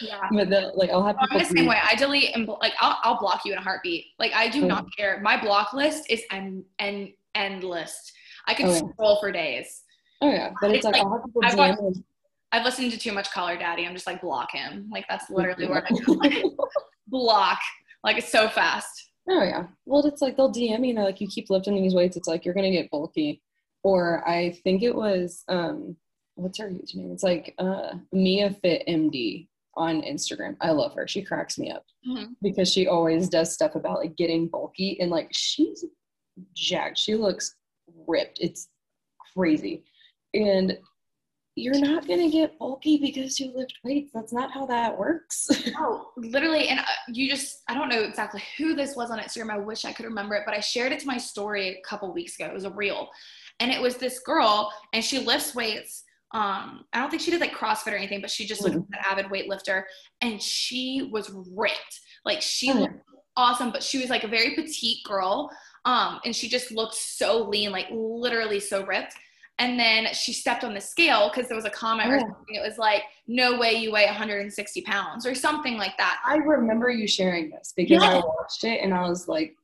Yeah. 0.00 0.20
but 0.32 0.76
like 0.76 0.90
I'll 0.90 1.04
have 1.04 1.16
people. 1.18 1.38
I'm 1.38 1.42
the 1.42 1.56
same 1.56 1.66
way. 1.66 1.78
I 1.82 1.94
delete 1.94 2.34
and 2.34 2.46
like 2.46 2.72
I'll, 2.80 2.98
I'll 3.02 3.20
block 3.20 3.42
you 3.44 3.52
in 3.52 3.58
a 3.58 3.62
heartbeat. 3.62 4.06
Like 4.18 4.32
I 4.32 4.48
do 4.48 4.64
oh. 4.64 4.68
not 4.68 4.86
care. 4.96 5.20
My 5.22 5.40
block 5.40 5.72
list 5.72 6.10
is 6.10 6.22
end 6.30 6.64
end 6.78 7.10
endless. 7.34 8.12
I 8.46 8.54
could 8.54 8.66
oh, 8.66 8.72
yeah. 8.72 8.92
scroll 8.92 9.20
for 9.20 9.32
days. 9.32 9.82
Oh 10.20 10.30
yeah, 10.30 10.50
but 10.60 10.70
it's, 10.70 10.76
it's 10.76 10.84
like, 10.84 10.94
like, 10.94 11.04
I'll 11.04 11.12
have 11.12 11.24
people 11.24 11.42
DM 11.42 12.02
I've 12.52 12.64
listened 12.64 12.92
to 12.92 12.98
too 12.98 13.12
much 13.12 13.30
Call 13.30 13.48
Her 13.48 13.56
Daddy. 13.56 13.86
I'm 13.86 13.94
just 13.94 14.06
like 14.06 14.20
block 14.20 14.52
him. 14.52 14.88
Like 14.92 15.06
that's 15.08 15.30
literally 15.30 15.66
where 15.66 15.84
I 15.84 15.90
go. 15.90 16.12
Like, 16.12 16.44
block. 17.08 17.58
Like 18.04 18.18
it's 18.18 18.30
so 18.30 18.48
fast. 18.48 19.10
Oh 19.28 19.42
yeah. 19.42 19.66
Well, 19.86 20.04
it's 20.06 20.20
like 20.20 20.36
they'll 20.36 20.52
DM 20.52 20.80
me. 20.80 20.92
They're 20.92 21.04
like, 21.04 21.20
you 21.20 21.28
keep 21.28 21.50
lifting 21.50 21.74
these 21.74 21.94
weights. 21.94 22.16
It's 22.16 22.28
like 22.28 22.44
you're 22.44 22.54
gonna 22.54 22.70
get 22.70 22.90
bulky. 22.90 23.40
Or 23.84 24.26
I 24.28 24.52
think 24.62 24.82
it 24.82 24.94
was 24.94 25.44
um, 25.48 25.96
what's 26.34 26.58
her 26.58 26.68
username? 26.68 27.12
It's 27.12 27.22
like 27.22 27.54
uh, 27.58 27.94
Mia 28.12 28.50
Fit 28.62 28.84
MD 28.88 29.48
on 29.74 30.02
Instagram. 30.02 30.56
I 30.60 30.70
love 30.70 30.94
her. 30.94 31.08
She 31.08 31.22
cracks 31.22 31.58
me 31.58 31.70
up 31.70 31.84
mm-hmm. 32.06 32.32
because 32.42 32.70
she 32.70 32.86
always 32.86 33.28
does 33.28 33.52
stuff 33.52 33.74
about 33.74 33.98
like 33.98 34.16
getting 34.16 34.48
bulky 34.48 35.00
and 35.00 35.10
like 35.10 35.28
she's 35.32 35.84
jacked. 36.54 36.98
She 36.98 37.14
looks 37.14 37.56
ripped. 38.06 38.38
It's 38.40 38.68
crazy. 39.34 39.84
And 40.34 40.78
you're 41.54 41.78
not 41.78 42.06
going 42.06 42.20
to 42.20 42.30
get 42.30 42.58
bulky 42.58 42.98
because 42.98 43.38
you 43.38 43.52
lift 43.54 43.74
weights. 43.84 44.10
That's 44.14 44.32
not 44.32 44.52
how 44.52 44.64
that 44.66 44.98
works. 44.98 45.48
oh, 45.78 46.10
literally. 46.16 46.68
And 46.68 46.80
uh, 46.80 46.84
you 47.08 47.28
just, 47.28 47.62
I 47.68 47.74
don't 47.74 47.90
know 47.90 48.00
exactly 48.00 48.42
who 48.56 48.74
this 48.74 48.96
was 48.96 49.10
on 49.10 49.18
Instagram. 49.18 49.50
I 49.50 49.58
wish 49.58 49.84
I 49.84 49.92
could 49.92 50.06
remember 50.06 50.34
it, 50.34 50.44
but 50.46 50.54
I 50.54 50.60
shared 50.60 50.92
it 50.92 51.00
to 51.00 51.06
my 51.06 51.18
story 51.18 51.68
a 51.68 51.82
couple 51.86 52.12
weeks 52.12 52.36
ago. 52.36 52.46
It 52.46 52.54
was 52.54 52.64
a 52.64 52.70
reel. 52.70 53.08
And 53.60 53.70
it 53.70 53.80
was 53.80 53.96
this 53.96 54.20
girl, 54.20 54.72
and 54.94 55.04
she 55.04 55.18
lifts 55.18 55.54
weights. 55.54 56.04
Um, 56.32 56.84
I 56.94 57.00
don't 57.00 57.10
think 57.10 57.20
she 57.20 57.30
did 57.30 57.42
like 57.42 57.52
CrossFit 57.52 57.92
or 57.92 57.96
anything, 57.96 58.22
but 58.22 58.30
she 58.30 58.46
just 58.46 58.62
was 58.62 58.72
mm-hmm. 58.72 58.92
an 58.94 59.00
avid 59.04 59.26
weightlifter. 59.26 59.84
And 60.22 60.40
she 60.40 61.10
was 61.12 61.30
ripped. 61.54 62.00
Like 62.24 62.40
she 62.40 62.70
oh, 62.70 62.74
looked 62.74 62.94
awesome, 63.36 63.70
but 63.70 63.82
she 63.82 63.98
was 63.98 64.08
like 64.08 64.24
a 64.24 64.28
very 64.28 64.54
petite 64.54 65.04
girl. 65.04 65.50
Um, 65.84 66.20
and 66.24 66.34
she 66.34 66.48
just 66.48 66.72
looked 66.72 66.94
so 66.94 67.42
lean, 67.42 67.72
like 67.72 67.88
literally 67.90 68.60
so 68.60 68.86
ripped. 68.86 69.14
And 69.62 69.78
then 69.78 70.12
she 70.12 70.32
stepped 70.32 70.64
on 70.64 70.74
the 70.74 70.80
scale 70.80 71.30
because 71.32 71.48
there 71.48 71.54
was 71.54 71.64
a 71.64 71.70
comment 71.70 72.08
oh. 72.10 72.14
or 72.14 72.18
something. 72.18 72.54
It 72.56 72.66
was 72.66 72.78
like, 72.78 73.04
no 73.28 73.56
way 73.56 73.74
you 73.74 73.92
weigh 73.92 74.06
160 74.06 74.82
pounds 74.82 75.24
or 75.24 75.36
something 75.36 75.76
like 75.76 75.96
that. 75.98 76.20
I 76.26 76.38
remember 76.38 76.90
you 76.90 77.06
sharing 77.06 77.48
this 77.50 77.72
because 77.76 78.02
yeah. 78.02 78.10
I 78.10 78.14
watched 78.16 78.64
it 78.64 78.80
and 78.82 78.92
I 78.92 79.08
was 79.08 79.28
like, 79.28 79.54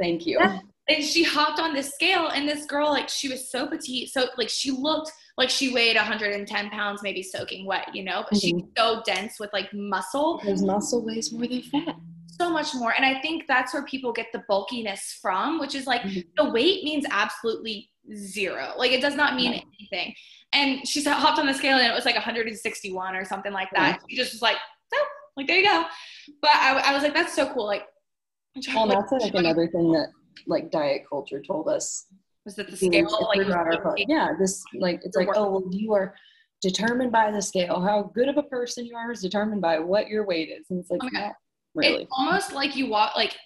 thank 0.00 0.26
you. 0.26 0.38
Yeah. 0.38 0.60
And 0.88 1.04
she 1.04 1.24
hopped 1.24 1.58
on 1.58 1.74
the 1.74 1.82
scale 1.82 2.28
and 2.28 2.48
this 2.48 2.66
girl, 2.66 2.88
like 2.90 3.08
she 3.08 3.28
was 3.28 3.50
so 3.50 3.66
petite. 3.66 4.10
So 4.10 4.28
like 4.38 4.48
she 4.48 4.70
looked 4.70 5.10
like 5.36 5.50
she 5.50 5.74
weighed 5.74 5.96
110 5.96 6.70
pounds, 6.70 7.02
maybe 7.02 7.22
soaking 7.22 7.66
wet, 7.66 7.92
you 7.92 8.04
know, 8.04 8.24
but 8.30 8.38
mm-hmm. 8.38 8.58
she's 8.58 8.66
so 8.76 9.02
dense 9.04 9.40
with 9.40 9.52
like 9.52 9.74
muscle. 9.74 10.38
Because 10.38 10.62
muscle 10.62 11.04
weighs 11.04 11.32
more 11.32 11.48
than 11.48 11.62
fat 11.62 11.96
so 12.40 12.50
much 12.50 12.74
more. 12.74 12.94
And 12.94 13.04
I 13.04 13.20
think 13.20 13.44
that's 13.48 13.74
where 13.74 13.84
people 13.84 14.12
get 14.12 14.28
the 14.32 14.44
bulkiness 14.48 15.18
from, 15.20 15.58
which 15.58 15.74
is 15.74 15.86
like 15.86 16.02
mm-hmm. 16.02 16.20
the 16.36 16.50
weight 16.50 16.84
means 16.84 17.04
absolutely 17.10 17.90
zero. 18.14 18.72
Like 18.76 18.92
it 18.92 19.00
does 19.00 19.14
not 19.14 19.34
mean 19.34 19.54
yeah. 19.54 19.60
anything. 19.78 20.14
And 20.52 20.86
she 20.86 21.02
hopped 21.04 21.38
on 21.38 21.46
the 21.46 21.54
scale 21.54 21.76
and 21.76 21.86
it 21.86 21.94
was 21.94 22.04
like 22.04 22.14
161 22.14 23.14
or 23.14 23.24
something 23.24 23.52
like 23.52 23.68
that. 23.74 24.00
She 24.08 24.16
just 24.16 24.32
was 24.32 24.42
like, 24.42 24.56
oh, 24.94 25.06
like 25.36 25.46
there 25.46 25.58
you 25.58 25.64
go. 25.64 25.84
But 26.40 26.50
I, 26.54 26.82
I 26.86 26.92
was 26.94 27.02
like, 27.02 27.14
that's 27.14 27.34
so 27.34 27.52
cool. 27.52 27.66
Like, 27.66 27.84
well, 28.74 28.86
like, 28.86 28.98
that's 29.10 29.24
like 29.24 29.34
another 29.34 29.68
thing 29.68 29.92
that 29.92 30.08
like 30.46 30.70
diet 30.70 31.02
culture 31.08 31.42
told 31.42 31.68
us 31.68 32.06
was 32.44 32.54
that 32.56 32.70
the 32.70 32.76
scale 32.76 33.30
like 33.36 34.06
yeah 34.08 34.30
this 34.38 34.62
like 34.78 35.00
it's 35.02 35.16
like 35.16 35.28
oh 35.34 35.50
well 35.50 35.64
you 35.70 35.92
are 35.92 36.14
determined 36.62 37.12
by 37.12 37.30
the 37.30 37.42
scale 37.42 37.80
how 37.80 38.10
good 38.14 38.28
of 38.28 38.36
a 38.36 38.42
person 38.44 38.86
you 38.86 38.96
are 38.96 39.10
is 39.10 39.20
determined 39.20 39.60
by 39.60 39.78
what 39.78 40.08
your 40.08 40.24
weight 40.24 40.48
is 40.48 40.64
and 40.70 40.80
it's 40.80 40.90
like 40.90 41.00
oh 41.16 41.30
really. 41.78 42.02
It's 42.02 42.12
almost 42.12 42.52
like 42.52 42.76
you 42.76 42.88
walk 42.88 43.16
like 43.16 43.36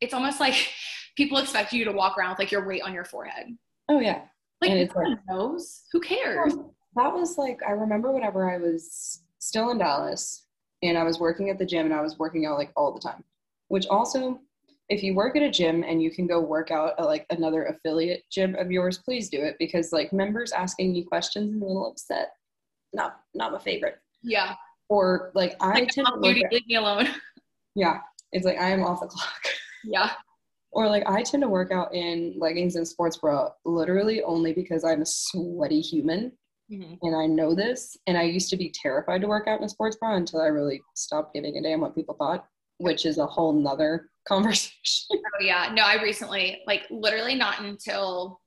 it's 0.00 0.14
almost 0.14 0.40
like 0.40 0.54
people 1.16 1.38
expect 1.38 1.72
you 1.72 1.84
to 1.84 1.92
walk 1.92 2.18
around 2.18 2.30
with 2.30 2.38
like 2.38 2.52
your 2.52 2.66
weight 2.66 2.82
on 2.82 2.92
your 2.92 3.04
forehead. 3.04 3.46
Oh 3.88 4.00
yeah. 4.00 4.22
Like 4.60 4.70
and 4.70 4.80
it's 4.80 4.94
like 4.94 5.18
knows. 5.28 5.84
Who 5.92 6.00
cares? 6.00 6.54
That 6.96 7.12
was 7.12 7.36
like 7.38 7.60
I 7.66 7.72
remember 7.72 8.12
whenever 8.12 8.50
I 8.50 8.58
was 8.58 9.22
still 9.38 9.70
in 9.70 9.78
Dallas 9.78 10.46
and 10.82 10.96
I 10.96 11.04
was 11.04 11.18
working 11.18 11.50
at 11.50 11.58
the 11.58 11.66
gym 11.66 11.86
and 11.86 11.94
I 11.94 12.00
was 12.00 12.18
working 12.18 12.46
out 12.46 12.58
like 12.58 12.72
all 12.76 12.92
the 12.92 13.00
time. 13.00 13.22
Which 13.68 13.86
also 13.88 14.40
if 14.88 15.02
you 15.02 15.14
work 15.14 15.36
at 15.36 15.42
a 15.42 15.50
gym 15.50 15.82
and 15.82 16.00
you 16.00 16.10
can 16.10 16.26
go 16.26 16.40
work 16.40 16.70
out 16.70 16.94
at 16.98 17.06
like 17.06 17.26
another 17.30 17.64
affiliate 17.66 18.24
gym 18.30 18.54
of 18.54 18.70
yours, 18.70 18.98
please 18.98 19.28
do 19.28 19.42
it 19.42 19.56
because 19.58 19.92
like 19.92 20.12
members 20.12 20.52
asking 20.52 20.94
you 20.94 21.04
questions 21.04 21.52
and 21.52 21.62
a 21.62 21.66
little 21.66 21.90
upset. 21.90 22.32
Not 22.92 23.20
not 23.34 23.52
my 23.52 23.58
favorite. 23.58 23.98
Yeah. 24.22 24.54
Or 24.88 25.32
like 25.34 25.56
I 25.60 25.80
like, 25.80 25.88
tend 25.88 26.06
to 26.06 26.18
leave 26.18 26.44
me 26.66 26.76
alone. 26.76 27.08
Yeah. 27.78 27.98
It's 28.32 28.46
like 28.46 28.58
I 28.58 28.70
am 28.70 28.82
off 28.82 29.00
the 29.00 29.06
clock. 29.06 29.42
Yeah. 29.84 30.12
Or 30.72 30.88
like 30.88 31.04
I 31.06 31.22
tend 31.22 31.42
to 31.42 31.48
work 31.48 31.72
out 31.72 31.94
in 31.94 32.34
leggings 32.38 32.76
and 32.76 32.86
sports 32.86 33.16
bra 33.18 33.50
literally 33.64 34.22
only 34.22 34.52
because 34.52 34.84
I'm 34.84 35.02
a 35.02 35.06
sweaty 35.06 35.80
human. 35.80 36.32
Mm-hmm. 36.70 36.94
And 37.02 37.16
I 37.16 37.26
know 37.26 37.54
this. 37.54 37.96
And 38.06 38.18
I 38.18 38.22
used 38.22 38.50
to 38.50 38.56
be 38.56 38.70
terrified 38.70 39.20
to 39.20 39.28
work 39.28 39.46
out 39.46 39.60
in 39.60 39.64
a 39.64 39.68
sports 39.68 39.96
bra 39.96 40.16
until 40.16 40.40
I 40.40 40.46
really 40.46 40.82
stopped 40.94 41.34
giving 41.34 41.56
a 41.56 41.62
damn 41.62 41.80
what 41.80 41.94
people 41.94 42.16
thought, 42.16 42.46
which 42.78 43.06
is 43.06 43.18
a 43.18 43.26
whole 43.26 43.52
nother 43.52 44.10
conversation. 44.28 44.72
oh 45.12 45.40
yeah. 45.40 45.70
No, 45.72 45.82
I 45.82 46.02
recently, 46.02 46.62
like 46.66 46.82
literally 46.90 47.36
not 47.36 47.60
until 47.60 48.40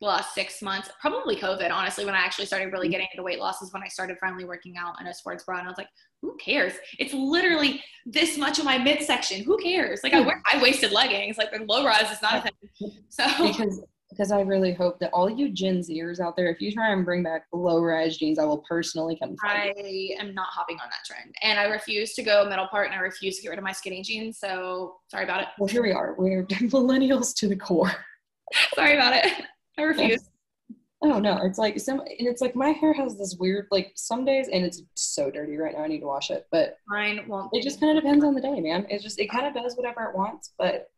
the 0.00 0.06
last 0.06 0.34
six 0.34 0.62
months, 0.62 0.90
probably 1.00 1.36
COVID, 1.36 1.70
honestly, 1.70 2.04
when 2.04 2.14
I 2.14 2.18
actually 2.18 2.46
started 2.46 2.72
really 2.72 2.86
mm-hmm. 2.86 2.92
getting 2.92 3.08
into 3.12 3.22
weight 3.22 3.38
loss 3.38 3.60
is 3.60 3.72
when 3.72 3.82
I 3.82 3.88
started 3.88 4.16
finally 4.18 4.44
working 4.44 4.76
out 4.78 5.00
in 5.00 5.06
a 5.06 5.14
sports 5.14 5.44
bra. 5.44 5.58
And 5.58 5.66
I 5.66 5.70
was 5.70 5.78
like, 5.78 5.88
who 6.22 6.36
cares? 6.36 6.72
It's 6.98 7.12
literally 7.12 7.82
this 8.06 8.38
much 8.38 8.58
of 8.58 8.64
my 8.64 8.78
midsection. 8.78 9.42
Who 9.44 9.58
cares? 9.58 10.00
Like 10.02 10.14
I 10.14 10.20
wear 10.20 10.42
high 10.46 10.62
waisted 10.62 10.92
leggings, 10.92 11.36
like 11.36 11.52
the 11.52 11.64
low 11.64 11.84
rise 11.84 12.10
is 12.10 12.22
not 12.22 12.36
a 12.36 12.42
thing. 12.42 12.92
So 13.10 13.24
because 13.46 13.82
because 14.10 14.32
I 14.32 14.40
really 14.40 14.72
hope 14.72 14.98
that 15.00 15.10
all 15.12 15.30
you 15.30 15.50
Gen 15.50 15.80
Zers 15.80 16.20
out 16.20 16.36
there, 16.36 16.48
if 16.50 16.60
you 16.60 16.72
try 16.72 16.92
and 16.92 17.04
bring 17.04 17.22
back 17.22 17.44
low 17.52 17.80
rise 17.80 18.16
jeans, 18.16 18.38
I 18.38 18.44
will 18.44 18.58
personally 18.68 19.16
come. 19.16 19.36
I 19.44 19.72
you. 19.76 20.16
am 20.18 20.34
not 20.34 20.48
hopping 20.50 20.78
on 20.80 20.88
that 20.88 21.04
trend, 21.06 21.34
and 21.42 21.58
I 21.58 21.64
refuse 21.64 22.14
to 22.14 22.22
go 22.22 22.48
middle 22.48 22.66
part, 22.68 22.86
and 22.86 22.94
I 22.94 22.98
refuse 22.98 23.36
to 23.36 23.42
get 23.42 23.50
rid 23.50 23.58
of 23.58 23.64
my 23.64 23.72
skinny 23.72 24.02
jeans. 24.02 24.38
So 24.38 24.96
sorry 25.08 25.24
about 25.24 25.42
it. 25.42 25.48
Well, 25.58 25.68
here 25.68 25.82
we 25.82 25.92
are. 25.92 26.14
We're 26.18 26.44
millennials 26.46 27.34
to 27.36 27.48
the 27.48 27.56
core. 27.56 27.92
sorry 28.74 28.94
about 28.94 29.14
it. 29.14 29.32
I 29.78 29.82
refuse. 29.82 30.28
Oh 31.02 31.18
no, 31.18 31.38
it's 31.44 31.58
like 31.58 31.80
some, 31.80 32.00
and 32.00 32.28
it's 32.28 32.42
like 32.42 32.54
my 32.54 32.70
hair 32.70 32.92
has 32.92 33.16
this 33.16 33.36
weird, 33.38 33.68
like 33.70 33.92
some 33.94 34.24
days, 34.24 34.48
and 34.48 34.64
it's 34.64 34.82
so 34.94 35.30
dirty 35.30 35.56
right 35.56 35.74
now. 35.74 35.84
I 35.84 35.88
need 35.88 36.00
to 36.00 36.06
wash 36.06 36.30
it, 36.30 36.46
but 36.52 36.76
mine 36.88 37.24
won't. 37.26 37.48
It 37.54 37.62
just 37.62 37.80
kind 37.80 37.96
of 37.96 38.04
depends 38.04 38.22
on 38.22 38.34
the 38.34 38.40
day, 38.40 38.60
man. 38.60 38.86
It 38.90 39.00
just 39.00 39.18
it 39.18 39.30
kind 39.30 39.46
of 39.46 39.54
does 39.54 39.76
whatever 39.76 40.02
it 40.02 40.16
wants, 40.16 40.52
but 40.58 40.88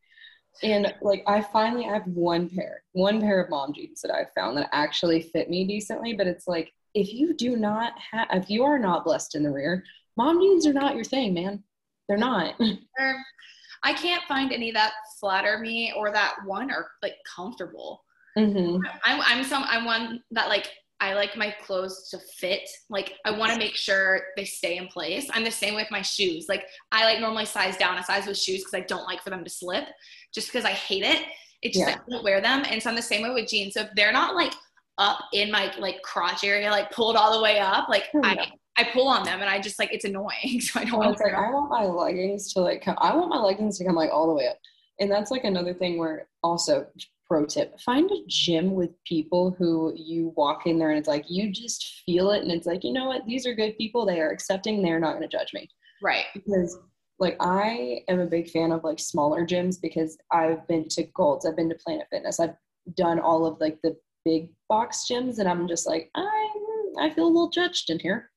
and 0.62 0.92
like 1.02 1.22
I 1.26 1.40
finally 1.40 1.86
I 1.86 1.92
have 1.92 2.06
one 2.06 2.48
pair, 2.48 2.82
one 2.92 3.20
pair 3.20 3.40
of 3.40 3.50
mom 3.50 3.72
jeans 3.72 4.00
that 4.02 4.12
I've 4.12 4.32
found 4.34 4.56
that 4.56 4.68
actually 4.72 5.22
fit 5.22 5.48
me 5.48 5.64
decently. 5.64 6.14
But 6.14 6.26
it's 6.26 6.48
like 6.48 6.72
if 6.94 7.12
you 7.12 7.34
do 7.34 7.56
not 7.56 7.92
have, 8.10 8.26
if 8.32 8.50
you 8.50 8.64
are 8.64 8.78
not 8.78 9.04
blessed 9.04 9.36
in 9.36 9.44
the 9.44 9.50
rear, 9.52 9.84
mom 10.16 10.40
jeans 10.40 10.66
are 10.66 10.72
not 10.72 10.96
your 10.96 11.04
thing, 11.04 11.32
man. 11.32 11.62
They're 12.08 12.18
not. 12.18 12.54
I 13.84 13.92
can't 13.94 14.22
find 14.24 14.52
any 14.52 14.70
that 14.72 14.92
flatter 15.18 15.58
me 15.58 15.92
or 15.96 16.12
that 16.12 16.36
one 16.44 16.70
are 16.70 16.88
like 17.02 17.16
comfortable. 17.36 18.04
Mm-hmm. 18.38 18.84
I'm 19.04 19.20
I'm 19.20 19.44
some 19.44 19.64
I'm 19.66 19.84
one 19.84 20.22
that 20.30 20.48
like 20.48 20.70
I 21.00 21.14
like 21.14 21.36
my 21.36 21.50
clothes 21.64 22.08
to 22.10 22.18
fit. 22.18 22.68
Like 22.88 23.14
I 23.24 23.32
want 23.32 23.52
to 23.52 23.58
make 23.58 23.74
sure 23.74 24.20
they 24.36 24.44
stay 24.44 24.76
in 24.76 24.86
place. 24.86 25.28
I'm 25.32 25.42
the 25.42 25.50
same 25.50 25.74
with 25.74 25.90
my 25.90 26.00
shoes. 26.00 26.46
Like 26.48 26.64
I 26.92 27.04
like 27.04 27.20
normally 27.20 27.44
size 27.44 27.76
down 27.76 27.98
a 27.98 28.04
size 28.04 28.26
with 28.26 28.38
shoes 28.38 28.60
because 28.60 28.74
I 28.74 28.86
don't 28.86 29.04
like 29.04 29.20
for 29.20 29.30
them 29.30 29.42
to 29.42 29.50
slip, 29.50 29.84
just 30.32 30.46
because 30.46 30.64
I 30.64 30.70
hate 30.70 31.02
it. 31.02 31.26
It 31.62 31.72
just 31.72 31.88
yeah. 31.88 31.96
I 31.96 32.10
don't 32.10 32.22
wear 32.22 32.40
them, 32.40 32.64
and 32.68 32.82
so 32.82 32.88
I'm 32.88 32.96
the 32.96 33.02
same 33.02 33.22
way 33.22 33.30
with 33.30 33.48
jeans. 33.48 33.74
So 33.74 33.82
if 33.82 33.88
they're 33.96 34.12
not 34.12 34.34
like 34.34 34.52
up 34.98 35.18
in 35.32 35.50
my 35.50 35.72
like 35.78 36.02
crotch 36.02 36.44
area, 36.44 36.70
like 36.70 36.90
pulled 36.92 37.16
all 37.16 37.36
the 37.36 37.42
way 37.42 37.58
up, 37.58 37.88
like 37.88 38.04
oh, 38.14 38.20
I 38.22 38.52
I 38.76 38.84
pull 38.92 39.08
on 39.08 39.24
them 39.24 39.40
and 39.40 39.50
I 39.50 39.60
just 39.60 39.78
like 39.78 39.92
it's 39.92 40.04
annoying. 40.04 40.60
So 40.60 40.80
I 40.80 40.84
don't. 40.84 40.98
Well, 40.98 41.08
want 41.08 41.20
like 41.20 41.34
I 41.34 41.50
want 41.50 41.70
my 41.70 41.84
leggings 41.84 42.52
to 42.52 42.60
like 42.60 42.82
come. 42.82 42.96
I 42.98 43.14
want 43.14 43.28
my 43.28 43.38
leggings 43.38 43.78
to 43.78 43.84
come 43.84 43.96
like 43.96 44.10
all 44.12 44.28
the 44.28 44.34
way 44.34 44.46
up, 44.46 44.58
and 45.00 45.10
that's 45.10 45.30
like 45.30 45.44
another 45.44 45.74
thing 45.74 45.98
where 45.98 46.28
also 46.42 46.86
pro 47.32 47.46
tip 47.46 47.80
find 47.80 48.10
a 48.10 48.22
gym 48.26 48.74
with 48.74 48.90
people 49.04 49.56
who 49.58 49.90
you 49.96 50.34
walk 50.36 50.66
in 50.66 50.78
there 50.78 50.90
and 50.90 50.98
it's 50.98 51.08
like 51.08 51.24
you 51.28 51.50
just 51.50 52.02
feel 52.04 52.30
it 52.30 52.42
and 52.42 52.52
it's 52.52 52.66
like 52.66 52.84
you 52.84 52.92
know 52.92 53.06
what? 53.06 53.24
These 53.24 53.46
are 53.46 53.54
good 53.54 53.74
people. 53.78 54.04
They 54.04 54.20
are 54.20 54.28
accepting. 54.28 54.82
They're 54.82 55.00
not 55.00 55.16
going 55.16 55.22
to 55.22 55.34
judge 55.34 55.54
me. 55.54 55.66
Right. 56.02 56.26
Because 56.34 56.78
like 57.18 57.36
i 57.40 58.00
am 58.08 58.20
a 58.20 58.26
big 58.26 58.50
fan 58.50 58.72
of 58.72 58.82
like 58.84 58.98
smaller 58.98 59.46
gyms 59.46 59.76
because 59.80 60.16
i've 60.32 60.66
been 60.66 60.88
to 60.88 61.04
golds 61.14 61.46
i've 61.46 61.54
been 61.54 61.68
to 61.68 61.74
planet 61.76 62.06
fitness 62.10 62.40
i've 62.40 62.54
done 62.94 63.20
all 63.20 63.44
of 63.46 63.60
like 63.60 63.78
the 63.82 63.94
big 64.24 64.48
box 64.68 65.04
gyms 65.08 65.38
and 65.38 65.46
i'm 65.46 65.68
just 65.68 65.86
like 65.86 66.10
i 66.16 66.54
i 66.98 67.10
feel 67.10 67.26
a 67.26 67.26
little 67.26 67.50
judged 67.50 67.90
in 67.90 67.98
here. 67.98 68.30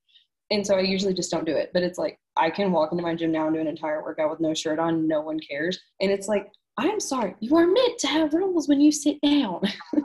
And 0.50 0.64
so 0.64 0.76
i 0.76 0.80
usually 0.80 1.14
just 1.14 1.30
don't 1.30 1.46
do 1.46 1.56
it 1.56 1.70
but 1.72 1.82
it's 1.82 1.98
like 1.98 2.18
i 2.36 2.48
can 2.48 2.70
walk 2.70 2.92
into 2.92 3.02
my 3.02 3.14
gym 3.14 3.32
now 3.32 3.46
and 3.46 3.56
do 3.56 3.60
an 3.60 3.66
entire 3.66 4.02
workout 4.02 4.30
with 4.30 4.40
no 4.40 4.54
shirt 4.54 4.78
on 4.78 5.08
no 5.08 5.20
one 5.20 5.40
cares. 5.40 5.80
And 6.00 6.12
it's 6.12 6.28
like 6.28 6.52
I'm 6.78 7.00
sorry, 7.00 7.34
you 7.40 7.56
are 7.56 7.66
meant 7.66 7.98
to 8.00 8.06
have 8.08 8.34
rules 8.34 8.68
when 8.68 8.80
you 8.80 8.92
sit 8.92 9.20
down. 9.22 9.60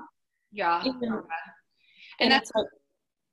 yeah. 0.51 0.83
you 0.83 0.93
know? 1.01 1.23
And 2.19 2.31
that's 2.31 2.51
like, 2.55 2.65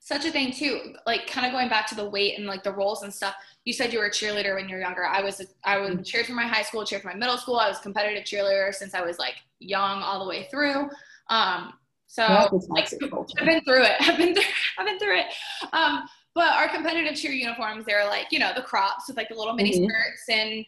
such 0.01 0.25
a 0.25 0.31
thing 0.31 0.53
too. 0.53 0.95
Like 1.07 1.27
kind 1.27 1.47
of 1.47 1.53
going 1.53 1.69
back 1.69 1.87
to 1.89 1.95
the 1.95 2.09
weight 2.09 2.39
and 2.39 2.47
like 2.47 2.63
the 2.65 2.73
rolls 2.73 3.03
and 3.03 3.13
stuff. 3.13 3.35
You 3.65 3.73
said 3.73 3.93
you 3.93 3.99
were 3.99 4.07
a 4.07 4.11
cheerleader 4.11 4.55
when 4.55 4.69
you 4.69 4.77
were 4.77 4.81
younger. 4.81 5.07
I 5.07 5.21
was 5.23 5.41
a, 5.41 5.45
I 5.65 5.79
was 5.79 5.91
mm-hmm. 5.91 6.03
cheered 6.03 6.27
for 6.27 6.33
my 6.33 6.47
high 6.47 6.63
school, 6.63 6.85
cheered 6.85 7.03
for 7.03 7.09
my 7.09 7.15
middle 7.15 7.37
school. 7.37 7.57
I 7.57 7.69
was 7.69 7.79
competitive 7.79 8.25
cheerleader 8.25 8.75
since 8.75 8.95
I 8.95 9.03
was 9.03 9.19
like 9.19 9.35
young 9.59 10.03
all 10.03 10.19
the 10.25 10.29
way 10.29 10.49
through. 10.51 10.89
Um, 11.29 11.75
so 12.07 12.49
like, 12.69 12.91
I've 13.39 13.47
been 13.47 13.61
through 13.65 13.83
it. 13.83 13.97
I've 14.01 14.17
been 14.17 14.35
through, 14.35 14.45
I've 14.79 14.87
been 14.87 14.99
through 14.99 15.19
it. 15.19 15.27
Um, 15.75 16.09
but 16.35 16.55
our 16.55 16.69
competitive 16.69 17.15
cheer 17.15 17.33
uniforms, 17.33 17.85
they're 17.85 18.07
like, 18.07 18.29
you 18.31 18.39
know, 18.39 18.53
the 18.57 18.63
crops 18.63 19.09
with 19.09 19.19
like 19.19 19.29
the 19.29 19.35
little 19.35 19.55
mini 19.55 19.73
mm-hmm. 19.73 19.85
skirts 19.85 20.25
and 20.31 20.65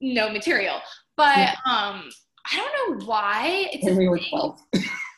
no 0.00 0.30
material. 0.30 0.80
But 1.16 1.50
um, 1.66 2.10
I 2.50 2.56
don't 2.56 3.00
know 3.00 3.06
why 3.06 3.68
it's 3.72 3.86
and 3.86 3.96
we 3.96 4.08
were 4.08 4.18
12. 4.18 4.60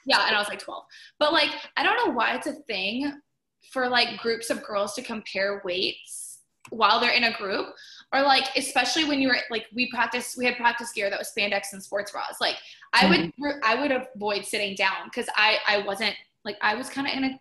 yeah, 0.06 0.26
and 0.26 0.36
I 0.36 0.38
was 0.38 0.48
like 0.48 0.58
12. 0.58 0.84
But 1.18 1.32
like, 1.32 1.50
I 1.76 1.82
don't 1.82 2.06
know 2.06 2.12
why 2.12 2.34
it's 2.34 2.46
a 2.46 2.52
thing 2.52 3.12
for 3.72 3.88
like 3.88 4.18
groups 4.18 4.50
of 4.50 4.62
girls 4.62 4.94
to 4.94 5.02
compare 5.02 5.62
weights 5.64 6.38
while 6.70 7.00
they're 7.00 7.12
in 7.12 7.24
a 7.24 7.36
group 7.36 7.66
or 8.12 8.22
like 8.22 8.44
especially 8.56 9.04
when 9.04 9.20
you 9.20 9.28
were 9.28 9.36
like 9.50 9.66
we 9.74 9.88
practice 9.90 10.34
we 10.36 10.44
had 10.44 10.56
practice 10.56 10.92
gear 10.92 11.10
that 11.10 11.18
was 11.18 11.32
spandex 11.36 11.72
and 11.72 11.82
sports 11.82 12.10
bras 12.10 12.36
like 12.40 12.56
i 12.92 13.08
would 13.08 13.20
mm-hmm. 13.20 13.58
i 13.62 13.80
would 13.80 13.92
avoid 13.92 14.44
sitting 14.44 14.74
down 14.74 15.04
because 15.04 15.28
i 15.36 15.58
i 15.66 15.78
wasn't 15.82 16.14
like 16.44 16.56
i 16.62 16.74
was 16.74 16.88
kind 16.88 17.06
of 17.06 17.12
in 17.12 17.24
a 17.24 17.40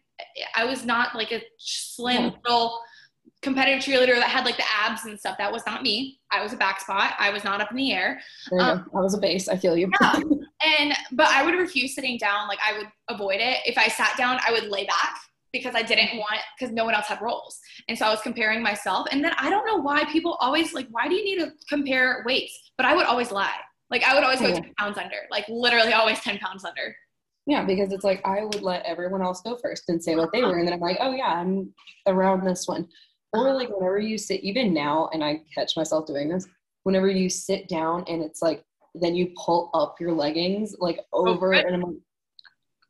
i 0.55 0.63
was 0.63 0.85
not 0.85 1.15
like 1.15 1.31
a 1.31 1.41
slim 1.57 2.33
little 2.43 2.79
competitive 3.45 3.81
cheerleader 3.81 4.15
that 4.15 4.29
had 4.29 4.43
like 4.43 4.57
the 4.57 4.63
abs 4.83 5.05
and 5.05 5.17
stuff 5.17 5.37
that 5.37 5.51
was 5.51 5.63
not 5.65 5.83
me 5.83 6.19
i 6.31 6.41
was 6.43 6.51
a 6.51 6.57
back 6.57 6.81
spot 6.81 7.13
i 7.19 7.29
was 7.29 7.43
not 7.43 7.61
up 7.61 7.71
in 7.71 7.77
the 7.77 7.93
air 7.93 8.19
um, 8.59 8.85
i 8.93 8.99
was 8.99 9.13
a 9.13 9.17
base 9.17 9.47
i 9.47 9.55
feel 9.55 9.77
you 9.77 9.89
yeah. 10.01 10.19
and 10.79 10.93
but 11.13 11.27
i 11.27 11.45
would 11.45 11.55
refuse 11.55 11.95
sitting 11.95 12.17
down 12.17 12.47
like 12.47 12.59
i 12.67 12.77
would 12.77 12.87
avoid 13.09 13.39
it 13.39 13.59
if 13.65 13.77
i 13.77 13.87
sat 13.87 14.17
down 14.17 14.39
i 14.47 14.51
would 14.51 14.65
lay 14.65 14.85
back 14.85 15.15
because 15.55 15.73
I 15.73 15.83
didn't 15.83 16.17
want 16.17 16.41
because 16.59 16.73
no 16.73 16.83
one 16.83 16.93
else 16.93 17.07
had 17.07 17.21
rolls. 17.21 17.61
And 17.87 17.97
so 17.97 18.05
I 18.05 18.09
was 18.09 18.19
comparing 18.19 18.61
myself. 18.61 19.07
And 19.11 19.23
then 19.23 19.31
I 19.37 19.49
don't 19.49 19.65
know 19.65 19.77
why 19.77 20.03
people 20.11 20.33
always 20.41 20.73
like, 20.73 20.87
why 20.91 21.07
do 21.07 21.15
you 21.15 21.23
need 21.23 21.39
to 21.39 21.53
compare 21.69 22.23
weights? 22.25 22.71
But 22.75 22.85
I 22.85 22.93
would 22.93 23.05
always 23.05 23.31
lie. 23.31 23.55
Like 23.89 24.03
I 24.03 24.13
would 24.13 24.23
always 24.23 24.41
go 24.41 24.51
10 24.51 24.73
pounds 24.77 24.97
under, 24.97 25.15
like 25.31 25.45
literally 25.47 25.93
always 25.93 26.19
10 26.19 26.39
pounds 26.39 26.65
under. 26.65 26.93
Yeah, 27.47 27.63
because 27.63 27.93
it's 27.93 28.03
like 28.03 28.21
I 28.25 28.43
would 28.43 28.63
let 28.63 28.85
everyone 28.85 29.21
else 29.21 29.41
go 29.41 29.57
first 29.57 29.83
and 29.87 30.03
say 30.03 30.15
what 30.15 30.31
they 30.33 30.41
were. 30.41 30.57
And 30.57 30.67
then 30.67 30.73
I'm 30.73 30.79
like, 30.79 30.97
oh 30.99 31.13
yeah, 31.13 31.27
I'm 31.27 31.73
around 32.07 32.43
this 32.43 32.67
one. 32.67 32.87
Or 33.35 33.53
like 33.53 33.69
whenever 33.69 33.99
you 33.99 34.17
sit, 34.17 34.41
even 34.41 34.73
now, 34.73 35.09
and 35.13 35.23
I 35.23 35.41
catch 35.53 35.75
myself 35.75 36.07
doing 36.07 36.29
this, 36.29 36.47
whenever 36.83 37.07
you 37.07 37.29
sit 37.29 37.67
down 37.67 38.03
and 38.07 38.23
it's 38.23 38.41
like, 38.41 38.63
then 38.93 39.15
you 39.15 39.33
pull 39.35 39.69
up 39.73 39.99
your 39.99 40.13
leggings 40.13 40.75
like 40.79 40.99
over, 41.11 41.53
oh, 41.53 41.57
and 41.57 41.75
I'm 41.75 41.81
like, 41.81 41.95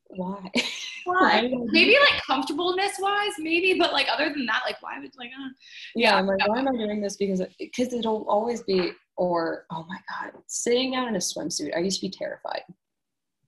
why? 0.07 0.51
Why? 1.05 1.41
maybe 1.65 1.95
like 1.99 2.19
comfortableness 2.25 2.93
wise, 2.99 3.33
maybe, 3.37 3.77
but 3.77 3.93
like 3.93 4.07
other 4.11 4.29
than 4.29 4.47
that, 4.47 4.63
like 4.65 4.81
why 4.81 4.99
would 4.99 5.11
like 5.19 5.29
uh, 5.29 5.49
yeah, 5.95 6.09
yeah, 6.09 6.15
I'm 6.15 6.25
like, 6.25 6.47
why 6.47 6.57
am 6.57 6.67
I 6.67 6.71
doing 6.71 6.99
this? 6.99 7.15
Because 7.15 7.43
because 7.59 7.93
it, 7.93 7.99
it'll 7.99 8.27
always 8.27 8.63
be 8.63 8.91
or 9.15 9.65
oh 9.71 9.85
my 9.87 9.99
god, 10.09 10.31
sitting 10.47 10.93
down 10.93 11.07
in 11.07 11.15
a 11.15 11.19
swimsuit. 11.19 11.75
I 11.75 11.79
used 11.79 12.01
to 12.01 12.07
be 12.07 12.11
terrified. 12.11 12.63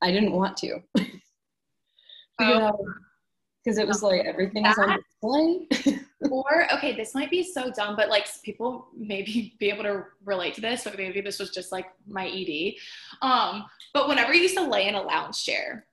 I 0.04 0.12
didn't 0.12 0.34
want 0.34 0.56
to. 0.58 0.82
because 0.96 1.12
oh. 2.72 2.94
It 3.76 3.88
was 3.88 4.02
like 4.02 4.26
everything 4.26 4.64
was 4.64 4.78
on 4.78 4.98
display. 4.98 6.00
or 6.32 6.74
okay, 6.74 6.96
this 6.96 7.14
might 7.14 7.30
be 7.30 7.44
so 7.44 7.70
dumb, 7.72 7.98
but 7.98 8.08
like 8.08 8.28
people 8.44 8.88
maybe 8.96 9.56
be 9.60 9.70
able 9.70 9.84
to 9.84 10.06
relate 10.24 10.54
to 10.56 10.62
this, 10.62 10.86
but 10.86 10.98
maybe 10.98 11.20
this 11.20 11.40
was 11.40 11.50
just 11.50 11.74
like 11.74 11.88
my 12.08 12.28
ED. 12.28 12.76
Um, 13.22 13.66
but 13.94 14.08
whenever 14.08 14.34
you 14.34 14.44
used 14.44 14.56
to 14.56 14.64
lay 14.64 14.88
in 14.88 14.96
a 14.96 15.02
lounge 15.02 15.44
chair, 15.44 15.86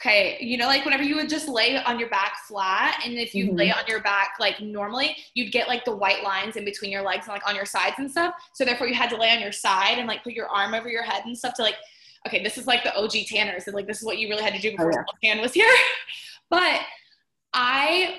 okay, 0.00 0.36
you 0.40 0.56
know, 0.56 0.66
like 0.66 0.84
whenever 0.84 1.02
you 1.02 1.16
would 1.16 1.28
just 1.28 1.48
lay 1.48 1.76
on 1.76 1.98
your 1.98 2.08
back 2.08 2.36
flat, 2.46 3.00
and 3.04 3.14
if 3.14 3.34
you 3.34 3.46
mm-hmm. 3.46 3.56
lay 3.56 3.72
on 3.72 3.84
your 3.86 4.00
back 4.02 4.34
like 4.40 4.60
normally, 4.60 5.16
you'd 5.34 5.52
get 5.52 5.68
like 5.68 5.84
the 5.84 5.94
white 5.94 6.22
lines 6.22 6.56
in 6.56 6.64
between 6.64 6.90
your 6.90 7.02
legs 7.02 7.26
and 7.26 7.34
like 7.34 7.48
on 7.48 7.54
your 7.54 7.64
sides 7.64 7.96
and 7.98 8.10
stuff. 8.10 8.34
So 8.54 8.64
therefore, 8.64 8.88
you 8.88 8.94
had 8.94 9.10
to 9.10 9.16
lay 9.16 9.30
on 9.30 9.40
your 9.40 9.52
side 9.52 9.98
and 9.98 10.08
like 10.08 10.24
put 10.24 10.32
your 10.32 10.48
arm 10.48 10.74
over 10.74 10.88
your 10.88 11.02
head 11.02 11.22
and 11.24 11.36
stuff 11.36 11.54
to 11.54 11.62
like, 11.62 11.76
okay, 12.26 12.42
this 12.42 12.58
is 12.58 12.66
like 12.66 12.82
the 12.84 12.94
OG 12.96 13.26
tanners, 13.28 13.64
and 13.66 13.74
like 13.74 13.86
this 13.86 13.98
is 13.98 14.04
what 14.04 14.18
you 14.18 14.28
really 14.28 14.42
had 14.42 14.54
to 14.54 14.60
do 14.60 14.70
oh, 14.70 14.76
before 14.76 15.04
oh, 15.08 15.14
yeah. 15.22 15.34
tan 15.34 15.42
was 15.42 15.52
here. 15.52 15.66
but 16.52 16.82
I 17.54 18.18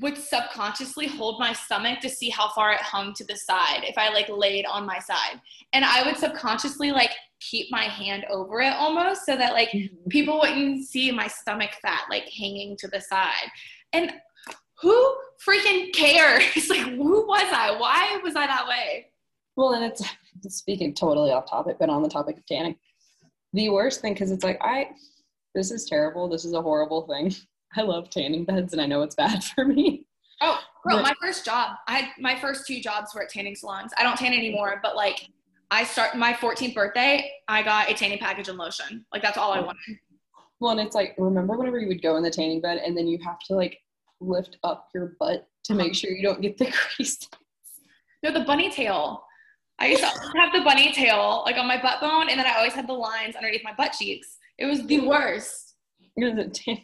would 0.00 0.18
subconsciously 0.18 1.06
hold 1.06 1.38
my 1.38 1.52
stomach 1.52 2.00
to 2.00 2.08
see 2.08 2.28
how 2.28 2.48
far 2.50 2.72
it 2.72 2.80
hung 2.80 3.14
to 3.14 3.24
the 3.24 3.36
side 3.36 3.82
if 3.84 3.96
I 3.96 4.12
like 4.12 4.28
laid 4.28 4.66
on 4.66 4.84
my 4.84 4.98
side. 4.98 5.40
And 5.72 5.84
I 5.84 6.04
would 6.04 6.16
subconsciously 6.16 6.90
like 6.90 7.12
keep 7.40 7.70
my 7.70 7.84
hand 7.84 8.24
over 8.30 8.60
it 8.60 8.72
almost 8.72 9.24
so 9.24 9.36
that 9.36 9.52
like 9.52 9.70
mm-hmm. 9.70 10.08
people 10.08 10.40
wouldn't 10.40 10.88
see 10.88 11.12
my 11.12 11.28
stomach 11.28 11.70
fat 11.80 12.02
like 12.10 12.28
hanging 12.28 12.76
to 12.78 12.88
the 12.88 13.00
side. 13.00 13.48
And 13.92 14.12
who 14.80 15.16
freaking 15.46 15.94
cares? 15.94 16.68
like 16.70 16.80
who 16.80 17.26
was 17.28 17.52
I? 17.52 17.76
Why 17.78 18.18
was 18.24 18.34
I 18.34 18.46
that 18.46 18.66
way? 18.66 19.06
Well, 19.54 19.74
and 19.74 19.84
it's 19.84 20.02
speaking 20.48 20.94
totally 20.94 21.30
off 21.30 21.48
topic, 21.48 21.76
but 21.78 21.90
on 21.90 22.02
the 22.02 22.08
topic 22.08 22.38
of 22.38 22.46
tanning. 22.46 22.76
The 23.52 23.68
worst 23.68 24.00
thing 24.00 24.14
because 24.14 24.32
it's 24.32 24.44
like 24.44 24.58
I 24.60 24.88
this 25.54 25.70
is 25.70 25.86
terrible. 25.86 26.28
This 26.28 26.44
is 26.44 26.52
a 26.52 26.62
horrible 26.62 27.06
thing. 27.06 27.34
I 27.76 27.82
love 27.82 28.10
tanning 28.10 28.44
beds 28.44 28.72
and 28.72 28.80
I 28.80 28.86
know 28.86 29.02
it's 29.02 29.14
bad 29.14 29.44
for 29.54 29.64
me. 29.64 30.06
Oh, 30.40 30.58
bro, 30.84 31.02
my 31.02 31.14
first 31.20 31.44
job, 31.44 31.76
I 31.88 31.98
had 31.98 32.10
my 32.18 32.38
first 32.38 32.66
two 32.66 32.80
jobs 32.80 33.14
were 33.14 33.22
at 33.22 33.28
tanning 33.28 33.56
salons. 33.56 33.92
I 33.98 34.04
don't 34.04 34.16
tan 34.16 34.32
anymore, 34.32 34.80
but 34.82 34.94
like 34.94 35.28
I 35.70 35.84
start 35.84 36.16
my 36.16 36.32
14th 36.32 36.74
birthday, 36.74 37.30
I 37.48 37.62
got 37.62 37.90
a 37.90 37.94
tanning 37.94 38.18
package 38.18 38.48
and 38.48 38.56
lotion. 38.56 39.04
Like 39.12 39.22
that's 39.22 39.36
all 39.36 39.52
I 39.52 39.60
wanted. 39.60 39.98
Well, 40.60 40.72
and 40.72 40.80
it's 40.80 40.94
like, 40.94 41.14
remember 41.18 41.56
whenever 41.56 41.78
you 41.78 41.88
would 41.88 42.02
go 42.02 42.16
in 42.16 42.22
the 42.22 42.30
tanning 42.30 42.60
bed 42.60 42.78
and 42.78 42.96
then 42.96 43.06
you 43.06 43.18
have 43.24 43.38
to 43.48 43.54
like 43.54 43.78
lift 44.20 44.58
up 44.64 44.88
your 44.94 45.16
butt 45.20 45.48
to 45.64 45.74
make 45.74 45.86
uh-huh. 45.86 45.94
sure 45.94 46.10
you 46.10 46.22
don't 46.22 46.40
get 46.40 46.56
the 46.56 46.72
grease? 46.96 47.18
No, 48.22 48.32
the 48.32 48.40
bunny 48.40 48.70
tail. 48.70 49.24
I 49.78 49.86
used 49.86 50.02
to 50.02 50.08
have 50.08 50.52
the 50.52 50.62
bunny 50.64 50.92
tail 50.92 51.42
like 51.46 51.56
on 51.56 51.68
my 51.68 51.80
butt 51.80 52.00
bone, 52.00 52.28
and 52.28 52.38
then 52.38 52.46
I 52.46 52.56
always 52.56 52.72
had 52.72 52.88
the 52.88 52.94
lines 52.94 53.36
underneath 53.36 53.62
my 53.62 53.74
butt 53.74 53.92
cheeks. 53.92 54.36
It 54.58 54.66
was 54.66 54.84
the 54.86 55.00
worst. 55.06 55.67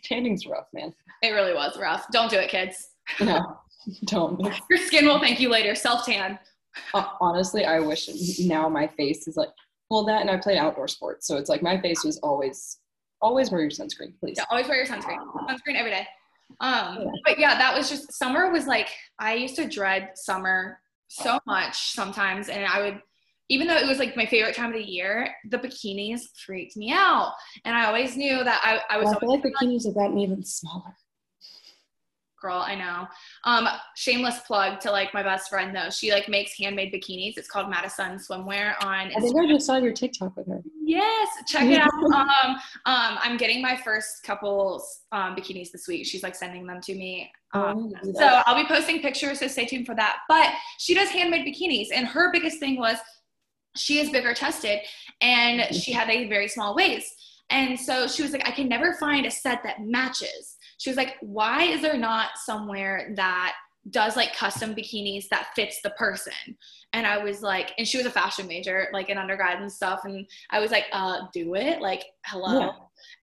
Tanning's 0.03 0.47
rough, 0.47 0.67
man. 0.73 0.95
It 1.23 1.31
really 1.31 1.55
was 1.55 1.79
rough. 1.79 2.07
Don't 2.13 2.31
do 2.31 2.37
it, 2.37 2.51
kids. 2.51 2.89
No, 3.21 3.59
don't. 4.05 4.41
Your 4.71 4.79
skin 4.79 5.07
will 5.07 5.21
thank 5.21 5.41
you 5.41 5.49
later. 5.49 5.75
Self 5.75 6.07
tan. 6.07 6.39
Uh, 6.93 7.05
honestly, 7.21 7.65
I 7.65 7.81
wish 7.81 8.09
now 8.41 8.69
my 8.69 8.87
face 8.87 9.29
is 9.29 9.37
like 9.37 9.51
well 9.91 10.05
that, 10.05 10.21
and 10.21 10.31
I 10.31 10.37
played 10.37 10.59
outdoor 10.59 10.89
sports, 10.89 11.27
so 11.27 11.37
it's 11.37 11.49
like 11.49 11.63
my 11.63 11.81
face 11.81 12.05
was 12.05 12.19
always 12.19 12.79
always 13.21 13.51
wear 13.51 13.61
your 13.61 13.71
sunscreen, 13.71 14.19
please. 14.21 14.37
Yeah, 14.37 14.45
always 14.51 14.69
wear 14.69 14.77
your 14.77 14.87
sunscreen. 14.87 15.19
Sunscreen 15.49 15.77
every 15.77 15.91
day. 15.91 16.07
Um, 16.61 16.99
yeah. 17.01 17.11
but 17.25 17.39
yeah, 17.39 17.59
that 17.59 17.77
was 17.77 17.89
just 17.89 18.13
summer 18.13 18.51
was 18.51 18.67
like 18.67 18.89
I 19.19 19.35
used 19.35 19.57
to 19.57 19.69
dread 19.69 20.11
summer 20.15 20.79
so 21.09 21.39
much 21.47 21.93
sometimes, 21.93 22.49
and 22.49 22.67
I 22.67 22.81
would 22.81 23.01
even 23.49 23.67
though 23.67 23.77
it 23.77 23.87
was 23.87 23.99
like 23.99 24.17
my 24.17 24.27
favorite 24.27 24.57
time 24.57 24.71
of 24.71 24.77
the 24.77 24.83
year, 24.83 25.31
the 25.51 25.59
bikinis 25.59 26.23
freaked 26.45 26.77
me 26.77 26.93
out. 26.93 27.35
And 27.65 27.77
I 27.77 27.87
always 27.87 28.17
knew 28.17 28.43
that 28.43 28.61
I, 28.65 28.95
I 28.95 28.99
was. 28.99 29.07
Well, 29.07 29.17
I 29.17 29.21
feel 29.21 29.31
like 29.31 29.43
bikinis 29.43 29.85
have 29.87 29.95
gotten 29.95 30.19
even 30.19 30.43
smaller. 30.43 30.97
Girl, 32.41 32.59
I 32.59 32.75
know. 32.75 33.07
Um, 33.45 33.67
shameless 33.97 34.41
plug 34.41 34.79
to 34.81 34.91
like 34.91 35.15
my 35.15 35.23
best 35.23 35.49
friend 35.49 35.75
though. 35.75 35.89
She 35.89 36.13
like 36.13 36.29
makes 36.29 36.53
handmade 36.59 36.93
bikinis. 36.93 37.39
It's 37.39 37.49
called 37.49 37.71
Madison 37.71 38.19
Swimwear 38.19 38.75
on. 38.85 39.11
I 39.17 39.21
think 39.21 39.35
I 39.35 39.47
just 39.47 39.65
saw 39.65 39.77
your 39.77 39.95
TikTok 39.95 40.37
with 40.37 40.49
her. 40.49 40.61
Yes, 40.83 41.29
check 41.47 41.71
it 41.71 41.81
out. 41.81 41.91
um, 42.15 42.57
um, 42.85 43.19
I'm 43.23 43.39
getting 43.39 43.63
my 43.63 43.77
first 43.77 44.23
couple 44.25 44.85
um, 45.13 45.35
bikinis 45.35 45.71
this 45.71 45.89
week. 45.89 46.05
She's 46.05 46.23
like 46.23 46.35
sending 46.35 46.67
them 46.67 46.83
to 46.83 46.95
me. 46.95 47.31
Um, 47.55 47.93
oh, 48.05 48.13
so 48.13 48.43
I'll 48.45 48.63
be 48.63 48.69
posting 48.69 49.01
pictures. 49.01 49.39
So 49.39 49.49
stay 49.49 49.65
tuned 49.65 49.87
for 49.87 49.95
that. 49.95 50.19
But 50.29 50.53
she 50.79 50.95
does 50.95 51.09
handmade 51.09 51.47
bikinis, 51.47 51.89
and 51.95 52.07
her 52.07 52.31
biggest 52.31 52.59
thing 52.59 52.79
was 52.79 52.99
she 53.77 53.99
is 53.99 54.11
bigger 54.11 54.35
chested 54.35 54.81
and 55.21 55.61
mm-hmm. 55.61 55.75
she 55.75 55.93
had 55.93 56.09
a 56.11 56.29
very 56.29 56.49
small 56.49 56.75
waist. 56.75 57.13
And 57.51 57.79
so 57.79 58.09
she 58.09 58.23
was 58.23 58.33
like, 58.33 58.47
I 58.49 58.53
can 58.53 58.69
never 58.69 58.95
find 58.95 59.27
a 59.27 59.31
set 59.31 59.63
that 59.65 59.83
matches. 59.83 60.57
She 60.79 60.91
was 60.91 60.97
like, 60.97 61.17
why 61.21 61.65
is 61.65 61.83
there 61.83 61.97
not 61.97 62.31
somewhere 62.45 63.13
that 63.17 63.55
does 63.91 64.17
like 64.17 64.35
custom 64.35 64.75
bikinis 64.75 65.29
that 65.29 65.49
fits 65.55 65.81
the 65.83 65.91
person? 65.91 66.33
And 66.93 67.07
I 67.07 67.19
was 67.19 67.43
like, 67.43 67.73
and 67.77 67.87
she 67.87 67.99
was 67.99 68.07
a 68.07 68.11
fashion 68.11 68.47
major, 68.47 68.89
like 68.93 69.11
in 69.11 69.19
undergrad 69.19 69.61
and 69.61 69.71
stuff. 69.71 70.01
And 70.05 70.27
I 70.51 70.61
was 70.61 70.71
like, 70.71 70.85
uh, 70.93 71.23
do 71.33 71.55
it. 71.55 71.81
Like, 71.81 72.05
hello. 72.25 72.61
Yeah. 72.61 72.71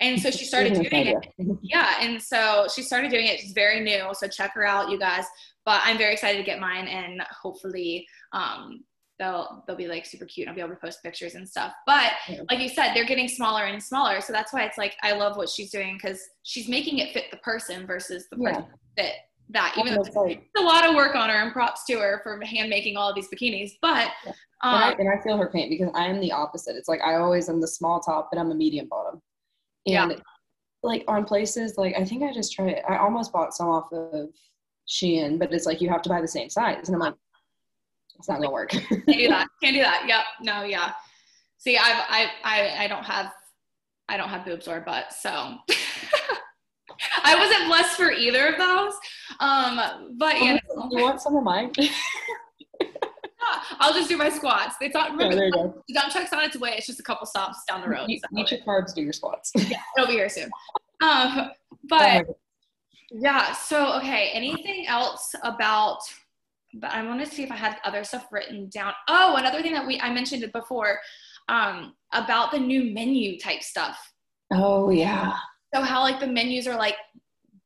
And 0.01 0.21
so 0.21 0.29
she 0.29 0.45
started 0.45 0.73
doing 0.73 1.07
it. 1.07 1.27
Yeah. 1.61 1.95
And 2.01 2.21
so 2.21 2.67
she 2.73 2.81
started 2.81 3.11
doing 3.11 3.27
it. 3.27 3.39
She's 3.39 3.53
very 3.53 3.79
new. 3.79 4.09
So 4.13 4.27
check 4.27 4.53
her 4.55 4.65
out, 4.65 4.89
you 4.89 4.99
guys. 4.99 5.25
But 5.65 5.81
I'm 5.83 5.97
very 5.97 6.13
excited 6.13 6.37
to 6.37 6.43
get 6.43 6.59
mine 6.59 6.87
and 6.87 7.21
hopefully 7.41 8.05
um, 8.33 8.83
they'll 9.21 9.63
they'll 9.65 9.77
be 9.77 9.87
like 9.87 10.05
super 10.05 10.25
cute. 10.25 10.47
And 10.47 10.49
I'll 10.49 10.55
be 10.55 10.61
able 10.61 10.75
to 10.75 10.81
post 10.81 11.03
pictures 11.03 11.35
and 11.35 11.47
stuff. 11.47 11.71
But 11.85 12.11
like 12.49 12.59
you 12.59 12.67
said, 12.67 12.93
they're 12.93 13.05
getting 13.05 13.27
smaller 13.27 13.65
and 13.65 13.81
smaller. 13.81 14.19
So 14.19 14.33
that's 14.33 14.51
why 14.51 14.63
it's 14.63 14.77
like 14.77 14.95
I 15.03 15.13
love 15.13 15.37
what 15.37 15.47
she's 15.47 15.71
doing 15.71 15.97
because 16.01 16.19
she's 16.43 16.67
making 16.67 16.97
it 16.97 17.13
fit 17.13 17.25
the 17.31 17.37
person 17.37 17.85
versus 17.85 18.25
the 18.31 18.37
person 18.37 18.65
yeah. 18.97 19.03
fit 19.03 19.15
that. 19.49 19.75
Even 19.77 19.93
though 19.93 20.01
it's 20.01 20.41
a 20.57 20.61
lot 20.61 20.87
of 20.87 20.95
work 20.95 21.15
on 21.15 21.29
her 21.29 21.35
and 21.35 21.53
props 21.53 21.85
to 21.85 21.99
her 21.99 22.19
for 22.23 22.43
hand 22.43 22.69
making 22.69 22.97
all 22.97 23.09
of 23.09 23.15
these 23.15 23.29
bikinis. 23.29 23.71
But 23.81 24.09
yeah. 24.25 24.31
um, 24.63 24.75
and, 24.75 24.83
I, 24.83 24.91
and, 24.93 25.09
I, 25.09 25.23
feel 25.23 25.37
her 25.37 25.49
pain 25.49 25.69
because 25.69 25.91
I 25.93 26.07
am 26.07 26.19
the 26.19 26.31
opposite. 26.31 26.75
It's 26.75 26.89
like 26.89 27.01
I 27.01 27.15
always 27.15 27.47
am 27.47 27.61
the 27.61 27.67
small 27.67 27.99
top, 27.99 28.29
but 28.31 28.39
I'm 28.39 28.51
a 28.51 28.55
medium 28.55 28.87
bottom. 28.89 29.21
And 29.85 30.11
yeah. 30.11 30.17
like 30.81 31.03
on 31.07 31.25
places 31.25 31.77
like 31.77 31.95
I 31.95 32.03
think 32.03 32.23
I 32.23 32.33
just 32.33 32.53
tried. 32.53 32.81
I 32.89 32.97
almost 32.97 33.31
bought 33.31 33.53
some 33.53 33.67
off 33.67 33.91
of 33.93 34.29
Shein, 34.89 35.37
but 35.37 35.53
it's 35.53 35.67
like 35.67 35.79
you 35.79 35.89
have 35.89 36.01
to 36.01 36.09
buy 36.09 36.21
the 36.21 36.27
same 36.27 36.49
size, 36.49 36.87
and 36.87 36.95
I'm 36.95 36.99
like 36.99 37.13
it's 38.21 38.29
not 38.29 38.37
gonna 38.37 38.51
work. 38.51 38.69
Can't 38.69 38.87
do 38.87 39.27
that. 39.29 39.47
Can't 39.63 39.75
do 39.75 39.81
that. 39.81 40.05
Yep. 40.07 40.23
No. 40.43 40.61
Yeah. 40.63 40.93
See, 41.57 41.75
I've 41.75 42.05
I 42.07 42.29
I 42.43 42.83
I 42.83 42.87
don't 42.87 43.03
have 43.03 43.31
I 44.07 44.15
don't 44.15 44.29
have 44.29 44.45
boobs 44.45 44.67
or 44.67 44.79
butt, 44.81 45.11
so 45.11 45.29
I 47.23 47.35
wasn't 47.35 47.67
blessed 47.67 47.97
for 47.97 48.11
either 48.11 48.49
of 48.49 48.59
those. 48.59 48.93
Um, 49.39 50.15
but 50.19 50.39
you 50.39 50.53
know, 50.53 50.59
you 50.91 51.01
want 51.01 51.19
some 51.19 51.35
of 51.35 51.43
mine. 51.43 51.71
I'll 53.79 53.93
just 53.93 54.07
do 54.07 54.17
my 54.17 54.29
squats. 54.29 54.75
It's 54.81 54.93
not 54.93 55.11
remember 55.11 55.45
yeah, 55.45 55.67
the 55.87 55.93
dump 55.95 56.11
truck's 56.11 56.31
on 56.31 56.43
its 56.43 56.59
way. 56.59 56.75
It's 56.77 56.85
just 56.85 56.99
a 56.99 57.03
couple 57.03 57.25
stops 57.25 57.63
down 57.67 57.81
the 57.81 57.89
road. 57.89 58.07
Eat, 58.07 58.21
so. 58.21 58.39
eat 58.39 58.51
your 58.51 58.59
carbs, 58.59 58.93
do 58.93 59.01
your 59.01 59.13
squats. 59.13 59.51
yeah, 59.55 59.77
it'll 59.97 60.07
be 60.07 60.13
here 60.13 60.29
soon. 60.29 60.51
Um, 61.01 61.49
but 61.89 62.27
yeah. 63.09 63.53
So 63.53 63.97
okay, 63.97 64.29
anything 64.31 64.85
else 64.85 65.33
about 65.41 66.01
but 66.75 66.91
I 66.91 67.03
want 67.05 67.23
to 67.23 67.29
see 67.29 67.43
if 67.43 67.51
I 67.51 67.55
had 67.55 67.77
other 67.83 68.03
stuff 68.03 68.27
written 68.31 68.69
down. 68.69 68.93
Oh, 69.07 69.35
another 69.37 69.61
thing 69.61 69.73
that 69.73 69.85
we 69.85 69.99
I 69.99 70.13
mentioned 70.13 70.43
it 70.43 70.53
before 70.53 70.99
um, 71.49 71.93
about 72.13 72.51
the 72.51 72.59
new 72.59 72.93
menu 72.93 73.39
type 73.39 73.61
stuff. 73.61 73.97
Oh 74.53 74.89
yeah. 74.89 75.33
So 75.73 75.81
how 75.81 76.01
like 76.01 76.19
the 76.19 76.27
menus 76.27 76.67
are 76.67 76.77
like 76.77 76.97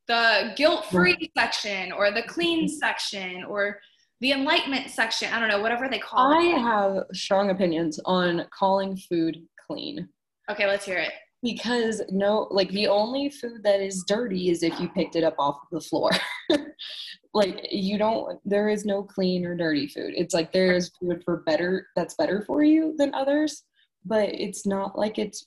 the 0.07 0.53
guilt-free 0.56 1.32
section 1.36 1.91
or 1.91 2.11
the 2.11 2.22
clean 2.23 2.68
section 2.68 3.44
or 3.45 3.80
the 4.22 4.32
enlightenment 4.32 4.90
section. 4.91 5.34
I 5.34 5.40
don't 5.40 5.49
know, 5.49 5.61
whatever 5.61 5.90
they 5.90 5.98
call 5.98 6.32
I 6.32 6.44
it. 6.44 6.60
have 6.60 7.03
strong 7.14 7.49
opinions 7.49 7.99
on 8.06 8.45
calling 8.57 8.95
food 8.95 9.38
clean. 9.65 10.07
Okay, 10.49 10.68
let's 10.68 10.86
hear 10.86 10.98
it. 10.99 11.11
Because 11.45 12.01
no, 12.09 12.47
like 12.49 12.72
the 12.72 12.88
only 12.88 13.30
food 13.30 13.61
that 13.63 13.80
is 13.80 14.03
dirty 14.07 14.49
is 14.49 14.63
if 14.63 14.80
you 14.80 14.89
picked 14.89 15.15
it 15.15 15.23
up 15.23 15.35
off 15.38 15.61
of 15.61 15.67
the 15.72 15.88
floor. 15.88 16.09
like 17.35 17.67
you 17.69 17.99
don't 17.99 18.39
there 18.45 18.69
is 18.69 18.85
no 18.85 19.03
clean 19.03 19.45
or 19.45 19.55
dirty 19.55 19.88
food. 19.88 20.13
It's 20.15 20.34
like 20.34 20.51
there 20.51 20.73
is 20.73 20.91
food 20.99 21.22
for 21.23 21.43
better 21.45 21.85
that's 21.95 22.15
better 22.15 22.43
for 22.47 22.63
you 22.63 22.95
than 22.97 23.13
others, 23.13 23.63
but 24.05 24.30
it's 24.30 24.65
not 24.65 24.97
like 24.97 25.19
it's 25.19 25.45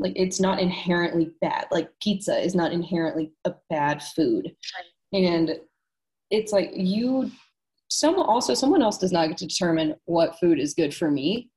like 0.00 0.14
it's 0.16 0.40
not 0.40 0.58
inherently 0.58 1.30
bad. 1.40 1.66
Like 1.70 1.90
pizza 2.02 2.36
is 2.36 2.54
not 2.54 2.72
inherently 2.72 3.32
a 3.44 3.54
bad 3.70 4.02
food. 4.02 4.56
And 5.12 5.60
it's 6.30 6.52
like 6.52 6.72
you 6.74 7.30
someone 7.90 8.26
also 8.26 8.54
someone 8.54 8.82
else 8.82 8.98
does 8.98 9.12
not 9.12 9.28
get 9.28 9.38
to 9.38 9.46
determine 9.46 9.94
what 10.06 10.38
food 10.40 10.58
is 10.58 10.74
good 10.74 10.94
for 10.94 11.10
me 11.10 11.50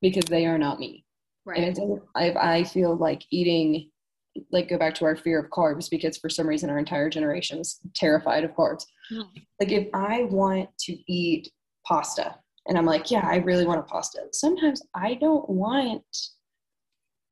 because 0.00 0.24
they 0.24 0.46
are 0.46 0.58
not 0.58 0.78
me. 0.78 1.05
Right. 1.46 1.78
And 1.78 2.00
I, 2.16 2.32
I 2.32 2.64
feel 2.64 2.96
like 2.96 3.22
eating, 3.30 3.90
like 4.50 4.68
go 4.68 4.78
back 4.78 4.94
to 4.96 5.04
our 5.04 5.16
fear 5.16 5.38
of 5.38 5.50
carbs 5.50 5.88
because 5.88 6.18
for 6.18 6.28
some 6.28 6.46
reason 6.46 6.68
our 6.68 6.78
entire 6.78 7.08
generation 7.08 7.60
is 7.60 7.78
terrified 7.94 8.44
of 8.44 8.50
carbs. 8.50 8.84
Mm. 9.12 9.28
Like 9.60 9.70
if 9.70 9.88
I 9.94 10.24
want 10.24 10.68
to 10.80 10.98
eat 11.10 11.50
pasta 11.86 12.34
and 12.66 12.76
I'm 12.76 12.84
like, 12.84 13.10
yeah, 13.12 13.24
I 13.24 13.36
really 13.36 13.64
want 13.64 13.78
a 13.78 13.84
pasta. 13.84 14.22
Sometimes 14.32 14.82
I 14.94 15.14
don't 15.14 15.48
want 15.48 16.04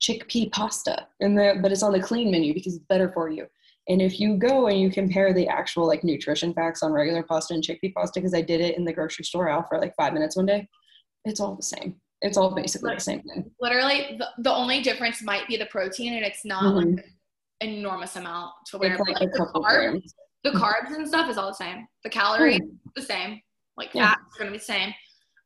chickpea 0.01 0.51
pasta 0.51 1.07
and 1.19 1.37
the 1.37 1.59
but 1.61 1.71
it's 1.71 1.83
on 1.83 1.91
the 1.91 1.99
clean 1.99 2.31
menu 2.31 2.53
because 2.53 2.75
it's 2.75 2.85
better 2.85 3.11
for 3.13 3.29
you. 3.29 3.45
And 3.87 4.01
if 4.01 4.19
you 4.19 4.37
go 4.37 4.67
and 4.67 4.79
you 4.79 4.89
compare 4.89 5.33
the 5.33 5.47
actual 5.47 5.87
like 5.87 6.03
nutrition 6.03 6.53
facts 6.53 6.81
on 6.81 6.91
regular 6.91 7.21
pasta 7.21 7.53
and 7.53 7.63
chickpea 7.63 7.93
pasta, 7.93 8.19
because 8.19 8.33
I 8.33 8.41
did 8.41 8.61
it 8.61 8.77
in 8.77 8.85
the 8.85 8.93
grocery 8.93 9.25
store 9.25 9.49
out 9.49 9.67
for 9.69 9.77
like 9.77 9.93
five 9.95 10.13
minutes 10.13 10.35
one 10.35 10.47
day, 10.47 10.67
it's 11.25 11.39
all 11.39 11.55
the 11.55 11.63
same. 11.63 11.95
It's 12.21 12.37
all 12.37 12.53
basically 12.55 12.95
the 12.95 13.01
same 13.01 13.21
thing. 13.23 13.51
Literally, 13.59 14.17
the, 14.17 14.27
the 14.41 14.51
only 14.51 14.81
difference 14.81 15.21
might 15.21 15.47
be 15.47 15.57
the 15.57 15.65
protein, 15.67 16.13
and 16.13 16.25
it's 16.25 16.45
not 16.45 16.63
Mhm. 16.63 16.95
like 16.95 17.05
an 17.61 17.69
enormous 17.69 18.15
amount 18.15 18.51
to 18.67 18.77
where 18.77 18.97
like 18.97 19.19
like, 19.19 19.31
the 19.31 19.51
carbs, 19.53 20.13
the 20.43 20.51
carbs 20.51 20.95
and 20.95 21.07
stuff 21.07 21.29
is 21.29 21.37
all 21.37 21.47
the 21.47 21.53
same. 21.53 21.87
The 22.03 22.09
calories 22.09 22.59
the 22.95 23.01
same. 23.01 23.41
Like 23.77 23.93
Yeah. 23.93 24.11
fat 24.11 24.19
is 24.31 24.37
gonna 24.37 24.51
be 24.51 24.57
the 24.57 24.63
same. 24.63 24.93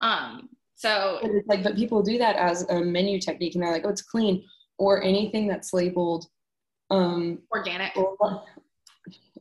Um, 0.02 0.50
so 0.76 1.20
But 1.22 1.32
it's 1.32 1.48
like, 1.48 1.64
but 1.64 1.76
people 1.76 2.02
do 2.02 2.18
that 2.20 2.36
as 2.36 2.64
a 2.70 2.80
menu 2.80 3.20
technique, 3.20 3.56
and 3.56 3.64
they're 3.64 3.72
like, 3.72 3.86
"Oh, 3.86 3.90
it's 3.90 4.02
clean," 4.02 4.44
or 4.78 5.04
anything 5.04 5.48
that's 5.48 5.74
labeled 5.74 6.26
um, 6.92 7.44
organic. 7.52 7.96
or- 7.98 8.16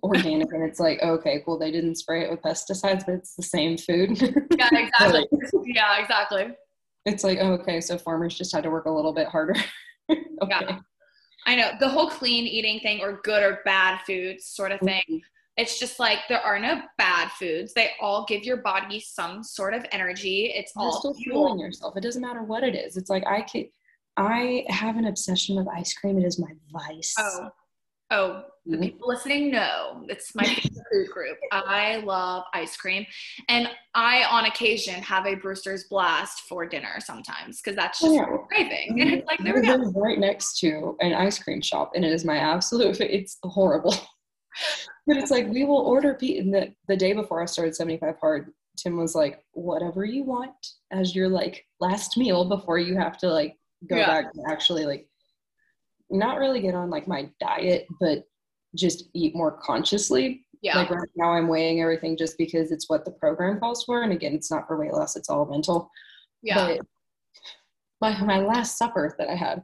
organic, 0.02 0.52
and 0.52 0.62
it's 0.62 0.78
like, 0.78 1.00
okay, 1.02 1.42
cool, 1.44 1.58
they 1.58 1.70
didn't 1.70 1.94
spray 1.96 2.22
it 2.24 2.30
with 2.30 2.42
pesticides, 2.42 3.04
but 3.06 3.14
it's 3.14 3.34
the 3.36 3.42
same 3.42 3.76
food. 3.78 4.20
Yeah, 4.58 4.68
exactly. 4.72 5.26
yeah, 5.64 5.98
exactly. 6.00 6.48
It's 7.08 7.24
like, 7.24 7.38
oh, 7.40 7.52
okay, 7.54 7.80
so 7.80 7.98
farmers 7.98 8.36
just 8.36 8.54
had 8.54 8.62
to 8.64 8.70
work 8.70 8.86
a 8.86 8.90
little 8.90 9.12
bit 9.12 9.28
harder. 9.28 9.54
okay. 10.10 10.26
Yeah. 10.42 10.78
I 11.46 11.56
know 11.56 11.70
the 11.80 11.88
whole 11.88 12.08
clean 12.10 12.44
eating 12.46 12.80
thing 12.80 13.00
or 13.00 13.20
good 13.24 13.42
or 13.42 13.60
bad 13.64 14.00
foods 14.06 14.46
sort 14.46 14.72
of 14.72 14.80
thing. 14.80 15.02
Mhm. 15.10 15.20
It's 15.56 15.80
just 15.80 15.98
like 15.98 16.20
there 16.28 16.40
are 16.40 16.58
no 16.58 16.82
bad 16.98 17.30
foods. 17.32 17.74
They 17.74 17.90
all 18.00 18.24
give 18.28 18.44
your 18.44 18.58
body 18.58 19.00
some 19.00 19.42
sort 19.42 19.74
of 19.74 19.84
energy. 19.90 20.52
It's 20.54 20.72
You're 20.76 20.84
all 20.84 20.98
still 21.00 21.14
fuel. 21.14 21.46
fueling 21.46 21.58
yourself. 21.58 21.96
It 21.96 22.02
doesn't 22.02 22.22
matter 22.22 22.42
what 22.44 22.62
it 22.62 22.76
is. 22.76 22.96
It's 22.96 23.10
like 23.10 23.26
I 23.26 23.42
can 23.42 23.68
I 24.16 24.64
have 24.68 24.96
an 24.96 25.06
obsession 25.06 25.56
with 25.56 25.68
ice 25.68 25.94
cream. 25.94 26.18
It 26.18 26.24
is 26.26 26.38
my 26.38 26.50
vice. 26.72 27.14
Oh, 27.18 27.50
oh, 28.10 28.42
the 28.68 28.76
Mhm. 28.76 28.82
people 28.82 29.08
listening 29.08 29.50
know 29.50 30.04
it's 30.08 30.34
my 30.34 30.44
favorite 30.44 30.62
food 30.92 31.10
group. 31.10 31.38
I 31.52 31.96
love 32.04 32.44
ice 32.52 32.76
cream, 32.76 33.06
and 33.48 33.68
I, 33.94 34.24
on 34.24 34.44
occasion, 34.44 34.94
have 35.02 35.26
a 35.26 35.34
Brewster's 35.34 35.84
Blast 35.84 36.42
for 36.42 36.66
dinner 36.66 36.96
sometimes 37.00 37.60
because 37.62 37.76
that's 37.76 37.98
just 38.00 38.12
Oh, 38.12 38.14
yeah. 38.14 38.26
craving. 38.48 39.00
And 39.00 39.10
it's 39.14 39.26
like 39.26 39.38
there 39.42 39.54
we 39.54 39.62
go. 39.62 39.78
right 39.92 40.18
next 40.18 40.58
to 40.60 40.96
an 41.00 41.14
ice 41.14 41.38
cream 41.42 41.62
shop, 41.62 41.92
and 41.94 42.04
it 42.04 42.12
is 42.12 42.24
my 42.26 42.36
absolute. 42.36 43.00
It's 43.00 43.38
horrible, 43.42 43.94
but 45.06 45.16
it's 45.16 45.30
like 45.30 45.48
we 45.48 45.64
will 45.64 45.80
order 45.80 46.14
pizza. 46.14 46.42
And 46.42 46.52
the 46.54 46.74
the 46.88 46.96
day 46.96 47.14
before 47.14 47.42
I 47.42 47.46
started 47.46 47.74
seventy 47.74 47.96
five 47.96 48.18
hard, 48.20 48.52
Tim 48.76 48.98
was 48.98 49.14
like, 49.14 49.42
"Whatever 49.52 50.04
you 50.04 50.24
want 50.24 50.54
as 50.90 51.14
your 51.16 51.28
like 51.30 51.64
last 51.80 52.18
meal 52.18 52.44
before 52.44 52.78
you 52.78 52.96
have 52.98 53.16
to 53.18 53.28
like 53.32 53.56
go 53.88 53.96
Yeah. 53.96 54.06
back 54.08 54.26
and 54.34 54.44
actually 54.50 54.84
like 54.84 55.08
not 56.10 56.38
really 56.38 56.60
get 56.60 56.74
on 56.74 56.90
like 56.90 57.08
my 57.08 57.30
diet, 57.40 57.86
but 58.00 58.24
just 58.74 59.08
eat 59.14 59.34
more 59.34 59.52
consciously." 59.52 60.44
Yeah, 60.60 60.76
Like 60.78 60.90
right 60.90 61.08
now, 61.14 61.32
I'm 61.34 61.46
weighing 61.46 61.80
everything 61.80 62.16
just 62.16 62.36
because 62.36 62.72
it's 62.72 62.88
what 62.90 63.04
the 63.04 63.12
program 63.12 63.60
calls 63.60 63.84
for, 63.84 64.02
and 64.02 64.12
again, 64.12 64.34
it's 64.34 64.50
not 64.50 64.66
for 64.66 64.76
weight 64.76 64.92
loss; 64.92 65.14
it's 65.16 65.30
all 65.30 65.46
mental. 65.46 65.90
yeah. 66.42 66.76
But 66.78 66.86
my 68.00 68.20
my 68.24 68.38
last 68.40 68.76
supper 68.76 69.14
that 69.18 69.28
I 69.28 69.34
had, 69.36 69.62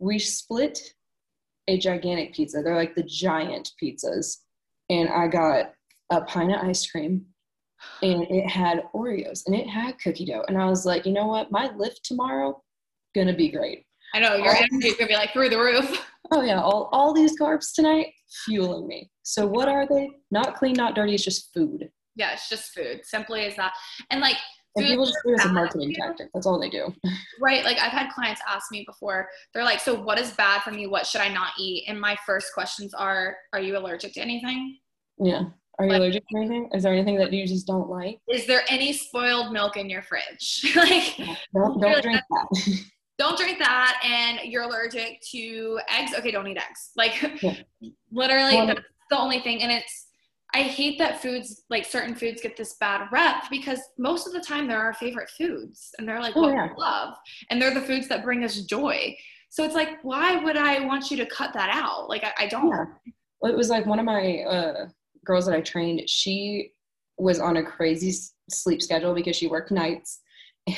we 0.00 0.18
split 0.18 0.80
a 1.68 1.78
gigantic 1.78 2.34
pizza. 2.34 2.60
They're 2.62 2.74
like 2.76 2.94
the 2.96 3.04
giant 3.04 3.70
pizzas, 3.80 4.38
and 4.90 5.08
I 5.08 5.28
got 5.28 5.72
a 6.10 6.22
pint 6.22 6.52
of 6.52 6.60
ice 6.60 6.90
cream, 6.90 7.24
and 8.02 8.24
it 8.28 8.48
had 8.48 8.82
Oreos 8.94 9.42
and 9.46 9.54
it 9.54 9.68
had 9.68 9.98
cookie 10.00 10.26
dough, 10.26 10.44
and 10.48 10.58
I 10.58 10.66
was 10.66 10.84
like, 10.84 11.06
you 11.06 11.12
know 11.12 11.26
what, 11.28 11.52
my 11.52 11.70
lift 11.76 12.04
tomorrow 12.04 12.60
gonna 13.14 13.34
be 13.34 13.48
great. 13.48 13.86
I 14.14 14.18
know 14.18 14.34
your 14.34 14.48
all- 14.48 14.62
energy 14.72 14.88
is 14.88 14.96
gonna 14.96 15.08
be 15.08 15.14
like 15.14 15.32
through 15.32 15.50
the 15.50 15.58
roof. 15.58 16.08
Oh 16.32 16.42
yeah, 16.42 16.60
all 16.60 16.88
all 16.92 17.12
these 17.12 17.38
carbs 17.38 17.74
tonight 17.74 18.06
fueling 18.46 18.86
me. 18.88 19.10
So 19.22 19.46
what 19.46 19.68
are 19.68 19.86
they? 19.86 20.10
Not 20.30 20.56
clean, 20.56 20.74
not 20.74 20.94
dirty. 20.94 21.14
It's 21.14 21.24
just 21.24 21.52
food. 21.52 21.90
Yeah, 22.16 22.32
it's 22.32 22.48
just 22.48 22.72
food. 22.72 23.00
Simply 23.04 23.44
as 23.44 23.56
that. 23.56 23.72
And 24.10 24.20
like 24.20 24.36
And 24.76 24.86
people 24.86 25.04
just 25.06 25.18
do 25.24 25.32
it 25.34 25.40
as 25.40 25.46
a 25.46 25.52
marketing 25.52 25.94
tactic. 25.94 26.28
That's 26.34 26.46
all 26.46 26.58
they 26.60 26.70
do. 26.70 26.92
Right. 27.40 27.64
Like 27.64 27.78
I've 27.78 27.92
had 27.92 28.10
clients 28.12 28.40
ask 28.48 28.70
me 28.70 28.84
before, 28.86 29.28
they're 29.52 29.64
like, 29.64 29.80
so 29.80 30.00
what 30.00 30.18
is 30.18 30.30
bad 30.32 30.62
for 30.62 30.70
me? 30.70 30.86
What 30.86 31.06
should 31.06 31.20
I 31.20 31.28
not 31.28 31.52
eat? 31.58 31.84
And 31.88 32.00
my 32.00 32.16
first 32.24 32.52
questions 32.54 32.94
are, 32.94 33.36
are 33.52 33.60
you 33.60 33.76
allergic 33.76 34.12
to 34.14 34.20
anything? 34.20 34.78
Yeah. 35.18 35.42
Are 35.78 35.86
you 35.86 35.90
Like- 35.92 35.98
allergic 36.00 36.22
to 36.28 36.36
anything? 36.38 36.68
Is 36.72 36.82
there 36.84 36.92
anything 36.92 37.16
that 37.18 37.32
you 37.32 37.46
just 37.46 37.66
don't 37.66 37.88
like? 37.90 38.18
Is 38.30 38.46
there 38.46 38.62
any 38.68 38.92
spoiled 38.92 39.52
milk 39.52 39.76
in 39.76 39.90
your 39.90 40.02
fridge? 40.02 40.72
like, 40.76 41.16
Don't 41.54 41.80
don't 41.80 42.02
drink 42.02 42.20
that. 42.30 42.78
don't 43.22 43.38
drink 43.38 43.58
that. 43.58 44.00
And 44.04 44.50
you're 44.50 44.62
allergic 44.64 45.20
to 45.32 45.78
eggs. 45.88 46.12
Okay, 46.18 46.30
don't 46.30 46.46
eat 46.48 46.56
eggs. 46.58 46.90
Like, 46.96 47.14
Yeah. 47.42 47.54
literally, 48.10 48.56
Well- 48.56 48.66
that's 48.66 48.80
the 49.10 49.18
only 49.18 49.40
thing. 49.40 49.62
And 49.62 49.70
it's, 49.70 50.08
I 50.54 50.62
hate 50.62 50.98
that 50.98 51.22
foods, 51.22 51.62
like 51.70 51.84
certain 51.86 52.14
foods, 52.14 52.42
get 52.42 52.56
this 52.56 52.74
bad 52.78 53.08
rep 53.10 53.44
because 53.50 53.78
most 53.98 54.26
of 54.26 54.32
the 54.34 54.40
time 54.40 54.66
they're 54.66 54.78
our 54.78 54.92
favorite 54.94 55.30
foods 55.30 55.90
and 55.98 56.06
they're 56.06 56.20
like 56.20 56.36
Oh, 56.36 56.42
what 56.42 56.52
yeah. 56.54 56.68
we 56.68 56.74
love. 56.76 57.14
And 57.48 57.60
they're 57.62 57.72
the 57.72 57.80
foods 57.80 58.06
that 58.08 58.22
bring 58.24 58.44
us 58.44 58.60
joy. 58.62 59.16
So 59.48 59.64
it's 59.64 59.74
like, 59.74 60.02
why 60.02 60.36
would 60.36 60.56
I 60.56 60.84
want 60.84 61.10
you 61.10 61.16
to 61.18 61.26
cut 61.26 61.52
that 61.54 61.70
out? 61.72 62.08
Like, 62.08 62.24
I, 62.24 62.32
I 62.44 62.46
don't. 62.48 62.68
Yeah. 62.68 62.84
Well, 63.40 63.52
it 63.52 63.56
was 63.56 63.70
like 63.70 63.86
one 63.86 63.98
of 63.98 64.04
my 64.04 64.40
uh, 64.42 64.88
girls 65.24 65.46
that 65.46 65.54
I 65.54 65.60
trained. 65.62 66.08
She 66.08 66.72
was 67.18 67.38
on 67.38 67.56
a 67.58 67.62
crazy 67.62 68.12
sleep 68.50 68.82
schedule 68.82 69.14
because 69.14 69.36
she 69.36 69.46
worked 69.46 69.70
nights, 69.70 70.20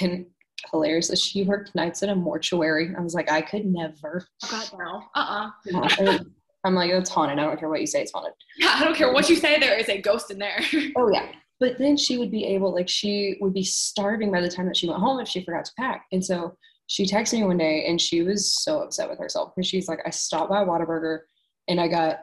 and 0.01 0.27
hilariously, 0.71 1.17
she 1.17 1.43
worked 1.45 1.75
nights 1.75 2.03
at 2.03 2.09
a 2.09 2.15
mortuary. 2.15 2.95
I 2.97 3.01
was 3.01 3.15
like, 3.15 3.31
I 3.31 3.41
could 3.41 3.65
never. 3.65 4.27
Oh, 4.45 4.49
God, 4.51 4.71
no. 4.79 5.03
Uh-uh. 5.15 5.51
No. 5.67 6.19
I'm 6.65 6.75
like, 6.75 6.91
it's 6.91 7.11
haunted. 7.11 7.39
I 7.39 7.43
don't 7.43 7.59
care 7.59 7.69
what 7.69 7.81
you 7.81 7.87
say, 7.87 8.03
it's 8.03 8.13
haunted. 8.13 8.33
Yeah, 8.57 8.73
I 8.75 8.85
don't 8.85 8.97
care 8.97 9.13
what 9.13 9.29
you 9.29 9.37
say. 9.37 9.59
There 9.59 9.79
is 9.79 9.89
a 9.89 10.01
ghost 10.01 10.31
in 10.31 10.39
there. 10.39 10.61
Oh 10.97 11.11
yeah. 11.13 11.31
But 11.61 11.79
then 11.79 11.97
she 11.97 12.19
would 12.19 12.31
be 12.31 12.45
able, 12.47 12.75
like, 12.75 12.89
she 12.89 13.37
would 13.41 13.55
be 13.55 13.63
starving 13.63 14.33
by 14.33 14.41
the 14.41 14.49
time 14.49 14.67
that 14.67 14.77
she 14.77 14.89
went 14.89 15.01
home 15.01 15.21
if 15.21 15.29
she 15.29 15.45
forgot 15.45 15.65
to 15.67 15.73
pack. 15.79 16.07
And 16.11 16.25
so 16.25 16.57
she 16.89 17.07
texted 17.07 17.35
me 17.35 17.45
one 17.45 17.59
day 17.59 17.87
and 17.87 18.01
she 18.01 18.23
was 18.23 18.63
so 18.63 18.81
upset 18.81 19.09
with 19.09 19.19
herself 19.19 19.53
because 19.55 19.69
she's 19.69 19.89
like, 19.89 20.01
I 20.05 20.11
stopped 20.11 20.51
by 20.51 20.65
Whataburger 20.65 21.21
and 21.69 21.81
I 21.81 21.89
got 21.89 22.21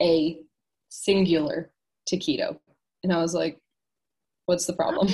a 0.00 0.40
singular 0.88 1.70
taquito. 2.10 2.58
And 3.04 3.12
I 3.12 3.18
was 3.18 3.34
like, 3.34 3.58
what's 4.46 4.66
the 4.66 4.72
problem? 4.72 5.08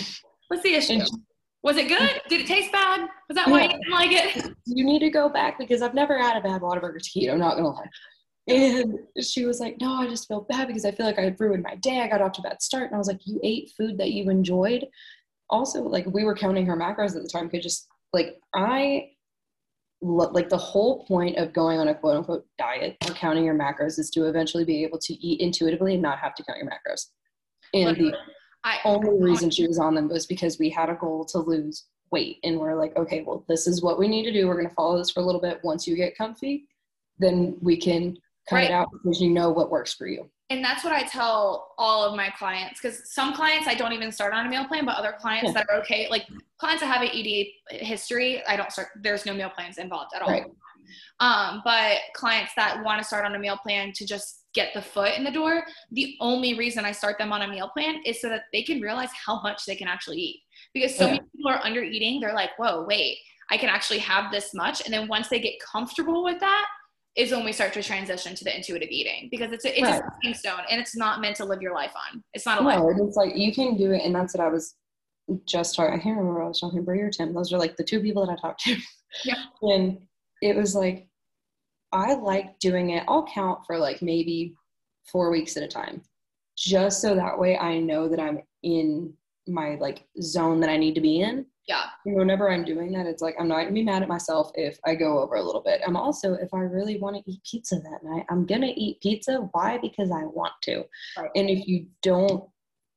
What's 0.49 0.63
the 0.63 0.75
issue? 0.75 0.95
And 0.95 1.09
Was 1.63 1.77
it 1.77 1.89
good? 1.89 2.21
Did 2.29 2.43
it 2.43 2.47
taste 2.47 2.71
bad? 2.73 3.09
Was 3.29 3.35
that 3.35 3.49
why 3.49 3.65
you 3.65 3.69
didn't 3.69 3.91
like 3.91 4.13
it? 4.13 4.55
you 4.67 4.85
need 4.85 5.01
to 5.01 5.11
go 5.11 5.29
back 5.29 5.59
because 5.59 5.83
I've 5.83 5.95
never 5.95 6.17
had 6.19 6.37
a 6.37 6.41
bad 6.41 6.63
Whataburger 6.63 6.99
taquito, 6.99 7.33
I'm 7.33 7.39
not 7.39 7.57
gonna 7.57 7.71
lie. 7.71 7.89
And 8.49 8.99
she 9.21 9.45
was 9.45 9.61
like, 9.61 9.81
No, 9.81 9.93
I 9.95 10.07
just 10.07 10.29
feel 10.29 10.47
bad 10.49 10.69
because 10.69 10.85
I 10.85 10.93
feel 10.93 11.07
like 11.07 11.19
I 11.19 11.35
ruined 11.39 11.65
my 11.65 11.75
day. 11.77 12.01
I 12.01 12.09
got 12.09 12.23
off 12.23 12.33
to 12.33 12.41
a 12.41 12.49
bad 12.49 12.63
start. 12.63 12.87
And 12.87 12.95
I 12.95 12.99
was 12.99 13.09
like, 13.09 13.21
You 13.27 13.41
ate 13.43 13.73
food 13.77 13.99
that 13.99 14.13
you 14.13 14.31
enjoyed. 14.31 14.87
Also, 15.51 15.83
like 15.83 16.07
we 16.07 16.25
were 16.25 16.35
counting 16.35 16.67
her 16.67 16.77
macros 16.77 17.17
at 17.17 17.23
the 17.23 17.29
time 17.29 17.49
because 17.49 17.65
just 17.65 17.89
like 18.13 18.37
I 18.55 19.11
like 20.01 20.49
the 20.49 20.57
whole 20.57 21.05
point 21.07 21.37
of 21.37 21.53
going 21.53 21.81
on 21.81 21.89
a 21.89 21.95
quote 21.95 22.17
unquote 22.17 22.47
diet 22.57 22.97
or 23.07 23.15
counting 23.15 23.45
your 23.45 23.59
macros 23.59 23.99
is 23.99 24.11
to 24.11 24.29
eventually 24.29 24.65
be 24.65 24.85
able 24.85 24.99
to 24.99 25.15
eat 25.15 25.41
intuitively 25.41 25.95
and 25.95 26.03
not 26.03 26.19
have 26.19 26.35
to 26.37 26.45
count 26.45 26.59
your 26.59 26.69
macros. 26.69 27.07
And 27.75 27.97
the 27.97 28.15
I, 28.69 28.79
only 28.85 29.23
reason 29.23 29.51
she 29.51 29.67
was 29.67 29.79
on 29.79 29.95
them 29.95 30.09
was 30.09 30.27
because 30.27 30.59
we 30.59 30.71
had 30.71 30.91
a 30.91 30.95
goal 30.95 31.25
to 31.27 31.39
lose 31.39 31.85
weight 32.11 32.39
and 32.45 32.59
we're 32.59 32.75
like 32.75 32.97
okay 32.97 33.23
well 33.23 33.45
this 33.49 33.67
is 33.67 33.83
what 33.83 33.99
we 33.99 34.09
need 34.09 34.25
to 34.25 34.33
do 34.33 34.47
we're 34.47 34.55
going 34.55 34.69
to 34.69 34.75
follow 34.75 34.97
this 34.97 35.11
for 35.11 35.21
a 35.21 35.23
little 35.23 35.41
bit 35.41 35.61
once 35.63 35.87
you 35.87 35.95
get 35.95 36.17
comfy 36.17 36.65
then 37.19 37.57
we 37.61 37.77
can 37.77 38.17
cut 38.49 38.57
right. 38.57 38.71
it 38.71 38.73
out 38.73 38.89
because 38.93 39.21
you 39.21 39.29
know 39.31 39.51
what 39.51 39.71
works 39.71 39.93
for 39.93 40.07
you 40.07 40.29
and 40.51 40.65
that's 40.65 40.83
what 40.83 40.95
I 40.95 41.03
tell 41.03 41.75
all 41.77 42.05
of 42.05 42.17
my 42.17 42.31
clients 42.31 42.81
because 42.81 43.13
some 43.13 43.35
clients 43.35 43.69
I 43.69 43.75
don't 43.75 43.93
even 43.93 44.11
start 44.11 44.33
on 44.33 44.47
a 44.47 44.49
meal 44.49 44.65
plan, 44.65 44.87
but 44.87 44.97
other 44.97 45.15
clients 45.21 45.49
yeah. 45.49 45.53
that 45.53 45.67
are 45.69 45.77
okay, 45.83 46.09
like 46.11 46.27
clients 46.57 46.81
that 46.81 46.87
have 46.87 47.03
an 47.03 47.11
ED 47.13 47.85
history, 47.85 48.43
I 48.47 48.57
don't 48.57 48.73
start. 48.73 48.89
There's 49.03 49.27
no 49.27 49.35
meal 49.35 49.51
plans 49.51 49.77
involved 49.77 50.13
at 50.17 50.23
all. 50.23 50.31
Right. 50.31 50.47
Um, 51.21 51.61
but 51.65 51.99
clients 52.15 52.53
that 52.57 52.83
want 52.83 52.99
to 52.99 53.05
start 53.05 53.27
on 53.27 53.35
a 53.35 53.39
meal 53.39 53.59
plan 53.59 53.93
to 53.97 54.07
just 54.07 54.38
get 54.55 54.73
the 54.75 54.83
foot 54.83 55.17
in 55.17 55.25
the 55.25 55.31
door, 55.31 55.65
the 55.93 56.17
only 56.21 56.55
reason 56.59 56.85
I 56.85 56.93
start 56.93 57.19
them 57.19 57.33
on 57.33 57.43
a 57.43 57.49
meal 57.49 57.69
plan 57.69 58.01
is 58.05 58.21
so 58.21 58.29
that 58.29 58.45
they 58.53 58.63
can 58.63 58.81
realize 58.81 59.11
how 59.27 59.41
much 59.43 59.65
they 59.67 59.77
can 59.77 59.89
actually 59.89 60.19
eat. 60.19 60.41
Because 60.75 60.97
so 60.97 61.05
yeah. 61.05 61.13
many 61.13 61.25
people 61.37 61.51
are 61.51 61.65
under 61.65 61.83
eating, 61.83 62.21
they're 62.21 62.35
like, 62.35 62.51
whoa, 62.59 62.85
wait, 62.89 63.19
I 63.51 63.57
can 63.57 63.69
actually 63.69 63.99
have 64.01 64.33
this 64.33 64.55
much. 64.55 64.85
And 64.85 64.93
then 64.93 65.09
once 65.09 65.29
they 65.29 65.41
get 65.41 65.55
comfortable 65.61 66.25
with 66.25 66.41
that, 66.41 66.67
is 67.17 67.33
when 67.33 67.45
we 67.45 67.53
start 67.53 67.73
to 67.73 67.83
transition 67.83 68.35
to 68.37 68.45
the 68.45 68.55
intuitive 68.55 68.91
eating 68.91 69.29
because 69.31 69.51
it's 69.51 69.65
a, 69.65 69.77
it's 69.77 69.83
right. 69.83 69.95
a 70.01 70.11
stepping 70.13 70.35
stone 70.35 70.61
and 70.71 70.81
it's 70.81 70.97
not 70.97 71.21
meant 71.21 71.35
to 71.35 71.45
live 71.45 71.61
your 71.61 71.75
life 71.75 71.93
on. 72.13 72.23
It's 72.33 72.47
not 72.47 72.61
a 72.61 72.63
no, 72.63 72.69
life. 72.69 72.97
It's 73.01 73.17
like 73.17 73.37
you 73.37 73.53
can 73.53 73.77
do 73.77 73.91
it, 73.91 74.03
and 74.05 74.15
that's 74.15 74.35
what 74.35 74.47
I 74.47 74.49
was 74.49 74.77
just 75.45 75.75
talking. 75.75 75.95
I 75.95 75.99
can't 75.99 76.17
remember 76.17 76.43
I 76.43 76.49
was 76.49 76.61
talking. 76.61 76.79
To 76.79 76.85
Brie 76.85 77.01
or 77.01 77.11
Tim. 77.11 77.35
Those 77.35 77.53
are 77.53 77.59
like 77.59 77.77
the 77.77 77.83
two 77.83 78.01
people 78.01 78.25
that 78.25 78.33
I 78.33 78.37
talked 78.37 78.61
to. 78.61 78.77
Yeah. 79.25 79.43
and 79.63 79.99
it 80.43 80.55
was 80.55 80.77
like 80.77 81.08
I 81.93 82.15
like 82.15 82.59
doing 82.59 82.91
it. 82.91 83.05
I'll 83.09 83.27
count 83.27 83.61
for 83.67 83.79
like 83.79 84.03
maybe 84.03 84.55
four 85.11 85.31
weeks 85.31 85.57
at 85.57 85.63
a 85.63 85.69
time, 85.69 86.03
just 86.57 87.01
so 87.01 87.15
that 87.15 87.39
way 87.39 87.57
I 87.59 87.79
know 87.79 88.09
that 88.09 88.21
I'm 88.21 88.41
in 88.63 89.13
my 89.47 89.77
like 89.77 90.05
zone 90.21 90.61
that 90.61 90.71
I 90.71 90.77
need 90.77 90.95
to 90.95 91.01
be 91.01 91.21
in. 91.21 91.47
Yeah. 91.67 91.85
whenever 92.05 92.51
I'm 92.51 92.65
doing 92.65 92.93
that, 92.93 93.05
it's 93.05 93.21
like 93.21 93.37
I'm 93.39 93.47
not 93.47 93.59
gonna 93.59 93.73
be 93.73 93.85
mad 93.85 94.03
at 94.03 94.09
myself 94.09 94.51
if 94.55 94.79
I 94.87 94.95
go 94.95 95.19
over 95.19 95.35
a 95.35 95.43
little 95.43 95.61
bit. 95.61 95.83
I'm 95.87 95.97
also 95.97 96.33
if 96.33 96.53
I 96.55 96.61
really 96.61 96.99
want 96.99 97.17
to 97.17 97.31
eat 97.31 97.43
pizza 97.45 97.77
that 97.77 98.03
night, 98.03 98.25
I'm 98.31 98.47
gonna 98.47 98.73
eat 98.75 99.03
pizza. 99.03 99.49
Why? 99.53 99.77
Because 99.77 100.11
I 100.11 100.25
want 100.25 100.55
to. 100.63 100.85
Right. 101.19 101.31
And 101.37 101.51
if 101.51 101.69
you 101.69 101.87
don't 102.03 102.49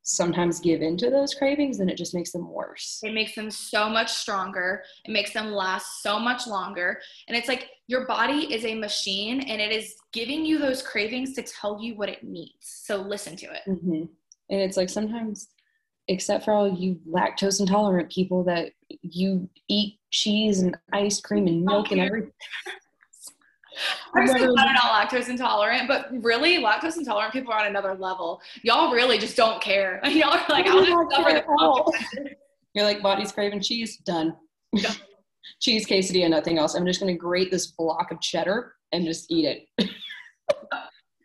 sometimes 0.04 0.60
give 0.60 0.82
into 0.82 1.10
those 1.10 1.34
cravings, 1.34 1.78
then 1.78 1.90
it 1.90 1.98
just 1.98 2.16
makes 2.16 2.32
them 2.32 2.50
worse. 2.50 3.00
It 3.04 3.14
makes 3.14 3.36
them 3.36 3.52
so 3.52 3.90
much 3.90 4.12
stronger. 4.12 4.84
It 5.06 5.12
makes 5.12 5.34
them 5.34 5.52
last 5.52 6.02
so 6.02 6.20
much 6.20 6.48
longer. 6.48 7.00
And 7.28 7.38
it's 7.38 7.48
like 7.48 7.70
your 7.88 8.06
body 8.08 8.54
is 8.54 8.66
a 8.66 8.76
machine 8.76 9.42
and 9.42 9.62
it 9.62 9.72
is 9.72 9.96
giving 10.12 10.46
you 10.46 10.58
those 10.58 10.82
cravings 10.82 11.34
to 11.34 11.44
tell 11.44 11.82
you 11.82 11.96
what 11.96 12.10
it 12.10 12.24
needs. 12.24 12.56
So 12.62 12.98
listen 12.98 13.36
to 13.38 13.46
it. 13.48 13.62
Mm-hmm. 13.68 14.04
And 14.50 14.60
it's 14.62 14.78
like 14.78 14.90
sometimes, 14.90 15.50
except 16.08 16.46
for 16.46 16.54
all 16.54 16.68
you 16.68 17.00
lactose 17.08 17.60
intolerant 17.60 18.12
people 18.12 18.44
that 18.46 18.72
you 19.02 19.50
eat 19.70 20.00
cheese 20.10 20.62
and 20.62 20.76
ice 20.92 21.22
cream 21.22 21.48
and 21.48 21.64
milk 21.64 21.92
and 21.92 22.02
everything. 22.02 22.32
Personally, 24.12 24.56
I'm 24.58 24.74
not 24.74 25.10
lactose 25.10 25.30
intolerant, 25.30 25.88
but 25.88 26.08
really, 26.24 26.58
lactose 26.58 26.98
intolerant 26.98 27.34
people 27.34 27.54
are 27.54 27.60
on 27.60 27.68
another 27.68 27.96
level. 27.96 28.42
Y'all 28.64 28.92
really 28.92 29.18
just 29.18 29.38
don't 29.38 29.62
care. 29.62 30.02
Y'all 30.08 30.30
are 30.30 30.46
like, 30.50 30.68
I'll 30.68 30.86
just 30.86 31.12
suffer 31.12 31.34
the 31.34 32.36
You're 32.74 32.86
like, 32.86 33.02
body's 33.02 33.32
craving 33.32 33.62
cheese, 33.62 33.98
done. 33.98 34.36
cheese 35.62 35.86
quesadilla, 35.86 36.30
nothing 36.30 36.58
else. 36.58 36.76
I'm 36.76 36.86
just 36.86 37.00
going 37.00 37.14
to 37.14 37.20
grate 37.20 37.52
this 37.52 37.68
block 37.68 38.12
of 38.12 38.22
cheddar 38.22 38.74
and 38.92 39.06
just 39.06 39.32
eat 39.32 39.46
it. 39.46 39.90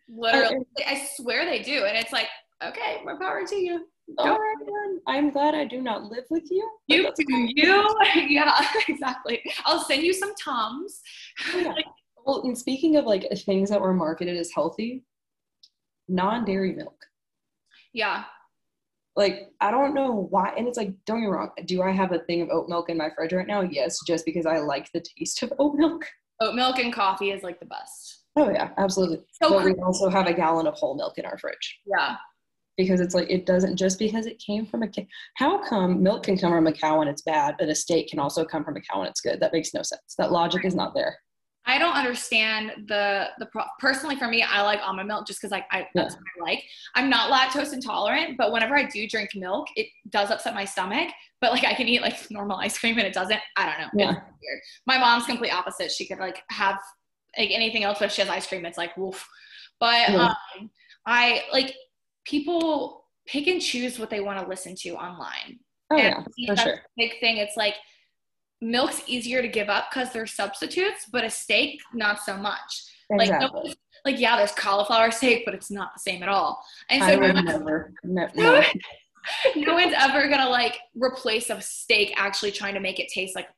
Literally, 0.09 0.57
uh, 0.57 0.89
I 0.89 1.09
swear 1.17 1.45
they 1.45 1.63
do. 1.63 1.85
And 1.85 1.97
it's 1.97 2.13
like, 2.13 2.29
okay, 2.65 3.01
more 3.05 3.19
power 3.19 3.45
to 3.47 3.57
you. 3.57 3.87
Oh, 4.19 4.31
all 4.31 4.39
right, 4.39 5.01
I'm 5.09 5.31
glad 5.31 5.57
I 5.57 5.65
do 5.65 5.83
not 5.83 6.05
live 6.05 6.25
with 6.31 6.45
you. 6.49 6.69
You 6.87 7.11
do 7.17 7.25
you? 7.57 7.97
yeah, 8.29 8.57
exactly. 8.89 9.43
I'll 9.65 9.83
send 9.85 10.05
you 10.05 10.13
some 10.13 10.33
Tums. 10.37 11.01
Yeah. 11.53 11.73
Well, 12.27 12.43
and 12.43 12.59
speaking 12.59 12.97
of 12.97 13.05
like 13.05 13.25
things 13.45 13.71
that 13.71 13.81
were 13.81 13.95
marketed 13.95 14.37
as 14.37 14.51
healthy, 14.51 15.05
non-dairy 16.09 16.75
milk. 16.75 16.97
Yeah. 17.93 18.25
Like 19.15 19.49
I 19.61 19.71
don't 19.71 19.95
know 19.95 20.27
why, 20.31 20.53
and 20.59 20.67
it's 20.67 20.77
like 20.77 20.93
don't 21.07 21.21
get 21.21 21.27
me 21.29 21.33
wrong. 21.33 21.51
Do 21.65 21.83
I 21.83 21.93
have 21.93 22.13
a 22.13 22.19
thing 22.19 22.43
of 22.43 22.49
oat 22.51 22.69
milk 22.69 22.91
in 22.91 22.99
my 22.99 23.11
fridge 23.15 23.33
right 23.33 23.47
now? 23.47 23.63
Yes, 23.63 23.99
just 24.07 24.27
because 24.27 24.45
I 24.45 24.59
like 24.59 24.91
the 24.93 25.01
taste 25.01 25.43
of 25.43 25.53
oat 25.59 25.77
milk. 25.77 26.05
Oat 26.41 26.55
milk 26.55 26.79
and 26.79 26.93
coffee 26.93 27.31
is 27.31 27.43
like 27.43 27.61
the 27.61 27.67
best. 27.67 28.25
Oh 28.37 28.51
yeah, 28.51 28.71
absolutely. 28.77 29.25
So 29.41 29.51
but 29.51 29.65
we 29.65 29.73
also 29.75 30.11
have 30.11 30.27
a 30.27 30.35
gallon 30.35 30.67
of 30.67 30.75
whole 30.75 30.97
milk 30.97 31.17
in 31.17 31.25
our 31.25 31.39
fridge. 31.39 31.81
Yeah. 31.87 32.17
Because 32.77 33.01
it's 33.01 33.15
like 33.15 33.31
it 33.31 33.47
doesn't 33.47 33.77
just 33.77 33.99
because 33.99 34.27
it 34.27 34.39
came 34.39 34.67
from 34.67 34.83
a 34.83 34.89
cow. 34.89 35.07
How 35.37 35.63
come 35.67 36.03
milk 36.03 36.25
can 36.25 36.37
come 36.37 36.53
from 36.53 36.67
a 36.67 36.73
cow 36.73 36.99
when 36.99 37.09
it's 37.09 37.23
bad, 37.23 37.55
but 37.59 37.71
a 37.71 37.75
steak 37.75 38.09
can 38.09 38.19
also 38.19 38.45
come 38.45 38.65
from 38.65 38.77
a 38.77 38.81
cow 38.83 38.99
when 38.99 39.09
it's 39.09 39.23
good? 39.23 39.41
That 39.41 39.55
makes 39.55 39.73
no 39.73 39.83
sense. 39.83 40.15
That 40.19 40.33
logic 40.33 40.67
is 40.67 40.75
not 40.75 40.93
there. 40.95 41.17
I 41.69 41.79
don't 41.79 41.95
understand 41.95 42.87
the 42.87 43.29
the 43.39 43.47
pro- 43.47 43.65
personally 43.81 44.17
for 44.17 44.29
me. 44.29 44.43
I 44.43 44.63
like 44.63 44.81
almond 44.83 45.09
milk 45.09 45.27
just 45.27 45.41
because 45.41 45.51
like 45.51 45.67
I 45.73 45.89
that's 45.95 46.15
what 46.15 46.23
I 46.39 46.43
like. 46.51 46.65
I'm 46.95 47.11
not 47.11 47.31
lactose 47.31 47.73
intolerant, 47.73 48.37
but 48.37 48.53
whenever 48.53 48.77
I 48.77 48.85
do 48.85 49.09
drink 49.09 49.31
milk, 49.35 49.67
it 49.75 49.89
does 50.11 50.31
upset 50.31 50.55
my 50.55 50.65
stomach. 50.65 51.09
But 51.41 51.51
like 51.51 51.65
I 51.65 51.75
can 51.75 51.89
eat 51.89 52.03
like 52.03 52.31
normal 52.31 52.59
ice 52.59 52.79
cream 52.79 52.99
and 52.99 53.07
it 53.07 53.13
doesn't. 53.13 53.41
I 53.57 53.67
don't 53.67 53.81
know. 53.81 54.05
Yeah. 54.05 54.11
It's 54.13 54.21
weird. 54.21 54.61
My 54.87 54.99
mom's 54.99 55.27
complete 55.27 55.51
opposite. 55.51 55.91
She 55.91 56.07
could 56.07 56.19
like 56.19 56.43
have 56.51 56.79
like 57.37 57.51
anything 57.51 57.83
else, 57.83 57.99
but 57.99 58.07
if 58.07 58.13
she 58.13 58.23
has 58.23 58.31
ice 58.31 58.47
cream, 58.47 58.65
it's 58.65 58.79
like 58.79 58.97
woof. 58.97 59.27
But 59.81 60.09
yeah. 60.09 60.35
um, 60.59 60.71
I 61.05 61.43
like 61.53 61.75
people 62.25 63.05
pick 63.27 63.49
and 63.49 63.61
choose 63.61 63.99
what 63.99 64.09
they 64.09 64.21
want 64.21 64.41
to 64.41 64.47
listen 64.47 64.75
to 64.77 64.91
online. 64.91 65.59
Oh 65.91 65.97
and 65.97 66.25
yeah, 66.37 66.55
for 66.55 66.63
sure. 66.63 66.79
Big 66.97 67.19
thing. 67.21 67.39
It's 67.39 67.57
like 67.57 67.75
milk's 68.61 69.03
easier 69.07 69.43
to 69.43 69.49
give 69.49 69.69
up 69.69 69.87
because 69.91 70.13
they're 70.13 70.27
substitutes, 70.27 71.07
but 71.11 71.25
a 71.25 71.31
steak, 71.31 71.81
not 71.93 72.21
so 72.21 72.37
much. 72.37 72.85
Exactly. 73.11 73.49
Like, 73.49 73.65
no, 73.65 73.75
like 74.05 74.21
yeah, 74.21 74.37
there's 74.37 74.53
cauliflower 74.53 75.11
steak, 75.11 75.45
but 75.45 75.55
it's 75.55 75.71
not 75.71 75.91
the 75.95 76.01
same 76.01 76.23
at 76.23 76.29
all. 76.29 76.63
And 76.91 77.03
so 77.03 77.09
I 77.09 77.17
would 77.17 77.35
no 77.35 77.43
never, 77.43 77.93
no, 78.05 78.29
no. 78.35 78.65
no 79.57 79.75
one's 79.75 79.95
ever 79.97 80.29
gonna 80.29 80.49
like 80.49 80.79
replace 80.95 81.51
a 81.51 81.61
steak 81.61 82.15
actually 82.17 82.53
trying 82.53 82.75
to 82.75 82.81
make 82.81 83.01
it 83.01 83.09
taste 83.09 83.35
like 83.35 83.49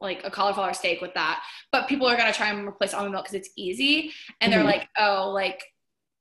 like 0.00 0.22
a 0.24 0.30
cauliflower 0.30 0.74
steak 0.74 1.00
with 1.00 1.14
that. 1.14 1.42
But 1.70 1.88
people 1.88 2.06
are 2.06 2.16
gonna 2.16 2.32
try 2.32 2.50
and 2.50 2.66
replace 2.66 2.94
almond 2.94 3.12
milk 3.12 3.24
because 3.24 3.34
it's 3.34 3.50
easy, 3.56 4.12
and 4.40 4.52
they're 4.52 4.60
mm-hmm. 4.60 4.68
like, 4.68 4.88
oh, 4.98 5.30
like 5.30 5.62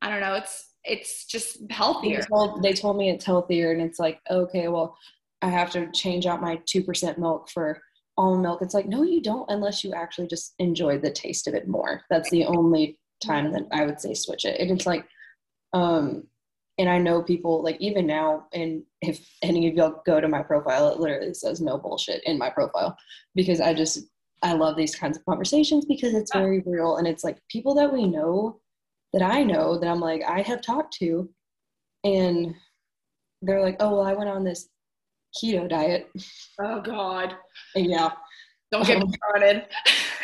I 0.02 0.10
don't 0.10 0.22
know, 0.22 0.36
it's 0.36 0.70
it's 0.84 1.26
just 1.26 1.60
healthier. 1.70 2.22
They 2.22 2.28
told, 2.28 2.64
they 2.64 2.74
told 2.74 2.98
me 2.98 3.10
it's 3.10 3.26
healthier, 3.26 3.72
and 3.72 3.82
it's 3.82 4.00
like 4.00 4.20
okay, 4.30 4.68
well, 4.68 4.98
I 5.42 5.50
have 5.50 5.72
to 5.72 5.92
change 5.92 6.26
out 6.26 6.42
my 6.42 6.62
two 6.66 6.84
percent 6.84 7.18
milk 7.18 7.50
for 7.50 7.82
almond 8.18 8.44
milk. 8.44 8.62
It's 8.62 8.74
like 8.74 8.88
no 8.88 9.04
you 9.04 9.22
don't 9.22 9.50
unless 9.50 9.84
you 9.84 9.94
actually 9.94 10.28
just 10.28 10.54
enjoy 10.60 10.98
the 11.00 11.12
taste 11.12 11.48
of 11.48 11.54
it 11.54 11.68
more. 11.68 12.02
That's 12.10 12.30
the 12.30 12.46
only 12.46 13.00
time 13.24 13.52
that 13.54 13.68
i 13.72 13.86
would 13.86 14.00
say 14.00 14.14
switch 14.14 14.46
it. 14.46 14.60
And 14.60 14.72
it's 14.72 14.86
like 14.86 15.06
um 15.74 16.24
and 16.78 16.90
i 16.90 16.98
know 16.98 17.22
people 17.22 17.64
like 17.64 17.80
even 17.80 18.06
now 18.06 18.46
and 18.54 18.84
if 19.02 19.26
any 19.42 19.68
of 19.70 19.76
y'all 19.76 20.02
go 20.06 20.20
to 20.20 20.28
my 20.28 20.42
profile 20.42 20.90
it 20.90 21.00
literally 21.00 21.34
says 21.34 21.62
no 21.62 21.78
bullshit 21.78 22.22
in 22.26 22.38
my 22.38 22.50
profile 22.50 22.98
because 23.36 23.62
i 23.62 23.74
just 23.74 24.00
i 24.42 24.54
love 24.54 24.76
these 24.76 24.96
kinds 24.96 25.18
of 25.18 25.26
conversations 25.26 25.86
because 25.86 26.14
it's 26.14 26.34
very 26.34 26.62
real. 26.66 26.98
And 26.98 27.08
it's 27.08 27.24
like 27.24 27.38
people 27.50 27.76
that 27.76 27.92
we 27.92 28.08
know 28.08 28.60
that 29.14 29.22
i 29.22 29.44
know 29.44 29.78
that 29.78 29.88
i'm 29.88 30.00
like 30.00 30.24
i 30.28 30.42
have 30.42 30.62
talked 30.62 30.94
to 30.96 31.30
and 32.04 32.54
they're 33.42 33.62
like 33.62 33.78
oh 33.80 33.92
well 33.92 34.06
i 34.06 34.14
went 34.14 34.30
on 34.30 34.44
this 34.44 34.70
keto 35.36 35.70
diet. 35.70 36.10
Oh 36.60 36.82
God. 36.82 37.36
Yeah. 37.76 38.12
Don't 38.72 38.86
get 38.86 39.02
um, 39.02 39.10
me 39.10 39.16
started. 39.16 39.66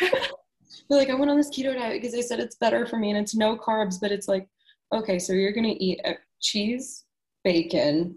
they're 0.00 0.98
like, 0.98 1.10
I 1.10 1.14
went 1.14 1.30
on 1.30 1.36
this 1.36 1.50
keto 1.50 1.74
diet 1.74 2.00
because 2.00 2.14
they 2.14 2.22
said 2.22 2.40
it's 2.40 2.56
better 2.56 2.86
for 2.86 2.98
me 2.98 3.10
and 3.10 3.18
it's 3.18 3.34
no 3.34 3.56
carbs, 3.56 4.00
but 4.00 4.12
it's 4.12 4.28
like, 4.28 4.48
okay, 4.94 5.18
so 5.18 5.32
you're 5.32 5.52
gonna 5.52 5.74
eat 5.78 6.00
a 6.04 6.14
cheese, 6.40 7.04
bacon, 7.44 8.16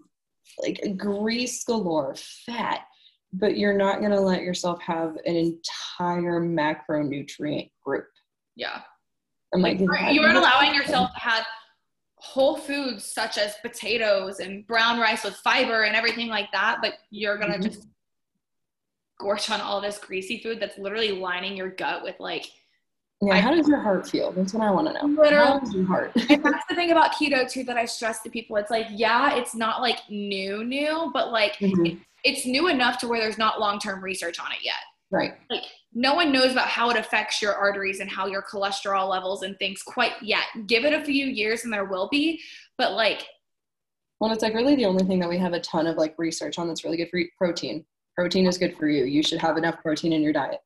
like 0.60 0.98
grease 0.98 1.64
galore, 1.64 2.16
fat, 2.46 2.82
but 3.34 3.58
you're 3.58 3.78
not 3.78 4.02
gonna 4.02 4.20
let 4.20 4.42
yourself 4.42 4.82
have 4.82 5.16
an 5.26 5.36
entire 5.36 6.42
macronutrient 6.42 7.72
group. 7.84 8.08
Yeah. 8.56 8.82
I'm 9.54 9.62
like, 9.62 9.80
you 9.80 9.90
aren't 9.92 10.38
allowing 10.38 10.74
yourself 10.74 11.12
to 11.14 11.20
have 11.20 11.46
whole 12.22 12.56
foods 12.56 13.04
such 13.04 13.40
as 13.40 13.56
potatoes 13.64 14.40
and 14.40 14.66
brown 14.68 15.00
rice 15.00 15.24
with 15.24 15.36
fiber 15.38 15.84
and 15.84 15.96
everything 15.96 16.28
like 16.28 16.52
that, 16.52 16.78
but 16.82 16.94
you're 17.10 17.38
gonna 17.38 17.56
mm-hmm. 17.56 17.64
just 17.64 17.88
gorge 19.20 19.50
on 19.50 19.60
all 19.60 19.82
this 19.82 19.98
greasy 19.98 20.40
food 20.40 20.60
that's 20.60 20.78
literally 20.78 21.12
lining 21.12 21.58
your 21.58 21.70
gut 21.70 22.04
with 22.04 22.16
like 22.20 22.46
yeah, 23.24 23.40
how 23.40 23.54
does 23.54 23.68
your 23.68 23.80
heart 23.80 24.10
feel? 24.10 24.32
That's 24.32 24.52
what 24.52 24.64
I 24.64 24.72
want 24.72 24.88
to 24.88 24.94
know. 24.94 25.22
Literally, 25.22 25.46
how 25.46 25.60
does 25.60 25.74
your 25.76 25.86
heart? 25.86 26.12
and 26.16 26.44
that's 26.44 26.66
the 26.68 26.74
thing 26.74 26.90
about 26.90 27.12
keto 27.12 27.48
too 27.48 27.64
that 27.66 27.78
I 27.78 27.86
stress 27.86 28.22
to 28.24 28.32
people. 28.32 28.56
It's 28.56 28.72
like, 28.72 28.88
yeah, 28.90 29.36
it's 29.36 29.54
not 29.54 29.80
like 29.80 30.00
new, 30.10 30.64
new, 30.64 31.12
but 31.14 31.32
like 31.32 31.54
mm-hmm. 31.58 31.86
it, 31.86 31.98
it's 32.24 32.48
new 32.48 32.68
enough 32.68 32.98
to 33.00 33.08
where 33.08 33.20
there's 33.20 33.38
not 33.38 33.60
long 33.60 33.78
term 33.78 34.04
research 34.04 34.40
on 34.40 34.52
it 34.52 34.64
yet. 34.64 34.74
Right. 35.12 35.34
Like 35.50 35.64
no 35.94 36.16
one 36.16 36.32
knows 36.32 36.52
about 36.54 36.68
how 36.68 36.90
it 36.90 36.98
affects 36.98 37.42
your 37.42 37.54
arteries 37.54 38.00
and 38.00 38.10
how 38.10 38.28
your 38.28 38.42
cholesterol 38.42 39.10
levels 39.10 39.44
and 39.44 39.58
things 39.60 39.84
quite 39.84 40.14
yet. 40.22 40.46
Give 40.68 40.86
it 40.86 40.94
a 40.94 41.04
few 41.04 41.26
years 41.26 41.66
and 41.66 41.74
there 41.74 41.86
will 41.86 42.08
be, 42.10 42.42
but 42.78 42.94
like 42.94 43.28
Well, 44.20 44.32
it's 44.32 44.42
like 44.42 44.54
really 44.54 44.76
the 44.76 44.86
only 44.86 45.06
thing 45.06 45.20
that 45.20 45.30
we 45.30 45.38
have 45.38 45.54
a 45.54 45.60
ton 45.60 45.88
of 45.88 45.98
like 45.98 46.16
research 46.18 46.58
on 46.58 46.68
that's 46.68 46.86
really 46.86 46.98
good 46.98 47.10
for 47.10 47.18
you. 47.18 47.28
protein. 47.38 47.86
Protein 48.18 48.48
is 48.48 48.58
good 48.58 48.78
for 48.78 48.88
you. 48.88 49.04
You 49.04 49.22
should 49.22 49.40
have 49.40 49.58
enough 49.58 49.82
protein 49.82 50.14
in 50.14 50.22
your 50.22 50.34
diet. 50.34 50.60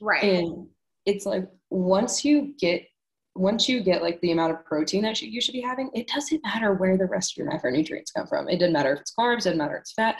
Right. 0.00 0.24
And 0.24 0.66
it's 1.06 1.26
like 1.26 1.48
once 1.70 2.24
you 2.24 2.54
get 2.58 2.86
once 3.34 3.68
you 3.68 3.82
get 3.82 4.02
like 4.02 4.20
the 4.20 4.32
amount 4.32 4.52
of 4.52 4.64
protein 4.64 5.02
that 5.02 5.22
you 5.22 5.40
should 5.40 5.54
be 5.54 5.60
having, 5.60 5.90
it 5.94 6.06
doesn't 6.08 6.42
matter 6.44 6.74
where 6.74 6.98
the 6.98 7.06
rest 7.06 7.32
of 7.32 7.36
your 7.38 7.50
macronutrients 7.50 8.12
come 8.14 8.26
from. 8.26 8.48
It 8.48 8.58
doesn't 8.58 8.74
matter 8.74 8.92
if 8.94 9.00
it's 9.00 9.14
carbs, 9.18 9.38
it 9.38 9.44
doesn't 9.44 9.58
matter 9.58 9.76
if 9.76 9.82
it's 9.82 9.92
fat. 9.94 10.16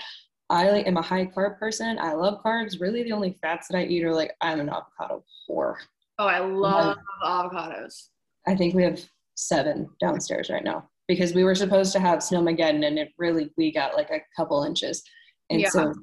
I 0.53 0.67
am 0.81 0.99
a 0.99 1.03
high 1.03 1.25
carb 1.25 1.59
person. 1.59 1.99
I 1.99 2.13
love 2.13 2.43
carbs. 2.45 2.79
Really, 2.79 3.03
the 3.03 3.13
only 3.13 3.39
fats 3.41 3.69
that 3.69 3.79
I 3.79 3.85
eat 3.85 4.05
are 4.05 4.15
like 4.15 4.37
I'm 4.43 4.61
an 4.61 4.69
avocado 4.69 5.25
whore. 5.49 5.77
Oh, 6.19 6.27
I 6.27 6.41
love 6.41 6.99
avocados. 7.25 8.09
I 8.47 8.55
think 8.55 8.75
we 8.75 8.83
have 8.83 9.01
seven 9.35 9.89
downstairs 9.99 10.51
right 10.51 10.63
now 10.63 10.91
because 11.09 11.33
we 11.33 11.43
were 11.43 11.55
supposed 11.55 11.91
to 11.95 12.01
have 12.01 12.19
snowmageddon 12.19 12.87
and 12.87 12.99
it 12.99 13.13
really 13.17 13.51
we 13.57 13.73
got 13.73 13.95
like 13.95 14.11
a 14.11 14.21
couple 14.37 14.63
inches. 14.65 15.03
And 15.49 15.63
yeah. 15.63 15.71
so 15.71 15.95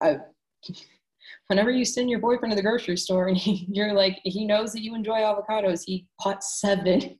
I 0.00 0.18
whenever 1.48 1.72
you 1.72 1.84
send 1.84 2.08
your 2.08 2.20
boyfriend 2.20 2.52
to 2.52 2.56
the 2.56 2.62
grocery 2.62 2.96
store 2.96 3.26
and 3.26 3.36
he, 3.36 3.66
you're 3.68 3.94
like 3.94 4.20
he 4.22 4.46
knows 4.46 4.72
that 4.74 4.82
you 4.82 4.94
enjoy 4.94 5.18
avocados, 5.18 5.82
he 5.84 6.06
bought 6.22 6.44
seven. 6.44 7.18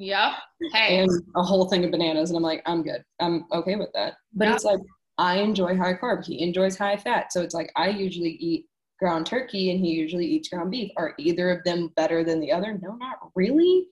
Yep. 0.00 0.32
Hey. 0.72 0.98
And 0.98 1.10
a 1.36 1.42
whole 1.42 1.68
thing 1.68 1.84
of 1.84 1.92
bananas 1.92 2.30
and 2.30 2.36
I'm 2.36 2.42
like, 2.42 2.62
I'm 2.66 2.82
good. 2.82 3.04
I'm 3.20 3.44
okay 3.52 3.76
with 3.76 3.90
that. 3.94 4.14
But 4.32 4.46
yep. 4.46 4.54
it's 4.56 4.64
like 4.64 4.80
I 5.18 5.36
enjoy 5.36 5.76
high 5.76 5.94
carb. 5.94 6.24
He 6.24 6.42
enjoys 6.42 6.76
high 6.78 6.96
fat. 6.96 7.32
So 7.32 7.42
it's 7.42 7.54
like 7.54 7.70
I 7.76 7.88
usually 7.88 8.30
eat 8.30 8.66
ground 8.98 9.26
turkey 9.26 9.70
and 9.70 9.80
he 9.80 9.90
usually 9.90 10.26
eats 10.26 10.48
ground 10.48 10.70
beef. 10.70 10.90
Are 10.96 11.14
either 11.18 11.50
of 11.50 11.64
them 11.64 11.92
better 11.96 12.24
than 12.24 12.40
the 12.40 12.52
other? 12.52 12.78
No, 12.80 12.94
not 12.94 13.18
really. 13.34 13.86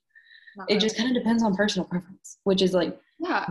Not 0.57 0.71
it 0.71 0.81
just 0.81 0.97
kind 0.97 1.15
of 1.15 1.23
depends 1.23 1.43
on 1.43 1.55
personal 1.55 1.87
preference, 1.87 2.39
which 2.45 2.63
is 2.63 2.73
like, 2.73 2.99
yeah, 3.19 3.47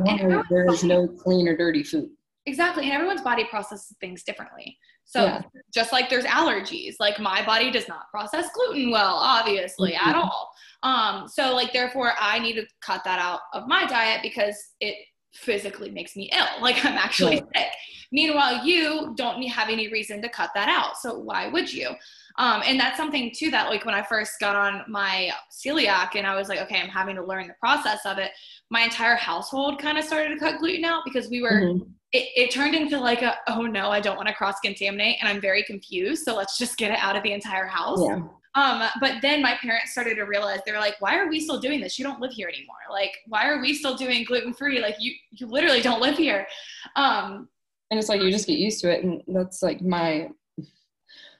there 0.50 0.66
is 0.72 0.84
no 0.84 1.08
clean 1.08 1.48
or 1.48 1.56
dirty 1.56 1.84
food. 1.84 2.10
Exactly. 2.46 2.86
And 2.86 2.94
everyone's 2.94 3.22
body 3.22 3.44
processes 3.46 3.96
things 4.00 4.24
differently. 4.24 4.78
So 5.06 5.24
yeah. 5.24 5.42
just 5.74 5.92
like 5.92 6.10
there's 6.10 6.26
allergies, 6.26 6.96
like 7.00 7.20
my 7.20 7.46
body 7.46 7.72
does 7.72 7.88
not 7.88 8.10
process 8.12 8.50
gluten 8.54 8.92
well, 8.92 9.16
obviously, 9.16 9.94
mm-hmm. 9.94 10.10
at 10.10 10.16
all. 10.16 10.50
Um, 10.84 11.28
so 11.28 11.54
like 11.54 11.74
therefore 11.74 12.14
I 12.20 12.40
need 12.40 12.54
to 12.54 12.66
cut 12.82 13.04
that 13.06 13.20
out 13.20 13.42
of 13.54 13.68
my 13.68 13.86
diet 13.86 14.22
because 14.22 14.56
it 14.80 14.96
physically 15.36 15.92
makes 15.92 16.16
me 16.16 16.30
ill. 16.34 16.46
Like 16.62 16.84
I'm 16.84 16.98
actually 16.98 17.42
right. 17.42 17.46
sick. 17.56 17.68
Meanwhile, 18.12 18.66
you 18.66 19.14
don't 19.16 19.42
have 19.44 19.70
any 19.70 19.92
reason 19.92 20.22
to 20.22 20.30
cut 20.30 20.52
that 20.56 20.70
out. 20.70 20.98
So 20.98 21.20
why 21.20 21.48
would 21.48 21.72
you? 21.72 21.90
Um, 22.38 22.62
and 22.66 22.80
that's 22.80 22.98
something 22.98 23.32
too 23.36 23.52
that 23.52 23.70
like 23.70 23.86
when 23.86 23.94
I 23.94 24.04
first 24.04 24.40
got 24.40 24.56
on 24.56 24.84
my 24.88 25.32
celiac 25.52 26.16
and 26.16 26.26
I 26.26 26.36
was 26.36 26.50
like, 26.50 26.60
okay, 26.62 26.80
I'm 26.80 26.90
having 26.90 27.16
to 27.18 27.24
learn 27.24 27.48
the 27.48 27.56
process 27.60 28.00
of 28.06 28.18
it. 28.18 28.32
My 28.70 28.82
entire 28.82 29.16
household 29.16 29.80
kind 29.80 29.98
of 29.98 30.04
started 30.04 30.34
to 30.34 30.40
cut 30.40 30.60
gluten 30.60 30.86
out 30.86 31.04
because 31.06 31.30
we 31.30 31.42
were. 31.42 31.62
Mm-hmm. 31.62 31.90
It, 32.12 32.30
it 32.36 32.52
turned 32.52 32.76
into 32.76 32.98
like 32.98 33.24
a 33.24 33.36
oh 33.50 33.64
no 33.64 33.90
I 33.90 34.00
don't 34.00 34.16
want 34.16 34.30
to 34.30 34.34
cross 34.34 34.56
contaminate 34.64 35.18
and 35.20 35.28
I'm 35.28 35.42
very 35.42 35.64
confused 35.64 36.24
so 36.24 36.34
let's 36.34 36.58
just 36.58 36.78
get 36.78 36.92
it 36.92 37.00
out 37.00 37.18
of 37.18 37.24
the 37.24 37.34
entire 37.34 37.66
house. 37.66 38.00
Yeah. 38.02 38.22
Um, 38.56 38.84
but 39.02 39.22
then 39.22 39.42
my 39.42 39.56
parents 39.62 39.92
started 39.92 40.16
to 40.16 40.24
realize 40.24 40.60
they 40.66 40.72
were 40.72 40.80
like, 40.80 40.96
why 41.00 41.18
are 41.18 41.28
we 41.28 41.42
still 41.42 41.60
doing 41.60 41.82
this? 41.82 42.00
You 42.00 42.06
don't 42.06 42.22
live 42.22 42.32
here 42.32 42.48
anymore. 42.48 42.78
Like, 42.90 43.12
why 43.28 43.50
are 43.50 43.60
we 43.60 43.74
still 43.74 43.96
doing 43.96 44.24
gluten 44.24 44.54
free? 44.54 44.80
Like, 44.82 44.96
you 45.00 45.14
you 45.32 45.48
literally 45.48 45.82
don't 45.82 46.02
live 46.02 46.18
here. 46.18 46.48
Um, 46.96 47.50
and 47.92 48.00
it's 48.00 48.10
like 48.10 48.22
you 48.22 48.32
just 48.32 48.48
get 48.48 48.58
used 48.58 48.82
to 48.82 48.92
it, 48.92 49.04
and 49.04 49.22
that's 49.28 49.62
like 49.62 49.82
my 49.82 50.30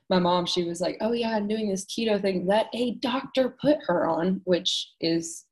my 0.10 0.20
mom. 0.20 0.46
She 0.46 0.64
was 0.64 0.82
like, 0.82 0.98
oh 1.02 1.14
yeah, 1.14 1.36
I'm 1.36 1.48
doing 1.48 1.70
this 1.70 1.86
keto 1.86 2.22
thing 2.22 2.46
that 2.48 2.68
a 2.74 2.96
doctor 2.96 3.56
put 3.62 3.78
her 3.88 4.08
on, 4.08 4.42
which 4.44 4.92
is 5.00 5.46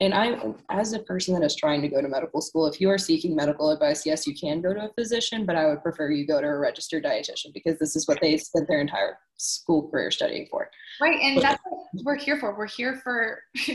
and 0.00 0.14
I, 0.14 0.38
as 0.70 0.92
a 0.92 1.00
person 1.00 1.34
that 1.34 1.44
is 1.44 1.56
trying 1.56 1.82
to 1.82 1.88
go 1.88 2.00
to 2.00 2.06
medical 2.06 2.40
school, 2.40 2.66
if 2.66 2.80
you 2.80 2.88
are 2.88 2.98
seeking 2.98 3.34
medical 3.34 3.70
advice, 3.70 4.06
yes, 4.06 4.28
you 4.28 4.34
can 4.34 4.60
go 4.60 4.72
to 4.72 4.84
a 4.84 4.92
physician, 4.92 5.44
but 5.44 5.56
I 5.56 5.66
would 5.66 5.82
prefer 5.82 6.10
you 6.10 6.24
go 6.24 6.40
to 6.40 6.46
a 6.46 6.56
registered 6.56 7.04
dietitian 7.04 7.52
because 7.52 7.78
this 7.78 7.96
is 7.96 8.06
what 8.06 8.20
they 8.20 8.36
spent 8.36 8.68
their 8.68 8.80
entire 8.80 9.18
school 9.38 9.88
career 9.88 10.12
studying 10.12 10.46
for. 10.50 10.70
Right, 11.00 11.18
and 11.20 11.36
but, 11.36 11.42
that's 11.42 11.62
what 11.64 12.04
we're 12.04 12.16
here 12.16 12.38
for. 12.38 12.56
We're 12.56 12.68
here 12.68 13.00
for 13.02 13.42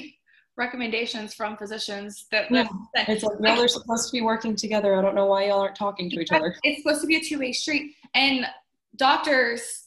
recommendations 0.57 1.33
from 1.33 1.57
physicians 1.57 2.25
that, 2.31 2.49
yeah. 2.49 2.67
that 2.95 3.09
it's 3.09 3.23
like 3.23 3.37
y'all 3.41 3.61
are 3.61 3.67
supposed 3.67 4.07
to 4.07 4.13
be 4.13 4.21
working 4.21 4.55
together. 4.55 4.95
I 4.95 5.01
don't 5.01 5.15
know 5.15 5.25
why 5.25 5.47
y'all 5.47 5.59
aren't 5.59 5.75
talking 5.75 6.09
to 6.09 6.21
each 6.21 6.31
other. 6.31 6.55
It's 6.63 6.83
supposed 6.83 7.01
to 7.01 7.07
be 7.07 7.17
a 7.17 7.21
two-way 7.21 7.51
street, 7.51 7.95
and 8.15 8.45
doctors 8.95 9.82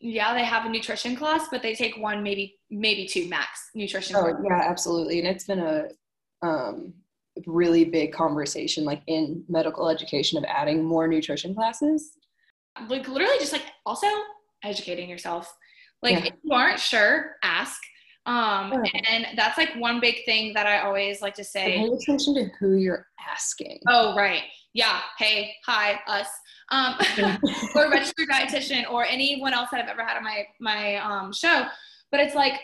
yeah, 0.00 0.32
they 0.32 0.44
have 0.44 0.64
a 0.64 0.68
nutrition 0.68 1.14
class, 1.14 1.48
but 1.50 1.62
they 1.62 1.74
take 1.74 1.96
one, 1.98 2.22
maybe 2.22 2.58
maybe 2.70 3.06
two 3.06 3.28
max 3.28 3.70
nutrition. 3.74 4.16
Oh 4.16 4.34
yeah, 4.42 4.62
absolutely, 4.62 5.18
and 5.18 5.28
it's 5.28 5.44
been 5.44 5.60
a 5.60 5.88
um, 6.42 6.94
really 7.46 7.84
big 7.84 8.12
conversation, 8.12 8.84
like 8.84 9.02
in 9.06 9.44
medical 9.48 9.90
education, 9.90 10.38
of 10.38 10.44
adding 10.44 10.82
more 10.82 11.06
nutrition 11.06 11.54
classes. 11.54 12.12
Like 12.88 13.08
literally, 13.08 13.38
just 13.38 13.52
like 13.52 13.66
also 13.84 14.06
educating 14.64 15.10
yourself. 15.10 15.54
Like 16.02 16.12
yeah. 16.12 16.24
if 16.26 16.32
you 16.42 16.52
aren't 16.54 16.80
sure, 16.80 17.36
ask. 17.42 17.78
Um, 18.24 18.72
and 19.08 19.26
that's 19.36 19.58
like 19.58 19.74
one 19.76 20.00
big 20.00 20.24
thing 20.24 20.54
that 20.54 20.66
I 20.66 20.80
always 20.80 21.20
like 21.20 21.34
to 21.34 21.44
say. 21.44 21.76
Pay 21.76 21.88
attention 21.88 22.34
to 22.36 22.48
who 22.58 22.76
you're 22.76 23.06
asking. 23.28 23.80
Oh 23.86 24.14
right, 24.16 24.44
yeah. 24.72 25.00
Hey, 25.18 25.54
hi, 25.66 26.00
us 26.06 26.28
um, 26.70 26.94
or 27.74 27.90
registered 27.90 28.28
dietitian 28.28 28.90
or 28.90 29.04
anyone 29.04 29.52
else 29.52 29.70
that 29.72 29.82
I've 29.82 29.88
ever 29.88 30.04
had 30.04 30.16
on 30.16 30.24
my 30.24 30.46
my 30.60 30.96
um, 30.96 31.32
show. 31.32 31.64
But 32.10 32.20
it's 32.20 32.34
like 32.34 32.54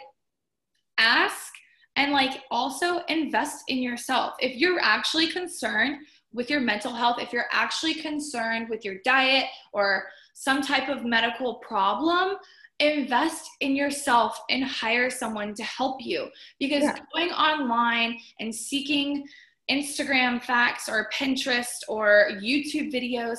ask 0.99 1.53
and 1.97 2.13
like 2.13 2.43
also 2.51 2.99
invest 3.09 3.65
in 3.69 3.79
yourself. 3.79 4.35
If 4.41 4.57
you're 4.57 4.81
actually 4.81 5.29
concerned 5.29 5.99
with 6.33 6.51
your 6.51 6.61
mental 6.61 6.93
health, 6.93 7.17
if 7.19 7.33
you're 7.33 7.47
actually 7.53 7.95
concerned 7.95 8.69
with 8.69 8.85
your 8.85 8.97
diet 9.05 9.47
or 9.73 10.05
some 10.35 10.61
type 10.61 10.89
of 10.89 11.05
medical 11.05 11.55
problem, 11.57 12.37
invest 12.79 13.49
in 13.61 13.75
yourself 13.75 14.39
and 14.51 14.63
hire 14.63 15.09
someone 15.09 15.55
to 15.55 15.65
help 15.65 16.05
you 16.05 16.29
because 16.59 16.83
yeah. 16.83 16.99
going 17.15 17.31
online 17.31 18.19
and 18.39 18.55
seeking 18.55 19.27
Instagram 19.71 20.43
facts 20.43 20.89
or 20.89 21.09
Pinterest 21.13 21.81
or 21.89 22.31
YouTube 22.41 22.93
videos 22.93 23.39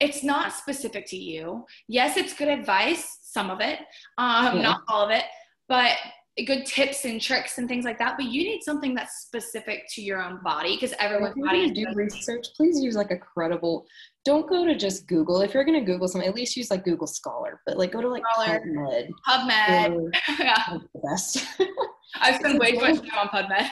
it's 0.00 0.22
not 0.22 0.52
specific 0.52 1.06
to 1.08 1.16
you. 1.16 1.64
Yes, 1.88 2.16
it's 2.16 2.34
good 2.34 2.48
advice, 2.48 3.18
some 3.22 3.50
of 3.50 3.60
it, 3.60 3.78
um, 4.18 4.56
yeah. 4.56 4.62
not 4.62 4.82
all 4.88 5.04
of 5.04 5.10
it, 5.10 5.24
but 5.68 5.96
good 6.46 6.66
tips 6.66 7.06
and 7.06 7.18
tricks 7.18 7.56
and 7.56 7.66
things 7.66 7.86
like 7.86 7.98
that. 7.98 8.16
But 8.18 8.26
you 8.26 8.44
need 8.44 8.62
something 8.62 8.94
that's 8.94 9.22
specific 9.22 9.84
to 9.94 10.02
your 10.02 10.22
own 10.22 10.40
body 10.44 10.76
because 10.76 10.94
everyone's 10.98 11.34
body 11.42 11.60
is 11.60 11.72
do 11.72 11.86
research. 11.94 12.46
Please 12.56 12.78
use 12.80 12.94
like 12.94 13.10
a 13.10 13.16
credible. 13.16 13.86
Don't 14.26 14.46
go 14.48 14.66
to 14.66 14.76
just 14.76 15.06
Google. 15.06 15.40
If 15.40 15.54
you're 15.54 15.64
going 15.64 15.78
to 15.82 15.90
Google 15.90 16.08
something, 16.08 16.28
at 16.28 16.34
least 16.34 16.56
use 16.56 16.70
like 16.70 16.84
Google 16.84 17.06
Scholar. 17.06 17.60
But 17.64 17.78
like 17.78 17.92
go 17.92 18.02
to 18.02 18.08
like 18.08 18.22
Scholar, 18.32 18.60
PubMed. 18.60 19.08
PubMed. 19.26 20.10
yeah. 20.38 20.78
The 20.92 21.00
best. 21.08 21.46
I've 22.20 22.36
spent 22.36 22.58
way 22.58 22.72
too 22.72 22.80
much 22.80 23.08
time 23.08 23.28
on 23.32 23.44
PubMed. 23.44 23.70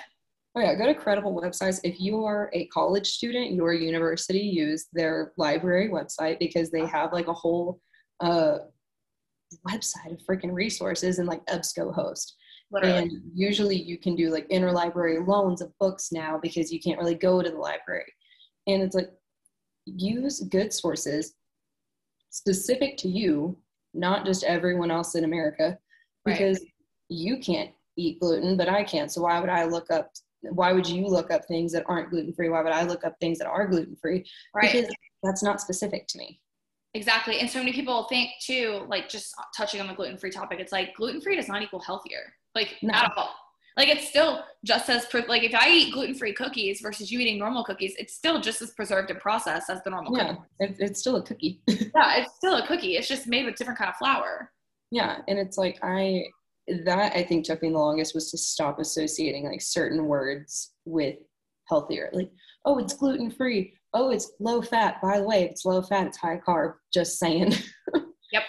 Oh 0.57 0.61
yeah, 0.61 0.75
go 0.75 0.87
to 0.87 0.95
credible 0.95 1.35
websites. 1.35 1.81
If 1.83 2.01
you 2.01 2.25
are 2.25 2.49
a 2.53 2.67
college 2.67 3.09
student, 3.09 3.53
your 3.53 3.73
university 3.73 4.39
use 4.39 4.87
their 4.93 5.33
library 5.37 5.89
website 5.89 6.39
because 6.39 6.71
they 6.71 6.87
have 6.87 7.13
like 7.13 7.27
a 7.27 7.33
whole 7.33 7.81
uh, 8.21 8.59
website 9.69 10.13
of 10.13 10.21
freaking 10.29 10.53
resources 10.53 11.19
and 11.19 11.27
like 11.27 11.45
EBSCOhost. 11.47 12.33
Literally. 12.71 12.99
And 12.99 13.13
usually 13.35 13.77
you 13.77 13.99
can 13.99 14.15
do 14.15 14.31
like 14.31 14.49
interlibrary 14.49 15.27
loans 15.27 15.61
of 15.61 15.73
books 15.79 16.11
now 16.13 16.39
because 16.41 16.73
you 16.73 16.81
can't 16.81 16.99
really 16.99 17.15
go 17.15 17.43
to 17.43 17.51
the 17.51 17.57
library. 17.57 18.13
And 18.67 18.83
it's 18.83 18.95
like 18.95 19.11
use 19.87 20.41
good 20.41 20.73
sources 20.73 21.35
specific 22.31 22.97
to 22.99 23.09
you, 23.09 23.57
not 23.93 24.25
just 24.25 24.45
everyone 24.45 24.91
else 24.91 25.15
in 25.15 25.25
America, 25.25 25.79
because 26.25 26.59
right. 26.61 26.69
you 27.09 27.39
can't 27.39 27.71
eat 27.97 28.19
gluten, 28.21 28.57
but 28.57 28.69
I 28.69 28.83
can't. 28.83 29.11
So 29.13 29.23
why 29.23 29.41
would 29.41 29.51
I 29.51 29.65
look 29.65 29.91
up 29.91 30.11
why 30.51 30.73
would 30.73 30.89
you 30.89 31.07
look 31.07 31.31
up 31.31 31.45
things 31.47 31.73
that 31.73 31.85
aren't 31.87 32.11
gluten 32.11 32.33
free? 32.33 32.49
Why 32.49 32.63
would 32.63 32.73
I 32.73 32.83
look 32.85 33.05
up 33.05 33.15
things 33.21 33.39
that 33.39 33.47
are 33.47 33.67
gluten 33.67 33.97
free? 33.97 34.25
Right. 34.55 34.73
Because 34.73 34.95
that's 35.23 35.43
not 35.43 35.61
specific 35.61 36.07
to 36.09 36.19
me. 36.19 36.41
Exactly. 36.95 37.41
And 37.41 37.51
so 37.51 37.59
many 37.59 37.73
people 37.73 38.05
think 38.05 38.31
too, 38.41 38.85
like 38.89 39.09
just 39.09 39.35
touching 39.57 39.81
on 39.81 39.89
the 39.89 39.95
gluten 39.95 40.17
free 40.17 40.31
topic, 40.31 40.61
it's 40.61 40.73
like 40.73 40.95
gluten 40.95 41.21
free 41.21 41.37
does 41.37 41.49
not 41.49 41.63
equal 41.63 41.81
healthier. 41.81 42.33
Like 42.55 42.77
no. 42.83 42.95
at 42.95 43.13
all. 43.17 43.35
Like 43.77 43.89
it's 43.89 44.09
still 44.09 44.45
just 44.65 44.89
as 44.89 45.07
like 45.27 45.43
if 45.43 45.53
I 45.53 45.69
eat 45.69 45.93
gluten 45.93 46.15
free 46.15 46.33
cookies 46.33 46.81
versus 46.81 47.11
you 47.11 47.19
eating 47.19 47.39
normal 47.39 47.65
cookies, 47.65 47.95
it's 47.99 48.15
still 48.15 48.41
just 48.41 48.63
as 48.63 48.71
preserved 48.71 49.11
and 49.11 49.19
processed 49.19 49.69
as 49.69 49.83
the 49.83 49.91
normal 49.91 50.17
yeah, 50.17 50.37
cookie. 50.61 50.77
it's 50.79 51.01
still 51.01 51.17
a 51.17 51.23
cookie. 51.23 51.61
yeah, 51.67 52.19
it's 52.19 52.37
still 52.37 52.55
a 52.55 52.67
cookie. 52.67 52.97
It's 52.97 53.09
just 53.09 53.27
made 53.27 53.45
with 53.45 53.57
different 53.57 53.79
kind 53.79 53.91
of 53.91 53.97
flour. 53.97 54.53
Yeah, 54.93 55.19
and 55.27 55.41
it's 55.41 55.59
like 55.59 55.81
I 55.83 56.27
that 56.69 57.13
I 57.15 57.23
think 57.23 57.45
took 57.45 57.63
me 57.63 57.71
the 57.71 57.79
longest 57.79 58.15
was 58.15 58.31
to 58.31 58.39
stop 58.39 58.79
associating 58.79 59.45
like 59.45 59.61
certain 59.61 60.07
words 60.07 60.73
with 60.85 61.17
healthier. 61.69 62.11
Like, 62.13 62.31
oh, 62.65 62.79
it's 62.79 62.95
gluten 62.95 63.31
free. 63.31 63.75
Oh, 63.93 64.11
it's 64.11 64.33
low 64.41 64.63
fat. 64.63 65.01
By 65.03 65.19
the 65.19 65.25
way, 65.25 65.45
it's 65.45 65.65
low 65.65 65.83
fat, 65.83 66.07
it's 66.07 66.17
high 66.17 66.41
carb. 66.47 66.75
Just 66.93 67.19
saying. 67.19 67.53
yep. 68.33 68.43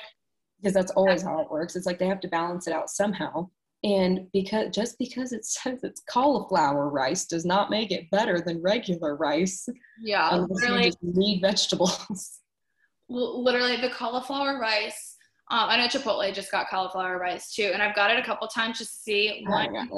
Because 0.60 0.74
that's 0.74 0.92
always 0.92 1.22
how 1.22 1.42
it 1.42 1.52
works. 1.52 1.76
It's 1.76 1.86
like 1.86 2.00
they 2.00 2.08
have 2.08 2.22
to 2.22 2.28
balance 2.28 2.68
it 2.68 2.74
out 2.74 2.90
somehow. 2.90 3.50
And 3.84 4.28
because 4.34 4.74
just 4.74 4.98
because 4.98 5.32
it 5.32 5.46
says 5.46 5.84
it's 5.84 6.02
cauliflower 6.10 6.90
rice 6.90 7.26
does 7.26 7.46
not 7.46 7.70
make 7.70 7.92
it 7.92 8.10
better 8.10 8.42
than 8.42 8.62
regular 8.62 9.16
rice. 9.16 9.68
Yeah, 10.02 10.46
literally. 10.50 10.86
You 10.86 10.92
just 10.92 11.04
need 11.04 11.42
vegetables. 11.42 12.40
Literally, 13.10 13.80
the 13.80 13.92
cauliflower 13.92 14.60
rice. 14.60 15.15
Um, 15.52 15.70
I 15.70 15.78
know 15.78 15.88
Chipotle 15.88 16.34
just 16.34 16.52
got 16.52 16.70
cauliflower 16.70 17.20
rice 17.20 17.54
too, 17.54 17.70
and 17.74 17.82
I've 17.82 17.96
got 17.96 18.12
it 18.12 18.20
a 18.20 18.24
couple 18.24 18.48
times 18.48 18.80
just 18.80 18.94
to 18.94 19.00
see. 19.00 19.46
One, 19.48 19.90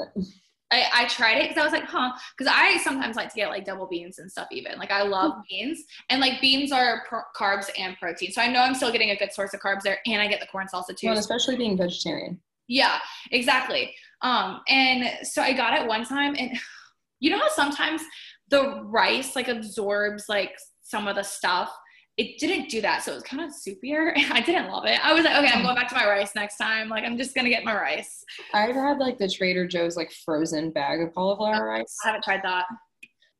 I, 0.70 0.84
I 0.92 1.08
tried 1.08 1.38
it 1.38 1.48
because 1.48 1.60
I 1.60 1.64
was 1.64 1.72
like, 1.72 1.84
huh. 1.88 2.12
Because 2.36 2.52
I 2.54 2.76
sometimes 2.78 3.16
like 3.16 3.30
to 3.30 3.36
get 3.36 3.48
like 3.48 3.64
double 3.64 3.86
beans 3.86 4.18
and 4.18 4.30
stuff, 4.30 4.48
even. 4.50 4.78
Like, 4.78 4.90
I 4.90 5.02
love 5.02 5.32
mm-hmm. 5.32 5.40
beans. 5.48 5.84
And 6.10 6.20
like, 6.20 6.40
beans 6.40 6.72
are 6.72 7.04
pro- 7.08 7.22
carbs 7.34 7.70
and 7.78 7.96
protein. 7.96 8.32
So 8.32 8.42
I 8.42 8.48
know 8.48 8.60
I'm 8.60 8.74
still 8.74 8.92
getting 8.92 9.10
a 9.10 9.16
good 9.16 9.32
source 9.32 9.54
of 9.54 9.60
carbs 9.60 9.82
there. 9.82 9.98
And 10.06 10.20
I 10.20 10.26
get 10.26 10.40
the 10.40 10.46
corn 10.46 10.66
salsa 10.72 10.94
too. 10.94 11.08
Well, 11.08 11.18
especially 11.18 11.56
being 11.56 11.76
vegetarian. 11.76 12.38
Yeah, 12.66 12.98
exactly. 13.30 13.94
Um, 14.20 14.60
and 14.68 15.26
so 15.26 15.42
I 15.42 15.54
got 15.54 15.80
it 15.80 15.86
one 15.86 16.04
time. 16.04 16.36
And 16.38 16.58
you 17.20 17.30
know 17.30 17.38
how 17.38 17.48
sometimes 17.48 18.02
the 18.50 18.82
rice 18.84 19.34
like 19.34 19.48
absorbs 19.48 20.24
like 20.28 20.56
some 20.82 21.08
of 21.08 21.16
the 21.16 21.22
stuff? 21.22 21.74
It 22.18 22.36
didn't 22.38 22.68
do 22.68 22.80
that. 22.82 23.04
So 23.04 23.12
it 23.12 23.14
was 23.14 23.22
kind 23.22 23.42
of 23.42 23.50
soupier. 23.50 24.12
I 24.32 24.40
didn't 24.40 24.70
love 24.70 24.84
it. 24.86 24.98
I 25.04 25.12
was 25.14 25.24
like, 25.24 25.36
okay, 25.36 25.52
I'm 25.54 25.62
going 25.62 25.76
back 25.76 25.88
to 25.88 25.94
my 25.94 26.06
rice 26.06 26.34
next 26.34 26.56
time. 26.56 26.88
Like, 26.88 27.04
I'm 27.04 27.16
just 27.16 27.34
going 27.34 27.44
to 27.44 27.50
get 27.50 27.64
my 27.64 27.74
rice. 27.74 28.24
I've 28.52 28.74
had 28.74 28.98
like 28.98 29.18
the 29.18 29.28
Trader 29.28 29.66
Joe's 29.68 29.96
like 29.96 30.12
frozen 30.24 30.70
bag 30.72 31.00
of 31.00 31.14
cauliflower 31.14 31.68
oh, 31.68 31.78
rice. 31.78 31.96
I 32.04 32.08
haven't 32.08 32.24
tried 32.24 32.42
that. 32.42 32.64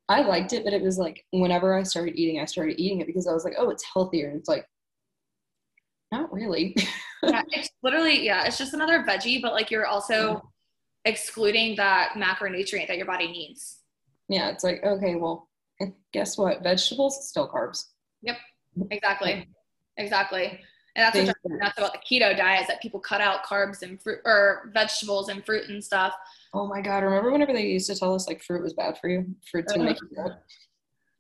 I 0.09 0.23
liked 0.23 0.53
it, 0.53 0.65
but 0.65 0.73
it 0.73 0.81
was 0.81 0.97
like 0.97 1.25
whenever 1.33 1.75
I 1.75 1.83
started 1.83 2.17
eating, 2.17 2.41
I 2.41 2.45
started 2.45 2.81
eating 2.81 3.01
it 3.01 3.07
because 3.09 3.27
I 3.27 3.33
was 3.33 3.45
like, 3.45 3.55
oh, 3.59 3.69
it's 3.69 3.85
healthier. 3.93 4.31
And 4.31 4.39
it's 4.39 4.49
like, 4.49 4.65
not 6.13 6.33
really. 6.33 6.75
yeah, 7.23 7.43
it's 7.49 7.69
literally, 7.83 8.25
yeah, 8.25 8.45
it's 8.45 8.59
just 8.59 8.75
another 8.75 9.03
veggie, 9.03 9.43
but 9.43 9.53
like 9.53 9.73
you're 9.73 9.87
also 9.87 10.29
yeah. 10.31 10.41
excluding 11.05 11.77
that 11.77 12.13
macronutrient 12.13 12.87
that 12.87 12.97
your 12.97 13.07
body 13.07 13.27
needs. 13.27 13.81
Yeah, 14.29 14.51
it's 14.51 14.63
like, 14.63 14.83
okay, 14.85 15.17
well, 15.17 15.49
eh, 15.83 15.87
guess 16.13 16.39
what? 16.39 16.63
Vegetables, 16.63 17.29
still 17.29 17.51
carbs. 17.51 17.83
Yep. 18.23 18.37
Exactly. 18.91 19.49
Exactly. 19.97 20.61
And 20.97 21.05
that's 21.05 21.17
what's 21.17 21.39
nuts 21.45 21.79
about 21.79 21.93
the 21.93 21.99
keto 21.99 22.37
diet 22.37 22.63
is 22.63 22.67
that 22.67 22.83
people 22.83 22.99
cut 22.99 23.21
out 23.21 23.45
carbs 23.45 23.83
and 23.83 24.03
fruit 24.03 24.19
or 24.25 24.71
vegetables 24.75 25.29
and 25.29 25.45
fruit 25.45 25.69
and 25.69 25.83
stuff. 25.83 26.13
Oh 26.55 26.67
my 26.67 26.81
God. 26.81 27.05
Remember 27.05 27.31
whenever 27.31 27.53
they 27.53 27.67
used 27.67 27.89
to 27.89 27.95
tell 27.95 28.15
us 28.15 28.27
like 28.27 28.43
fruit 28.43 28.63
was 28.63 28.73
bad 28.73 28.99
for 28.99 29.09
you? 29.09 29.27
Fruit's 29.51 29.73
gonna 29.73 29.85
make 29.85 30.01
you 30.01 30.09
fat 30.17 30.43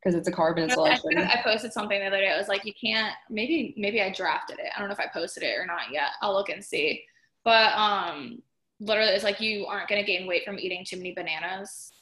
because 0.03 0.17
it's 0.17 0.27
a 0.27 0.33
carb 0.33 0.57
and 0.57 0.65
it's 0.65 0.77
a 0.77 0.81
lot 0.81 1.01
I, 1.17 1.39
I 1.39 1.43
posted 1.45 1.73
something 1.73 1.99
the 1.99 2.07
other 2.07 2.19
day. 2.19 2.31
I 2.31 2.39
was 2.39 2.49
like, 2.49 2.65
you 2.65 2.73
can't 2.81 3.15
maybe 3.31 3.75
maybe 3.77 4.01
I 4.01 4.13
drafted 4.13 4.59
it. 4.59 4.67
I 4.75 4.81
don't 4.81 4.89
know 4.89 4.95
if 4.95 5.01
I 5.01 5.07
posted 5.07 5.43
it 5.45 5.57
or 5.57 5.67
not 5.67 5.93
yet. 5.93 6.11
I'll 6.23 6.33
look 6.33 6.49
and 6.49 6.65
see. 6.65 7.05
But 7.45 7.73
um 7.75 8.43
literally 8.81 9.13
it's 9.13 9.25
like 9.25 9.41
you 9.41 9.67
aren't 9.67 9.89
gonna 9.89 10.03
gain 10.05 10.27
weight 10.27 10.45
from 10.45 10.59
eating 10.59 10.85
too 10.85 10.97
many 10.97 11.13
bananas. 11.13 11.93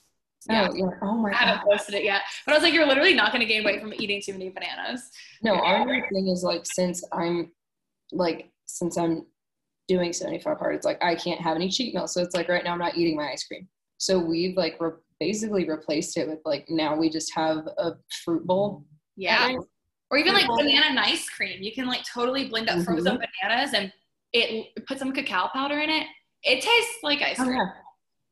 Yeah. 0.48 0.68
Oh, 0.70 0.77
yeah. 0.77 0.90
oh 1.02 1.16
my 1.16 1.31
I 1.31 1.35
haven't 1.35 1.64
posted 1.68 1.94
it 1.94 2.05
yet. 2.05 2.23
But 2.44 2.52
I 2.52 2.56
was 2.56 2.62
like, 2.62 2.73
you're 2.73 2.86
literally 2.86 3.14
not 3.14 3.32
going 3.32 3.40
to 3.40 3.47
gain 3.47 3.64
weight 3.64 3.81
from 3.81 3.93
eating 3.94 4.20
too 4.23 4.32
many 4.32 4.51
bananas. 4.51 5.10
No, 5.43 5.55
our 5.55 5.85
thing 6.12 6.28
is 6.28 6.43
like, 6.43 6.62
since 6.64 7.05
I'm 7.12 7.52
like, 8.12 8.51
since 8.66 8.97
I'm 8.97 9.27
doing 9.89 10.12
75 10.12 10.59
hard, 10.59 10.74
it's 10.74 10.86
like, 10.86 11.02
I 11.02 11.14
can't 11.14 11.40
have 11.40 11.56
any 11.56 11.68
cheat 11.68 11.94
meals. 11.94 12.12
So 12.12 12.23
it's 12.23 12.35
like, 12.35 12.48
right 12.48 12.64
now 12.64 12.73
I'm 12.73 12.78
not 12.78 12.97
eating 12.97 13.16
my 13.16 13.31
ice 13.31 13.44
cream. 13.44 13.68
So 13.98 14.18
we've 14.18 14.56
like 14.56 14.77
re- 14.81 14.90
basically 15.20 15.68
replaced 15.68 16.16
it 16.16 16.28
with 16.28 16.40
like, 16.44 16.66
now 16.68 16.97
we 16.97 17.09
just 17.09 17.32
have 17.35 17.66
a 17.78 17.93
fruit 18.24 18.47
bowl. 18.47 18.85
Yeah. 19.16 19.56
Or 20.10 20.18
even 20.18 20.35
like 20.35 20.47
banana 20.47 21.01
ice 21.01 21.28
cream. 21.28 21.62
You 21.62 21.73
can 21.73 21.86
like 21.86 22.05
totally 22.05 22.48
blend 22.48 22.68
up 22.68 22.85
frozen 22.85 23.16
mm-hmm. 23.16 23.24
bananas 23.43 23.74
and 23.74 23.93
it 24.32 24.86
put 24.86 24.98
some 24.98 25.12
cacao 25.12 25.48
powder 25.52 25.78
in 25.78 25.90
it. 25.90 26.06
It 26.43 26.62
tastes 26.62 26.98
like 27.02 27.23
ice 27.23 27.36
cream. 27.36 27.48
Oh, 27.48 27.52
yeah. 27.52 27.70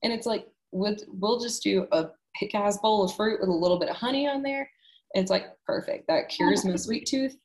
And 0.03 0.12
it's 0.12 0.27
like 0.27 0.47
with 0.74 1.05
we'll 1.09 1.38
just 1.38 1.62
do 1.62 1.86
a 1.92 2.09
pick 2.38 2.55
ass 2.55 2.78
bowl 2.78 3.05
of 3.05 3.14
fruit 3.14 3.40
with 3.40 3.48
a 3.48 3.52
little 3.52 3.78
bit 3.78 3.88
of 3.88 3.96
honey 3.96 4.28
on 4.28 4.42
there. 4.42 4.68
It's 5.14 5.30
like 5.30 5.46
perfect. 5.66 6.09
That 6.09 6.28
cures 6.28 6.64
my 6.64 6.76
sweet 6.76 7.06
tooth. 7.06 7.36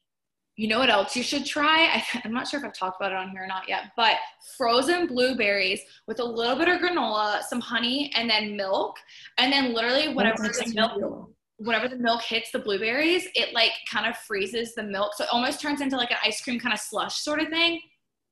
You 0.57 0.67
know 0.67 0.79
what 0.79 0.89
else 0.89 1.15
you 1.15 1.23
should 1.23 1.45
try? 1.45 1.85
I, 1.85 2.03
am 2.25 2.33
not 2.33 2.45
sure 2.45 2.59
if 2.59 2.65
I've 2.65 2.73
talked 2.73 2.99
about 2.99 3.13
it 3.13 3.17
on 3.17 3.29
here 3.29 3.43
or 3.43 3.47
not 3.47 3.69
yet, 3.69 3.91
but 3.95 4.17
frozen 4.57 5.07
blueberries 5.07 5.79
with 6.05 6.19
a 6.19 6.23
little 6.23 6.57
bit 6.57 6.67
of 6.67 6.81
granola, 6.81 7.43
some 7.43 7.61
honey, 7.61 8.11
and 8.13 8.29
then 8.29 8.57
milk. 8.57 8.97
And 9.37 9.53
then 9.53 9.73
literally 9.73 10.13
whatever 10.13 10.43
the 10.43 10.73
milk, 10.75 11.29
whatever 11.57 11.87
the 11.87 11.95
milk 11.95 12.23
hits 12.23 12.51
the 12.51 12.59
blueberries, 12.59 13.25
it 13.35 13.53
like 13.53 13.71
kind 13.89 14.05
of 14.05 14.17
freezes 14.17 14.75
the 14.75 14.83
milk. 14.83 15.13
So 15.15 15.23
it 15.23 15.29
almost 15.31 15.61
turns 15.61 15.79
into 15.79 15.95
like 15.95 16.11
an 16.11 16.17
ice 16.25 16.41
cream 16.41 16.59
kind 16.59 16.73
of 16.73 16.79
slush 16.79 17.15
sort 17.21 17.41
of 17.41 17.47
thing. 17.47 17.79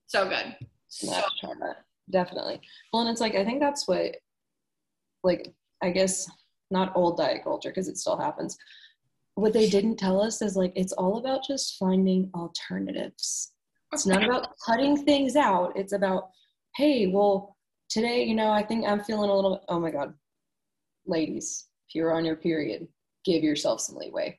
So 0.08 0.28
good. 0.28 0.54
So 0.90 1.22
Definitely. 2.10 2.60
Well, 2.92 3.04
and 3.04 3.12
it's 3.12 3.22
like 3.22 3.36
I 3.36 3.46
think 3.46 3.62
that's 3.62 3.88
what 3.88 4.18
like 5.24 5.54
I 5.82 5.92
guess 5.92 6.30
not 6.72 6.96
old 6.96 7.18
diet 7.18 7.44
culture 7.44 7.70
because 7.70 7.88
it 7.88 7.98
still 7.98 8.18
happens. 8.18 8.58
What 9.36 9.54
they 9.54 9.70
didn't 9.70 9.98
tell 9.98 10.22
us 10.22 10.42
is 10.42 10.56
like 10.56 10.74
it's 10.76 10.94
all 10.94 11.18
about 11.18 11.46
just 11.46 11.78
finding 11.78 12.30
alternatives. 12.34 13.54
It's 13.94 14.06
not 14.06 14.24
about 14.24 14.50
cutting 14.66 15.06
things 15.06 15.36
out. 15.36 15.72
It's 15.78 15.94
about, 15.94 16.30
hey, 16.76 17.08
well, 17.08 17.56
today, 17.90 18.24
you 18.24 18.36
know, 18.36 18.52
I 18.52 18.64
think 18.64 18.86
I'm 18.86 19.04
feeling 19.04 19.30
a 19.30 19.36
little 19.36 19.64
oh 19.70 19.80
my 19.80 19.92
god. 19.92 20.14
Ladies, 21.06 21.68
if 21.88 21.96
you're 21.96 22.14
on 22.14 22.26
your 22.26 22.36
period, 22.36 22.88
give 23.24 23.44
yourself 23.44 23.80
some 23.80 23.96
leeway. 23.96 24.38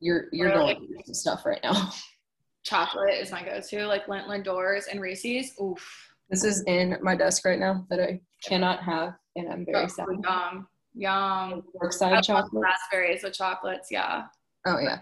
You're 0.00 0.26
you're 0.32 0.50
going 0.50 0.76
through 0.76 1.04
some 1.04 1.14
stuff 1.14 1.44
right 1.44 1.60
now. 1.62 1.92
Chocolate 2.64 3.14
is 3.20 3.32
my 3.32 3.44
go-to, 3.44 3.86
like 3.86 4.06
Lindt 4.06 4.28
Lindors 4.28 4.84
and 4.86 5.00
Reese's. 5.00 5.52
Oof. 5.60 5.84
This 6.30 6.44
is 6.44 6.62
in 6.66 6.96
my 7.02 7.16
desk 7.16 7.44
right 7.44 7.58
now 7.58 7.84
that 7.90 8.00
I 8.00 8.20
cannot 8.42 8.82
have 8.84 9.14
and 9.36 9.48
I'm 9.48 9.64
very 9.64 9.84
oh, 9.84 9.88
sad. 9.88 10.06
Yum, 10.22 10.66
yum. 10.94 11.62
Brookside 11.78 12.22
chocolate. 12.22 12.62
Raspberries 12.62 13.22
with 13.22 13.34
chocolates, 13.34 13.88
yeah. 13.90 14.24
Oh 14.66 14.78
yeah, 14.78 14.98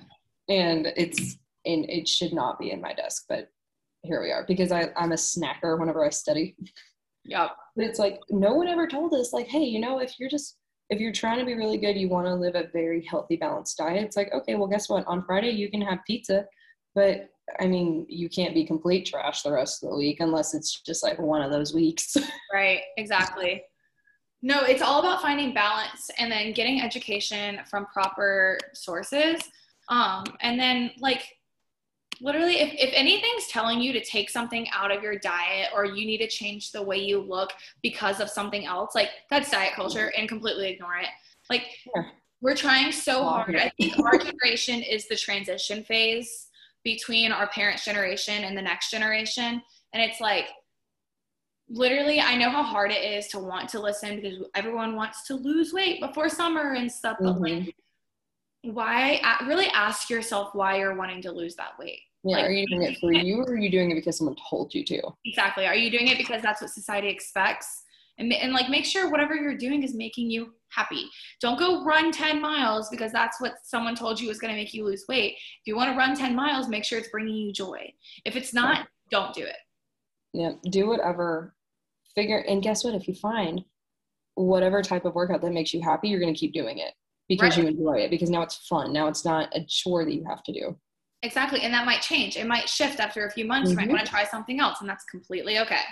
and 0.48 0.93
it's 0.97 1.36
and 1.66 1.89
it 1.89 2.09
should 2.09 2.32
not 2.32 2.59
be 2.59 2.70
in 2.70 2.81
my 2.81 2.94
desk, 2.94 3.24
but 3.28 3.48
here 4.02 4.23
we 4.23 4.31
are 4.32 4.44
because 4.47 4.73
I 4.73 4.90
I'm 4.97 5.12
a 5.12 5.16
snacker 5.16 5.78
whenever 5.78 6.05
I 6.05 6.11
study. 6.11 6.57
Yep. 7.24 7.51
But 7.77 7.85
it's 7.85 7.98
like 7.98 8.20
no 8.31 8.55
one 8.55 8.69
ever 8.69 8.86
told 8.86 9.12
us 9.15 9.32
like, 9.32 9.47
hey, 9.47 9.65
you 9.65 9.81
know, 9.81 9.98
if 9.98 10.19
you're 10.19 10.31
just 10.31 10.57
if 10.89 11.01
you're 11.01 11.12
trying 11.12 11.39
to 11.39 11.44
be 11.44 11.55
really 11.55 11.78
good, 11.78 11.97
you 11.97 12.09
want 12.09 12.27
to 12.27 12.35
live 12.35 12.57
a 12.57 12.69
very 12.73 13.05
healthy, 13.05 13.36
balanced 13.36 13.78
diet. 13.78 14.02
It's 14.02 14.16
like, 14.16 14.32
okay, 14.32 14.57
well, 14.57 14.66
guess 14.66 14.89
what? 14.89 15.07
On 15.07 15.24
Friday 15.24 15.51
you 15.51 15.70
can 15.70 15.81
have 15.82 16.01
pizza, 16.07 16.47
but 16.94 17.28
I 17.61 17.66
mean, 17.66 18.07
you 18.09 18.28
can't 18.28 18.55
be 18.55 18.65
complete 18.65 19.07
trash 19.07 19.43
the 19.43 19.52
rest 19.52 19.82
of 19.82 19.90
the 19.90 19.97
week 19.97 20.19
unless 20.20 20.55
it's 20.55 20.81
just 20.81 21.02
like 21.02 21.19
one 21.19 21.43
of 21.43 21.51
those 21.51 21.74
weeks. 21.74 22.16
right. 22.52 22.81
Exactly. 22.97 23.62
No, 24.43 24.62
it's 24.62 24.83
all 24.83 25.01
about 25.01 25.21
finding 25.21 25.53
balance 25.53 26.11
and 26.19 26.33
then 26.33 26.53
getting 26.53 26.81
education 26.81 27.61
from 27.69 27.87
proper 27.87 28.59
sources. 28.73 29.43
Um, 29.89 30.25
and 30.41 30.59
then 30.59 30.93
like 30.99 31.37
literally 32.23 32.61
if, 32.61 32.73
if 32.75 32.91
anything's 32.95 33.47
telling 33.49 33.81
you 33.81 33.93
to 33.93 34.05
take 34.05 34.31
something 34.31 34.67
out 34.73 34.95
of 34.95 35.03
your 35.03 35.19
diet 35.19 35.69
or 35.75 35.85
you 35.85 36.07
need 36.07 36.19
to 36.19 36.29
change 36.29 36.73
the 36.73 36.83
way 36.83 36.99
you 36.99 37.21
look 37.21 37.51
because 37.83 38.21
of 38.21 38.31
something 38.31 38.67
else, 38.67 38.95
like 38.95 39.11
that's 39.31 39.51
diet 39.51 39.75
culture 39.75 40.12
and 40.17 40.29
completely 40.29 40.71
ignore 40.71 40.97
it. 40.97 41.09
Like 41.49 41.65
yeah. 41.95 42.03
we're 42.41 42.57
trying 42.57 42.93
so 42.93 43.25
hard. 43.25 43.57
I 43.57 43.71
think 43.79 43.99
our 43.99 44.19
generation 44.19 44.83
is 44.83 45.09
the 45.09 45.17
transition 45.17 45.83
phase 45.85 46.49
between 46.85 47.33
our 47.33 47.49
parents' 47.49 47.85
generation 47.85 48.45
and 48.45 48.57
the 48.57 48.62
next 48.62 48.91
generation. 48.91 49.62
And 49.93 50.03
it's 50.03 50.21
like 50.21 50.47
literally 51.73 52.21
i 52.21 52.37
know 52.37 52.51
how 52.51 52.63
hard 52.63 52.91
it 52.91 53.05
is 53.05 53.29
to 53.29 53.39
want 53.39 53.69
to 53.69 53.79
listen 53.79 54.17
because 54.17 54.45
everyone 54.55 54.97
wants 54.97 55.25
to 55.27 55.35
lose 55.35 55.73
weight 55.73 56.01
before 56.01 56.29
summer 56.29 56.75
and 56.75 56.91
stuff 56.91 57.17
but 57.21 57.37
mm-hmm. 57.37 57.65
like 57.67 57.75
why 58.63 59.21
really 59.47 59.69
ask 59.69 60.11
yourself 60.11 60.55
why 60.55 60.79
you're 60.79 60.95
wanting 60.95 61.23
to 61.23 61.33
lose 61.33 61.55
that 61.57 61.79
weight. 61.79 62.01
Yeah 62.23 62.37
like, 62.37 62.47
are 62.47 62.53
you 62.53 62.67
doing 62.67 62.83
it 62.83 62.99
for 62.99 63.13
you 63.13 63.41
or 63.41 63.53
are 63.53 63.57
you 63.57 63.71
doing 63.71 63.91
it 63.91 63.95
because 63.95 64.19
someone 64.19 64.37
told 64.49 64.75
you 64.75 64.85
to? 64.85 65.01
Exactly. 65.25 65.67
Are 65.67 65.75
you 65.75 65.91
doing 65.91 66.09
it 66.09 66.19
because 66.19 66.43
that's 66.43 66.61
what 66.61 66.71
society 66.71 67.09
expects? 67.09 67.85
And, 68.19 68.31
and 68.35 68.53
like 68.53 68.69
make 68.69 68.85
sure 68.85 69.11
whatever 69.11 69.35
you're 69.35 69.57
doing 69.57 69.83
is 69.83 69.95
making 69.95 70.31
you 70.31 70.53
happy. 70.69 71.09
Don't 71.41 71.59
go 71.59 71.83
run 71.85 72.13
10 72.13 72.41
miles 72.43 72.91
because 72.91 73.13
that's 73.13 73.41
what 73.41 73.55
someone 73.65 73.95
told 73.95 74.21
you 74.21 74.29
was 74.29 74.39
going 74.39 74.53
to 74.53 74.61
make 74.61 74.75
you 74.75 74.85
lose 74.85 75.07
weight. 75.09 75.33
If 75.33 75.67
you 75.67 75.75
want 75.75 75.91
to 75.91 75.97
run 75.97 76.15
10 76.15 76.37
miles 76.37 76.69
make 76.69 76.85
sure 76.85 76.99
it's 76.99 77.09
bringing 77.09 77.35
you 77.35 77.53
joy. 77.53 77.91
If 78.27 78.37
it's 78.37 78.53
not 78.53 78.89
don't 79.11 79.33
do 79.33 79.45
it. 79.45 79.57
Yeah 80.35 80.53
do 80.69 80.89
whatever 80.89 81.55
figure 82.15 82.39
and 82.39 82.62
guess 82.62 82.85
what? 82.85 82.95
If 82.95 83.09
you 83.09 83.15
find 83.15 83.65
whatever 84.35 84.82
type 84.82 85.05
of 85.05 85.15
workout 85.15 85.41
that 85.43 85.53
makes 85.53 85.74
you 85.74 85.82
happy 85.82 86.09
you're 86.09 86.20
going 86.20 86.32
to 86.32 86.39
keep 86.39 86.53
doing 86.53 86.78
it 86.78 86.95
because 87.28 87.57
right. 87.57 87.65
you 87.65 87.70
enjoy 87.70 87.99
it 87.99 88.11
because 88.11 88.31
now 88.31 88.43
it's 88.43 88.57
fun. 88.69 88.93
Now 88.93 89.07
it's 89.07 89.24
not 89.24 89.49
a 89.55 89.65
chore 89.65 90.05
that 90.05 90.15
you 90.15 90.24
have 90.24 90.43
to 90.45 90.53
do. 90.53 90.77
Exactly 91.23 91.61
and 91.61 91.73
that 91.74 91.87
might 91.87 92.01
change. 92.01 92.37
It 92.37 92.47
might 92.47 92.69
shift 92.69 92.99
after 93.01 93.27
a 93.27 93.31
few 93.31 93.45
months 93.45 93.70
mm-hmm. 93.70 93.81
you 93.81 93.87
might 93.87 93.93
want 93.93 94.05
to 94.05 94.11
try 94.11 94.24
something 94.24 94.61
else 94.61 94.81
and 94.81 94.89
that's 94.89 95.05
completely 95.05 95.59
okay. 95.59 95.82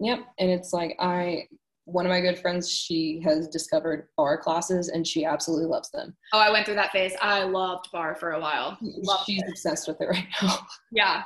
Yep 0.00 0.20
and 0.38 0.50
it's 0.50 0.72
like 0.72 0.96
i 0.98 1.46
one 1.84 2.06
of 2.06 2.10
my 2.10 2.20
good 2.20 2.38
friends 2.38 2.70
she 2.70 3.20
has 3.24 3.48
discovered 3.48 4.08
barre 4.16 4.38
classes 4.38 4.88
and 4.88 5.06
she 5.06 5.24
absolutely 5.24 5.66
loves 5.66 5.90
them. 5.90 6.16
Oh 6.32 6.38
i 6.38 6.50
went 6.50 6.64
through 6.64 6.76
that 6.76 6.92
phase. 6.92 7.12
I 7.20 7.44
loved 7.44 7.88
barre 7.92 8.16
for 8.16 8.32
a 8.32 8.40
while. 8.40 8.78
Loved 8.80 9.26
she's 9.26 9.42
it. 9.42 9.50
obsessed 9.50 9.86
with 9.86 10.00
it 10.00 10.08
right 10.08 10.26
now. 10.42 10.58
Yeah. 10.90 11.22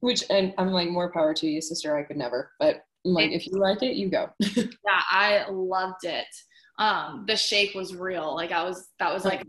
Which 0.00 0.24
and 0.30 0.54
i'm 0.58 0.70
like 0.70 0.88
more 0.88 1.12
power 1.12 1.34
to 1.34 1.46
you 1.46 1.60
sister 1.60 1.96
i 1.96 2.02
could 2.02 2.16
never 2.16 2.52
but 2.58 2.84
like 3.04 3.30
it, 3.30 3.34
if 3.34 3.46
you 3.46 3.58
like 3.58 3.82
it, 3.82 3.96
you 3.96 4.08
go. 4.08 4.30
yeah, 4.56 5.02
I 5.10 5.46
loved 5.50 6.04
it. 6.04 6.26
Um, 6.78 7.24
the 7.26 7.36
shake 7.36 7.74
was 7.74 7.94
real. 7.94 8.34
Like 8.34 8.52
I 8.52 8.64
was, 8.64 8.88
that 8.98 9.12
was 9.12 9.24
like. 9.24 9.44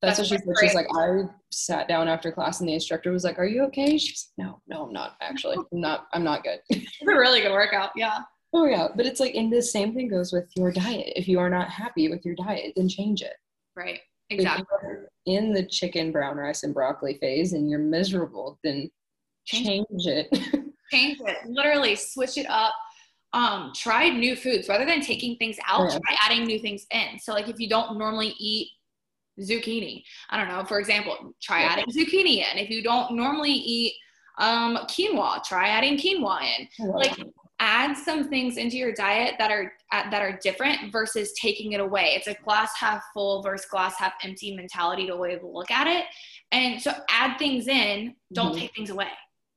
That's, 0.00 0.16
that's 0.16 0.30
what 0.30 0.40
she 0.40 0.46
said. 0.46 0.54
She's 0.60 0.74
like, 0.74 0.86
I 0.96 1.22
sat 1.50 1.88
down 1.88 2.06
after 2.06 2.30
class 2.30 2.60
and 2.60 2.68
the 2.68 2.74
instructor 2.74 3.10
was 3.10 3.24
like, 3.24 3.36
"Are 3.36 3.46
you 3.46 3.64
okay?" 3.64 3.98
She's 3.98 4.28
like, 4.38 4.46
"No, 4.46 4.62
no, 4.68 4.86
I'm 4.86 4.92
not 4.92 5.16
actually. 5.20 5.56
I'm 5.72 5.80
not. 5.80 6.06
I'm 6.12 6.22
not 6.22 6.44
good." 6.44 6.60
it's 6.70 7.02
a 7.02 7.06
really 7.06 7.40
good 7.40 7.50
workout. 7.50 7.90
Yeah. 7.96 8.20
Oh 8.54 8.64
yeah, 8.64 8.88
but 8.94 9.06
it's 9.06 9.18
like, 9.18 9.34
and 9.34 9.52
the 9.52 9.60
same 9.60 9.94
thing 9.94 10.08
goes 10.08 10.32
with 10.32 10.48
your 10.56 10.70
diet. 10.70 11.12
If 11.16 11.26
you 11.26 11.40
are 11.40 11.50
not 11.50 11.68
happy 11.68 12.08
with 12.08 12.24
your 12.24 12.36
diet, 12.36 12.74
then 12.76 12.88
change 12.88 13.22
it. 13.22 13.34
Right. 13.74 14.00
Exactly. 14.30 14.66
in 15.26 15.52
the 15.52 15.64
chicken, 15.66 16.12
brown 16.12 16.36
rice, 16.36 16.62
and 16.62 16.74
broccoli 16.74 17.16
phase, 17.18 17.54
and 17.54 17.70
you're 17.70 17.78
miserable, 17.78 18.58
then 18.62 18.90
change, 19.46 19.86
change 19.88 20.06
it. 20.06 20.28
change 20.92 21.18
it. 21.20 21.36
Literally, 21.46 21.96
switch 21.96 22.36
it 22.36 22.46
up. 22.48 22.74
Um, 23.32 23.72
try 23.74 24.08
new 24.08 24.36
foods 24.36 24.68
rather 24.68 24.86
than 24.86 25.00
taking 25.00 25.36
things 25.36 25.56
out. 25.66 25.90
Yeah. 25.90 25.98
Try 25.98 26.16
adding 26.22 26.46
new 26.46 26.58
things 26.58 26.86
in. 26.90 27.18
So, 27.18 27.32
like, 27.32 27.48
if 27.48 27.60
you 27.60 27.68
don't 27.68 27.98
normally 27.98 28.34
eat 28.38 28.70
zucchini, 29.40 30.02
I 30.30 30.38
don't 30.38 30.48
know. 30.48 30.64
For 30.64 30.80
example, 30.80 31.34
try 31.42 31.60
yeah. 31.60 31.72
adding 31.72 31.86
zucchini 31.86 32.38
in. 32.38 32.58
If 32.58 32.70
you 32.70 32.82
don't 32.82 33.14
normally 33.14 33.52
eat 33.52 33.94
um, 34.38 34.78
quinoa, 34.88 35.42
try 35.44 35.68
adding 35.68 35.98
quinoa 35.98 36.40
in. 36.58 36.88
Like, 36.88 37.18
add 37.60 37.96
some 37.96 38.28
things 38.28 38.56
into 38.56 38.76
your 38.76 38.92
diet 38.92 39.34
that 39.38 39.50
are 39.50 39.72
that 39.90 40.22
are 40.22 40.38
different 40.42 40.92
versus 40.92 41.32
taking 41.40 41.72
it 41.72 41.80
away. 41.80 42.14
It's 42.16 42.28
a 42.28 42.34
glass 42.44 42.72
half 42.78 43.02
full 43.12 43.42
versus 43.42 43.66
glass 43.66 43.96
half 43.98 44.12
empty 44.22 44.54
mentality 44.54 45.06
to 45.06 45.16
way 45.16 45.36
to 45.36 45.46
look 45.46 45.70
at 45.70 45.86
it. 45.86 46.04
And 46.52 46.80
so 46.80 46.92
add 47.10 47.38
things 47.38 47.68
in, 47.68 48.14
don't 48.32 48.52
mm-hmm. 48.52 48.60
take 48.60 48.74
things 48.74 48.90
away. 48.90 49.08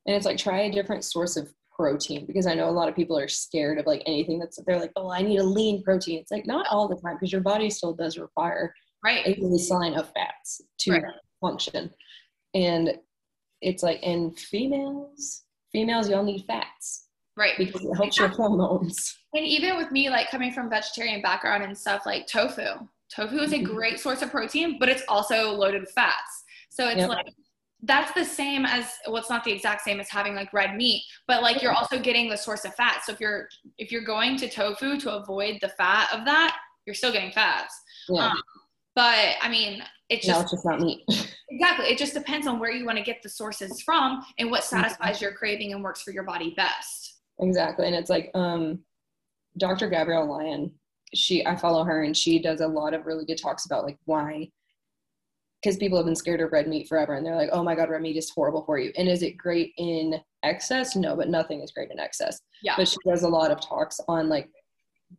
And 0.07 0.15
it's 0.15 0.25
like 0.25 0.37
try 0.37 0.61
a 0.61 0.71
different 0.71 1.03
source 1.03 1.37
of 1.37 1.53
protein 1.75 2.25
because 2.25 2.47
I 2.47 2.53
know 2.53 2.69
a 2.69 2.71
lot 2.71 2.89
of 2.89 2.95
people 2.95 3.17
are 3.17 3.27
scared 3.27 3.77
of 3.77 3.85
like 3.85 4.03
anything 4.05 4.39
that's 4.39 4.59
they're 4.65 4.79
like, 4.79 4.91
oh, 4.95 5.11
I 5.11 5.21
need 5.21 5.37
a 5.37 5.43
lean 5.43 5.83
protein. 5.83 6.19
It's 6.19 6.31
like 6.31 6.45
not 6.45 6.67
all 6.69 6.87
the 6.87 6.95
time 6.95 7.15
because 7.15 7.31
your 7.31 7.41
body 7.41 7.69
still 7.69 7.93
does 7.93 8.17
require 8.17 8.73
right 9.03 9.25
a 9.25 9.35
baseline 9.35 9.97
of 9.97 10.11
fats 10.13 10.61
to 10.79 10.91
right. 10.91 11.03
function. 11.39 11.91
And 12.53 12.95
it's 13.61 13.83
like 13.83 14.01
in 14.03 14.31
females, 14.31 15.43
females 15.71 16.09
y'all 16.09 16.23
need 16.23 16.45
fats 16.45 17.07
Right. 17.37 17.57
Because 17.57 17.83
it 17.83 17.95
helps 17.95 18.17
your 18.17 18.27
hormones. 18.27 19.17
And 19.33 19.45
even 19.45 19.77
with 19.77 19.91
me, 19.91 20.09
like 20.09 20.29
coming 20.29 20.51
from 20.51 20.69
vegetarian 20.69 21.21
background 21.21 21.63
and 21.63 21.77
stuff 21.77 22.05
like 22.05 22.27
tofu, 22.27 22.87
tofu 23.13 23.37
is 23.39 23.53
a 23.53 23.55
mm-hmm. 23.55 23.73
great 23.73 23.99
source 23.99 24.21
of 24.21 24.29
protein, 24.29 24.77
but 24.79 24.89
it's 24.89 25.03
also 25.07 25.51
loaded 25.51 25.81
with 25.81 25.91
fats. 25.91 26.43
So 26.69 26.87
it's 26.87 26.97
yep. 26.97 27.09
like, 27.09 27.25
that's 27.83 28.11
the 28.13 28.23
same 28.23 28.65
as 28.65 28.85
well 29.07 29.17
it's 29.17 29.29
not 29.29 29.43
the 29.43 29.51
exact 29.51 29.81
same 29.81 29.99
as 29.99 30.09
having 30.09 30.35
like 30.35 30.51
red 30.53 30.75
meat 30.75 31.03
but 31.27 31.41
like 31.41 31.61
you're 31.61 31.73
also 31.73 31.99
getting 31.99 32.29
the 32.29 32.37
source 32.37 32.63
of 32.65 32.73
fat 32.75 33.01
so 33.03 33.11
if 33.11 33.19
you're 33.19 33.47
if 33.77 33.91
you're 33.91 34.03
going 34.03 34.37
to 34.37 34.47
tofu 34.49 34.99
to 34.99 35.11
avoid 35.11 35.57
the 35.61 35.69
fat 35.69 36.07
of 36.13 36.23
that 36.25 36.55
you're 36.85 36.93
still 36.93 37.11
getting 37.11 37.31
fats 37.31 37.73
yeah. 38.09 38.27
Um, 38.27 38.41
but 38.95 39.35
i 39.41 39.49
mean 39.49 39.83
it's 40.09 40.25
just, 40.25 40.37
no, 40.37 40.41
it's 40.41 40.51
just 40.51 40.65
not 40.65 40.79
meat 40.79 41.01
exactly 41.49 41.87
it 41.87 41.97
just 41.97 42.13
depends 42.13 42.45
on 42.45 42.59
where 42.59 42.71
you 42.71 42.85
want 42.85 42.97
to 42.97 43.03
get 43.03 43.23
the 43.23 43.29
sources 43.29 43.81
from 43.81 44.23
and 44.37 44.51
what 44.51 44.61
mm-hmm. 44.61 44.77
satisfies 44.77 45.15
mm-hmm. 45.15 45.25
your 45.25 45.33
craving 45.33 45.73
and 45.73 45.83
works 45.83 46.01
for 46.01 46.11
your 46.11 46.23
body 46.23 46.53
best 46.55 47.11
Exactly. 47.41 47.87
And 47.87 47.95
it's 47.95 48.09
like 48.09 48.31
um, 48.33 48.79
Dr. 49.57 49.89
Gabrielle 49.89 50.27
Lyon, 50.27 50.71
she 51.13 51.45
I 51.45 51.55
follow 51.55 51.83
her 51.83 52.03
and 52.03 52.15
she 52.15 52.39
does 52.39 52.61
a 52.61 52.67
lot 52.67 52.93
of 52.93 53.05
really 53.05 53.25
good 53.25 53.41
talks 53.41 53.65
about 53.65 53.83
like 53.83 53.97
why 54.05 54.49
because 55.61 55.77
people 55.77 55.97
have 55.97 56.05
been 56.05 56.15
scared 56.15 56.41
of 56.41 56.51
red 56.51 56.67
meat 56.67 56.87
forever 56.87 57.13
and 57.13 57.25
they're 57.25 57.35
like, 57.35 57.49
oh 57.51 57.63
my 57.63 57.75
God, 57.75 57.89
red 57.89 58.01
meat 58.01 58.17
is 58.17 58.29
horrible 58.29 58.63
for 58.63 58.79
you. 58.79 58.91
And 58.97 59.07
is 59.07 59.21
it 59.21 59.37
great 59.37 59.73
in 59.77 60.19
excess? 60.43 60.95
No, 60.95 61.15
but 61.15 61.29
nothing 61.29 61.61
is 61.61 61.71
great 61.71 61.91
in 61.91 61.99
excess. 61.99 62.41
Yeah. 62.63 62.73
But 62.77 62.87
she 62.87 62.97
does 63.05 63.23
a 63.23 63.29
lot 63.29 63.51
of 63.51 63.61
talks 63.61 63.99
on 64.07 64.27
like 64.27 64.49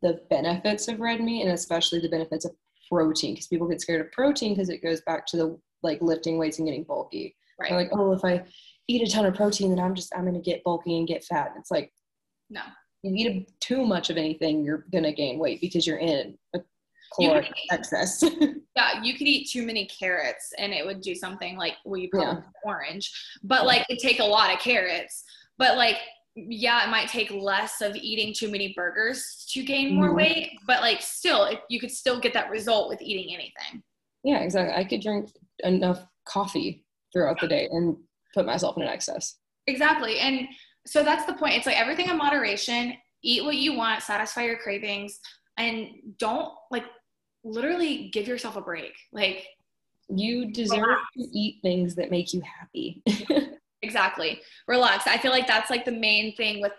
the 0.01 0.21
benefits 0.31 0.89
of 0.89 1.01
red 1.01 1.21
meat 1.21 1.43
and 1.43 1.53
especially 1.53 2.01
the 2.01 2.09
benefits 2.09 2.45
of 2.45 2.53
protein 2.91 3.35
because 3.35 3.47
people 3.47 3.69
get 3.69 3.81
scared 3.81 4.01
of 4.01 4.11
protein 4.11 4.55
because 4.55 4.69
it 4.69 4.83
goes 4.83 5.01
back 5.03 5.27
to 5.27 5.37
the 5.37 5.59
like 5.83 6.03
lifting 6.03 6.39
weights 6.39 6.59
and 6.59 6.67
getting 6.67 6.85
bulky. 6.85 7.37
Right. 7.61 7.71
They're 7.71 7.79
like, 7.79 7.91
oh, 7.93 8.13
if 8.13 8.25
I 8.25 8.45
eat 8.89 9.07
a 9.07 9.11
ton 9.13 9.27
of 9.27 9.35
protein, 9.35 9.71
then 9.71 9.85
I'm 9.85 9.95
just, 9.95 10.13
I'm 10.15 10.23
going 10.23 10.35
to 10.35 10.41
get 10.41 10.65
bulky 10.65 10.99
and 10.99 11.07
get 11.07 11.25
fat. 11.25 11.51
And 11.51 11.61
it's 11.61 11.71
like, 11.71 11.93
no. 12.51 12.63
You 13.03 13.15
eat 13.17 13.51
too 13.61 13.85
much 13.85 14.11
of 14.11 14.17
anything, 14.17 14.63
you're 14.63 14.87
gonna 14.93 15.13
gain 15.13 15.39
weight 15.39 15.61
because 15.61 15.87
you're 15.87 15.99
in 15.99 16.39
a 16.55 16.61
caloric 17.15 17.53
excess. 17.71 18.23
yeah, 18.77 19.03
you 19.03 19.15
could 19.15 19.27
eat 19.27 19.51
too 19.51 19.65
many 19.65 19.87
carrots 19.87 20.53
and 20.59 20.73
it 20.73 20.85
would 20.85 21.01
do 21.01 21.15
something 21.15 21.57
like 21.57 21.75
well 21.85 22.01
you 22.01 22.09
probably 22.11 22.43
yeah. 22.43 22.51
orange. 22.65 23.13
But 23.43 23.67
like 23.67 23.85
it 23.89 23.99
take 23.99 24.21
a 24.21 24.25
lot 24.25 24.53
of 24.53 24.61
carrots. 24.61 25.25
But 25.59 25.77
like 25.77 25.99
yeah, 26.35 26.85
it 26.85 26.91
might 26.91 27.09
take 27.09 27.31
less 27.31 27.83
of 27.83 27.95
eating 27.95 28.33
too 28.35 28.51
many 28.51 28.73
burgers 28.75 29.47
to 29.51 29.63
gain 29.63 29.95
more 29.95 30.07
mm-hmm. 30.07 30.17
weight, 30.17 30.51
but 30.67 30.81
like 30.81 31.03
still, 31.03 31.45
if 31.45 31.59
you 31.69 31.79
could 31.79 31.91
still 31.91 32.19
get 32.19 32.33
that 32.33 32.51
result 32.51 32.89
with 32.89 33.03
eating 33.03 33.35
anything. 33.35 33.83
Yeah, 34.25 34.39
exactly. 34.39 34.75
I 34.75 34.85
could 34.85 35.03
drink 35.03 35.31
enough 35.63 36.07
coffee 36.25 36.85
throughout 37.13 37.41
the 37.41 37.49
day 37.49 37.69
and 37.71 37.97
put 38.33 38.47
myself 38.47 38.77
in 38.77 38.83
an 38.83 38.89
excess. 38.89 39.37
Exactly. 39.67 40.19
And 40.21 40.49
so 40.87 41.03
that's 41.03 41.27
the 41.27 41.35
point. 41.35 41.55
It's 41.55 41.67
like 41.67 41.79
everything 41.79 42.09
in 42.09 42.17
moderation. 42.17 42.95
Eat 43.23 43.45
what 43.45 43.57
you 43.57 43.75
want, 43.77 44.03
satisfy 44.03 44.45
your 44.45 44.59
cravings, 44.59 45.21
and 45.59 45.89
don't 46.19 46.53
like 46.71 46.85
literally 47.45 48.11
give 48.13 48.27
yourself 48.27 48.57
a 48.57 48.61
break. 48.61 48.93
Like 49.13 49.47
you 50.09 50.53
deserve 50.53 50.81
relax. 50.81 51.03
to 51.17 51.29
eat 51.33 51.59
things 51.63 51.95
that 51.97 52.11
make 52.11 52.33
you 52.33 52.43
happy. 52.43 53.03
exactly. 53.83 54.41
Relax. 54.69 55.07
I 55.07 55.19
feel 55.19 55.31
like 55.31 55.47
that's 55.47 55.71
like 55.71 55.85
the 55.85 55.93
main 55.93 56.35
thing 56.37 56.61
with 56.61 56.73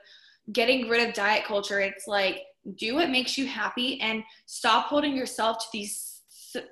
getting 0.52 0.90
rid 0.90 1.08
of 1.08 1.16
diet 1.16 1.46
culture. 1.46 1.80
It's 1.80 2.08
like 2.08 2.42
do 2.78 2.96
what 2.96 3.10
makes 3.10 3.38
you 3.38 3.46
happy 3.48 4.00
and 4.02 4.24
stop 4.46 4.88
holding 4.88 5.16
yourself 5.16 5.60
to 5.60 5.66
these 5.74 6.22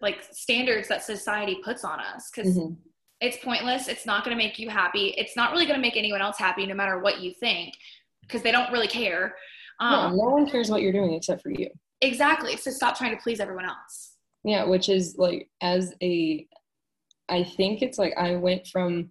like 0.01 0.23
standards 0.31 0.87
that 0.87 1.03
society 1.03 1.59
puts 1.63 1.83
on 1.83 1.99
us 1.99 2.29
because 2.33 2.57
mm-hmm 2.57 2.73
it's 3.21 3.37
pointless. 3.37 3.87
It's 3.87 4.05
not 4.05 4.25
going 4.25 4.35
to 4.35 4.43
make 4.43 4.57
you 4.57 4.69
happy. 4.69 5.13
It's 5.17 5.35
not 5.35 5.51
really 5.51 5.65
going 5.65 5.77
to 5.77 5.81
make 5.81 5.95
anyone 5.95 6.21
else 6.21 6.37
happy, 6.37 6.65
no 6.65 6.73
matter 6.73 6.99
what 6.99 7.21
you 7.21 7.33
think, 7.39 7.75
because 8.21 8.41
they 8.41 8.51
don't 8.51 8.71
really 8.71 8.87
care. 8.87 9.35
Um, 9.79 10.17
no, 10.17 10.23
no 10.23 10.29
one 10.31 10.49
cares 10.49 10.69
what 10.69 10.81
you're 10.81 10.91
doing 10.91 11.13
except 11.13 11.43
for 11.43 11.51
you. 11.51 11.69
Exactly. 12.01 12.57
So 12.57 12.71
stop 12.71 12.97
trying 12.97 13.15
to 13.15 13.21
please 13.21 13.39
everyone 13.39 13.65
else. 13.65 14.15
Yeah, 14.43 14.65
which 14.65 14.89
is 14.89 15.15
like, 15.17 15.49
as 15.61 15.93
a, 16.01 16.47
I 17.29 17.43
think 17.43 17.81
it's 17.81 17.97
like 17.97 18.13
I 18.17 18.35
went 18.35 18.67
from 18.67 19.09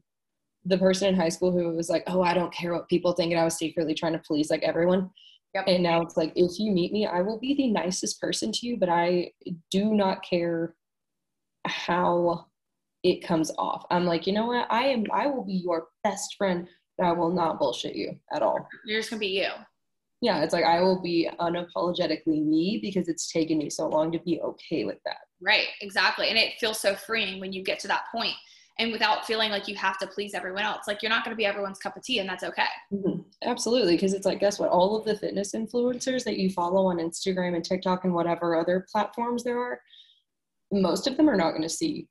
the 0.64 0.76
person 0.76 1.08
in 1.08 1.14
high 1.14 1.28
school 1.28 1.52
who 1.52 1.74
was 1.74 1.88
like, 1.88 2.02
oh, 2.06 2.20
I 2.20 2.34
don't 2.34 2.52
care 2.52 2.72
what 2.72 2.88
people 2.88 3.12
think. 3.12 3.30
And 3.32 3.40
I 3.40 3.44
was 3.44 3.56
secretly 3.56 3.94
trying 3.94 4.12
to 4.12 4.18
please 4.18 4.50
like 4.50 4.62
everyone. 4.62 5.10
Yep. 5.54 5.64
And 5.66 5.82
now 5.82 6.00
it's 6.02 6.16
like, 6.16 6.32
if 6.36 6.58
you 6.58 6.70
meet 6.70 6.92
me, 6.92 7.06
I 7.06 7.22
will 7.22 7.38
be 7.38 7.54
the 7.54 7.70
nicest 7.70 8.20
person 8.20 8.52
to 8.52 8.66
you, 8.66 8.76
but 8.76 8.88
I 8.88 9.32
do 9.70 9.94
not 9.94 10.22
care 10.22 10.74
how 11.66 12.46
it 13.02 13.24
comes 13.24 13.50
off. 13.58 13.84
I'm 13.90 14.04
like, 14.04 14.26
you 14.26 14.32
know 14.32 14.46
what? 14.46 14.66
I 14.70 14.84
am 14.84 15.04
I 15.12 15.26
will 15.26 15.44
be 15.44 15.54
your 15.54 15.88
best 16.04 16.34
friend, 16.36 16.68
but 16.98 17.06
I 17.06 17.12
will 17.12 17.30
not 17.30 17.58
bullshit 17.58 17.96
you 17.96 18.18
at 18.32 18.42
all. 18.42 18.68
You're 18.84 19.00
just 19.00 19.10
gonna 19.10 19.20
be 19.20 19.28
you. 19.28 19.48
Yeah, 20.22 20.42
it's 20.42 20.52
like 20.52 20.64
I 20.64 20.80
will 20.80 21.00
be 21.00 21.30
unapologetically 21.40 22.44
me 22.44 22.78
because 22.82 23.08
it's 23.08 23.32
taken 23.32 23.58
me 23.58 23.70
so 23.70 23.88
long 23.88 24.12
to 24.12 24.18
be 24.18 24.40
okay 24.40 24.84
with 24.84 24.98
that. 25.06 25.16
Right, 25.40 25.68
exactly. 25.80 26.28
And 26.28 26.36
it 26.36 26.54
feels 26.60 26.78
so 26.78 26.94
freeing 26.94 27.40
when 27.40 27.52
you 27.52 27.62
get 27.62 27.78
to 27.80 27.88
that 27.88 28.04
point 28.12 28.34
and 28.78 28.92
without 28.92 29.26
feeling 29.26 29.50
like 29.50 29.68
you 29.68 29.74
have 29.76 29.98
to 29.98 30.06
please 30.06 30.34
everyone 30.34 30.62
else. 30.62 30.86
Like 30.86 31.02
you're 31.02 31.10
not 31.10 31.24
going 31.24 31.34
to 31.34 31.38
be 31.38 31.46
everyone's 31.46 31.78
cup 31.78 31.96
of 31.96 32.02
tea, 32.02 32.18
and 32.18 32.28
that's 32.28 32.44
okay. 32.44 32.66
Mm-hmm. 32.92 33.20
Absolutely, 33.44 33.94
because 33.94 34.14
it's 34.14 34.26
like, 34.26 34.40
guess 34.40 34.58
what? 34.58 34.70
All 34.70 34.96
of 34.96 35.04
the 35.04 35.16
fitness 35.16 35.52
influencers 35.52 36.24
that 36.24 36.38
you 36.38 36.50
follow 36.50 36.86
on 36.86 36.98
Instagram 36.98 37.54
and 37.54 37.64
TikTok 37.64 38.04
and 38.04 38.14
whatever 38.14 38.56
other 38.56 38.86
platforms 38.90 39.44
there 39.44 39.58
are, 39.58 39.80
most 40.72 41.06
of 41.06 41.16
them 41.16 41.28
are 41.28 41.36
not 41.36 41.50
going 41.50 41.62
to 41.62 41.68
see 41.68 42.08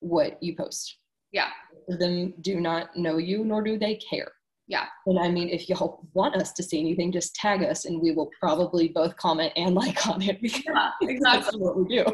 what 0.00 0.42
you 0.42 0.54
post. 0.56 0.98
Yeah. 1.32 1.48
Them 1.88 2.34
do 2.40 2.60
not 2.60 2.96
know 2.96 3.18
you, 3.18 3.44
nor 3.44 3.62
do 3.62 3.78
they 3.78 3.96
care. 3.96 4.32
Yeah. 4.68 4.86
And 5.06 5.18
I 5.18 5.30
mean, 5.30 5.48
if 5.48 5.68
y'all 5.68 6.06
want 6.12 6.34
us 6.34 6.52
to 6.54 6.62
see 6.62 6.80
anything, 6.80 7.12
just 7.12 7.34
tag 7.36 7.62
us 7.62 7.84
and 7.84 8.00
we 8.00 8.10
will 8.10 8.30
probably 8.40 8.88
both 8.88 9.16
comment 9.16 9.52
and 9.56 9.74
like 9.82 10.06
on 10.06 10.22
it 10.22 10.40
because 10.42 10.62
yeah, 10.66 10.90
exactly. 11.02 11.42
that's 11.42 11.56
what 11.56 11.76
we 11.76 11.84
do. 11.84 12.04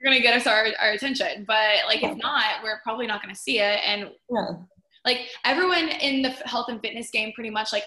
You're 0.00 0.12
gonna 0.12 0.20
get 0.20 0.36
us 0.36 0.46
our, 0.46 0.66
our 0.80 0.92
attention. 0.92 1.44
But 1.46 1.84
like 1.86 2.02
if 2.02 2.16
not, 2.16 2.62
we're 2.62 2.80
probably 2.82 3.06
not 3.06 3.20
gonna 3.20 3.34
see 3.34 3.58
it. 3.60 3.80
And 3.84 4.10
yeah. 4.30 4.50
like 5.04 5.28
everyone 5.44 5.88
in 5.88 6.22
the 6.22 6.30
health 6.30 6.66
and 6.68 6.80
fitness 6.80 7.10
game 7.10 7.32
pretty 7.34 7.50
much 7.50 7.72
like 7.72 7.84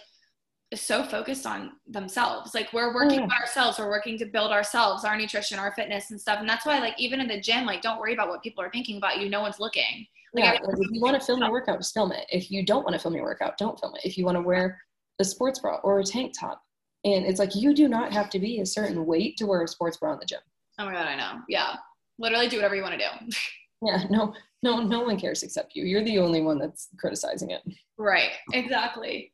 is 0.72 0.82
so 0.82 1.04
focused 1.04 1.46
on 1.46 1.72
themselves. 1.88 2.54
Like 2.54 2.72
we're 2.74 2.94
working 2.94 3.22
on 3.22 3.32
ourselves, 3.32 3.80
we're 3.80 3.90
working 3.90 4.18
to 4.20 4.26
build 4.26 4.52
ourselves, 4.52 5.04
our 5.04 5.18
nutrition, 5.18 5.58
our 5.58 5.74
fitness 5.74 6.12
and 6.12 6.22
stuff. 6.22 6.40
And 6.40 6.48
that's 6.48 6.66
why 6.66 6.80
like 6.80 6.96
even 6.98 7.20
in 7.20 7.28
the 7.28 7.42
gym, 7.42 7.66
like 7.66 7.82
don't 7.82 8.00
worry 8.00 8.14
about 8.14 8.30
what 8.30 8.44
people 8.44 8.64
are 8.64 8.70
thinking 8.70 8.98
about 8.98 9.20
you. 9.20 9.30
No 9.30 9.42
one's 9.42 9.60
looking. 9.60 10.06
Like, 10.34 10.62
yeah, 10.62 10.70
if 10.70 10.88
you 10.92 11.02
want 11.02 11.20
to 11.20 11.26
film 11.26 11.40
your 11.40 11.52
workout, 11.52 11.80
just 11.80 11.94
film 11.94 12.12
it. 12.12 12.26
If 12.30 12.50
you 12.52 12.66
don't 12.66 12.84
want 12.84 12.94
to 12.94 13.00
film 13.00 13.16
your 13.16 13.24
workout, 13.24 13.58
don't 13.58 13.80
film 13.80 13.96
it. 13.96 14.02
If 14.06 14.18
you 14.18 14.26
want 14.26 14.38
to 14.38 14.42
wear 14.42 14.80
a 15.20 15.26
sports 15.26 15.60
bra 15.60 15.80
or 15.84 16.00
a 16.00 16.04
tank 16.04 16.34
top. 16.38 16.62
And 17.04 17.26
it's 17.26 17.40
like 17.40 17.56
you 17.56 17.74
do 17.74 17.88
not 17.88 18.14
have 18.14 18.30
to 18.32 18.40
be 18.40 18.60
a 18.60 18.66
certain 18.66 19.06
weight 19.06 19.38
to 19.38 19.46
wear 19.46 19.64
a 19.64 19.68
sports 19.68 19.98
bra 19.98 20.14
in 20.14 20.20
the 20.20 20.26
gym. 20.26 20.40
Oh 20.80 20.86
my 20.86 20.94
god, 20.94 21.08
I 21.08 21.16
know. 21.16 21.42
Yeah. 21.50 21.76
Literally 22.20 22.48
do 22.48 22.58
whatever 22.58 22.76
you 22.76 22.82
want 22.82 23.00
to 23.00 23.00
do. 23.00 23.36
yeah, 23.86 24.04
no, 24.10 24.34
no, 24.64 24.82
no 24.82 25.02
one 25.02 25.20
cares 25.20 25.44
except 25.44 25.76
you. 25.76 25.86
You're 25.86 26.04
the 26.04 26.20
only 26.20 26.42
one 26.42 26.60
that's 26.60 26.90
criticizing 26.98 27.52
it. 27.52 27.62
Right. 27.98 28.32
Exactly. 28.54 29.34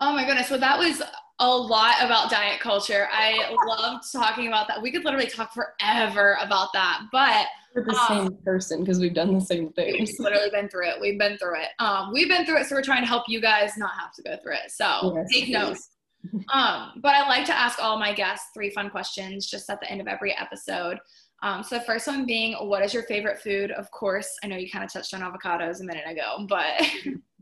Oh 0.00 0.12
my 0.12 0.26
goodness. 0.26 0.48
So 0.48 0.58
that 0.58 0.78
was 0.78 1.02
a 1.40 1.48
lot 1.48 1.96
about 2.00 2.30
diet 2.30 2.60
culture. 2.60 3.08
I 3.12 3.54
loved 3.66 4.04
talking 4.12 4.48
about 4.48 4.68
that. 4.68 4.82
We 4.82 4.90
could 4.90 5.04
literally 5.04 5.28
talk 5.28 5.52
forever 5.54 6.36
about 6.40 6.72
that, 6.72 7.02
but 7.12 7.46
we're 7.78 7.92
the 7.92 7.98
um, 7.98 8.06
same 8.08 8.38
person 8.44 8.80
because 8.80 8.98
we've 8.98 9.14
done 9.14 9.34
the 9.34 9.40
same 9.40 9.72
things. 9.72 10.10
We've 10.10 10.20
literally 10.20 10.50
been 10.50 10.68
through 10.68 10.88
it. 10.88 11.00
We've 11.00 11.18
been 11.18 11.38
through 11.38 11.60
it. 11.60 11.68
Um, 11.78 12.12
we've 12.12 12.28
been 12.28 12.44
through 12.44 12.60
it, 12.60 12.66
so 12.66 12.74
we're 12.74 12.82
trying 12.82 13.02
to 13.02 13.08
help 13.08 13.24
you 13.28 13.40
guys 13.40 13.76
not 13.76 13.92
have 13.98 14.12
to 14.14 14.22
go 14.22 14.36
through 14.42 14.54
it. 14.54 14.70
So 14.70 15.14
yes, 15.16 15.28
take 15.32 15.48
notes. 15.50 15.90
um, 16.52 16.92
but 17.02 17.14
I 17.14 17.28
like 17.28 17.44
to 17.46 17.56
ask 17.56 17.82
all 17.82 17.98
my 17.98 18.12
guests 18.12 18.48
three 18.52 18.70
fun 18.70 18.90
questions 18.90 19.46
just 19.46 19.70
at 19.70 19.80
the 19.80 19.90
end 19.90 20.00
of 20.00 20.08
every 20.08 20.36
episode. 20.36 20.98
Um, 21.42 21.62
so 21.62 21.78
the 21.78 21.84
first 21.84 22.06
one 22.06 22.26
being, 22.26 22.54
what 22.54 22.82
is 22.82 22.92
your 22.92 23.04
favorite 23.04 23.38
food? 23.38 23.70
Of 23.70 23.90
course, 23.92 24.28
I 24.42 24.48
know 24.48 24.56
you 24.56 24.70
kind 24.70 24.84
of 24.84 24.92
touched 24.92 25.14
on 25.14 25.20
avocados 25.20 25.80
a 25.80 25.84
minute 25.84 26.08
ago, 26.08 26.46
but 26.48 26.82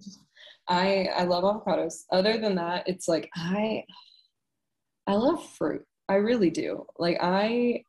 I 0.69 1.09
I 1.17 1.25
love 1.25 1.45
avocados. 1.45 2.05
Other 2.13 2.39
than 2.39 2.57
that, 2.57 2.87
it's 2.87 3.09
like 3.09 3.31
I 3.35 3.85
I 5.07 5.15
love 5.15 5.49
fruit. 5.55 5.85
I 6.09 6.17
really 6.17 6.51
do. 6.51 6.85
Like 6.99 7.19
I 7.23 7.83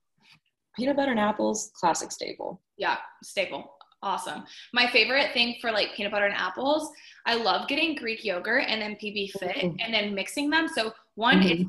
peanut 0.78 0.96
butter 0.96 1.12
and 1.12 1.20
apples, 1.20 1.72
classic 1.76 2.12
staple. 2.12 2.62
Yeah, 2.78 2.98
staple. 3.24 3.74
Awesome. 4.04 4.44
My 4.74 4.88
favorite 4.88 5.34
thing 5.34 5.56
for 5.60 5.72
like 5.72 5.94
peanut 5.96 6.12
butter 6.12 6.26
and 6.26 6.36
apples, 6.36 6.92
I 7.26 7.36
love 7.36 7.68
getting 7.68 7.96
Greek 7.96 8.24
yogurt 8.24 8.66
and 8.68 8.82
then 8.82 8.96
PBfit 9.02 9.76
and 9.80 9.94
then 9.94 10.14
mixing 10.14 10.50
them. 10.50 10.68
So 10.68 10.94
one 11.16 11.42
mm-hmm. 11.42 11.62
is 11.62 11.68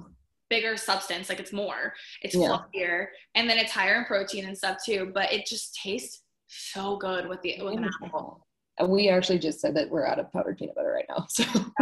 bigger 0.51 0.77
substance, 0.77 1.29
like 1.29 1.41
it's 1.41 1.53
more, 1.53 1.95
it's 2.23 2.35
yeah. 2.35 2.49
fluffier, 2.49 3.07
and 3.35 3.49
then 3.49 3.59
it's 3.59 3.73
higher 3.73 3.97
in 3.97 4.05
protein 4.05 4.47
and 4.47 4.57
stuff 4.57 4.79
too. 4.85 5.11
But 5.15 5.33
it 5.33 5.47
just 5.47 5.75
tastes 5.83 6.23
so 6.49 6.97
good 6.97 7.29
with 7.29 7.41
the 7.43 7.57
with 7.63 7.79
an 7.79 7.91
apple. 8.05 8.47
We 8.87 9.09
actually 9.09 9.41
just 9.41 9.61
said 9.61 9.75
that 9.77 9.91
we're 9.91 10.07
out 10.07 10.21
of 10.21 10.33
powdered 10.33 10.59
peanut 10.59 10.77
butter 10.77 10.93
right 10.93 11.07
now. 11.09 11.27
So 11.29 11.45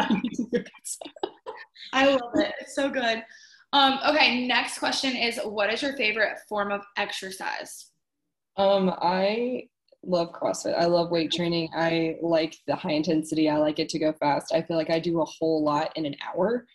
I 1.93 2.11
love 2.11 2.33
it. 2.37 2.55
It's 2.61 2.75
so 2.75 2.89
good. 2.89 3.23
Um, 3.73 3.99
okay, 4.07 4.47
next 4.47 4.79
question 4.79 5.17
is 5.17 5.39
what 5.45 5.73
is 5.73 5.83
your 5.83 5.97
favorite 5.97 6.39
form 6.49 6.73
of 6.73 6.83
exercise? 6.97 7.91
Um, 8.57 8.95
I 8.99 9.69
love 10.03 10.33
CrossFit. 10.33 10.79
I 10.79 10.87
love 10.87 11.11
weight 11.11 11.33
training. 11.33 11.69
I 11.75 12.17
like 12.23 12.57
the 12.67 12.77
high 12.77 12.93
intensity. 12.93 13.49
I 13.49 13.59
like 13.59 13.79
it 13.79 13.89
to 13.91 13.99
go 13.99 14.13
fast. 14.13 14.55
I 14.55 14.63
feel 14.63 14.77
like 14.77 14.91
I 14.91 14.99
do 14.99 15.21
a 15.21 15.25
whole 15.25 15.63
lot 15.63 15.93
in 15.97 16.07
an 16.07 16.17
hour. 16.27 16.67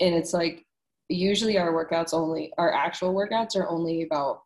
And 0.00 0.14
it's 0.14 0.32
like 0.32 0.64
usually 1.08 1.58
our 1.58 1.72
workouts 1.72 2.14
only 2.14 2.52
our 2.56 2.72
actual 2.72 3.12
workouts 3.12 3.56
are 3.56 3.68
only 3.68 4.02
about 4.02 4.42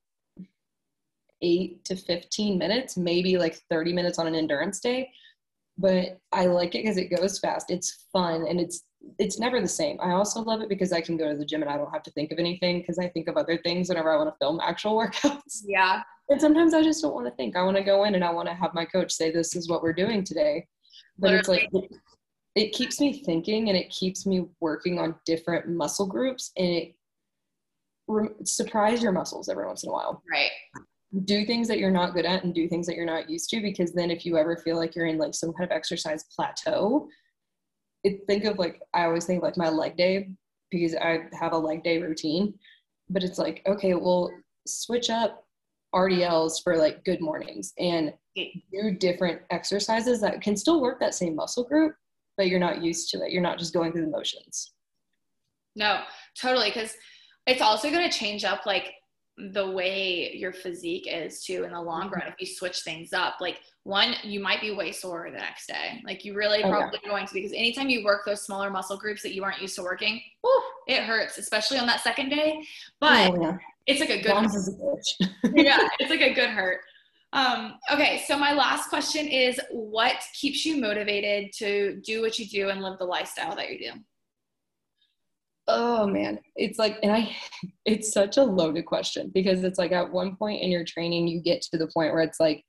8 1.43 1.85
to 1.85 1.97
15 1.97 2.59
minutes, 2.59 2.97
maybe 2.97 3.37
like 3.37 3.61
30 3.71 3.93
minutes 3.93 4.19
on 4.19 4.27
an 4.27 4.35
endurance 4.35 4.81
day. 4.81 5.11
But 5.77 6.19
I 6.33 6.47
like 6.47 6.75
it 6.75 6.83
because 6.83 6.97
it 6.97 7.15
goes 7.15 7.39
fast. 7.39 7.71
It's 7.71 8.07
fun 8.13 8.47
and 8.49 8.61
it's 8.61 8.85
it's 9.19 9.39
never 9.39 9.61
the 9.61 9.69
same. 9.69 9.99
I 10.01 10.13
also 10.13 10.41
love 10.41 10.61
it 10.61 10.69
because 10.69 10.93
I 10.93 11.01
can 11.01 11.17
go 11.17 11.29
to 11.31 11.37
the 11.37 11.45
gym 11.45 11.63
and 11.63 11.71
I 11.71 11.77
don't 11.77 11.91
have 11.93 12.03
to 12.05 12.11
think 12.13 12.33
of 12.33 12.39
anything 12.39 12.81
because 12.81 12.99
I 12.99 13.09
think 13.09 13.29
of 13.29 13.37
other 13.37 13.59
things 13.59 13.89
whenever 13.89 14.13
I 14.13 14.17
want 14.17 14.31
to 14.31 14.37
film 14.39 14.61
actual 14.61 14.97
workouts. 14.99 15.63
Yeah. 15.65 16.03
And 16.29 16.41
sometimes 16.41 16.75
I 16.75 16.83
just 16.83 17.03
don't 17.03 17.15
want 17.15 17.27
to 17.27 17.35
think. 17.35 17.57
I 17.57 17.63
want 17.63 17.77
to 17.77 17.83
go 17.83 18.05
in 18.05 18.15
and 18.15 18.25
I 18.25 18.31
want 18.31 18.49
to 18.49 18.55
have 18.55 18.75
my 18.75 18.85
coach 18.85 19.13
say, 19.13 19.31
This 19.31 19.55
is 19.55 19.69
what 19.69 19.83
we're 19.83 19.93
doing 19.93 20.25
today. 20.25 20.67
But 21.19 21.33
Literally. 21.33 21.63
it's 21.63 21.75
like, 21.75 21.91
it, 22.57 22.73
keeps 22.73 23.01
me 23.01 23.23
thinking 23.25 23.69
and 23.69 23.79
it 23.79 23.91
keeps 23.91 24.27
me 24.27 24.47
working 24.61 24.99
on 24.99 25.15
different 25.27 25.69
muscle 25.69 26.07
groups 26.07 26.51
and 26.57 26.69
it 26.69 26.95
re- 28.09 28.29
surprise 28.45 29.03
your 29.03 29.13
muscles 29.13 29.49
every 29.49 29.67
once 29.67 29.85
in 29.85 29.91
a 29.91 29.93
while. 29.93 30.23
Right. 30.31 30.51
Do 31.25 31.45
things 31.45 31.69
that 31.69 31.79
you're 31.79 31.91
not 31.91 32.15
good 32.15 32.25
at 32.25 32.43
and 32.43 32.53
do 32.53 32.69
things 32.69 32.87
that 32.87 32.97
you're 32.97 33.07
not 33.07 33.31
used 33.31 33.51
to 33.51 33.61
because 33.61 33.93
then 33.93 34.11
if 34.11 34.27
you 34.27 34.37
ever 34.37 34.57
feel 34.57 34.77
like 34.77 34.97
you're 34.97 35.07
in 35.07 35.19
like 35.19 35.35
some 35.35 35.53
kind 35.53 35.71
of 35.71 35.77
exercise 35.77 36.25
plateau, 36.35 37.09
it, 38.05 38.27
think 38.27 38.45
of 38.45 38.59
like 38.59 38.81
I 38.93 39.05
always 39.05 39.25
think 39.25 39.43
like 39.43 39.57
my 39.57 39.69
leg 39.69 39.97
day 39.97 40.29
because 40.71 40.95
I 40.95 41.25
have 41.39 41.53
a 41.53 41.59
leg 41.59 41.83
day 41.83 42.01
routine, 42.01 42.55
but 43.11 43.25
it's 43.25 43.39
like 43.39 43.63
okay, 43.67 43.95
well 43.95 44.31
switch 44.67 45.11
up 45.11 45.45
RDLs 45.95 46.63
for 46.63 46.77
like 46.77 47.05
good 47.05 47.21
mornings 47.21 47.73
and 47.79 48.13
do 48.37 48.91
different 48.99 49.43
exercises 49.51 50.21
that 50.21 50.41
can 50.41 50.57
still 50.57 50.81
work 50.81 50.99
that 51.01 51.15
same 51.15 51.37
muscle 51.37 51.65
group, 51.65 51.95
but 52.37 52.49
you're 52.49 52.59
not 52.59 52.83
used 52.83 53.11
to 53.11 53.19
it. 53.23 53.31
You're 53.31 53.43
not 53.43 53.59
just 53.59 53.73
going 53.73 53.93
through 53.93 54.07
the 54.07 54.11
motions. 54.11 54.73
No, 55.77 56.03
totally. 56.41 56.71
Because 56.71 56.95
it's 57.47 57.63
also 57.63 57.91
going 57.91 58.09
to 58.09 58.17
change 58.17 58.45
up 58.45 58.67
like 58.67 58.95
the 59.37 59.71
way 59.71 60.33
your 60.35 60.53
physique 60.53 61.09
is 61.11 61.43
too 61.43 61.65
in 61.65 61.73
the 61.73 61.81
long 61.81 62.09
run 62.09 62.23
if 62.29 62.35
you 62.39 62.47
switch 62.47 62.83
things 62.83 63.13
up 63.13 63.35
like 63.41 63.61
one 63.83 64.15
you 64.23 64.41
might 64.41 64.61
be 64.61 64.71
way 64.71 64.93
sore 64.93 65.29
the 65.31 65.37
next 65.37 65.67
day. 65.67 66.01
Like 66.07 66.25
you 66.25 66.35
really 66.35 66.63
probably 66.63 66.99
okay. 66.99 67.09
going 67.09 67.27
to 67.27 67.35
because 67.35 67.53
anytime 67.53 67.91
you 67.91 68.03
work 68.05 68.25
those 68.25 68.43
smaller 68.43 68.71
muscle 68.71 68.97
groups 68.97 69.23
that 69.23 69.35
you 69.35 69.45
aren't 69.45 69.61
used 69.61 69.77
to 69.77 69.83
working 69.83 70.23
whew, 70.41 70.63
it 70.89 71.03
hurts 71.03 71.37
especially 71.37 71.79
on 71.79 71.87
that 71.87 72.01
second 72.01 72.31
day. 72.31 72.65
But 73.01 73.33
oh, 73.33 73.43
yeah. 73.43 73.59
it's 73.87 74.01
like 74.01 74.11
a 74.11 74.23
good 74.23 75.55
yeah 75.55 75.89
it's 75.99 76.11
like 76.11 76.23
a 76.23 76.33
good 76.33 76.51
hurt. 76.51 76.81
Um, 77.33 77.75
okay 77.93 78.23
so 78.27 78.39
my 78.39 78.53
last 78.53 78.89
question 78.89 79.27
is 79.27 79.61
what 79.71 80.15
keeps 80.41 80.65
you 80.65 80.81
motivated 80.81 81.53
to 81.59 82.01
do 82.05 82.23
what 82.23 82.39
you 82.39 82.47
do 82.47 82.69
and 82.69 82.81
live 82.81 82.99
the 82.99 83.05
lifestyle 83.05 83.57
that 83.57 83.71
you 83.71 83.79
do 83.79 84.01
oh 85.69 86.07
man. 86.07 86.39
It's 86.57 86.79
like 86.79 86.99
and 87.03 87.13
i 87.13 87.35
it's 87.85 88.13
such 88.13 88.37
a 88.37 88.43
loaded 88.43 88.87
question 88.87 89.31
because 89.35 89.65
it's 89.65 89.79
like 89.79 89.93
at 89.93 90.13
one 90.13 90.37
point 90.37 90.63
in 90.63 90.71
your 90.71 90.85
training 90.85 91.29
you 91.29 91.41
get 91.41 91.63
to 91.63 91.79
the 91.79 91.89
point 91.89 92.13
where 92.13 92.23
it's 92.23 92.41
like 92.41 92.65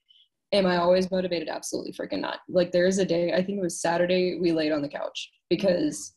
am 0.52 0.66
i 0.66 0.78
always 0.78 1.12
motivated? 1.12 1.50
Absolutely 1.50 1.94
freaking 1.94 2.22
not. 2.22 2.40
Like 2.48 2.72
there 2.72 2.88
is 2.88 3.00
a 3.00 3.06
day 3.06 3.34
i 3.34 3.44
think 3.44 3.60
it 3.60 3.64
was 3.64 3.82
saturday 3.82 4.38
we 4.40 4.52
laid 4.52 4.72
on 4.72 4.82
the 4.82 4.90
couch 4.90 5.32
because 5.50 6.14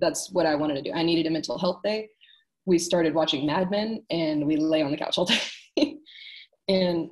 that's 0.00 0.30
what 0.32 0.46
i 0.46 0.54
wanted 0.54 0.74
to 0.74 0.82
do. 0.82 0.92
I 0.92 1.02
needed 1.02 1.26
a 1.26 1.30
mental 1.30 1.58
health 1.58 1.80
day. 1.84 2.08
We 2.66 2.78
started 2.78 3.14
watching 3.14 3.46
mad 3.46 3.70
men 3.70 4.02
and 4.10 4.46
we 4.46 4.56
lay 4.56 4.82
on 4.82 4.90
the 4.90 4.96
couch 4.96 5.18
all 5.18 5.26
day. 5.76 5.98
And 6.68 7.10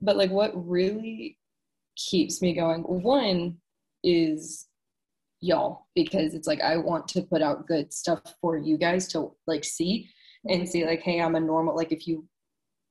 but 0.00 0.16
like 0.16 0.30
what 0.30 0.52
really 0.54 1.38
keeps 1.96 2.42
me 2.42 2.54
going 2.54 2.82
one 2.82 3.56
is 4.02 4.66
y'all 5.42 5.86
because 5.94 6.34
it's 6.34 6.46
like 6.46 6.60
I 6.60 6.76
want 6.76 7.08
to 7.08 7.22
put 7.22 7.42
out 7.42 7.66
good 7.66 7.92
stuff 7.92 8.20
for 8.40 8.56
you 8.56 8.78
guys 8.78 9.08
to 9.08 9.32
like 9.48 9.64
see 9.64 10.08
and 10.48 10.66
see 10.68 10.86
like 10.86 11.02
hey 11.02 11.20
I'm 11.20 11.34
a 11.34 11.40
normal 11.40 11.74
like 11.74 11.90
if 11.90 12.06
you 12.06 12.24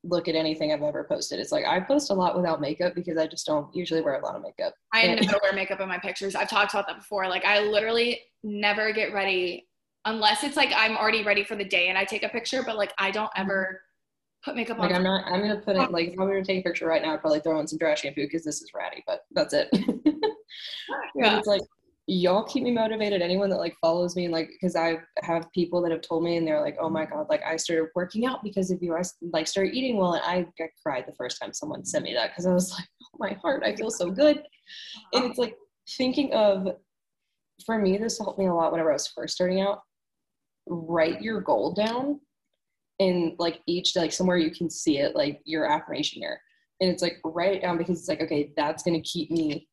look 0.03 0.27
at 0.27 0.35
anything 0.35 0.73
I've 0.73 0.81
ever 0.81 1.05
posted 1.05 1.39
it's 1.39 1.53
like 1.53 1.65
I 1.65 1.79
post 1.79 2.11
a 2.11 2.13
lot 2.13 2.35
without 2.35 2.59
makeup 2.59 2.93
because 2.93 3.17
I 3.17 3.25
just 3.25 3.45
don't 3.45 3.73
usually 3.73 4.01
wear 4.01 4.15
a 4.15 4.25
lot 4.25 4.35
of 4.35 4.41
makeup. 4.41 4.73
I 4.93 5.07
never 5.15 5.39
wear 5.41 5.53
makeup 5.53 5.79
in 5.79 5.87
my 5.87 5.97
pictures. 5.97 6.35
I've 6.35 6.49
talked 6.49 6.73
about 6.73 6.87
that 6.87 6.97
before. 6.97 7.27
Like 7.29 7.45
I 7.45 7.61
literally 7.61 8.19
never 8.43 8.91
get 8.91 9.13
ready 9.13 9.69
unless 10.03 10.43
it's 10.43 10.57
like 10.57 10.73
I'm 10.75 10.97
already 10.97 11.23
ready 11.23 11.45
for 11.45 11.55
the 11.55 11.63
day 11.63 11.87
and 11.87 11.97
I 11.97 12.03
take 12.03 12.23
a 12.23 12.29
picture 12.29 12.63
but 12.63 12.75
like 12.75 12.91
I 12.97 13.11
don't 13.11 13.31
ever 13.37 13.81
put 14.43 14.57
makeup 14.57 14.77
on. 14.77 14.87
Like 14.87 14.95
I'm 14.95 15.03
not 15.03 15.23
I'm 15.25 15.39
gonna 15.39 15.61
put 15.61 15.77
it 15.77 15.91
like 15.91 16.09
if 16.09 16.19
I 16.19 16.23
were 16.23 16.41
to 16.41 16.45
take 16.45 16.65
a 16.65 16.67
picture 16.67 16.85
right 16.85 17.01
now 17.01 17.13
I'd 17.13 17.21
probably 17.21 17.39
throw 17.39 17.57
in 17.61 17.67
some 17.67 17.77
dry 17.77 17.95
shampoo 17.95 18.23
because 18.23 18.43
this 18.43 18.61
is 18.61 18.71
ratty 18.73 19.05
but 19.07 19.21
that's 19.31 19.53
it. 19.53 19.69
yeah. 21.15 21.37
it's 21.37 21.47
like 21.47 21.61
y'all 22.07 22.43
keep 22.43 22.63
me 22.63 22.71
motivated 22.71 23.21
anyone 23.21 23.49
that 23.49 23.59
like 23.59 23.75
follows 23.79 24.15
me 24.15 24.25
and 24.25 24.33
like 24.33 24.49
because 24.49 24.75
i 24.75 24.97
have 25.21 25.51
people 25.51 25.81
that 25.81 25.91
have 25.91 26.01
told 26.01 26.23
me 26.23 26.37
and 26.37 26.47
they're 26.47 26.61
like 26.61 26.75
oh 26.81 26.89
my 26.89 27.05
god 27.05 27.27
like 27.29 27.41
i 27.43 27.55
started 27.55 27.87
working 27.95 28.25
out 28.25 28.43
because 28.43 28.71
of 28.71 28.81
you. 28.81 28.95
I 28.95 29.01
like 29.21 29.47
started 29.47 29.73
eating 29.73 29.97
well 29.97 30.13
and 30.13 30.23
i 30.23 30.41
got 30.57 30.69
cried 30.81 31.05
the 31.07 31.15
first 31.15 31.39
time 31.39 31.53
someone 31.53 31.85
sent 31.85 32.03
me 32.03 32.13
that 32.13 32.31
because 32.31 32.47
i 32.47 32.53
was 32.53 32.71
like 32.71 32.87
oh 33.03 33.17
my 33.19 33.33
heart 33.41 33.63
i 33.63 33.75
feel 33.75 33.91
so 33.91 34.09
good. 34.09 34.43
And 35.13 35.25
it's 35.25 35.37
like 35.37 35.55
thinking 35.97 36.33
of 36.33 36.75
for 37.65 37.77
me 37.77 37.97
this 37.97 38.17
helped 38.17 38.39
me 38.39 38.47
a 38.47 38.53
lot 38.53 38.71
whenever 38.71 38.89
i 38.89 38.93
was 38.93 39.07
first 39.07 39.35
starting 39.35 39.61
out. 39.61 39.81
Write 40.67 41.21
your 41.21 41.41
goal 41.41 41.73
down 41.73 42.19
and 42.99 43.33
like 43.39 43.61
each 43.67 43.95
like 43.95 44.11
somewhere 44.11 44.37
you 44.37 44.51
can 44.51 44.69
see 44.69 44.97
it 44.99 45.15
like 45.15 45.41
your 45.45 45.65
affirmation 45.65 46.21
here 46.21 46.39
and 46.79 46.89
it's 46.89 47.01
like 47.01 47.17
write 47.23 47.55
it 47.55 47.61
down 47.61 47.77
because 47.77 47.99
it's 47.99 48.09
like 48.09 48.21
okay 48.21 48.51
that's 48.55 48.83
going 48.83 48.93
to 48.93 49.09
keep 49.09 49.31
me 49.31 49.67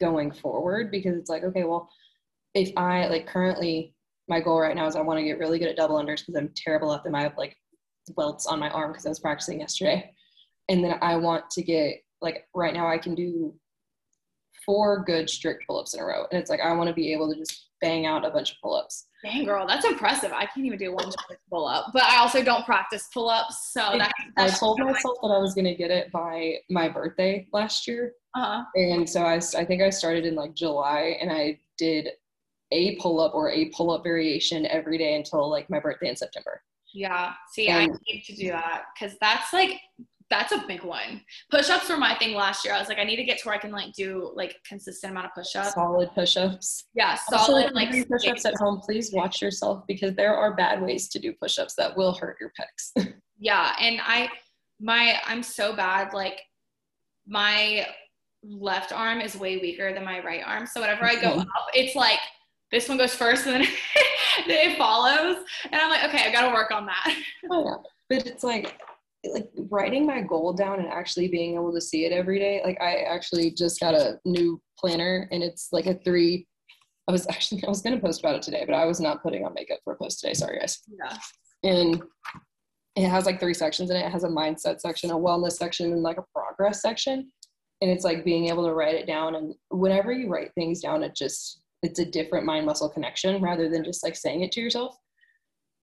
going 0.00 0.30
forward 0.30 0.90
because 0.90 1.16
it's 1.16 1.30
like 1.30 1.42
okay 1.42 1.64
well 1.64 1.88
if 2.54 2.70
i 2.76 3.06
like 3.06 3.26
currently 3.26 3.94
my 4.28 4.40
goal 4.40 4.60
right 4.60 4.76
now 4.76 4.86
is 4.86 4.96
i 4.96 5.00
want 5.00 5.18
to 5.18 5.24
get 5.24 5.38
really 5.38 5.58
good 5.58 5.68
at 5.68 5.76
double 5.76 5.96
unders 5.96 6.20
because 6.20 6.36
i'm 6.36 6.50
terrible 6.56 6.92
at 6.92 7.04
them. 7.04 7.14
I 7.14 7.22
have 7.22 7.36
like 7.36 7.56
welts 8.16 8.46
on 8.46 8.58
my 8.58 8.70
arm 8.70 8.92
because 8.92 9.06
i 9.06 9.08
was 9.08 9.20
practicing 9.20 9.60
yesterday. 9.60 10.12
And 10.68 10.82
then 10.84 10.98
i 11.02 11.16
want 11.16 11.48
to 11.50 11.62
get 11.62 11.96
like 12.20 12.46
right 12.54 12.74
now 12.74 12.88
i 12.88 12.98
can 12.98 13.14
do 13.14 13.54
four 14.64 15.04
good 15.04 15.30
strict 15.30 15.64
pull-ups 15.66 15.94
in 15.94 16.00
a 16.00 16.04
row. 16.04 16.26
And 16.30 16.40
it's 16.40 16.50
like 16.50 16.60
i 16.60 16.72
want 16.72 16.88
to 16.88 16.94
be 16.94 17.12
able 17.12 17.32
to 17.32 17.38
just 17.38 17.68
bang 17.80 18.06
out 18.06 18.24
a 18.24 18.30
bunch 18.30 18.52
of 18.52 18.56
pull-ups. 18.62 19.06
Dang 19.24 19.44
girl 19.44 19.66
that's 19.66 19.84
impressive. 19.84 20.32
I 20.32 20.46
can't 20.46 20.66
even 20.66 20.78
do 20.78 20.92
one 20.92 21.10
pull-up 21.50 21.90
but 21.92 22.02
i 22.04 22.18
also 22.18 22.42
don't 22.42 22.64
practice 22.64 23.08
pull-ups 23.12 23.72
so 23.72 23.80
that, 23.98 24.12
i 24.36 24.48
told 24.48 24.78
myself 24.80 25.16
that 25.22 25.28
i 25.28 25.38
was 25.38 25.54
going 25.54 25.64
to 25.64 25.74
get 25.74 25.90
it 25.90 26.10
by 26.10 26.54
my 26.70 26.88
birthday 26.88 27.46
last 27.52 27.86
year 27.86 28.12
uh-huh. 28.36 28.64
And 28.74 29.08
so 29.08 29.22
I, 29.22 29.40
I 29.56 29.64
think 29.64 29.82
I 29.82 29.90
started 29.90 30.26
in 30.26 30.34
like 30.34 30.54
July 30.54 31.16
and 31.20 31.32
I 31.32 31.58
did 31.78 32.08
a 32.72 32.96
pull 32.96 33.20
up 33.20 33.34
or 33.34 33.50
a 33.50 33.70
pull 33.70 33.90
up 33.90 34.02
variation 34.02 34.66
every 34.66 34.98
day 34.98 35.14
until 35.14 35.48
like 35.48 35.70
my 35.70 35.80
birthday 35.80 36.08
in 36.08 36.16
September. 36.16 36.60
Yeah. 36.92 37.32
See, 37.52 37.68
and, 37.68 37.92
I 37.92 37.96
need 38.06 38.22
to 38.24 38.34
do 38.34 38.48
that 38.48 38.84
because 38.94 39.16
that's 39.20 39.52
like 39.52 39.80
that's 40.28 40.52
a 40.52 40.64
big 40.66 40.82
one. 40.82 41.22
Push-ups 41.50 41.88
were 41.88 41.96
my 41.96 42.14
thing 42.16 42.34
last 42.34 42.64
year. 42.64 42.74
I 42.74 42.80
was 42.80 42.88
like, 42.88 42.98
I 42.98 43.04
need 43.04 43.16
to 43.16 43.24
get 43.24 43.38
to 43.38 43.48
where 43.48 43.54
I 43.54 43.58
can 43.58 43.70
like 43.70 43.92
do 43.92 44.32
like 44.34 44.56
consistent 44.68 45.12
amount 45.12 45.26
of 45.26 45.32
push-ups. 45.34 45.74
Solid 45.74 46.10
push-ups. 46.14 46.86
Yeah, 46.94 47.14
solid 47.14 47.72
like 47.74 47.90
push-ups 48.08 48.44
at 48.44 48.54
home. 48.56 48.80
Please 48.84 49.12
watch 49.12 49.40
yourself 49.40 49.84
because 49.86 50.14
there 50.14 50.34
are 50.34 50.56
bad 50.56 50.82
ways 50.82 51.08
to 51.08 51.18
do 51.18 51.32
push-ups 51.40 51.74
that 51.76 51.96
will 51.96 52.12
hurt 52.12 52.38
your 52.40 52.52
pecs. 52.58 53.06
yeah, 53.38 53.76
and 53.80 54.00
I 54.02 54.28
my 54.80 55.20
I'm 55.26 55.42
so 55.42 55.76
bad. 55.76 56.12
Like 56.12 56.40
my 57.26 57.86
left 58.48 58.92
arm 58.92 59.20
is 59.20 59.36
way 59.36 59.58
weaker 59.58 59.92
than 59.92 60.04
my 60.04 60.22
right 60.24 60.42
arm. 60.44 60.66
So 60.66 60.80
whenever 60.80 61.04
I 61.04 61.14
go 61.14 61.30
mm-hmm. 61.30 61.40
up, 61.40 61.66
it's 61.74 61.94
like 61.94 62.20
this 62.72 62.88
one 62.88 62.98
goes 62.98 63.14
first 63.14 63.46
and 63.46 63.62
then 63.62 63.68
it 64.46 64.78
follows. 64.78 65.44
And 65.64 65.80
I'm 65.80 65.90
like, 65.90 66.04
okay, 66.04 66.28
I 66.28 66.32
gotta 66.32 66.52
work 66.52 66.70
on 66.70 66.86
that. 66.86 67.16
Oh, 67.50 67.64
yeah. 67.64 67.76
But 68.08 68.26
it's 68.26 68.44
like 68.44 68.80
like 69.24 69.50
writing 69.70 70.06
my 70.06 70.20
goal 70.20 70.52
down 70.52 70.78
and 70.78 70.88
actually 70.88 71.26
being 71.26 71.54
able 71.54 71.72
to 71.72 71.80
see 71.80 72.04
it 72.04 72.12
every 72.12 72.38
day. 72.38 72.60
Like 72.64 72.80
I 72.80 73.02
actually 73.02 73.50
just 73.50 73.80
got 73.80 73.94
a 73.94 74.20
new 74.24 74.60
planner 74.78 75.28
and 75.32 75.42
it's 75.42 75.68
like 75.72 75.86
a 75.86 75.94
three. 75.94 76.46
I 77.08 77.12
was 77.12 77.26
actually 77.30 77.64
I 77.64 77.68
was 77.68 77.82
gonna 77.82 78.00
post 78.00 78.20
about 78.20 78.36
it 78.36 78.42
today, 78.42 78.64
but 78.66 78.74
I 78.74 78.84
was 78.84 79.00
not 79.00 79.22
putting 79.22 79.44
on 79.44 79.54
makeup 79.54 79.78
for 79.84 79.94
a 79.94 79.96
post 79.96 80.20
today. 80.20 80.34
Sorry 80.34 80.58
guys. 80.58 80.80
Yeah. 80.88 81.18
And 81.64 82.02
it 82.96 83.08
has 83.08 83.26
like 83.26 83.38
three 83.38 83.54
sections 83.54 83.90
in 83.90 83.96
it. 83.96 84.06
It 84.06 84.12
has 84.12 84.24
a 84.24 84.28
mindset 84.28 84.80
section, 84.80 85.10
a 85.10 85.14
wellness 85.14 85.52
section, 85.52 85.92
and 85.92 86.02
like 86.02 86.16
a 86.16 86.24
progress 86.34 86.80
section. 86.80 87.30
And 87.82 87.90
it's 87.90 88.04
like 88.04 88.24
being 88.24 88.48
able 88.48 88.64
to 88.66 88.72
write 88.72 88.94
it 88.94 89.06
down. 89.06 89.34
And 89.34 89.54
whenever 89.70 90.12
you 90.12 90.28
write 90.28 90.52
things 90.54 90.80
down, 90.80 91.02
it 91.02 91.14
just 91.14 91.62
it's 91.82 91.98
a 91.98 92.04
different 92.04 92.46
mind 92.46 92.66
muscle 92.66 92.88
connection 92.88 93.40
rather 93.42 93.68
than 93.68 93.84
just 93.84 94.02
like 94.02 94.16
saying 94.16 94.42
it 94.42 94.52
to 94.52 94.60
yourself. 94.60 94.96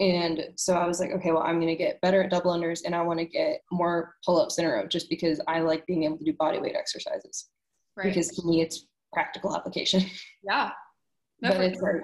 And 0.01 0.48
so 0.56 0.74
I 0.74 0.86
was 0.86 0.98
like, 0.98 1.12
okay, 1.12 1.31
well, 1.31 1.43
I'm 1.43 1.60
going 1.60 1.69
to 1.69 1.77
get 1.77 2.01
better 2.01 2.23
at 2.23 2.31
double 2.31 2.51
unders 2.51 2.81
and 2.85 2.94
I 2.94 3.02
want 3.02 3.20
to 3.20 3.24
get 3.24 3.60
more 3.70 4.16
pull 4.24 4.40
ups 4.40 4.59
in 4.59 4.64
a 4.64 4.69
row 4.69 4.86
just 4.86 5.09
because 5.09 5.40
I 5.47 5.60
like 5.60 5.86
being 5.86 6.05
able 6.05 6.19
to 6.19 6.24
do 6.24 6.32
body 6.32 6.59
weight 6.59 6.74
exercises. 6.74 7.51
Right. 7.97 8.09
Because 8.09 8.28
to 8.28 8.47
me, 8.47 8.62
it's 8.62 8.86
practical 9.12 9.55
application. 9.55 10.02
Yeah. 10.44 10.70
No, 11.40 11.51
but 11.51 11.60
it's 11.60 11.81
like, 11.81 12.02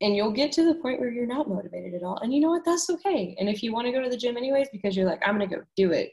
and 0.00 0.14
you'll 0.14 0.30
get 0.30 0.52
to 0.52 0.64
the 0.64 0.76
point 0.76 1.00
where 1.00 1.10
you're 1.10 1.26
not 1.26 1.48
motivated 1.48 1.94
at 1.94 2.04
all. 2.04 2.18
And 2.18 2.32
you 2.32 2.40
know 2.40 2.50
what? 2.50 2.64
That's 2.64 2.88
okay. 2.88 3.36
And 3.40 3.48
if 3.48 3.64
you 3.64 3.72
want 3.72 3.86
to 3.86 3.92
go 3.92 4.00
to 4.00 4.08
the 4.08 4.16
gym 4.16 4.36
anyways, 4.36 4.68
because 4.70 4.96
you're 4.96 5.06
like, 5.06 5.20
I'm 5.26 5.36
going 5.36 5.48
to 5.48 5.56
go 5.56 5.62
do 5.76 5.90
it, 5.90 6.12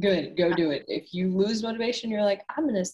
good, 0.00 0.36
go 0.36 0.52
do 0.52 0.70
it. 0.70 0.84
If 0.88 1.12
you 1.12 1.28
lose 1.28 1.62
motivation, 1.62 2.10
you're 2.10 2.24
like, 2.24 2.42
I'm 2.56 2.68
going 2.68 2.82
to 2.82 2.90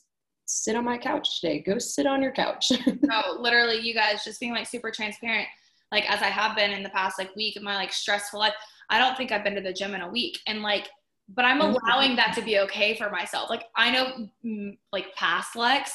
sit 0.47 0.77
on 0.77 0.85
my 0.85 0.99
couch 0.99 1.41
today. 1.41 1.61
Go 1.61 1.79
sit 1.79 2.07
on 2.07 2.23
your 2.23 2.33
couch. 2.33 2.71
no, 3.03 3.37
literally, 3.39 3.79
you 3.79 3.95
guys 3.95 4.25
just 4.25 4.41
being 4.41 4.53
like 4.53 4.67
super 4.67 4.91
transparent 4.91 5.49
like 5.93 6.11
as 6.11 6.23
I 6.23 6.27
have 6.27 6.57
been 6.57 6.73
in 6.73 6.83
the 6.83 6.89
past 6.91 7.19
like 7.19 7.35
week 7.37 7.57
of 7.57 7.63
my 7.63 7.77
like 7.77 7.93
stressful 7.93 8.41
life. 8.41 8.55
I 8.91 8.99
don't 8.99 9.17
think 9.17 9.33
I've 9.33 9.45
been 9.45 9.55
to 9.55 9.61
the 9.61 9.73
gym 9.73 9.95
in 9.95 10.03
a 10.03 10.09
week. 10.09 10.39
And 10.47 10.63
like, 10.63 10.89
but 11.29 11.45
I'm 11.45 11.61
allowing 11.61 12.15
that 12.17 12.35
to 12.37 12.43
be 12.43 12.59
okay 12.61 12.97
for 12.97 13.11
myself. 13.11 13.51
Like 13.51 13.65
I 13.77 13.91
know 13.91 14.29
mm, 14.45 14.77
like 14.93 15.15
past 15.17 15.57
Lex 15.57 15.93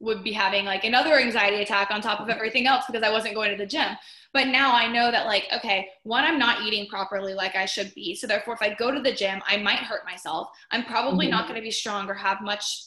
would 0.00 0.22
be 0.22 0.32
having 0.32 0.64
like 0.64 0.84
another 0.84 1.18
anxiety 1.18 1.62
attack 1.62 1.90
on 1.90 2.02
top 2.02 2.20
of 2.20 2.28
everything 2.28 2.66
else 2.66 2.84
because 2.86 3.02
I 3.02 3.10
wasn't 3.10 3.34
going 3.34 3.50
to 3.50 3.56
the 3.56 3.66
gym. 3.66 3.96
But 4.34 4.48
now 4.48 4.74
I 4.74 4.92
know 4.92 5.12
that 5.12 5.26
like, 5.26 5.46
okay, 5.54 5.88
one, 6.02 6.24
I'm 6.24 6.40
not 6.40 6.62
eating 6.62 6.88
properly 6.88 7.34
like 7.34 7.54
I 7.54 7.66
should 7.66 7.94
be. 7.94 8.16
So 8.16 8.26
therefore, 8.26 8.54
if 8.54 8.62
I 8.62 8.74
go 8.74 8.90
to 8.90 9.00
the 9.00 9.12
gym, 9.12 9.40
I 9.46 9.56
might 9.58 9.78
hurt 9.78 10.04
myself. 10.04 10.48
I'm 10.72 10.84
probably 10.84 11.26
mm-hmm. 11.26 11.36
not 11.36 11.46
going 11.46 11.54
to 11.54 11.62
be 11.62 11.70
strong 11.70 12.10
or 12.10 12.14
have 12.14 12.42
much 12.42 12.84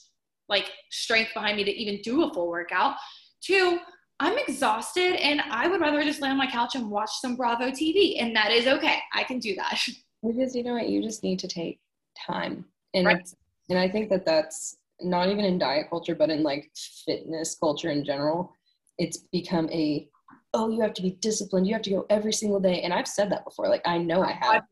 like 0.50 0.70
strength 0.92 1.34
behind 1.34 1.56
me 1.56 1.64
to 1.64 1.72
even 1.72 2.02
do 2.02 2.24
a 2.24 2.34
full 2.34 2.50
workout. 2.50 2.96
Two, 3.42 3.80
I'm 4.20 4.38
exhausted 4.38 5.16
and 5.16 5.42
I 5.50 5.68
would 5.70 5.80
rather 5.80 6.04
just 6.04 6.22
lay 6.22 6.30
on 6.30 6.38
my 6.38 6.52
couch 6.52 6.76
and 6.76 6.92
watch 6.92 7.12
some 7.22 7.38
Bravo 7.38 7.70
TV. 7.70 8.22
And 8.22 8.36
that 8.36 8.52
is 8.52 8.68
okay. 8.68 9.00
I 9.14 9.24
can 9.24 9.40
do 9.40 9.56
that. 9.56 9.80
Because 10.26 10.56
you 10.56 10.64
know 10.64 10.74
what? 10.74 10.90
You 10.90 11.02
just 11.04 11.22
need 11.22 11.38
to 11.40 11.48
take 11.48 11.80
time. 12.26 12.66
And, 12.96 13.06
right. 13.06 13.30
and 13.70 13.78
I 13.78 13.88
think 13.88 14.10
that 14.10 14.26
that's 14.26 14.78
not 15.00 15.30
even 15.30 15.46
in 15.46 15.60
diet 15.60 15.92
culture, 15.92 16.16
but 16.16 16.32
in 16.32 16.42
like 16.42 16.72
fitness 17.06 17.56
culture 17.56 17.92
in 17.92 18.04
general. 18.04 18.52
It's 18.98 19.20
become 19.32 19.70
a, 19.70 20.10
oh, 20.58 20.70
you 20.70 20.82
have 20.82 20.94
to 20.96 21.04
be 21.04 21.12
disciplined. 21.22 21.68
You 21.68 21.74
have 21.74 21.84
to 21.84 21.92
go 21.92 22.06
every 22.10 22.34
single 22.34 22.60
day. 22.60 22.82
And 22.82 22.92
I've 22.92 23.08
said 23.08 23.32
that 23.32 23.46
before. 23.46 23.70
Like, 23.70 23.84
I 23.86 24.00
know 24.00 24.24
I 24.24 24.32
have. 24.32 24.64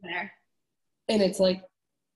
And 1.07 1.22
it's 1.22 1.40
like, 1.40 1.64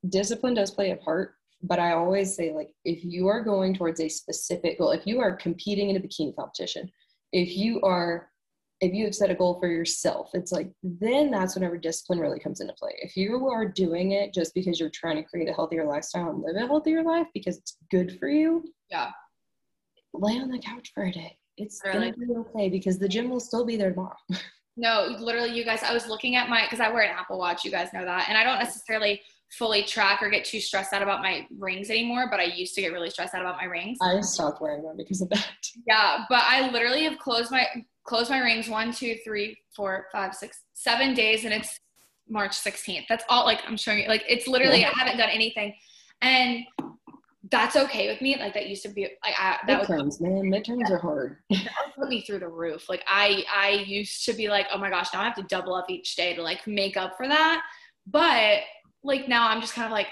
discipline 0.09 0.55
does 0.55 0.71
play 0.71 0.91
a 0.91 0.95
part. 0.95 1.35
But 1.61 1.77
I 1.77 1.91
always 1.91 2.35
say, 2.35 2.51
like, 2.51 2.71
if 2.83 3.03
you 3.03 3.27
are 3.27 3.43
going 3.43 3.75
towards 3.75 3.99
a 3.99 4.09
specific 4.09 4.79
goal, 4.79 4.91
if 4.91 5.05
you 5.05 5.19
are 5.19 5.35
competing 5.35 5.89
in 5.89 5.97
a 5.97 5.99
bikini 5.99 6.35
competition, 6.35 6.89
if 7.31 7.55
you 7.55 7.79
are 7.81 8.29
if 8.81 8.93
you 8.93 9.03
have 9.03 9.13
set 9.13 9.29
a 9.29 9.35
goal 9.35 9.59
for 9.59 9.67
yourself 9.67 10.29
it's 10.33 10.53
like 10.53 10.71
then 10.83 11.29
that's 11.29 11.53
whenever 11.53 11.77
discipline 11.77 12.17
really 12.17 12.39
comes 12.39 12.61
into 12.61 12.73
play 12.73 12.91
if 13.01 13.17
you 13.17 13.49
are 13.49 13.65
doing 13.65 14.13
it 14.13 14.33
just 14.33 14.53
because 14.53 14.79
you're 14.79 14.89
trying 14.89 15.17
to 15.17 15.23
create 15.23 15.49
a 15.49 15.53
healthier 15.53 15.85
lifestyle 15.85 16.29
and 16.29 16.41
live 16.41 16.55
a 16.55 16.65
healthier 16.65 17.03
life 17.03 17.27
because 17.33 17.57
it's 17.57 17.77
good 17.91 18.17
for 18.17 18.29
you 18.29 18.63
yeah 18.89 19.11
lay 20.13 20.39
on 20.39 20.49
the 20.49 20.59
couch 20.59 20.91
for 20.93 21.03
a 21.03 21.11
day 21.11 21.37
it's 21.59 21.81
really? 21.83 22.11
gonna 22.11 22.27
be 22.27 22.33
okay 22.35 22.69
because 22.69 22.97
the 22.97 23.07
gym 23.07 23.29
will 23.29 23.39
still 23.39 23.65
be 23.65 23.75
there 23.75 23.91
tomorrow 23.91 24.15
no 24.77 25.15
literally 25.19 25.51
you 25.51 25.63
guys 25.65 25.83
i 25.83 25.93
was 25.93 26.07
looking 26.07 26.35
at 26.35 26.49
my 26.49 26.63
because 26.63 26.79
i 26.79 26.89
wear 26.89 27.03
an 27.03 27.15
apple 27.15 27.37
watch 27.37 27.63
you 27.63 27.71
guys 27.71 27.89
know 27.93 28.05
that 28.05 28.27
and 28.29 28.37
i 28.37 28.43
don't 28.43 28.59
necessarily 28.59 29.21
fully 29.51 29.83
track 29.83 30.21
or 30.21 30.29
get 30.29 30.45
too 30.45 30.59
stressed 30.59 30.93
out 30.93 31.01
about 31.01 31.21
my 31.21 31.47
rings 31.57 31.89
anymore, 31.89 32.27
but 32.29 32.39
I 32.39 32.43
used 32.43 32.75
to 32.75 32.81
get 32.81 32.91
really 32.91 33.09
stressed 33.09 33.33
out 33.33 33.41
about 33.41 33.57
my 33.57 33.65
rings. 33.65 33.97
I 34.01 34.21
stopped 34.21 34.61
wearing 34.61 34.83
them 34.83 34.95
because 34.97 35.21
of 35.21 35.29
that. 35.29 35.45
Yeah, 35.87 36.25
but 36.29 36.43
I 36.47 36.69
literally 36.71 37.03
have 37.03 37.17
closed 37.19 37.51
my 37.51 37.65
closed 38.03 38.29
my 38.29 38.39
rings 38.39 38.67
one, 38.67 38.91
two, 38.91 39.15
three, 39.23 39.57
four, 39.75 40.07
five, 40.11 40.35
six, 40.35 40.63
seven 40.73 41.13
days, 41.13 41.45
and 41.45 41.53
it's 41.53 41.79
March 42.27 42.51
16th. 42.51 43.05
That's 43.07 43.23
all. 43.29 43.45
Like 43.45 43.61
I'm 43.67 43.77
showing 43.77 43.99
you. 43.99 44.07
Like 44.07 44.23
it's 44.27 44.47
literally 44.47 44.85
I 44.85 44.89
haven't 44.89 45.17
done 45.17 45.29
anything, 45.29 45.73
and 46.21 46.63
that's 47.51 47.75
okay 47.75 48.07
with 48.07 48.21
me. 48.21 48.37
Like 48.37 48.53
that 48.53 48.67
used 48.67 48.83
to 48.83 48.89
be 48.89 49.03
like 49.23 49.33
I, 49.37 49.57
that 49.67 49.87
midterms, 49.87 50.21
would, 50.21 50.29
man. 50.29 50.51
Midterms 50.51 50.89
are 50.89 50.97
hard. 50.97 51.37
that 51.49 51.95
put 51.97 52.09
me 52.09 52.21
through 52.21 52.39
the 52.39 52.47
roof. 52.47 52.89
Like 52.89 53.03
I 53.07 53.43
I 53.53 53.83
used 53.87 54.25
to 54.25 54.33
be 54.33 54.49
like, 54.49 54.67
oh 54.73 54.77
my 54.77 54.89
gosh, 54.89 55.07
now 55.13 55.21
I 55.21 55.25
have 55.25 55.35
to 55.35 55.43
double 55.43 55.73
up 55.73 55.89
each 55.89 56.15
day 56.15 56.35
to 56.35 56.43
like 56.43 56.65
make 56.67 56.97
up 56.97 57.17
for 57.17 57.27
that. 57.27 57.63
But 58.07 58.59
like 59.03 59.27
now 59.27 59.49
I'm 59.49 59.61
just 59.61 59.73
kind 59.73 59.85
of 59.85 59.91
like, 59.91 60.07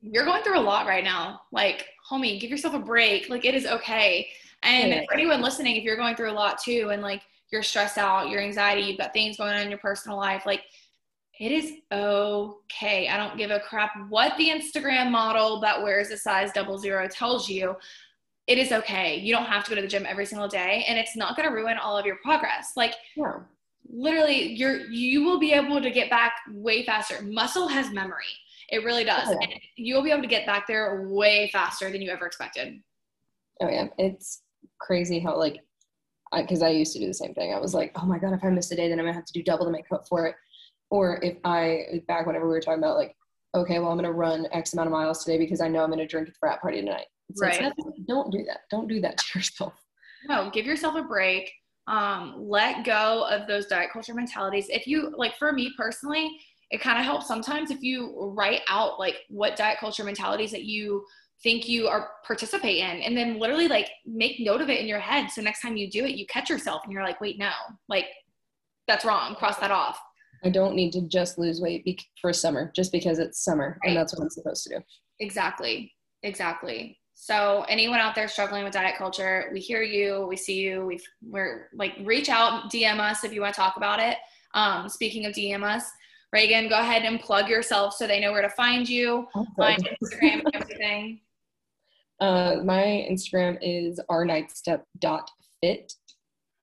you're 0.00 0.24
going 0.24 0.42
through 0.42 0.58
a 0.58 0.60
lot 0.60 0.86
right 0.86 1.04
now. 1.04 1.40
Like, 1.52 1.86
homie, 2.10 2.38
give 2.38 2.50
yourself 2.50 2.74
a 2.74 2.78
break. 2.78 3.28
Like, 3.28 3.44
it 3.44 3.54
is 3.54 3.66
okay. 3.66 4.28
And 4.62 4.90
yeah. 4.90 5.02
for 5.06 5.14
anyone 5.14 5.40
listening, 5.40 5.76
if 5.76 5.84
you're 5.84 5.96
going 5.96 6.16
through 6.16 6.30
a 6.30 6.32
lot 6.32 6.58
too, 6.62 6.90
and 6.92 7.02
like 7.02 7.22
you're 7.50 7.62
stressed 7.62 7.98
out, 7.98 8.28
your 8.28 8.40
anxiety, 8.40 8.82
you've 8.82 8.98
got 8.98 9.12
things 9.12 9.36
going 9.36 9.54
on 9.54 9.62
in 9.62 9.70
your 9.70 9.78
personal 9.78 10.16
life, 10.16 10.44
like 10.44 10.62
it 11.38 11.52
is 11.52 11.72
okay. 11.92 13.08
I 13.08 13.16
don't 13.16 13.36
give 13.36 13.50
a 13.50 13.60
crap 13.60 13.90
what 14.08 14.36
the 14.38 14.48
Instagram 14.48 15.10
model 15.10 15.60
that 15.60 15.82
wears 15.82 16.10
a 16.10 16.16
size 16.16 16.50
double 16.52 16.78
zero 16.78 17.08
tells 17.08 17.48
you. 17.48 17.76
It 18.46 18.58
is 18.58 18.72
okay. 18.72 19.16
You 19.16 19.34
don't 19.34 19.46
have 19.46 19.64
to 19.64 19.70
go 19.70 19.76
to 19.76 19.82
the 19.82 19.88
gym 19.88 20.06
every 20.06 20.26
single 20.26 20.48
day, 20.48 20.84
and 20.88 20.98
it's 20.98 21.16
not 21.16 21.36
going 21.36 21.48
to 21.48 21.54
ruin 21.54 21.78
all 21.78 21.98
of 21.98 22.06
your 22.06 22.16
progress. 22.22 22.72
Like, 22.76 22.94
yeah 23.16 23.38
literally 23.90 24.52
you're 24.52 24.86
you 24.90 25.24
will 25.24 25.38
be 25.38 25.52
able 25.52 25.80
to 25.80 25.90
get 25.90 26.10
back 26.10 26.32
way 26.50 26.84
faster 26.84 27.22
muscle 27.22 27.68
has 27.68 27.90
memory 27.92 28.24
it 28.70 28.84
really 28.84 29.04
does 29.04 29.28
oh, 29.28 29.38
yeah. 29.40 29.56
you'll 29.76 30.02
be 30.02 30.10
able 30.10 30.22
to 30.22 30.28
get 30.28 30.46
back 30.46 30.66
there 30.66 31.08
way 31.08 31.48
faster 31.52 31.90
than 31.90 32.02
you 32.02 32.10
ever 32.10 32.26
expected 32.26 32.80
oh 33.60 33.68
yeah 33.68 33.86
it's 33.98 34.42
crazy 34.80 35.18
how 35.18 35.36
like 35.36 35.58
because 36.36 36.62
I, 36.62 36.68
I, 36.68 36.70
used 36.70 36.92
to 36.94 36.98
do 36.98 37.06
the 37.06 37.14
same 37.14 37.34
thing 37.34 37.54
i 37.54 37.58
was 37.58 37.74
like 37.74 37.92
oh 37.96 38.06
my 38.06 38.18
god 38.18 38.32
if 38.32 38.44
i 38.44 38.50
miss 38.50 38.70
a 38.70 38.76
day 38.76 38.88
then 38.88 38.98
i'm 38.98 39.04
gonna 39.04 39.14
have 39.14 39.24
to 39.26 39.32
do 39.32 39.42
double 39.42 39.66
to 39.66 39.70
make 39.70 39.90
up 39.92 40.08
for 40.08 40.26
it 40.26 40.34
or 40.90 41.18
if 41.22 41.36
i 41.44 42.02
back 42.08 42.26
whenever 42.26 42.46
we 42.46 42.52
were 42.52 42.60
talking 42.60 42.82
about 42.82 42.96
like 42.96 43.14
okay 43.54 43.78
well 43.78 43.90
i'm 43.90 43.96
gonna 43.96 44.12
run 44.12 44.46
x 44.52 44.72
amount 44.72 44.86
of 44.86 44.92
miles 44.92 45.24
today 45.24 45.38
because 45.38 45.60
i 45.60 45.68
know 45.68 45.82
i'm 45.82 45.90
gonna 45.90 46.06
drink 46.06 46.26
at 46.26 46.32
the 46.32 46.38
frat 46.38 46.60
party 46.60 46.80
tonight. 46.80 47.06
It's 47.28 47.40
right. 47.40 47.60
like, 47.60 47.72
don't 48.06 48.30
do 48.30 48.44
that. 48.44 48.60
Don't 48.70 48.88
do 48.88 49.00
that 49.00 49.18
to 49.18 49.24
yourself. 49.38 49.74
No 50.28 50.50
give 50.50 50.66
yourself 50.66 50.96
a 50.96 51.02
break. 51.02 51.52
Um, 51.86 52.34
let 52.38 52.84
go 52.84 53.26
of 53.28 53.46
those 53.46 53.66
diet 53.66 53.90
culture 53.92 54.14
mentalities. 54.14 54.68
If 54.68 54.86
you 54.86 55.12
like, 55.16 55.36
for 55.36 55.52
me 55.52 55.72
personally, 55.76 56.36
it 56.70 56.80
kind 56.80 56.98
of 56.98 57.04
helps 57.04 57.28
sometimes 57.28 57.70
if 57.70 57.80
you 57.82 58.32
write 58.36 58.62
out 58.68 58.98
like 58.98 59.18
what 59.28 59.54
diet 59.54 59.78
culture 59.78 60.02
mentalities 60.02 60.50
that 60.50 60.64
you 60.64 61.04
think 61.44 61.68
you 61.68 61.86
are 61.86 62.10
participate 62.26 62.78
in 62.78 63.02
and 63.02 63.16
then 63.16 63.38
literally 63.38 63.68
like 63.68 63.88
make 64.04 64.40
note 64.40 64.60
of 64.60 64.70
it 64.70 64.80
in 64.80 64.86
your 64.86 64.98
head 64.98 65.28
so 65.30 65.42
next 65.42 65.60
time 65.60 65.76
you 65.76 65.88
do 65.88 66.04
it 66.04 66.16
you 66.16 66.26
catch 66.26 66.48
yourself 66.48 66.80
and 66.82 66.92
you're 66.92 67.04
like 67.04 67.20
wait 67.20 67.38
no. 67.38 67.52
Like 67.88 68.06
that's 68.88 69.04
wrong. 69.04 69.34
Cross 69.36 69.58
that 69.58 69.70
off 69.70 70.00
i 70.44 70.48
don't 70.48 70.74
need 70.74 70.92
to 70.92 71.02
just 71.02 71.38
lose 71.38 71.60
weight 71.60 72.02
for 72.20 72.32
summer 72.32 72.72
just 72.74 72.92
because 72.92 73.18
it's 73.18 73.44
summer 73.44 73.78
right. 73.82 73.88
and 73.88 73.96
that's 73.96 74.14
what 74.14 74.22
i'm 74.22 74.30
supposed 74.30 74.62
to 74.64 74.76
do 74.76 74.84
exactly 75.20 75.92
exactly 76.22 76.98
so 77.18 77.64
anyone 77.66 77.98
out 77.98 78.14
there 78.14 78.28
struggling 78.28 78.62
with 78.62 78.74
diet 78.74 78.96
culture, 78.98 79.48
we 79.50 79.58
hear 79.58 79.82
you, 79.82 80.26
we 80.28 80.36
see 80.36 80.60
you, 80.60 80.84
we 80.84 81.00
we're 81.22 81.70
like 81.72 81.94
reach 82.04 82.28
out, 82.28 82.70
DM 82.70 82.98
us 83.00 83.24
if 83.24 83.32
you 83.32 83.40
want 83.40 83.54
to 83.54 83.60
talk 83.60 83.78
about 83.78 84.00
it. 84.00 84.18
Um, 84.52 84.86
speaking 84.90 85.24
of 85.24 85.32
DM 85.32 85.64
us, 85.64 85.90
Reagan, 86.30 86.68
go 86.68 86.78
ahead 86.78 87.04
and 87.04 87.18
plug 87.18 87.48
yourself 87.48 87.94
so 87.94 88.06
they 88.06 88.20
know 88.20 88.32
where 88.32 88.42
to 88.42 88.50
find 88.50 88.86
you, 88.86 89.26
find 89.56 89.88
Instagram 90.02 90.44
and 90.44 90.54
everything. 90.54 91.20
Uh, 92.18 92.62
my 92.64 93.06
Instagram 93.10 93.58
is 93.60 94.00
rnightstep.fit 94.10 95.92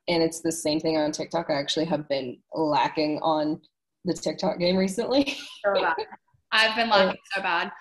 and 0.07 0.21
it's 0.21 0.41
the 0.41 0.51
same 0.51 0.79
thing 0.79 0.97
on 0.97 1.11
TikTok. 1.11 1.49
I 1.49 1.53
actually 1.53 1.85
have 1.85 2.07
been 2.09 2.37
lacking 2.53 3.19
on 3.21 3.61
the 4.05 4.13
TikTok 4.13 4.59
game 4.59 4.75
recently. 4.75 5.37
so 5.65 5.93
I've 6.51 6.75
been 6.75 6.89
lacking 6.89 7.17
so 7.33 7.41
bad. 7.41 7.71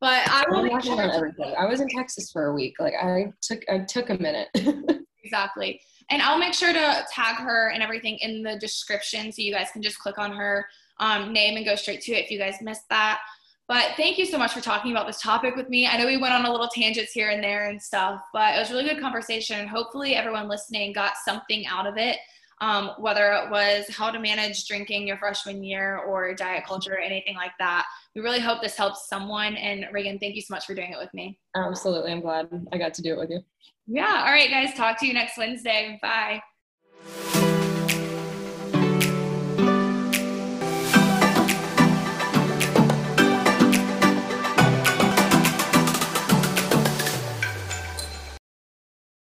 But 0.00 0.28
I 0.28 0.44
will 0.48 0.64
make 0.64 0.82
sure. 0.82 1.00
everything. 1.00 1.54
I 1.56 1.66
was 1.66 1.80
in 1.80 1.88
Texas 1.88 2.32
for 2.32 2.46
a 2.46 2.52
week. 2.52 2.74
Like 2.80 2.94
I 3.00 3.32
took 3.40 3.62
I 3.70 3.78
took 3.78 4.10
a 4.10 4.18
minute. 4.18 4.48
exactly. 5.22 5.80
And 6.10 6.20
I'll 6.20 6.38
make 6.38 6.54
sure 6.54 6.72
to 6.72 7.06
tag 7.12 7.36
her 7.36 7.70
and 7.70 7.82
everything 7.82 8.18
in 8.20 8.42
the 8.42 8.58
description 8.58 9.30
so 9.30 9.42
you 9.42 9.52
guys 9.52 9.68
can 9.72 9.80
just 9.80 10.00
click 10.00 10.18
on 10.18 10.32
her 10.32 10.66
um, 10.98 11.32
name 11.32 11.56
and 11.56 11.64
go 11.64 11.76
straight 11.76 12.00
to 12.02 12.12
it 12.12 12.24
if 12.24 12.30
you 12.32 12.38
guys 12.38 12.56
missed 12.60 12.88
that. 12.90 13.20
But 13.72 13.92
thank 13.96 14.18
you 14.18 14.26
so 14.26 14.36
much 14.36 14.52
for 14.52 14.60
talking 14.60 14.90
about 14.90 15.06
this 15.06 15.22
topic 15.22 15.56
with 15.56 15.70
me. 15.70 15.86
I 15.86 15.96
know 15.96 16.04
we 16.04 16.18
went 16.18 16.34
on 16.34 16.44
a 16.44 16.50
little 16.50 16.68
tangents 16.68 17.12
here 17.12 17.30
and 17.30 17.42
there 17.42 17.70
and 17.70 17.80
stuff, 17.80 18.20
but 18.34 18.54
it 18.54 18.58
was 18.58 18.70
really 18.70 18.84
good 18.84 19.00
conversation. 19.00 19.60
And 19.60 19.66
hopefully, 19.66 20.14
everyone 20.14 20.46
listening 20.46 20.92
got 20.92 21.14
something 21.24 21.66
out 21.66 21.86
of 21.86 21.96
it 21.96 22.18
um, 22.62 22.92
whether 22.98 23.32
it 23.32 23.50
was 23.50 23.86
how 23.88 24.10
to 24.10 24.20
manage 24.20 24.66
drinking 24.68 25.08
your 25.08 25.16
freshman 25.16 25.64
year 25.64 25.98
or 25.98 26.32
diet 26.32 26.64
culture 26.64 26.92
or 26.92 27.00
anything 27.00 27.34
like 27.34 27.50
that. 27.58 27.86
We 28.14 28.20
really 28.20 28.38
hope 28.38 28.62
this 28.62 28.76
helps 28.76 29.08
someone. 29.08 29.56
And 29.56 29.86
Reagan, 29.90 30.20
thank 30.20 30.36
you 30.36 30.42
so 30.42 30.54
much 30.54 30.64
for 30.66 30.74
doing 30.74 30.92
it 30.92 30.98
with 30.98 31.12
me. 31.12 31.40
Absolutely. 31.56 32.12
I'm 32.12 32.20
glad 32.20 32.48
I 32.72 32.78
got 32.78 32.94
to 32.94 33.02
do 33.02 33.14
it 33.14 33.18
with 33.18 33.30
you. 33.30 33.40
Yeah. 33.88 34.22
All 34.24 34.32
right, 34.32 34.48
guys. 34.48 34.74
Talk 34.74 35.00
to 35.00 35.06
you 35.06 35.12
next 35.12 35.36
Wednesday. 35.36 35.98
Bye. 36.00 36.40